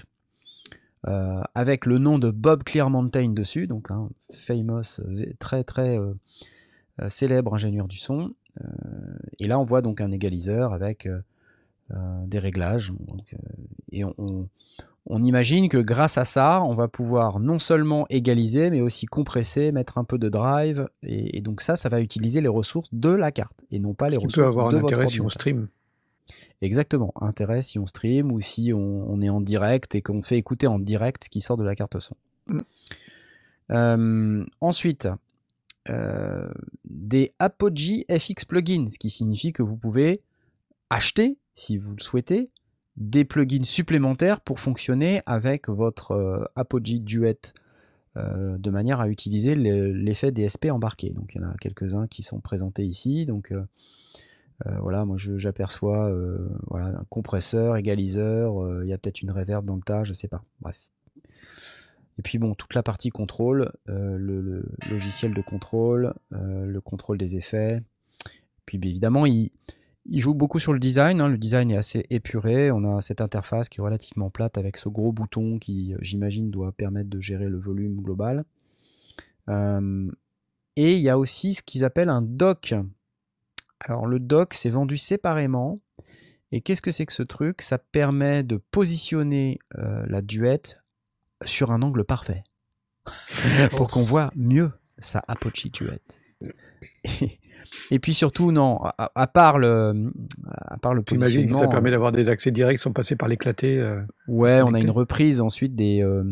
euh, 1.08 1.41
avec 1.56 1.86
le 1.86 1.98
nom 1.98 2.20
de 2.20 2.32
Bob 2.32 2.64
Clearmountain 2.64 3.30
dessus, 3.30 3.68
donc 3.68 3.91
un 3.91 4.10
famous, 4.34 4.99
euh, 4.99 5.26
très 5.40 5.64
très 5.64 5.98
célèbre 7.10 7.53
ingénieur 7.53 7.88
du 7.88 7.98
son. 7.98 8.34
Et 9.40 9.48
là, 9.48 9.58
on 9.60 9.64
voit 9.64 9.82
donc 9.82 10.02
un 10.02 10.12
égaliseur 10.12 10.74
avec 10.74 11.08
des 11.90 12.38
réglages. 12.38 12.94
On 15.07 15.23
imagine 15.23 15.68
que 15.68 15.78
grâce 15.78 16.18
à 16.18 16.26
ça, 16.26 16.61
on 16.64 16.76
va 16.76 16.88
pouvoir 16.88 17.40
non 17.40 17.60
seulement 17.60 18.06
égaliser, 18.10 18.69
mais 18.69 18.82
aussi 18.82 19.07
compresser, 19.07 19.72
mettre 19.72 19.98
un 19.98 20.03
peu 20.03 20.18
de 20.18 20.30
drive. 20.30 20.88
Et, 21.02 21.38
et 21.38 21.41
donc 21.41 21.61
ça, 21.61 21.76
ça 21.76 21.90
va 21.90 22.02
utiliser 22.02 22.41
les 22.41 22.48
ressources 22.48 22.90
de 22.94 23.10
la 23.10 23.32
carte 23.32 23.65
et 23.72 23.80
non 23.80 23.94
pas 23.94 24.10
les 24.10 24.18
Qui 24.18 24.26
ressources 24.26 24.36
peut 24.36 24.45
avoir 24.45 24.69
de 24.72 24.78
un 24.78 24.82
votre 24.82 24.94
intérêt 24.94 25.07
si 25.07 25.22
on 25.22 25.30
stream. 25.30 25.68
Exactement, 26.61 27.11
intérêt 27.19 27.64
si 27.64 27.80
on 27.80 27.88
stream 27.88 28.32
ou 28.32 28.40
si 28.40 28.72
on, 28.72 29.11
on 29.11 29.22
est 29.22 29.30
en 29.30 29.41
direct 29.41 29.95
et 29.95 30.03
qu'on 30.03 30.22
fait 30.22 30.38
écouter 30.38 30.68
en 30.68 30.78
direct 30.78 31.23
ce 31.23 31.30
qui 31.30 31.41
sort 31.41 31.57
de 31.57 31.64
la 31.64 31.76
carte 31.76 31.99
son. 31.99 32.15
Mm. 32.48 32.61
Euh, 33.72 34.45
ensuite, 34.60 35.07
euh, 35.90 36.52
des 36.86 37.34
Apogee 37.40 38.06
FX 38.10 38.45
plugins, 38.45 38.88
ce 38.90 38.99
qui 38.99 39.10
signifie 39.10 39.53
que 39.53 39.64
vous 39.64 39.76
pouvez 39.76 40.22
acheter, 40.91 41.38
si 41.56 41.78
vous 41.78 41.95
le 41.95 42.02
souhaitez, 42.02 42.49
des 43.02 43.26
plugins 43.26 43.64
supplémentaires 43.64 44.41
pour 44.41 44.60
fonctionner 44.60 45.22
avec 45.26 45.69
votre 45.69 46.11
euh, 46.11 46.44
Apogee 46.56 46.99
Duet 46.99 47.53
euh, 48.15 48.57
de 48.60 48.69
manière 48.69 49.02
à 49.02 49.07
utiliser 49.07 49.56
le- 49.56 49.91
l'effet 49.91 50.32
DSP 50.32 50.68
embarqué. 50.72 51.10
Donc 51.10 51.34
il 51.34 51.41
y 51.41 51.44
en 51.44 51.49
a 51.49 51.56
quelques-uns 51.60 52.07
qui 52.07 52.22
sont 52.22 52.40
présentés 52.40 52.86
ici. 52.86 53.26
Donc 53.26 53.52
euh, 53.52 53.64
voilà, 54.80 55.06
moi 55.06 55.18
j'aperçois 55.18 56.14
voilà, 56.68 56.99
un 56.99 57.06
compresseur, 57.10 57.78
égaliseur, 57.78 58.84
il 58.84 58.90
y 58.90 58.94
a 58.94 58.98
peut-être 58.99 59.23
une 59.23 59.32
reverb 59.32 59.65
dans 59.65 59.76
le 59.76 59.82
tas, 59.82 60.03
je 60.03 60.14
sais 60.14 60.28
pas. 60.28 60.44
Bref. 60.60 60.78
Et 62.19 62.22
puis 62.22 62.38
bon, 62.38 62.53
toute 62.53 62.76
la 62.76 62.84
partie 62.84 63.10
contrôle, 63.10 63.72
le, 63.88 64.64
logiciel 64.91 65.34
de 65.34 65.41
contrôle, 65.41 66.14
le 66.30 66.80
contrôle 66.80 67.18
des 67.18 67.36
effets. 67.38 67.82
Puis 68.68 68.78
évidemment, 68.78 69.26
il, 69.26 69.49
il 70.06 70.19
joue 70.19 70.34
beaucoup 70.34 70.60
sur 70.60 70.73
le 70.73 70.80
design. 70.80 71.22
hein. 71.22 71.28
Le 71.30 71.38
design 71.38 71.72
est 71.72 71.78
assez 71.78 72.06
épuré. 72.10 72.72
On 72.72 72.98
a 72.98 73.02
cette 73.02 73.22
interface 73.22 73.69
qui 73.69 73.80
est 73.80 73.84
relativement 73.84 74.30
plate 74.30 74.57
avec 74.57 74.78
ce 74.78 74.90
gros 74.90 75.11
bouton 75.11 75.60
qui, 75.60 75.94
euh, 75.94 75.98
j'imagine, 76.02 76.49
doit 76.49 76.72
permettre 76.72 77.10
de 77.10 77.19
gérer 77.19 77.49
le 77.49 77.60
volume 77.60 78.02
global. 78.02 78.44
Euh, 79.49 80.10
et 80.76 80.95
il 80.95 81.02
y 81.02 81.10
a 81.10 81.18
aussi 81.18 81.53
ce 81.53 81.61
qu'ils 81.61 81.84
appellent 81.84 82.10
un 82.10 82.22
dock. 82.22 82.73
Alors 83.80 84.06
le 84.06 84.19
dock, 84.19 84.53
c'est 84.53 84.69
vendu 84.69 84.98
séparément. 84.98 85.80
Et 86.52 86.61
qu'est-ce 86.61 86.82
que 86.82 86.91
c'est 86.91 87.06
que 87.06 87.14
ce 87.14 87.23
truc? 87.23 87.61
Ça 87.61 87.78
permet 87.78 88.44
de 88.44 88.57
positionner 88.57 89.60
euh, 89.78 90.06
la 90.07 90.22
duette 90.22 90.80
sur 91.45 91.72
un 91.72 91.82
angle 91.82 92.03
parfait 92.03 92.44
pour 93.72 93.90
qu'on 93.90 94.03
voit 94.03 94.32
mieux 94.36 94.72
sa 94.98 95.23
Apogee 95.28 95.69
duette. 95.69 96.19
Et, 96.41 97.40
et 97.92 98.00
puis 98.00 98.14
surtout, 98.14 98.52
non, 98.52 98.78
à, 98.84 99.12
à 99.16 99.28
part 99.28 99.60
le, 99.60 100.12
à 100.48 100.78
part 100.78 100.94
le 100.94 101.04
J'imagine 101.08 101.48
que 101.48 101.54
ça 101.54 101.68
permet 101.68 101.92
d'avoir 101.92 102.12
des 102.12 102.30
accès 102.30 102.52
directs 102.52 102.78
sans 102.80 102.92
passer 102.94 103.16
par 103.16 103.28
l'éclaté. 103.30 103.80
euh, 103.80 104.02
Ouais, 104.28 104.62
on 104.62 104.74
a 104.74 104.80
une 104.80 104.90
reprise 104.90 105.42
ensuite 105.42 105.76
des, 105.76 106.02
euh, 106.04 106.24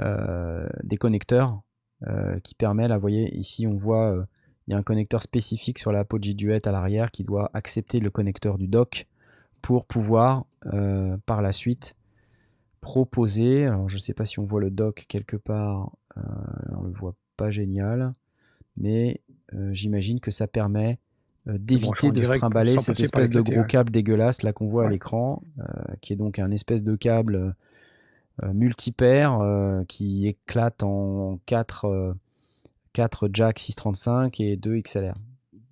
euh, 0.00 0.66
des 0.82 0.96
connecteurs 0.96 1.60
euh, 2.06 2.38
qui 2.40 2.54
permet, 2.54 2.88
là, 2.88 2.96
vous 2.96 3.00
voyez, 3.02 3.34
ici 3.36 3.66
on 3.66 3.74
voit, 3.76 4.10
euh, 4.10 4.24
il 4.66 4.72
y 4.72 4.74
a 4.74 4.78
un 4.78 4.82
connecteur 4.82 5.22
spécifique 5.22 5.78
sur 5.78 5.92
la 5.92 6.00
Apogee 6.00 6.34
Duet 6.34 6.66
à 6.66 6.72
l'arrière 6.72 7.10
qui 7.10 7.24
doit 7.24 7.50
accepter 7.54 8.00
le 8.00 8.10
connecteur 8.10 8.58
du 8.58 8.66
dock 8.68 9.06
pour 9.62 9.84
pouvoir 9.86 10.44
euh, 10.72 11.16
par 11.26 11.40
la 11.42 11.52
suite 11.52 11.94
proposer, 12.80 13.66
alors 13.66 13.88
je 13.88 13.94
ne 13.94 14.00
sais 14.00 14.12
pas 14.12 14.26
si 14.26 14.38
on 14.38 14.44
voit 14.44 14.60
le 14.60 14.70
dock 14.70 15.06
quelque 15.08 15.36
part, 15.36 15.90
euh, 16.18 16.20
on 16.76 16.82
le 16.82 16.90
voit 16.92 17.14
pas 17.36 17.50
génial, 17.50 18.12
mais 18.76 19.20
euh, 19.23 19.23
j'imagine 19.72 20.20
que 20.20 20.30
ça 20.30 20.46
permet 20.46 20.98
euh, 21.46 21.58
d'éviter 21.58 22.10
de 22.10 22.24
se 22.24 22.32
trimballer 22.32 22.78
cette 22.78 23.00
espèce 23.00 23.28
de 23.28 23.42
gros 23.42 23.64
câble 23.64 23.90
dégueulasse 23.90 24.42
là 24.42 24.54
qu'on 24.54 24.66
voit 24.66 24.86
à 24.86 24.90
l'écran, 24.90 25.42
euh, 25.58 25.64
qui 26.00 26.14
est 26.14 26.16
donc 26.16 26.38
un 26.38 26.50
espèce 26.50 26.82
de 26.82 26.96
câble 26.96 27.54
euh, 28.42 28.52
multipaire 28.54 29.40
euh, 29.40 29.84
qui 29.84 30.26
éclate 30.26 30.82
en 30.82 31.38
4, 31.44 32.16
4 32.94 33.28
jack 33.32 33.58
635 33.58 34.40
et 34.40 34.56
2 34.56 34.80
XLR. 34.80 35.14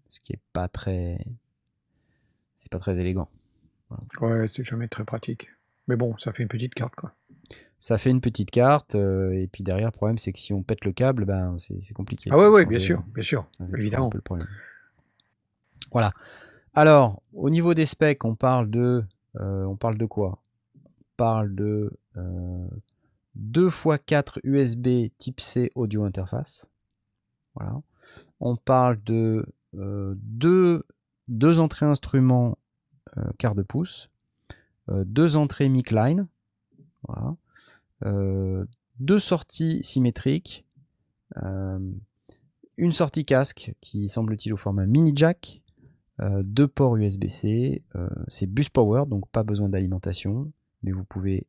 Ce 0.09 0.21
qui 0.21 0.35
est 0.35 0.41
pas 0.53 0.69
très. 0.69 1.25
C'est 2.59 2.71
pas 2.71 2.79
très 2.79 3.01
élégant. 3.01 3.29
Ouais, 4.21 4.47
c'est 4.49 4.65
jamais 4.65 4.89
très 4.89 5.05
pratique. 5.05 5.49
Mais 5.89 5.97
bon, 5.97 6.17
ça 6.19 6.33
fait 6.35 6.43
une 6.43 6.49
petite 6.49 6.75
carte, 6.75 6.95
quoi. 6.95 7.15
Ça 7.83 7.99
fait 7.99 8.11
une 8.11 8.21
petite 8.21 8.53
carte, 8.53 8.95
euh, 8.95 9.33
et 9.33 9.49
puis 9.49 9.65
derrière, 9.65 9.89
le 9.89 9.91
problème, 9.91 10.17
c'est 10.17 10.33
que 10.33 10.39
si 10.39 10.53
on 10.53 10.63
pète 10.63 10.85
le 10.85 10.93
câble, 10.93 11.25
ben, 11.25 11.57
c'est 11.59 11.93
compliqué. 11.95 12.31
Ah 12.33 12.39
ouais, 12.39 12.47
ouais, 12.47 12.65
bien 12.65 12.79
changer, 12.79 12.95
sûr, 12.95 12.99
euh, 13.01 13.13
bien 13.13 13.23
sûr, 13.25 13.47
évidemment. 13.77 14.09
le 14.15 14.21
problème. 14.21 14.47
Voilà. 15.91 16.13
Alors, 16.75 17.21
au 17.33 17.51
niveau 17.51 17.75
des 17.75 17.85
specs, 17.85 18.25
on 18.25 18.37
parle 18.37 18.71
de, 18.71 19.03
euh, 19.41 19.65
on 19.65 19.75
parle 19.75 19.99
de 19.99 20.07
quoi? 20.07 20.39
On 20.77 20.91
parle 21.17 21.57
de 21.57 21.91
euh, 22.17 22.69
2 23.35 23.67
x 23.67 23.89
4 24.07 24.39
USB 24.45 25.09
type 25.19 25.41
C 25.41 25.73
audio 25.75 26.05
interface. 26.05 26.69
Voilà. 27.57 27.83
On 28.39 28.55
parle 28.55 29.03
de 29.03 29.45
euh, 29.77 30.15
deux, 30.19 30.85
deux 31.27 31.59
entrées 31.59 31.87
instruments 31.87 32.57
euh, 33.19 33.25
quart 33.39 33.57
de 33.57 33.63
pouce, 33.63 34.09
euh, 34.89 35.03
deux 35.05 35.37
entrées 35.37 35.69
mic 35.69 35.91
line, 35.91 36.29
voilà. 37.09 37.35
Euh, 38.05 38.65
deux 38.99 39.19
sorties 39.19 39.81
symétriques, 39.83 40.67
Euh, 41.43 41.79
une 42.77 42.93
sortie 42.93 43.25
casque 43.25 43.73
qui 43.81 44.11
semble-t-il 44.11 44.53
au 44.53 44.59
format 44.59 44.85
mini 44.85 45.15
jack, 45.17 45.63
euh, 46.21 46.43
deux 46.45 46.69
ports 46.69 46.99
USB-C, 46.99 47.83
c'est 48.29 48.47
bus 48.47 48.69
power 48.69 49.05
donc 49.07 49.27
pas 49.31 49.43
besoin 49.43 49.71
d'alimentation, 49.71 50.53
mais 50.83 50.93
vous 50.93 51.05
pouvez 51.05 51.47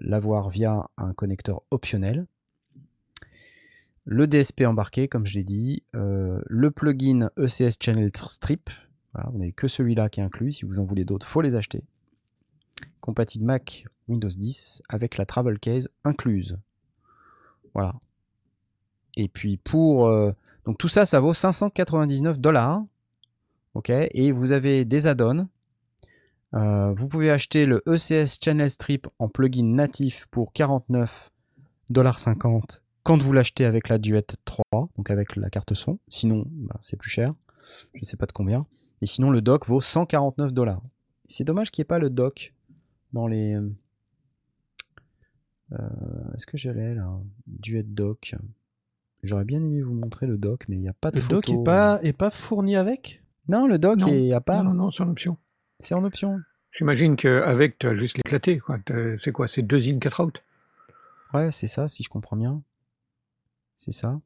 l'avoir 0.00 0.48
via 0.48 0.88
un 0.96 1.12
connecteur 1.12 1.60
optionnel. 1.70 2.26
Le 4.06 4.26
DSP 4.26 4.62
embarqué, 4.62 5.06
comme 5.06 5.26
je 5.26 5.34
l'ai 5.34 5.44
dit, 5.44 5.82
le 5.92 6.70
plugin 6.70 7.28
ECS 7.36 7.76
Channel 7.78 8.10
Strip, 8.14 8.70
vous 9.12 9.38
n'avez 9.38 9.52
que 9.52 9.68
celui-là 9.68 10.08
qui 10.08 10.20
est 10.20 10.22
inclus, 10.22 10.52
si 10.52 10.64
vous 10.64 10.78
en 10.78 10.84
voulez 10.84 11.04
d'autres, 11.04 11.26
faut 11.26 11.42
les 11.42 11.56
acheter. 11.56 11.84
Compatible 13.00 13.44
Mac 13.44 13.84
Windows 14.08 14.28
10 14.28 14.82
avec 14.88 15.16
la 15.16 15.26
travel 15.26 15.58
case 15.58 15.88
incluse. 16.04 16.58
Voilà. 17.74 17.94
Et 19.16 19.28
puis 19.28 19.56
pour 19.56 20.08
euh, 20.08 20.32
donc 20.64 20.78
tout 20.78 20.88
ça, 20.88 21.06
ça 21.06 21.20
vaut 21.20 21.34
599 21.34 22.38
dollars. 22.38 22.82
Ok. 23.74 23.90
Et 23.90 24.32
vous 24.32 24.52
avez 24.52 24.84
des 24.84 25.06
add-ons. 25.06 25.48
Euh, 26.54 26.92
vous 26.94 27.06
pouvez 27.06 27.30
acheter 27.30 27.64
le 27.64 27.80
ECS 27.86 28.38
Channel 28.42 28.68
Strip 28.70 29.06
en 29.18 29.28
plugin 29.28 29.64
natif 29.64 30.26
pour 30.30 30.52
49,50$ 30.52 32.80
quand 33.02 33.22
vous 33.22 33.32
l'achetez 33.32 33.64
avec 33.64 33.88
la 33.88 33.98
Duet 33.98 34.26
3, 34.44 34.64
donc 34.96 35.10
avec 35.10 35.36
la 35.36 35.50
carte 35.50 35.74
son. 35.74 35.98
Sinon, 36.08 36.44
bah, 36.48 36.76
c'est 36.80 36.96
plus 36.96 37.10
cher. 37.10 37.34
Je 37.94 38.00
ne 38.00 38.04
sais 38.04 38.16
pas 38.16 38.26
de 38.26 38.32
combien. 38.32 38.66
Et 39.00 39.06
sinon, 39.06 39.30
le 39.30 39.40
dock 39.40 39.66
vaut 39.66 39.80
149 39.80 40.52
dollars. 40.52 40.82
C'est 41.26 41.44
dommage 41.44 41.70
qu'il 41.70 41.82
n'y 41.82 41.84
ait 41.84 41.86
pas 41.86 41.98
le 41.98 42.10
dock 42.10 42.52
dans 43.12 43.26
les. 43.26 43.54
euh, 45.72 46.34
Est-ce 46.34 46.46
que 46.46 46.56
j'allais 46.56 46.94
là 46.94 47.08
Duet 47.46 47.82
dock. 47.82 48.34
J'aurais 49.22 49.44
bien 49.44 49.58
aimé 49.62 49.82
vous 49.82 49.92
montrer 49.94 50.26
le 50.26 50.38
dock, 50.38 50.64
mais 50.68 50.76
il 50.76 50.80
n'y 50.80 50.88
a 50.88 50.94
pas 50.94 51.10
de 51.10 51.20
Le 51.20 51.26
dock 51.28 51.46
photo. 51.46 51.60
est 51.60 51.64
pas, 51.64 52.02
est 52.02 52.12
pas 52.14 52.30
fourni 52.30 52.74
avec? 52.76 53.22
Non, 53.48 53.66
le 53.66 53.78
dock 53.78 53.98
Non. 53.98 54.08
est 54.08 54.32
à 54.32 54.40
part. 54.40 54.64
Non, 54.64 54.70
non, 54.70 54.84
non, 54.84 54.90
c'est 54.90 55.02
en 55.02 55.08
option. 55.10 55.36
C'est 55.78 55.94
en 55.94 56.04
option. 56.04 56.40
J'imagine 56.72 57.16
qu'avec, 57.16 57.78
tu 57.78 57.86
as 57.86 57.94
juste 57.96 58.16
l'éclaté. 58.16 58.60
C'est 59.18 59.32
quoi 59.32 59.48
C'est 59.48 59.62
deux 59.62 59.88
in, 59.90 59.98
quatre 59.98 60.22
out? 60.24 60.42
Ouais, 61.34 61.50
c'est 61.52 61.66
ça, 61.66 61.86
si 61.88 62.02
je 62.02 62.08
comprends 62.08 62.36
bien. 62.36 62.62
C'est 63.76 63.92
ça. 63.92 64.20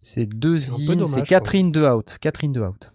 C'est 0.00 0.26
deux 0.26 0.90
in, 0.90 1.04
c'est. 1.04 1.22
Catherine 1.22 1.72
de 1.72 1.82
out. 1.82 2.18
Catherine 2.20 2.52
de 2.52 2.60
out. 2.60 2.90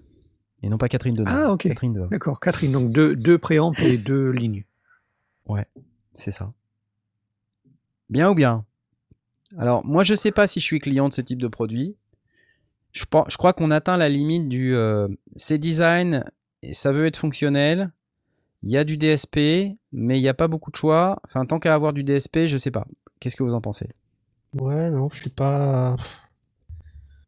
Et 0.61 0.69
non 0.69 0.77
pas 0.77 0.89
Catherine 0.89 1.13
de 1.15 1.23
Ah, 1.25 1.51
ok. 1.51 1.63
Catherine 1.63 1.93
de 1.93 2.01
out. 2.01 2.09
D'accord, 2.11 2.39
Catherine. 2.39 2.71
Donc 2.71 2.91
deux, 2.91 3.15
deux 3.15 3.37
préamps 3.37 3.73
et 3.79 3.97
deux 3.97 4.31
lignes. 4.31 4.63
C'est 6.15 6.31
ça. 6.31 6.51
Bien 8.09 8.29
ou 8.29 8.35
bien? 8.35 8.65
Alors, 9.57 9.85
moi, 9.85 10.03
je 10.03 10.13
sais 10.15 10.31
pas 10.31 10.47
si 10.47 10.59
je 10.59 10.65
suis 10.65 10.79
client 10.79 11.07
de 11.07 11.13
ce 11.13 11.21
type 11.21 11.39
de 11.41 11.47
produit. 11.47 11.95
Je 12.91 13.05
crois 13.05 13.53
qu'on 13.53 13.71
atteint 13.71 13.95
la 13.97 14.09
limite 14.09 14.49
du. 14.49 14.75
euh, 14.75 15.07
c'est 15.35 15.57
design 15.57 16.25
et 16.61 16.73
ça 16.73 16.91
veut 16.91 17.05
être 17.05 17.17
fonctionnel. 17.17 17.91
Il 18.63 18.69
y 18.69 18.77
a 18.77 18.83
du 18.83 18.97
DSP, 18.97 19.77
mais 19.93 20.19
il 20.19 20.21
n'y 20.21 20.27
a 20.27 20.33
pas 20.33 20.49
beaucoup 20.49 20.71
de 20.71 20.75
choix. 20.75 21.21
Enfin, 21.23 21.45
tant 21.45 21.59
qu'à 21.59 21.73
avoir 21.73 21.93
du 21.93 22.03
DSP, 22.03 22.45
je 22.47 22.57
sais 22.57 22.71
pas. 22.71 22.85
Qu'est-ce 23.21 23.35
que 23.37 23.43
vous 23.43 23.53
en 23.53 23.61
pensez? 23.61 23.87
Ouais, 24.59 24.91
non, 24.91 25.07
je 25.09 25.21
suis 25.21 25.29
pas. 25.29 25.95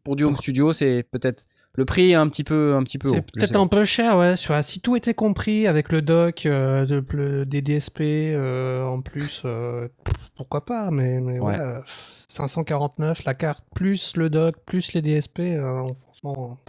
Pour 0.03 0.15
du 0.15 0.23
home 0.25 0.35
studio, 0.35 0.73
c'est 0.73 1.03
peut-être. 1.09 1.45
Le 1.75 1.85
prix 1.85 2.11
est 2.11 2.15
un 2.15 2.27
petit 2.27 2.43
peu, 2.43 2.75
un 2.75 2.83
petit 2.83 2.97
peu 2.97 3.07
haut. 3.09 3.13
C'est 3.13 3.21
peut-être 3.31 3.55
un 3.55 3.67
peu 3.67 3.85
cher, 3.85 4.17
ouais. 4.17 4.35
Sur, 4.35 4.61
si 4.63 4.81
tout 4.81 4.95
était 4.97 5.13
compris 5.13 5.67
avec 5.67 5.91
le 5.91 6.01
dock, 6.01 6.45
euh, 6.45 6.85
de- 6.85 7.03
le- 7.13 7.45
des 7.45 7.61
DSP 7.61 8.01
euh, 8.01 8.83
en 8.83 9.01
plus, 9.01 9.41
euh, 9.45 9.87
pourquoi 10.35 10.65
pas, 10.65 10.91
mais, 10.91 11.21
mais 11.21 11.39
ouais. 11.39 11.55
Ouais. 11.55 11.59
euh, 11.59 11.79
549, 12.27 13.23
la 13.23 13.33
carte, 13.33 13.63
plus 13.73 14.17
le 14.17 14.29
dock, 14.29 14.55
plus 14.65 14.91
les 14.93 15.01
DSP, 15.01 15.39
euh, 15.39 15.83
franchement. 16.03 16.59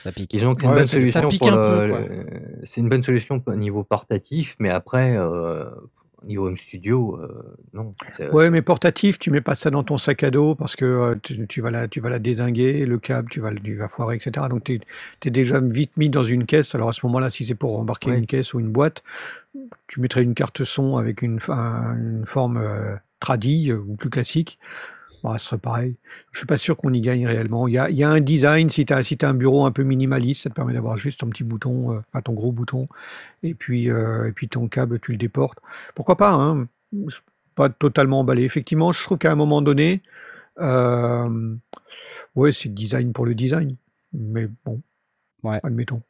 Ça 0.00 0.12
pique. 0.12 0.30
Disons 0.30 0.52
que 0.52 0.60
c'est 0.60 0.66
une 0.66 0.72
Ouais, 0.74 0.78
bonne 0.80 0.86
solution 0.86 1.28
pour 1.30 1.48
un 1.48 1.56
peu, 1.56 1.86
le- 1.86 1.92
quoi. 1.94 2.00
le- 2.00 2.60
c'est 2.64 2.80
une 2.80 2.88
bonne 2.88 3.02
solution 3.02 3.42
au 3.46 3.54
niveau 3.56 3.82
portatif, 3.84 4.54
mais 4.60 4.70
après, 4.70 5.16
euh, 6.22 6.26
niveau 6.26 6.46
home 6.48 6.56
studio, 6.56 7.18
euh, 7.20 7.56
non. 7.74 7.90
C'est- 8.16 8.30
Ouais, 8.30 8.50
mais 8.50 8.62
portatif, 8.62 9.18
tu 9.18 9.30
mets 9.30 9.40
pas 9.40 9.54
ça 9.54 9.70
dans 9.70 9.82
ton 9.82 9.98
sac 9.98 10.22
à 10.22 10.30
dos 10.30 10.54
parce 10.54 10.76
que 10.76 10.84
euh, 10.84 11.14
tu, 11.22 11.46
tu 11.46 11.60
vas 11.60 11.70
la, 11.70 11.88
tu 11.88 12.00
vas 12.00 12.08
la 12.10 12.18
désinguer, 12.18 12.86
le 12.86 12.98
câble, 12.98 13.28
tu 13.30 13.40
vas, 13.40 13.50
le- 13.50 13.60
tu 13.60 13.76
vas 13.76 13.88
foirer, 13.88 14.16
etc. 14.16 14.48
Donc 14.48 14.64
tu 14.64 14.80
es, 15.24 15.30
déjà 15.30 15.60
vite 15.60 15.96
mis 15.96 16.08
dans 16.08 16.24
une 16.24 16.46
caisse. 16.46 16.74
Alors 16.74 16.88
à 16.88 16.92
ce 16.92 17.04
moment-là, 17.06 17.30
si 17.30 17.44
c'est 17.44 17.54
pour 17.54 17.78
embarquer 17.78 18.10
Ouais. 18.10 18.18
une 18.18 18.26
caisse 18.26 18.54
ou 18.54 18.60
une 18.60 18.70
boîte, 18.70 19.02
tu 19.86 20.00
mettrais 20.00 20.22
une 20.22 20.34
carte 20.34 20.64
son 20.64 20.96
avec 20.96 21.22
une, 21.22 21.38
un- 21.48 21.96
une 21.96 22.26
forme 22.26 22.56
euh, 22.58 22.94
tradie 23.20 23.70
euh, 23.70 23.78
ou 23.78 23.96
plus 23.96 24.10
classique. 24.10 24.58
Bon, 25.22 25.32
ce 25.36 25.44
serait 25.46 25.58
pareil. 25.58 25.96
Je 26.32 26.38
suis 26.38 26.46
pas 26.46 26.56
sûr 26.56 26.76
qu'on 26.76 26.92
y 26.92 27.00
gagne 27.00 27.26
réellement. 27.26 27.66
Il 27.66 27.74
y 27.74 27.78
a, 27.78 27.90
il 27.90 27.96
y 27.96 28.04
a 28.04 28.10
un 28.10 28.20
design, 28.20 28.70
si 28.70 28.84
tu 28.84 28.92
as, 28.92 29.02
si 29.02 29.18
un 29.22 29.34
bureau 29.34 29.64
un 29.64 29.72
peu 29.72 29.82
minimaliste, 29.82 30.42
ça 30.44 30.50
te 30.50 30.54
permet 30.54 30.72
d'avoir 30.72 30.96
juste 30.98 31.20
ton 31.20 31.28
petit 31.28 31.44
bouton, 31.44 31.92
euh, 31.92 32.00
enfin 32.08 32.22
ton 32.22 32.32
gros 32.34 32.52
bouton, 32.52 32.88
et 33.42 33.54
puis, 33.54 33.90
euh, 33.90 34.28
et 34.28 34.32
puis 34.32 34.48
ton 34.48 34.68
câble, 34.68 35.00
tu 35.00 35.12
le 35.12 35.18
déportes. 35.18 35.58
Pourquoi 35.94 36.16
pas 36.16 36.32
hein? 36.32 36.68
Pas 37.54 37.68
totalement 37.68 38.20
emballé. 38.20 38.44
Effectivement, 38.44 38.92
je 38.92 39.02
trouve 39.02 39.18
qu'à 39.18 39.32
un 39.32 39.36
moment 39.36 39.60
donné, 39.62 40.02
euh, 40.60 41.56
ouais, 42.36 42.52
c'est 42.52 42.72
design 42.72 43.12
pour 43.12 43.26
le 43.26 43.34
design. 43.34 43.76
Mais 44.12 44.48
bon, 44.64 44.80
Ouais. 45.42 45.60
admettons. 45.62 46.02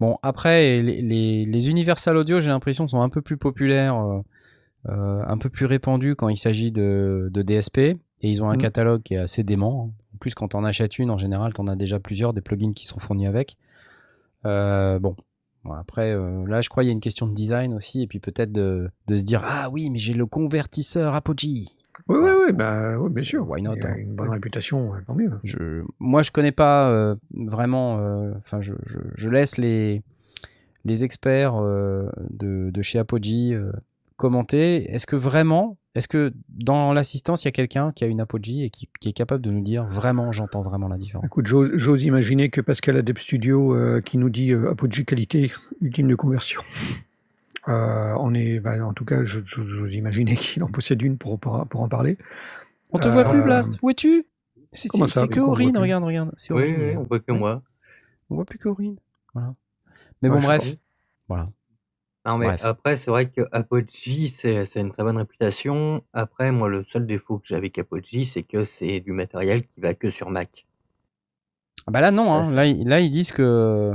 Bon, 0.00 0.16
après, 0.22 0.80
les, 0.82 1.02
les, 1.02 1.44
les 1.44 1.70
Universal 1.70 2.16
Audio, 2.16 2.40
j'ai 2.40 2.48
l'impression, 2.48 2.86
sont 2.86 3.00
un 3.00 3.08
peu 3.08 3.20
plus 3.20 3.36
populaires, 3.36 3.96
euh, 4.88 5.22
un 5.26 5.38
peu 5.38 5.48
plus 5.48 5.66
répandus 5.66 6.14
quand 6.14 6.28
il 6.28 6.36
s'agit 6.36 6.70
de, 6.70 7.28
de 7.32 7.42
DSP. 7.42 7.96
Et 8.22 8.30
ils 8.30 8.42
ont 8.42 8.50
un 8.50 8.54
Mm. 8.56 8.58
catalogue 8.58 9.02
qui 9.02 9.14
est 9.14 9.18
assez 9.18 9.42
dément. 9.44 9.92
En 10.14 10.18
plus, 10.18 10.34
quand 10.34 10.48
tu 10.48 10.56
en 10.56 10.64
achètes 10.64 10.98
une, 10.98 11.10
en 11.10 11.18
général, 11.18 11.52
tu 11.54 11.60
en 11.60 11.68
as 11.68 11.76
déjà 11.76 12.00
plusieurs, 12.00 12.32
des 12.32 12.40
plugins 12.40 12.72
qui 12.72 12.86
sont 12.86 12.98
fournis 12.98 13.26
avec. 13.26 13.56
Euh, 14.46 14.98
bon, 14.98 15.16
Bon, 15.64 15.72
après, 15.72 16.12
euh, 16.12 16.46
là, 16.46 16.60
je 16.60 16.68
crois 16.68 16.82
qu'il 16.84 16.88
y 16.88 16.90
a 16.90 16.92
une 16.94 17.00
question 17.00 17.26
de 17.26 17.34
design 17.34 17.74
aussi. 17.74 18.02
Et 18.02 18.06
puis 18.06 18.20
peut-être 18.20 18.52
de, 18.52 18.88
de 19.08 19.16
se 19.16 19.24
dire 19.24 19.42
Ah 19.44 19.68
oui, 19.70 19.90
mais 19.90 19.98
j'ai 19.98 20.14
le 20.14 20.24
convertisseur 20.24 21.14
Apogee. 21.14 21.68
Oui, 22.08 22.16
oui, 22.22 22.30
oui, 22.46 22.52
bah, 22.54 22.96
ouais, 22.98 23.10
bien 23.10 23.24
sûr. 23.24 23.46
Why 23.48 23.60
not, 23.60 23.74
Il 23.76 23.84
a 23.84 23.90
hein. 23.90 23.96
une 23.98 24.14
bonne 24.14 24.30
réputation, 24.30 24.92
tant 25.06 25.16
mieux. 25.16 25.32
Je, 25.42 25.82
moi, 25.98 26.22
je 26.22 26.30
connais 26.30 26.52
pas 26.52 26.88
euh, 26.90 27.16
vraiment. 27.34 27.94
Enfin, 28.38 28.60
je, 28.60 28.72
je- 28.86 28.98
je 29.16 29.28
laisse 29.28 29.58
les, 29.58 30.00
les 30.84 31.02
experts 31.04 31.60
de, 31.60 32.70
de 32.70 32.82
chez 32.82 33.00
Apogee 33.00 33.54
commenter. 34.16 34.90
Est-ce 34.92 35.06
que 35.06 35.16
vraiment, 35.16 35.76
est-ce 35.94 36.08
que 36.08 36.32
dans 36.48 36.92
l'assistance, 36.92 37.42
il 37.42 37.46
y 37.46 37.48
a 37.48 37.52
quelqu'un 37.52 37.92
qui 37.92 38.04
a 38.04 38.06
une 38.06 38.20
Apogee 38.20 38.62
et 38.64 38.70
qui, 38.70 38.88
qui 39.00 39.08
est 39.08 39.12
capable 39.12 39.42
de 39.42 39.50
nous 39.50 39.62
dire 39.62 39.84
vraiment, 39.86 40.32
j'entends 40.32 40.62
vraiment 40.62 40.88
la 40.88 40.98
différence? 40.98 41.24
Écoute, 41.24 41.46
j'ose 41.46 42.04
imaginer 42.04 42.50
que 42.50 42.60
Pascal 42.60 42.96
Adep 42.96 43.18
Studio 43.18 43.74
euh, 43.74 44.00
qui 44.00 44.18
nous 44.18 44.30
dit 44.30 44.52
euh, 44.52 44.70
Apogee 44.70 45.04
qualité 45.04 45.50
ultime 45.80 46.08
de 46.08 46.14
conversion. 46.14 46.62
Euh, 47.68 48.14
on 48.18 48.32
est, 48.34 48.60
bah, 48.60 48.84
en 48.84 48.92
tout 48.92 49.04
cas, 49.04 49.24
j'ose 49.26 49.94
imaginer 49.94 50.34
qu'il 50.36 50.62
en 50.62 50.68
possède 50.68 51.02
une 51.02 51.18
pour, 51.18 51.38
pour, 51.38 51.66
pour 51.66 51.80
en 51.82 51.88
parler. 51.88 52.16
On 52.92 52.98
te 52.98 53.08
voit 53.08 53.24
plus, 53.28 53.40
Euh, 53.40 53.44
Blast 53.44 53.78
Où 53.82 53.90
es-tu? 53.90 54.26
C'est 54.72 54.88
que 54.88 55.40
Aurine, 55.40 55.76
regarde, 55.78 56.04
regarde. 56.04 56.32
C'est 56.36 56.52
Oui, 56.52 56.74
oui, 56.78 56.96
on 56.96 57.02
voit 57.04 57.20
que 57.20 57.32
moi. 57.32 57.62
On 58.30 58.34
voit 58.34 58.44
plus 58.44 58.58
qu'Aurine. 58.58 58.96
Voilà. 59.32 59.54
Mais 60.22 60.28
Ouais, 60.28 60.36
bon, 60.38 60.42
bref. 60.42 60.76
Voilà. 61.28 61.50
Non, 62.28 62.36
mais 62.38 62.46
Bref. 62.48 62.60
après, 62.64 62.96
c'est 62.96 63.10
vrai 63.10 63.30
que 63.30 63.40
Apogee, 63.52 64.28
c'est 64.28 64.64
c'est 64.66 64.80
une 64.80 64.90
très 64.90 65.02
bonne 65.02 65.16
réputation. 65.16 66.04
Après, 66.12 66.52
moi, 66.52 66.68
le 66.68 66.84
seul 66.84 67.06
défaut 67.06 67.38
que 67.38 67.46
j'ai 67.48 67.54
avec 67.56 67.78
Apogee, 67.78 68.24
c'est 68.26 68.42
que 68.42 68.62
c'est 68.64 69.00
du 69.00 69.12
matériel 69.12 69.62
qui 69.62 69.80
va 69.80 69.94
que 69.94 70.10
sur 70.10 70.28
Mac. 70.28 70.66
Ah 71.86 71.90
bah 71.90 72.00
là, 72.02 72.10
non. 72.10 72.32
hein. 72.34 72.54
Là, 72.54 72.66
ils- 72.66 72.86
là, 72.86 73.00
ils 73.00 73.08
disent 73.10 73.32
que. 73.32 73.94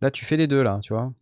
Là, 0.00 0.10
tu 0.10 0.24
fais 0.24 0.36
les 0.36 0.46
deux, 0.46 0.62
là, 0.62 0.78
tu 0.82 0.94
vois. 0.94 1.12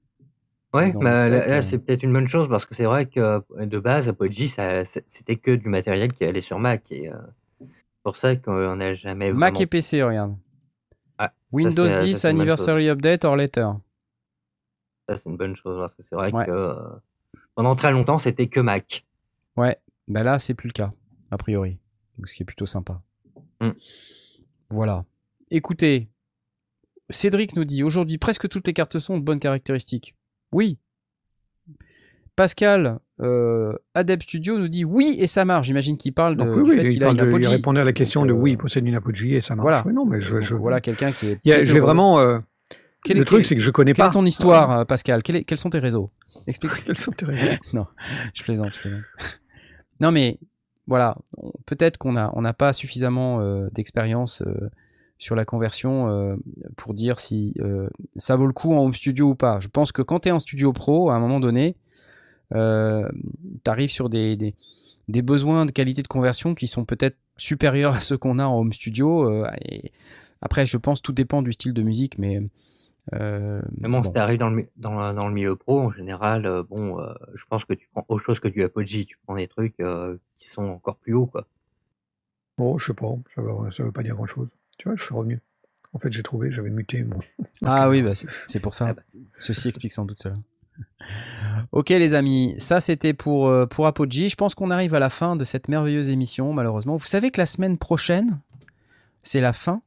Ouais, 0.73 0.91
Ils 0.91 0.97
ont 0.99 1.01
bah, 1.01 1.29
là, 1.29 1.37
euh. 1.57 1.61
c'est 1.63 1.79
peut-être 1.79 2.03
une 2.05 2.13
bonne 2.13 2.29
chose 2.29 2.49
parce 2.49 2.65
que 2.67 2.75
c'est 2.77 2.85
vrai 2.85 3.07
que 3.07 3.19
euh, 3.21 3.41
de 3.67 3.79
base, 3.81 4.09
Apogee, 4.09 4.49
ça- 4.49 4.85
c'est- 4.85 5.05
c'était 5.09 5.37
que 5.37 5.51
du 5.51 5.69
matériel 5.69 6.13
qui 6.13 6.25
allait 6.25 6.41
sur 6.41 6.59
Mac. 6.61 6.93
Et 6.93 7.09
euh, 7.11 7.17
c'est 7.61 7.67
pour 8.05 8.17
ça 8.19 8.37
qu'on 8.37 8.77
n'a 8.77 8.95
jamais 8.95 9.33
Mac 9.33 9.55
vraiment. 9.55 9.61
et 9.63 9.67
PC, 9.67 10.03
regarde. 10.03 10.37
Ah, 11.19 11.29
ça, 11.29 11.33
Windows 11.51 11.89
c'est- 11.89 11.99
ça, 11.99 12.05
10 12.05 12.15
c'est 12.15 12.31
une 12.31 12.37
bonne 12.37 12.47
chose. 12.47 12.69
Anniversary 12.69 12.89
Update 12.91 13.25
or 13.25 13.37
Later. 13.37 13.71
Ça, 15.09 15.17
c'est 15.17 15.29
une 15.29 15.37
bonne 15.37 15.55
chose 15.57 15.79
parce 15.79 15.95
que 15.95 16.03
c'est 16.03 16.17
vrai 16.17 16.33
Ouais. 16.33 16.47
que 16.47 16.51
euh, 16.51 16.75
pendant 17.55 17.77
très 17.77 17.91
longtemps, 17.93 18.19
c'était 18.19 18.49
que 18.49 18.61
Mac. 18.61 19.05
Ouais, 19.57 19.79
bah 20.09 20.23
là, 20.23 20.39
c'est 20.39 20.55
plus 20.55 20.69
le 20.69 20.73
cas, 20.73 20.93
a 21.31 21.39
priori. 21.39 21.79
Donc, 22.19 22.29
ce 22.29 22.37
qui 22.37 22.43
est 22.43 22.47
plutôt 22.47 22.67
sympa. 22.67 23.01
Mm. 23.61 23.71
Voilà. 24.71 25.05
Écoutez, 25.51 26.09
Cédric 27.11 27.55
nous 27.57 27.65
dit 27.65 27.83
aujourd'hui 27.85 28.19
presque 28.19 28.49
toutes 28.49 28.67
les 28.67 28.73
cartes 28.73 28.99
sont 28.99 29.17
de 29.19 29.23
bonnes 29.23 29.39
caractéristiques. 29.41 30.15
Oui. 30.53 30.79
Pascal, 32.35 32.99
euh, 33.21 33.73
Adept 33.95 34.25
Studio 34.25 34.59
nous 34.59 34.69
dit 34.69 34.85
oui 34.85 35.17
et 35.19 35.27
ça 35.27 35.45
marche. 35.47 35.69
J'imagine 35.69 35.97
qu'il 35.97 36.13
parle 36.13 36.37
de, 36.37 36.45
Donc, 36.45 36.55
oui, 36.57 36.63
oui, 36.69 36.77
fait 36.77 36.85
il, 36.89 36.93
qu'il 36.95 37.03
a 37.03 37.07
parle 37.07 37.19
une 37.21 37.33
de- 37.33 37.39
il 37.41 37.47
répondait 37.49 37.81
à 37.81 37.85
la 37.85 37.93
question 37.95 38.23
Donc, 38.23 38.29
de 38.29 38.35
euh, 38.35 38.37
oui, 38.43 38.51
il 38.53 38.59
possède 38.59 38.87
une 38.87 38.95
Apogee 38.95 39.35
et 39.37 39.41
ça 39.41 39.55
marche. 39.57 39.63
voilà. 39.65 39.83
Oui, 39.87 39.95
non, 39.95 40.05
mais 40.05 40.21
je, 40.21 40.35
Donc, 40.35 40.43
je- 40.43 40.55
voilà 40.55 40.83
quelqu'un 40.83 41.13
qui 41.13 41.29
est. 41.29 41.35
a- 41.51 41.65
j'ai 41.65 41.73
heureux. 41.73 41.81
vraiment. 41.81 42.19
euh, 42.19 42.39
Quel 43.07 43.17
le 43.17 43.23
est- 43.23 43.27
truc, 43.27 43.47
c'est 43.47 43.55
que 43.57 43.61
je 43.63 43.71
connais 43.71 43.93
Quelle 43.93 44.05
pas. 44.05 44.11
est 44.11 44.13
ton 44.15 44.25
histoire, 44.27 44.71
euh, 44.81 44.85
Pascal? 44.85 45.23
Quel 45.23 45.37
est- 45.37 45.45
Quels 45.45 45.59
sont 45.59 45.71
tes 45.71 45.79
réseaux? 45.79 46.11
Explique. 46.47 46.73
Quelles 46.87 46.97
sont 46.99 47.13
tes 47.13 47.25
raisons 47.27 47.59
non, 47.73 47.87
je 48.35 48.43
plaisante, 48.43 48.73
je 48.75 48.81
plaisante. 48.81 49.03
Non, 50.01 50.13
mais 50.13 50.39
voilà, 50.87 51.17
peut-être 51.65 51.97
qu'on 51.97 52.13
n'a 52.13 52.31
on 52.35 52.43
n'a 52.43 52.53
pas 52.53 52.73
suffisamment 52.75 53.41
euh, 53.41 53.69
d'expérience 53.73 54.43
euh, 54.43 54.69
sur 55.19 55.35
la 55.35 55.47
conversion 55.47 56.11
euh, 56.11 56.37
pour 56.77 56.93
dire 56.93 57.19
si 57.19 57.55
ça 58.17 58.37
vaut 58.37 58.47
le 58.47 58.53
coup 58.53 58.75
en 58.75 58.81
home 58.85 58.95
studio 58.95 59.31
ou 59.31 59.35
pas. 59.35 59.59
Je 59.61 59.69
pense 59.69 59.91
que 59.93 60.03
quand 60.03 60.21
tu 60.21 60.29
es 60.29 60.33
en 60.33 60.39
studio 60.39 60.75
pro, 60.75 61.09
à 61.11 61.15
un 61.15 61.19
moment 61.19 61.41
donné, 61.41 61.77
tu 62.53 62.57
arrives 63.71 63.91
sur 63.91 64.09
des, 64.11 64.37
des, 64.37 64.55
des 65.09 65.23
besoins 65.23 65.65
de 65.67 65.71
qualité 65.71 66.03
de 66.03 66.09
conversion 66.09 66.55
qui 66.55 66.67
sont 66.67 66.85
peut-être 66.85 67.17
supérieurs 67.39 67.95
à 67.95 68.01
ceux 68.01 68.19
qu'on 68.19 68.39
a 68.39 68.45
en 68.45 68.59
home 68.61 68.73
studio. 68.75 69.45
et 69.65 69.93
après, 70.43 70.67
je 70.67 70.77
pense 70.77 71.01
tout 71.01 71.13
dépend 71.13 71.41
du 71.43 71.53
style 71.53 71.73
de 71.73 71.83
musique, 71.83 72.19
mais. 72.19 72.41
Euh, 73.15 73.61
Mais 73.79 73.89
bon, 73.89 74.01
bon. 74.01 74.05
si 74.05 74.13
t'arrives 74.13 74.39
dans 74.39 74.51
le, 74.51 74.67
dans, 74.77 74.99
le- 74.99 75.15
dans 75.15 75.29
le 75.29 75.35
milieu 75.35 75.55
pro, 75.57 75.81
en 75.81 75.91
général, 75.93 76.45
euh, 76.47 76.63
bon, 76.63 77.01
euh, 77.01 77.13
je 77.35 77.45
pense 77.49 77.65
que 77.65 77.73
tu 77.75 77.89
prends 77.93 78.05
autre 78.09 78.23
chose 78.25 78.41
que 78.41 78.49
du 78.49 78.63
Apogee, 78.63 79.07
tu 79.07 79.17
prends 79.25 79.37
des 79.37 79.49
trucs 79.49 79.79
euh, 79.81 80.17
qui 80.39 80.49
sont 80.49 80.65
encore 80.65 80.97
plus 80.97 81.15
hauts, 81.15 81.27
quoi. 81.27 81.47
Bon, 82.59 82.79
je 82.79 82.87
sais 82.87 82.95
pas, 82.95 83.07
ça 83.35 83.43
veut, 83.43 83.71
ça 83.71 83.85
veut 83.85 83.93
pas 83.93 84.03
dire 84.03 84.15
grand-chose. 84.17 84.49
Tu 84.79 84.89
vois, 84.89 84.97
je 84.97 85.05
suis 85.05 85.15
revenu. 85.15 85.41
En 85.93 85.99
fait, 85.99 86.13
j'ai 86.13 86.23
trouvé, 86.23 86.51
j'avais 86.53 86.71
muté 86.71 87.05
mon. 87.05 87.19
Ah 87.65 87.89
oui, 87.89 88.03
bah, 88.03 88.13
c'est 88.15 88.61
pour 88.61 88.75
ça. 88.75 88.89
Ah 88.89 88.95
bah. 88.95 89.03
Ceci 89.39 89.69
explique 89.69 89.93
sans 89.93 90.05
doute 90.05 90.19
cela. 90.21 90.35
Ok 91.73 91.89
les 91.89 92.13
amis, 92.15 92.55
ça 92.59 92.81
c'était 92.81 93.15
pour, 93.15 93.51
pour 93.71 93.87
Apogee. 93.87 94.29
Je 94.29 94.37
pense 94.37 94.55
qu'on 94.55 94.71
arrive 94.71 94.95
à 94.95 94.99
la 94.99 95.09
fin 95.11 95.37
de 95.37 95.45
cette 95.45 95.69
merveilleuse 95.69 96.11
émission, 96.11 96.53
malheureusement. 96.53 96.97
Vous 96.97 97.07
savez 97.07 97.31
que 97.31 97.41
la 97.41 97.47
semaine 97.47 97.79
prochaine, 97.79 98.41
c'est 99.23 99.41
la 99.41 99.53
fin. 99.55 99.81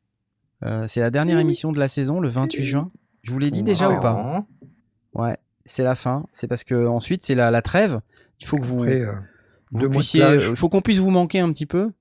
Euh, 0.63 0.85
c'est 0.87 0.99
la 0.99 1.11
dernière 1.11 1.37
émission 1.39 1.71
de 1.71 1.79
la 1.79 1.87
saison, 1.87 2.13
le 2.19 2.29
28 2.29 2.63
juin? 2.65 2.91
Je 3.30 3.34
vous 3.34 3.39
l'ai 3.39 3.51
dit 3.51 3.61
déjà 3.64 3.89
ou 3.91 4.01
pas. 4.01 4.45
Ouais, 5.14 5.38
c'est 5.65 5.84
la 5.84 5.93
fin. 5.95 6.26
C'est 6.31 6.47
parce 6.47 6.64
que 6.64 6.88
ensuite 6.88 7.23
c'est 7.23 7.35
la, 7.35 7.51
la 7.51 7.61
trêve. 7.61 7.99
Il 8.39 8.47
faut 8.47 8.57
que 8.57 8.65
vous, 8.65 8.81
Après, 8.81 9.01
euh, 9.01 9.14
vous 9.72 9.89
puissiez- 9.89 10.22
il 10.49 10.56
faut 10.56 10.68
qu'on 10.69 10.81
puisse 10.81 10.97
vous 10.97 11.11
manquer 11.11 11.39
un 11.39 11.51
petit 11.51 11.65
peu 11.68 11.91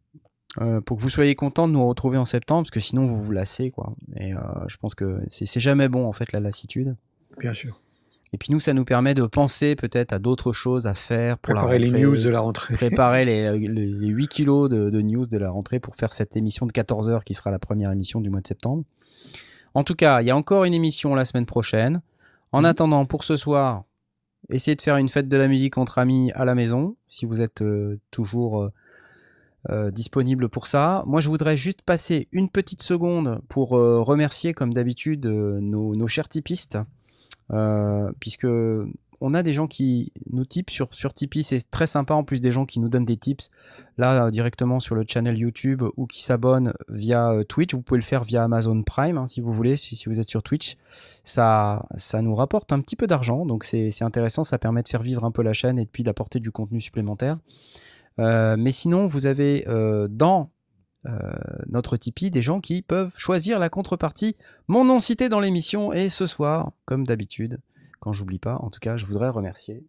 euh, 0.62 0.80
pour 0.80 0.96
que 0.96 1.02
vous 1.02 1.10
soyez 1.10 1.34
content 1.34 1.68
de 1.68 1.74
nous 1.74 1.86
retrouver 1.86 2.16
en 2.16 2.24
septembre, 2.24 2.62
parce 2.62 2.70
que 2.70 2.80
sinon 2.80 3.06
vous 3.06 3.22
vous 3.22 3.32
lassez 3.32 3.70
quoi. 3.70 3.94
Et 4.16 4.32
euh, 4.32 4.38
je 4.68 4.76
pense 4.78 4.94
que 4.94 5.20
c'est 5.28 5.60
jamais 5.60 5.88
bon 5.90 6.06
en 6.06 6.12
fait 6.12 6.32
la 6.32 6.40
lassitude. 6.40 6.96
bien 7.38 7.52
sûr. 7.52 7.80
Et 8.32 8.36
puis 8.36 8.52
nous, 8.52 8.60
ça 8.60 8.74
nous 8.74 8.84
permet 8.84 9.14
de 9.14 9.24
penser 9.24 9.74
peut-être 9.74 10.12
à 10.12 10.18
d'autres 10.18 10.52
choses 10.52 10.86
à 10.86 10.92
faire 10.92 11.38
pour 11.38 11.54
Préparer 11.54 11.78
la 11.78 11.78
les 11.78 11.86
rentrée, 11.90 12.02
news 12.02 12.16
de 12.24 12.28
la 12.28 12.40
rentrée. 12.40 12.74
préparer 12.74 13.24
les, 13.24 13.58
les- 13.58 13.68
les 13.68 14.08
8 14.08 14.28
kilos 14.28 14.68
de, 14.68 14.90
de 14.90 15.00
news 15.00 15.26
de 15.26 15.38
la 15.38 15.50
rentrée 15.50 15.80
pour 15.80 15.96
faire 15.96 16.12
cette 16.12 16.36
émission 16.36 16.66
de 16.66 16.72
14 16.72 17.08
heures 17.08 17.24
qui 17.24 17.32
sera 17.32 17.50
la 17.50 17.58
première 17.58 17.90
émission 17.90 18.20
du 18.20 18.28
mois 18.28 18.42
de 18.42 18.46
septembre. 18.46 18.84
En 19.74 19.84
tout 19.84 19.94
cas, 19.94 20.20
il 20.20 20.26
y 20.26 20.30
a 20.30 20.36
encore 20.36 20.64
une 20.64 20.74
émission 20.74 21.14
la 21.14 21.24
semaine 21.24 21.46
prochaine. 21.46 22.02
En 22.52 22.64
attendant, 22.64 23.04
pour 23.04 23.24
ce 23.24 23.36
soir, 23.36 23.84
essayez 24.50 24.74
de 24.74 24.82
faire 24.82 24.96
une 24.96 25.08
fête 25.08 25.28
de 25.28 25.36
la 25.36 25.48
musique 25.48 25.78
entre 25.78 25.98
amis 25.98 26.32
à 26.32 26.44
la 26.44 26.54
maison, 26.54 26.96
si 27.08 27.26
vous 27.26 27.42
êtes 27.42 27.62
euh, 27.62 28.00
toujours 28.10 28.62
euh, 28.62 28.72
euh, 29.70 29.90
disponible 29.90 30.48
pour 30.48 30.66
ça. 30.66 31.02
Moi, 31.06 31.20
je 31.20 31.28
voudrais 31.28 31.56
juste 31.56 31.82
passer 31.82 32.28
une 32.32 32.48
petite 32.48 32.82
seconde 32.82 33.40
pour 33.48 33.70
remercier, 33.70 34.54
comme 34.54 34.72
d'habitude, 34.72 35.26
nos, 35.26 35.94
nos 35.94 36.06
chers 36.06 36.28
typistes, 36.28 36.78
puisque 38.20 38.46
on 39.20 39.34
a 39.34 39.42
des 39.42 39.52
gens 39.52 39.66
qui 39.66 40.12
nous 40.30 40.44
tipent 40.44 40.70
sur, 40.70 40.88
sur 40.92 41.12
Tipeee, 41.12 41.42
c'est 41.42 41.70
très 41.70 41.86
sympa, 41.86 42.14
en 42.14 42.24
plus 42.24 42.40
des 42.40 42.52
gens 42.52 42.66
qui 42.66 42.78
nous 42.80 42.88
donnent 42.88 43.04
des 43.04 43.16
tips 43.16 43.50
là 43.96 44.26
euh, 44.26 44.30
directement 44.30 44.80
sur 44.80 44.94
le 44.94 45.04
channel 45.06 45.36
YouTube 45.36 45.82
ou 45.96 46.06
qui 46.06 46.22
s'abonnent 46.22 46.72
via 46.88 47.32
euh, 47.32 47.44
Twitch. 47.44 47.74
Vous 47.74 47.82
pouvez 47.82 47.98
le 47.98 48.04
faire 48.04 48.24
via 48.24 48.44
Amazon 48.44 48.82
Prime 48.82 49.18
hein, 49.18 49.26
si 49.26 49.40
vous 49.40 49.52
voulez, 49.52 49.76
si, 49.76 50.00
vous 50.06 50.20
êtes 50.20 50.30
sur 50.30 50.42
Twitch. 50.42 50.76
Ça, 51.24 51.82
nous 52.22 52.34
rapporte 52.34 52.72
un 52.72 52.80
petit 52.80 52.96
peu 52.96 53.06
d'argent, 53.06 53.44
donc 53.44 53.64
c'est 53.64 54.02
intéressant, 54.02 54.44
ça 54.44 54.58
permet 54.58 54.82
de 54.82 54.88
faire 54.88 55.02
vivre 55.02 55.24
un 55.24 55.30
peu 55.30 55.42
la 55.42 55.52
chaîne 55.52 55.78
et 55.78 55.84
puis 55.84 56.02
d'apporter 56.04 56.40
du 56.40 56.50
contenu 56.50 56.80
supplémentaire. 56.80 57.38
Euh, 58.18 58.56
mais 58.58 58.72
sinon, 58.72 59.06
vous 59.06 59.26
avez 59.26 59.64
dans 60.08 60.50
notre 61.68 61.96
Tipeee 61.96 62.30
des 62.30 62.42
gens 62.42 62.60
qui 62.60 62.82
peuvent 62.82 63.14
choisir 63.16 63.58
la 63.58 63.70
contrepartie. 63.70 64.36
Mon 64.66 64.84
nom 64.84 65.00
cité 65.00 65.30
dans 65.30 65.40
l'émission 65.40 65.92
et 65.92 66.10
ce 66.10 66.26
soir, 66.26 66.72
comme 66.84 67.06
d'habitude, 67.06 67.60
quand 68.00 68.12
j'oublie 68.12 68.38
pas, 68.38 68.56
en 68.60 68.70
tout 68.70 68.80
cas, 68.80 68.96
je 68.96 69.06
voudrais 69.06 69.28
remercier 69.28 69.82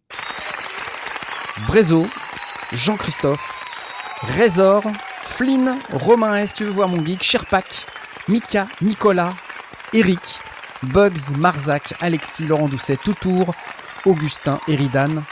Brézo, 1.66 2.06
Jean-Christophe, 2.72 3.64
Résor, 4.22 4.82
Flynn, 5.24 5.76
Romain 5.92 6.36
S, 6.36 6.54
tu 6.54 6.64
veux 6.64 6.70
voir 6.70 6.88
mon 6.88 7.04
geek, 7.04 7.22
Sherpak, 7.22 7.86
Mika, 8.28 8.66
Nicolas, 8.80 9.34
Eric, 9.92 10.40
Bugs, 10.82 11.36
Marzac, 11.36 11.94
Alexis, 12.00 12.46
Laurent 12.46 12.68
Doucet, 12.68 12.96
Toutour, 12.96 13.54
Augustin, 14.06 14.60
Eridan 14.68 15.22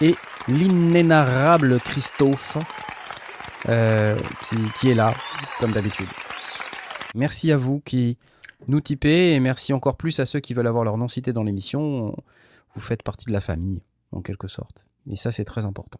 et 0.00 0.14
l'inénarrable 0.48 1.80
Christophe 1.80 2.56
euh, 3.68 4.18
qui, 4.48 4.56
qui 4.78 4.90
est 4.90 4.94
là, 4.94 5.12
comme 5.58 5.72
d'habitude. 5.72 6.08
Merci 7.14 7.52
à 7.52 7.56
vous 7.56 7.80
qui 7.84 8.16
nous 8.68 8.80
typez 8.80 9.32
et 9.34 9.40
merci 9.40 9.72
encore 9.72 9.96
plus 9.96 10.18
à 10.20 10.26
ceux 10.26 10.40
qui 10.40 10.54
veulent 10.54 10.66
avoir 10.66 10.84
leur 10.84 10.96
nom 10.96 11.08
cité 11.08 11.32
dans 11.32 11.42
l'émission. 11.42 12.14
Vous 12.74 12.80
faites 12.80 13.02
partie 13.02 13.26
de 13.26 13.32
la 13.32 13.40
famille, 13.40 13.80
en 14.12 14.20
quelque 14.20 14.48
sorte. 14.48 14.84
Et 15.10 15.16
ça, 15.16 15.30
c'est 15.32 15.44
très 15.44 15.64
important. 15.66 15.98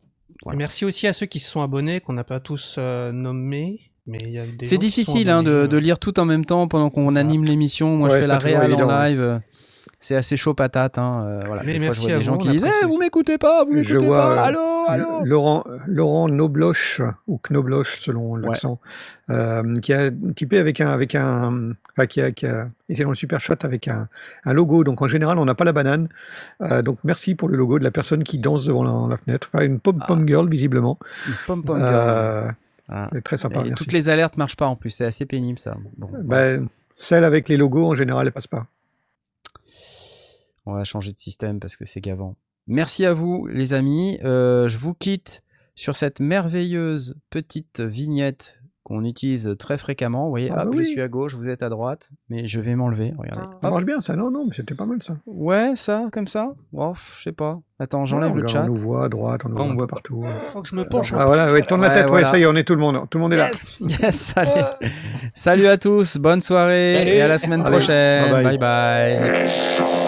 Merci 0.55 0.85
aussi 0.85 1.07
à 1.07 1.13
ceux 1.13 1.27
qui 1.27 1.39
se 1.41 1.51
sont 1.51 1.63
abonnés, 1.63 2.01
qu'on 2.01 2.13
n'a 2.13 2.25
pas 2.25 2.41
tous 2.41 2.77
euh, 2.79 3.13
nommés. 3.13 3.81
Mais 4.07 4.19
il 4.21 4.31
y 4.31 4.39
a 4.39 4.47
des 4.47 4.65
C'est 4.67 4.79
difficile 4.79 5.31
hein, 5.31 5.43
de, 5.43 5.77
lire 5.77 5.99
tout 5.99 6.21
en 6.21 6.25
même 6.25 6.45
temps 6.45 6.69
pendant 6.69 6.91
qu'on 6.91 7.11
Ça. 7.11 7.21
anime 7.21 7.45
l'émission. 7.45 7.97
Moi, 7.97 8.09
Ouais, 8.11 8.17
je 8.17 8.21
fais 8.23 8.27
la 8.29 8.39
réal 8.39 8.73
en 8.75 8.87
ouais. 8.89 9.11
live. 9.11 9.41
C'est 9.99 10.15
assez 10.15 10.37
chaud 10.37 10.55
patate. 10.55 10.99
Hein. 10.99 11.25
euh, 11.27 11.41
voilà. 11.47 11.63
Mais 11.65 11.73
Des 11.73 11.79
fois, 11.79 11.87
merci 11.87 12.03
je 12.03 12.07
vois 12.09 12.15
à 12.15 12.19
des 12.19 12.25
gens 12.25 12.33
vous, 12.35 12.39
qui 12.39 12.49
disent 12.51 12.67
Eh, 12.83 12.87
vous 12.87 12.99
m'écoutez 12.99 13.39
pas, 13.39 13.65
vous 13.65 13.73
m'écoutez 13.73 13.97
vois, 13.97 14.19
pas. 14.19 14.33
euh, 14.43 14.45
Allô, 14.49 14.76
allô 14.89 15.25
Laurent, 15.25 15.65
Laurent 15.87 16.29
Nobloch, 16.29 17.01
ou 17.27 17.39
Knobloch 17.39 17.87
selon 17.99 18.37
l'accent, 18.37 18.81
euh, 19.31 19.75
qui 19.83 19.93
a 19.93 20.11
typé 20.35 20.59
avec 20.59 20.81
un, 20.81 20.89
avec 20.89 21.15
un, 21.15 21.73
enfin, 21.93 22.07
qui 22.07 22.21
a, 22.21 22.31
qui 22.33 22.47
a 22.47 22.71
été 22.89 23.03
dans 23.03 23.11
le 23.11 23.17
super 23.17 23.41
chat 23.41 23.65
avec 23.65 23.89
un, 23.89 24.09
un 24.45 24.53
logo. 24.53 24.85
Donc 24.85 25.03
en 25.03 25.09
général, 25.09 25.39
on 25.39 25.45
n'a 25.45 25.55
pas 25.55 25.65
la 25.65 25.73
banane. 25.73 26.09
Euh, 26.63 26.83
donc 26.83 26.99
merci 27.05 27.35
pour 27.35 27.49
le 27.49 27.57
logo 27.57 27.79
de 27.79 27.85
la 27.85 27.91
personne 27.91 28.23
qui 28.25 28.39
danse 28.39 28.65
devant 28.67 28.83
la, 28.85 29.09
la 29.11 29.17
fenêtre. 29.17 29.51
Enfin, 29.53 29.65
une 29.65 29.81
pom 29.81 30.03
pom 30.07 30.27
girl 30.27 30.49
visiblement. 30.49 30.99
Une 31.27 31.35
pom 31.47 31.63
pom 31.65 31.79
girl. 31.79 31.91
Euh, 31.93 32.51
Ah. 32.89 33.09
c'est 33.13 33.23
très 33.25 33.37
sympa. 33.37 33.63
Et 33.63 33.71
merci. 33.71 33.83
toutes 33.83 33.93
les 33.93 34.09
alertes 34.09 34.37
marchent 34.37 34.55
pas 34.57 34.69
en 34.69 34.77
plus. 34.77 34.91
C'est 34.91 35.05
assez 35.07 35.27
pénible 35.27 35.59
ça. 35.59 35.77
Bon, 35.97 36.09
Ben, 36.23 36.69
celle 36.95 37.25
avec 37.25 37.49
les 37.49 37.57
logos 37.57 37.85
en 37.85 37.97
général, 37.97 38.29
elle 38.29 38.33
passe 38.33 38.47
pas. 38.47 38.69
On 40.67 40.75
va 40.75 40.85
changer 40.85 41.13
de 41.13 41.19
système 41.19 41.59
parce 41.59 41.75
que 41.77 41.85
c'est 41.85 42.01
gavant. 42.01 42.37
Merci 42.67 43.05
à 43.07 43.13
vous, 43.15 43.47
les 43.47 43.75
amis. 43.75 44.19
Euh, 44.25 44.69
je 44.69 44.79
vous 44.79 44.95
quitte 44.95 45.43
sur 45.75 45.95
cette 45.97 46.21
merveilleuse 46.21 47.17
petite 47.31 47.81
vignette 47.81 48.59
qu'on 48.83 49.05
utilise 49.05 49.57
très 49.59 49.79
fréquemment. 49.79 50.25
Vous 50.27 50.31
voyez, 50.31 50.49
Ah 50.53 50.63
hop, 50.65 50.71
bah 50.73 50.77
je 50.79 50.85
suis 50.85 51.01
à 51.01 51.09
gauche, 51.09 51.35
vous 51.35 51.49
êtes 51.49 51.63
à 51.65 51.69
droite, 51.69 52.09
mais 52.29 52.47
je 52.47 52.61
vais 52.61 52.77
m'enlever. 52.77 53.13
Regardez. 53.19 53.43
Ça 53.61 53.67
Hop. 53.67 53.73
marche 53.73 53.85
bien, 53.85 54.01
ça. 54.01 54.15
Non, 54.15 54.31
non, 54.31 54.45
mais 54.47 54.53
c'était 54.55 54.77
pas 54.77 54.87
mal 54.87 55.03
ça. 55.03 55.17
Ouais, 55.27 55.73
ça, 55.75 56.05
comme 56.13 56.29
ça. 56.29 56.55
Oh, 56.73 56.95
je 57.19 57.25
sais 57.25 57.33
pas. 57.33 57.59
Attends, 57.81 58.07
j'enlève 58.07 58.29
le 58.31 58.35
regarde, 58.47 58.53
chat. 58.53 58.63
On 58.63 58.67
nous 58.69 58.75
voit 58.77 59.05
à 59.05 59.09
droite, 59.09 59.43
on 59.45 59.49
nous 59.49 59.57
Ah, 59.59 59.63
on 59.63 59.65
voit 59.65 59.73
un 59.73 59.75
peu 59.75 59.79
voit 59.79 59.87
partout. 59.89 60.25
Faut 60.53 60.63
que 60.63 60.69
je 60.69 60.77
me 60.77 60.85
penche 60.85 61.13
Ah 61.17 61.27
voilà, 61.27 61.53
ouais, 61.53 61.63
tourne 61.63 61.81
la 61.83 61.91
tête, 61.91 62.05
ouais, 62.05 62.11
voilà. 62.21 62.29
ça 62.29 62.39
y 62.39 62.43
est, 62.43 62.47
on 62.47 62.55
est 62.55 62.63
tout 62.65 62.75
le 62.77 62.81
monde. 62.81 63.01
Tout 63.11 63.19
le 63.19 63.23
monde 63.23 63.33
est 63.33 63.37
là. 63.39 63.49
Yes, 63.49 63.83
yes, 64.01 64.33
allez. 64.37 64.63
Salut 65.35 65.67
à 65.67 65.77
tous, 65.79 66.17
bonne 66.19 66.41
soirée 66.41 66.95
Salut. 66.99 67.11
et 67.11 67.21
à 67.23 67.29
la 67.29 67.39
semaine 67.39 67.63
Allez, 67.63 67.77
prochaine. 67.79 68.31
bye 68.31 68.57
bye. 68.59 70.06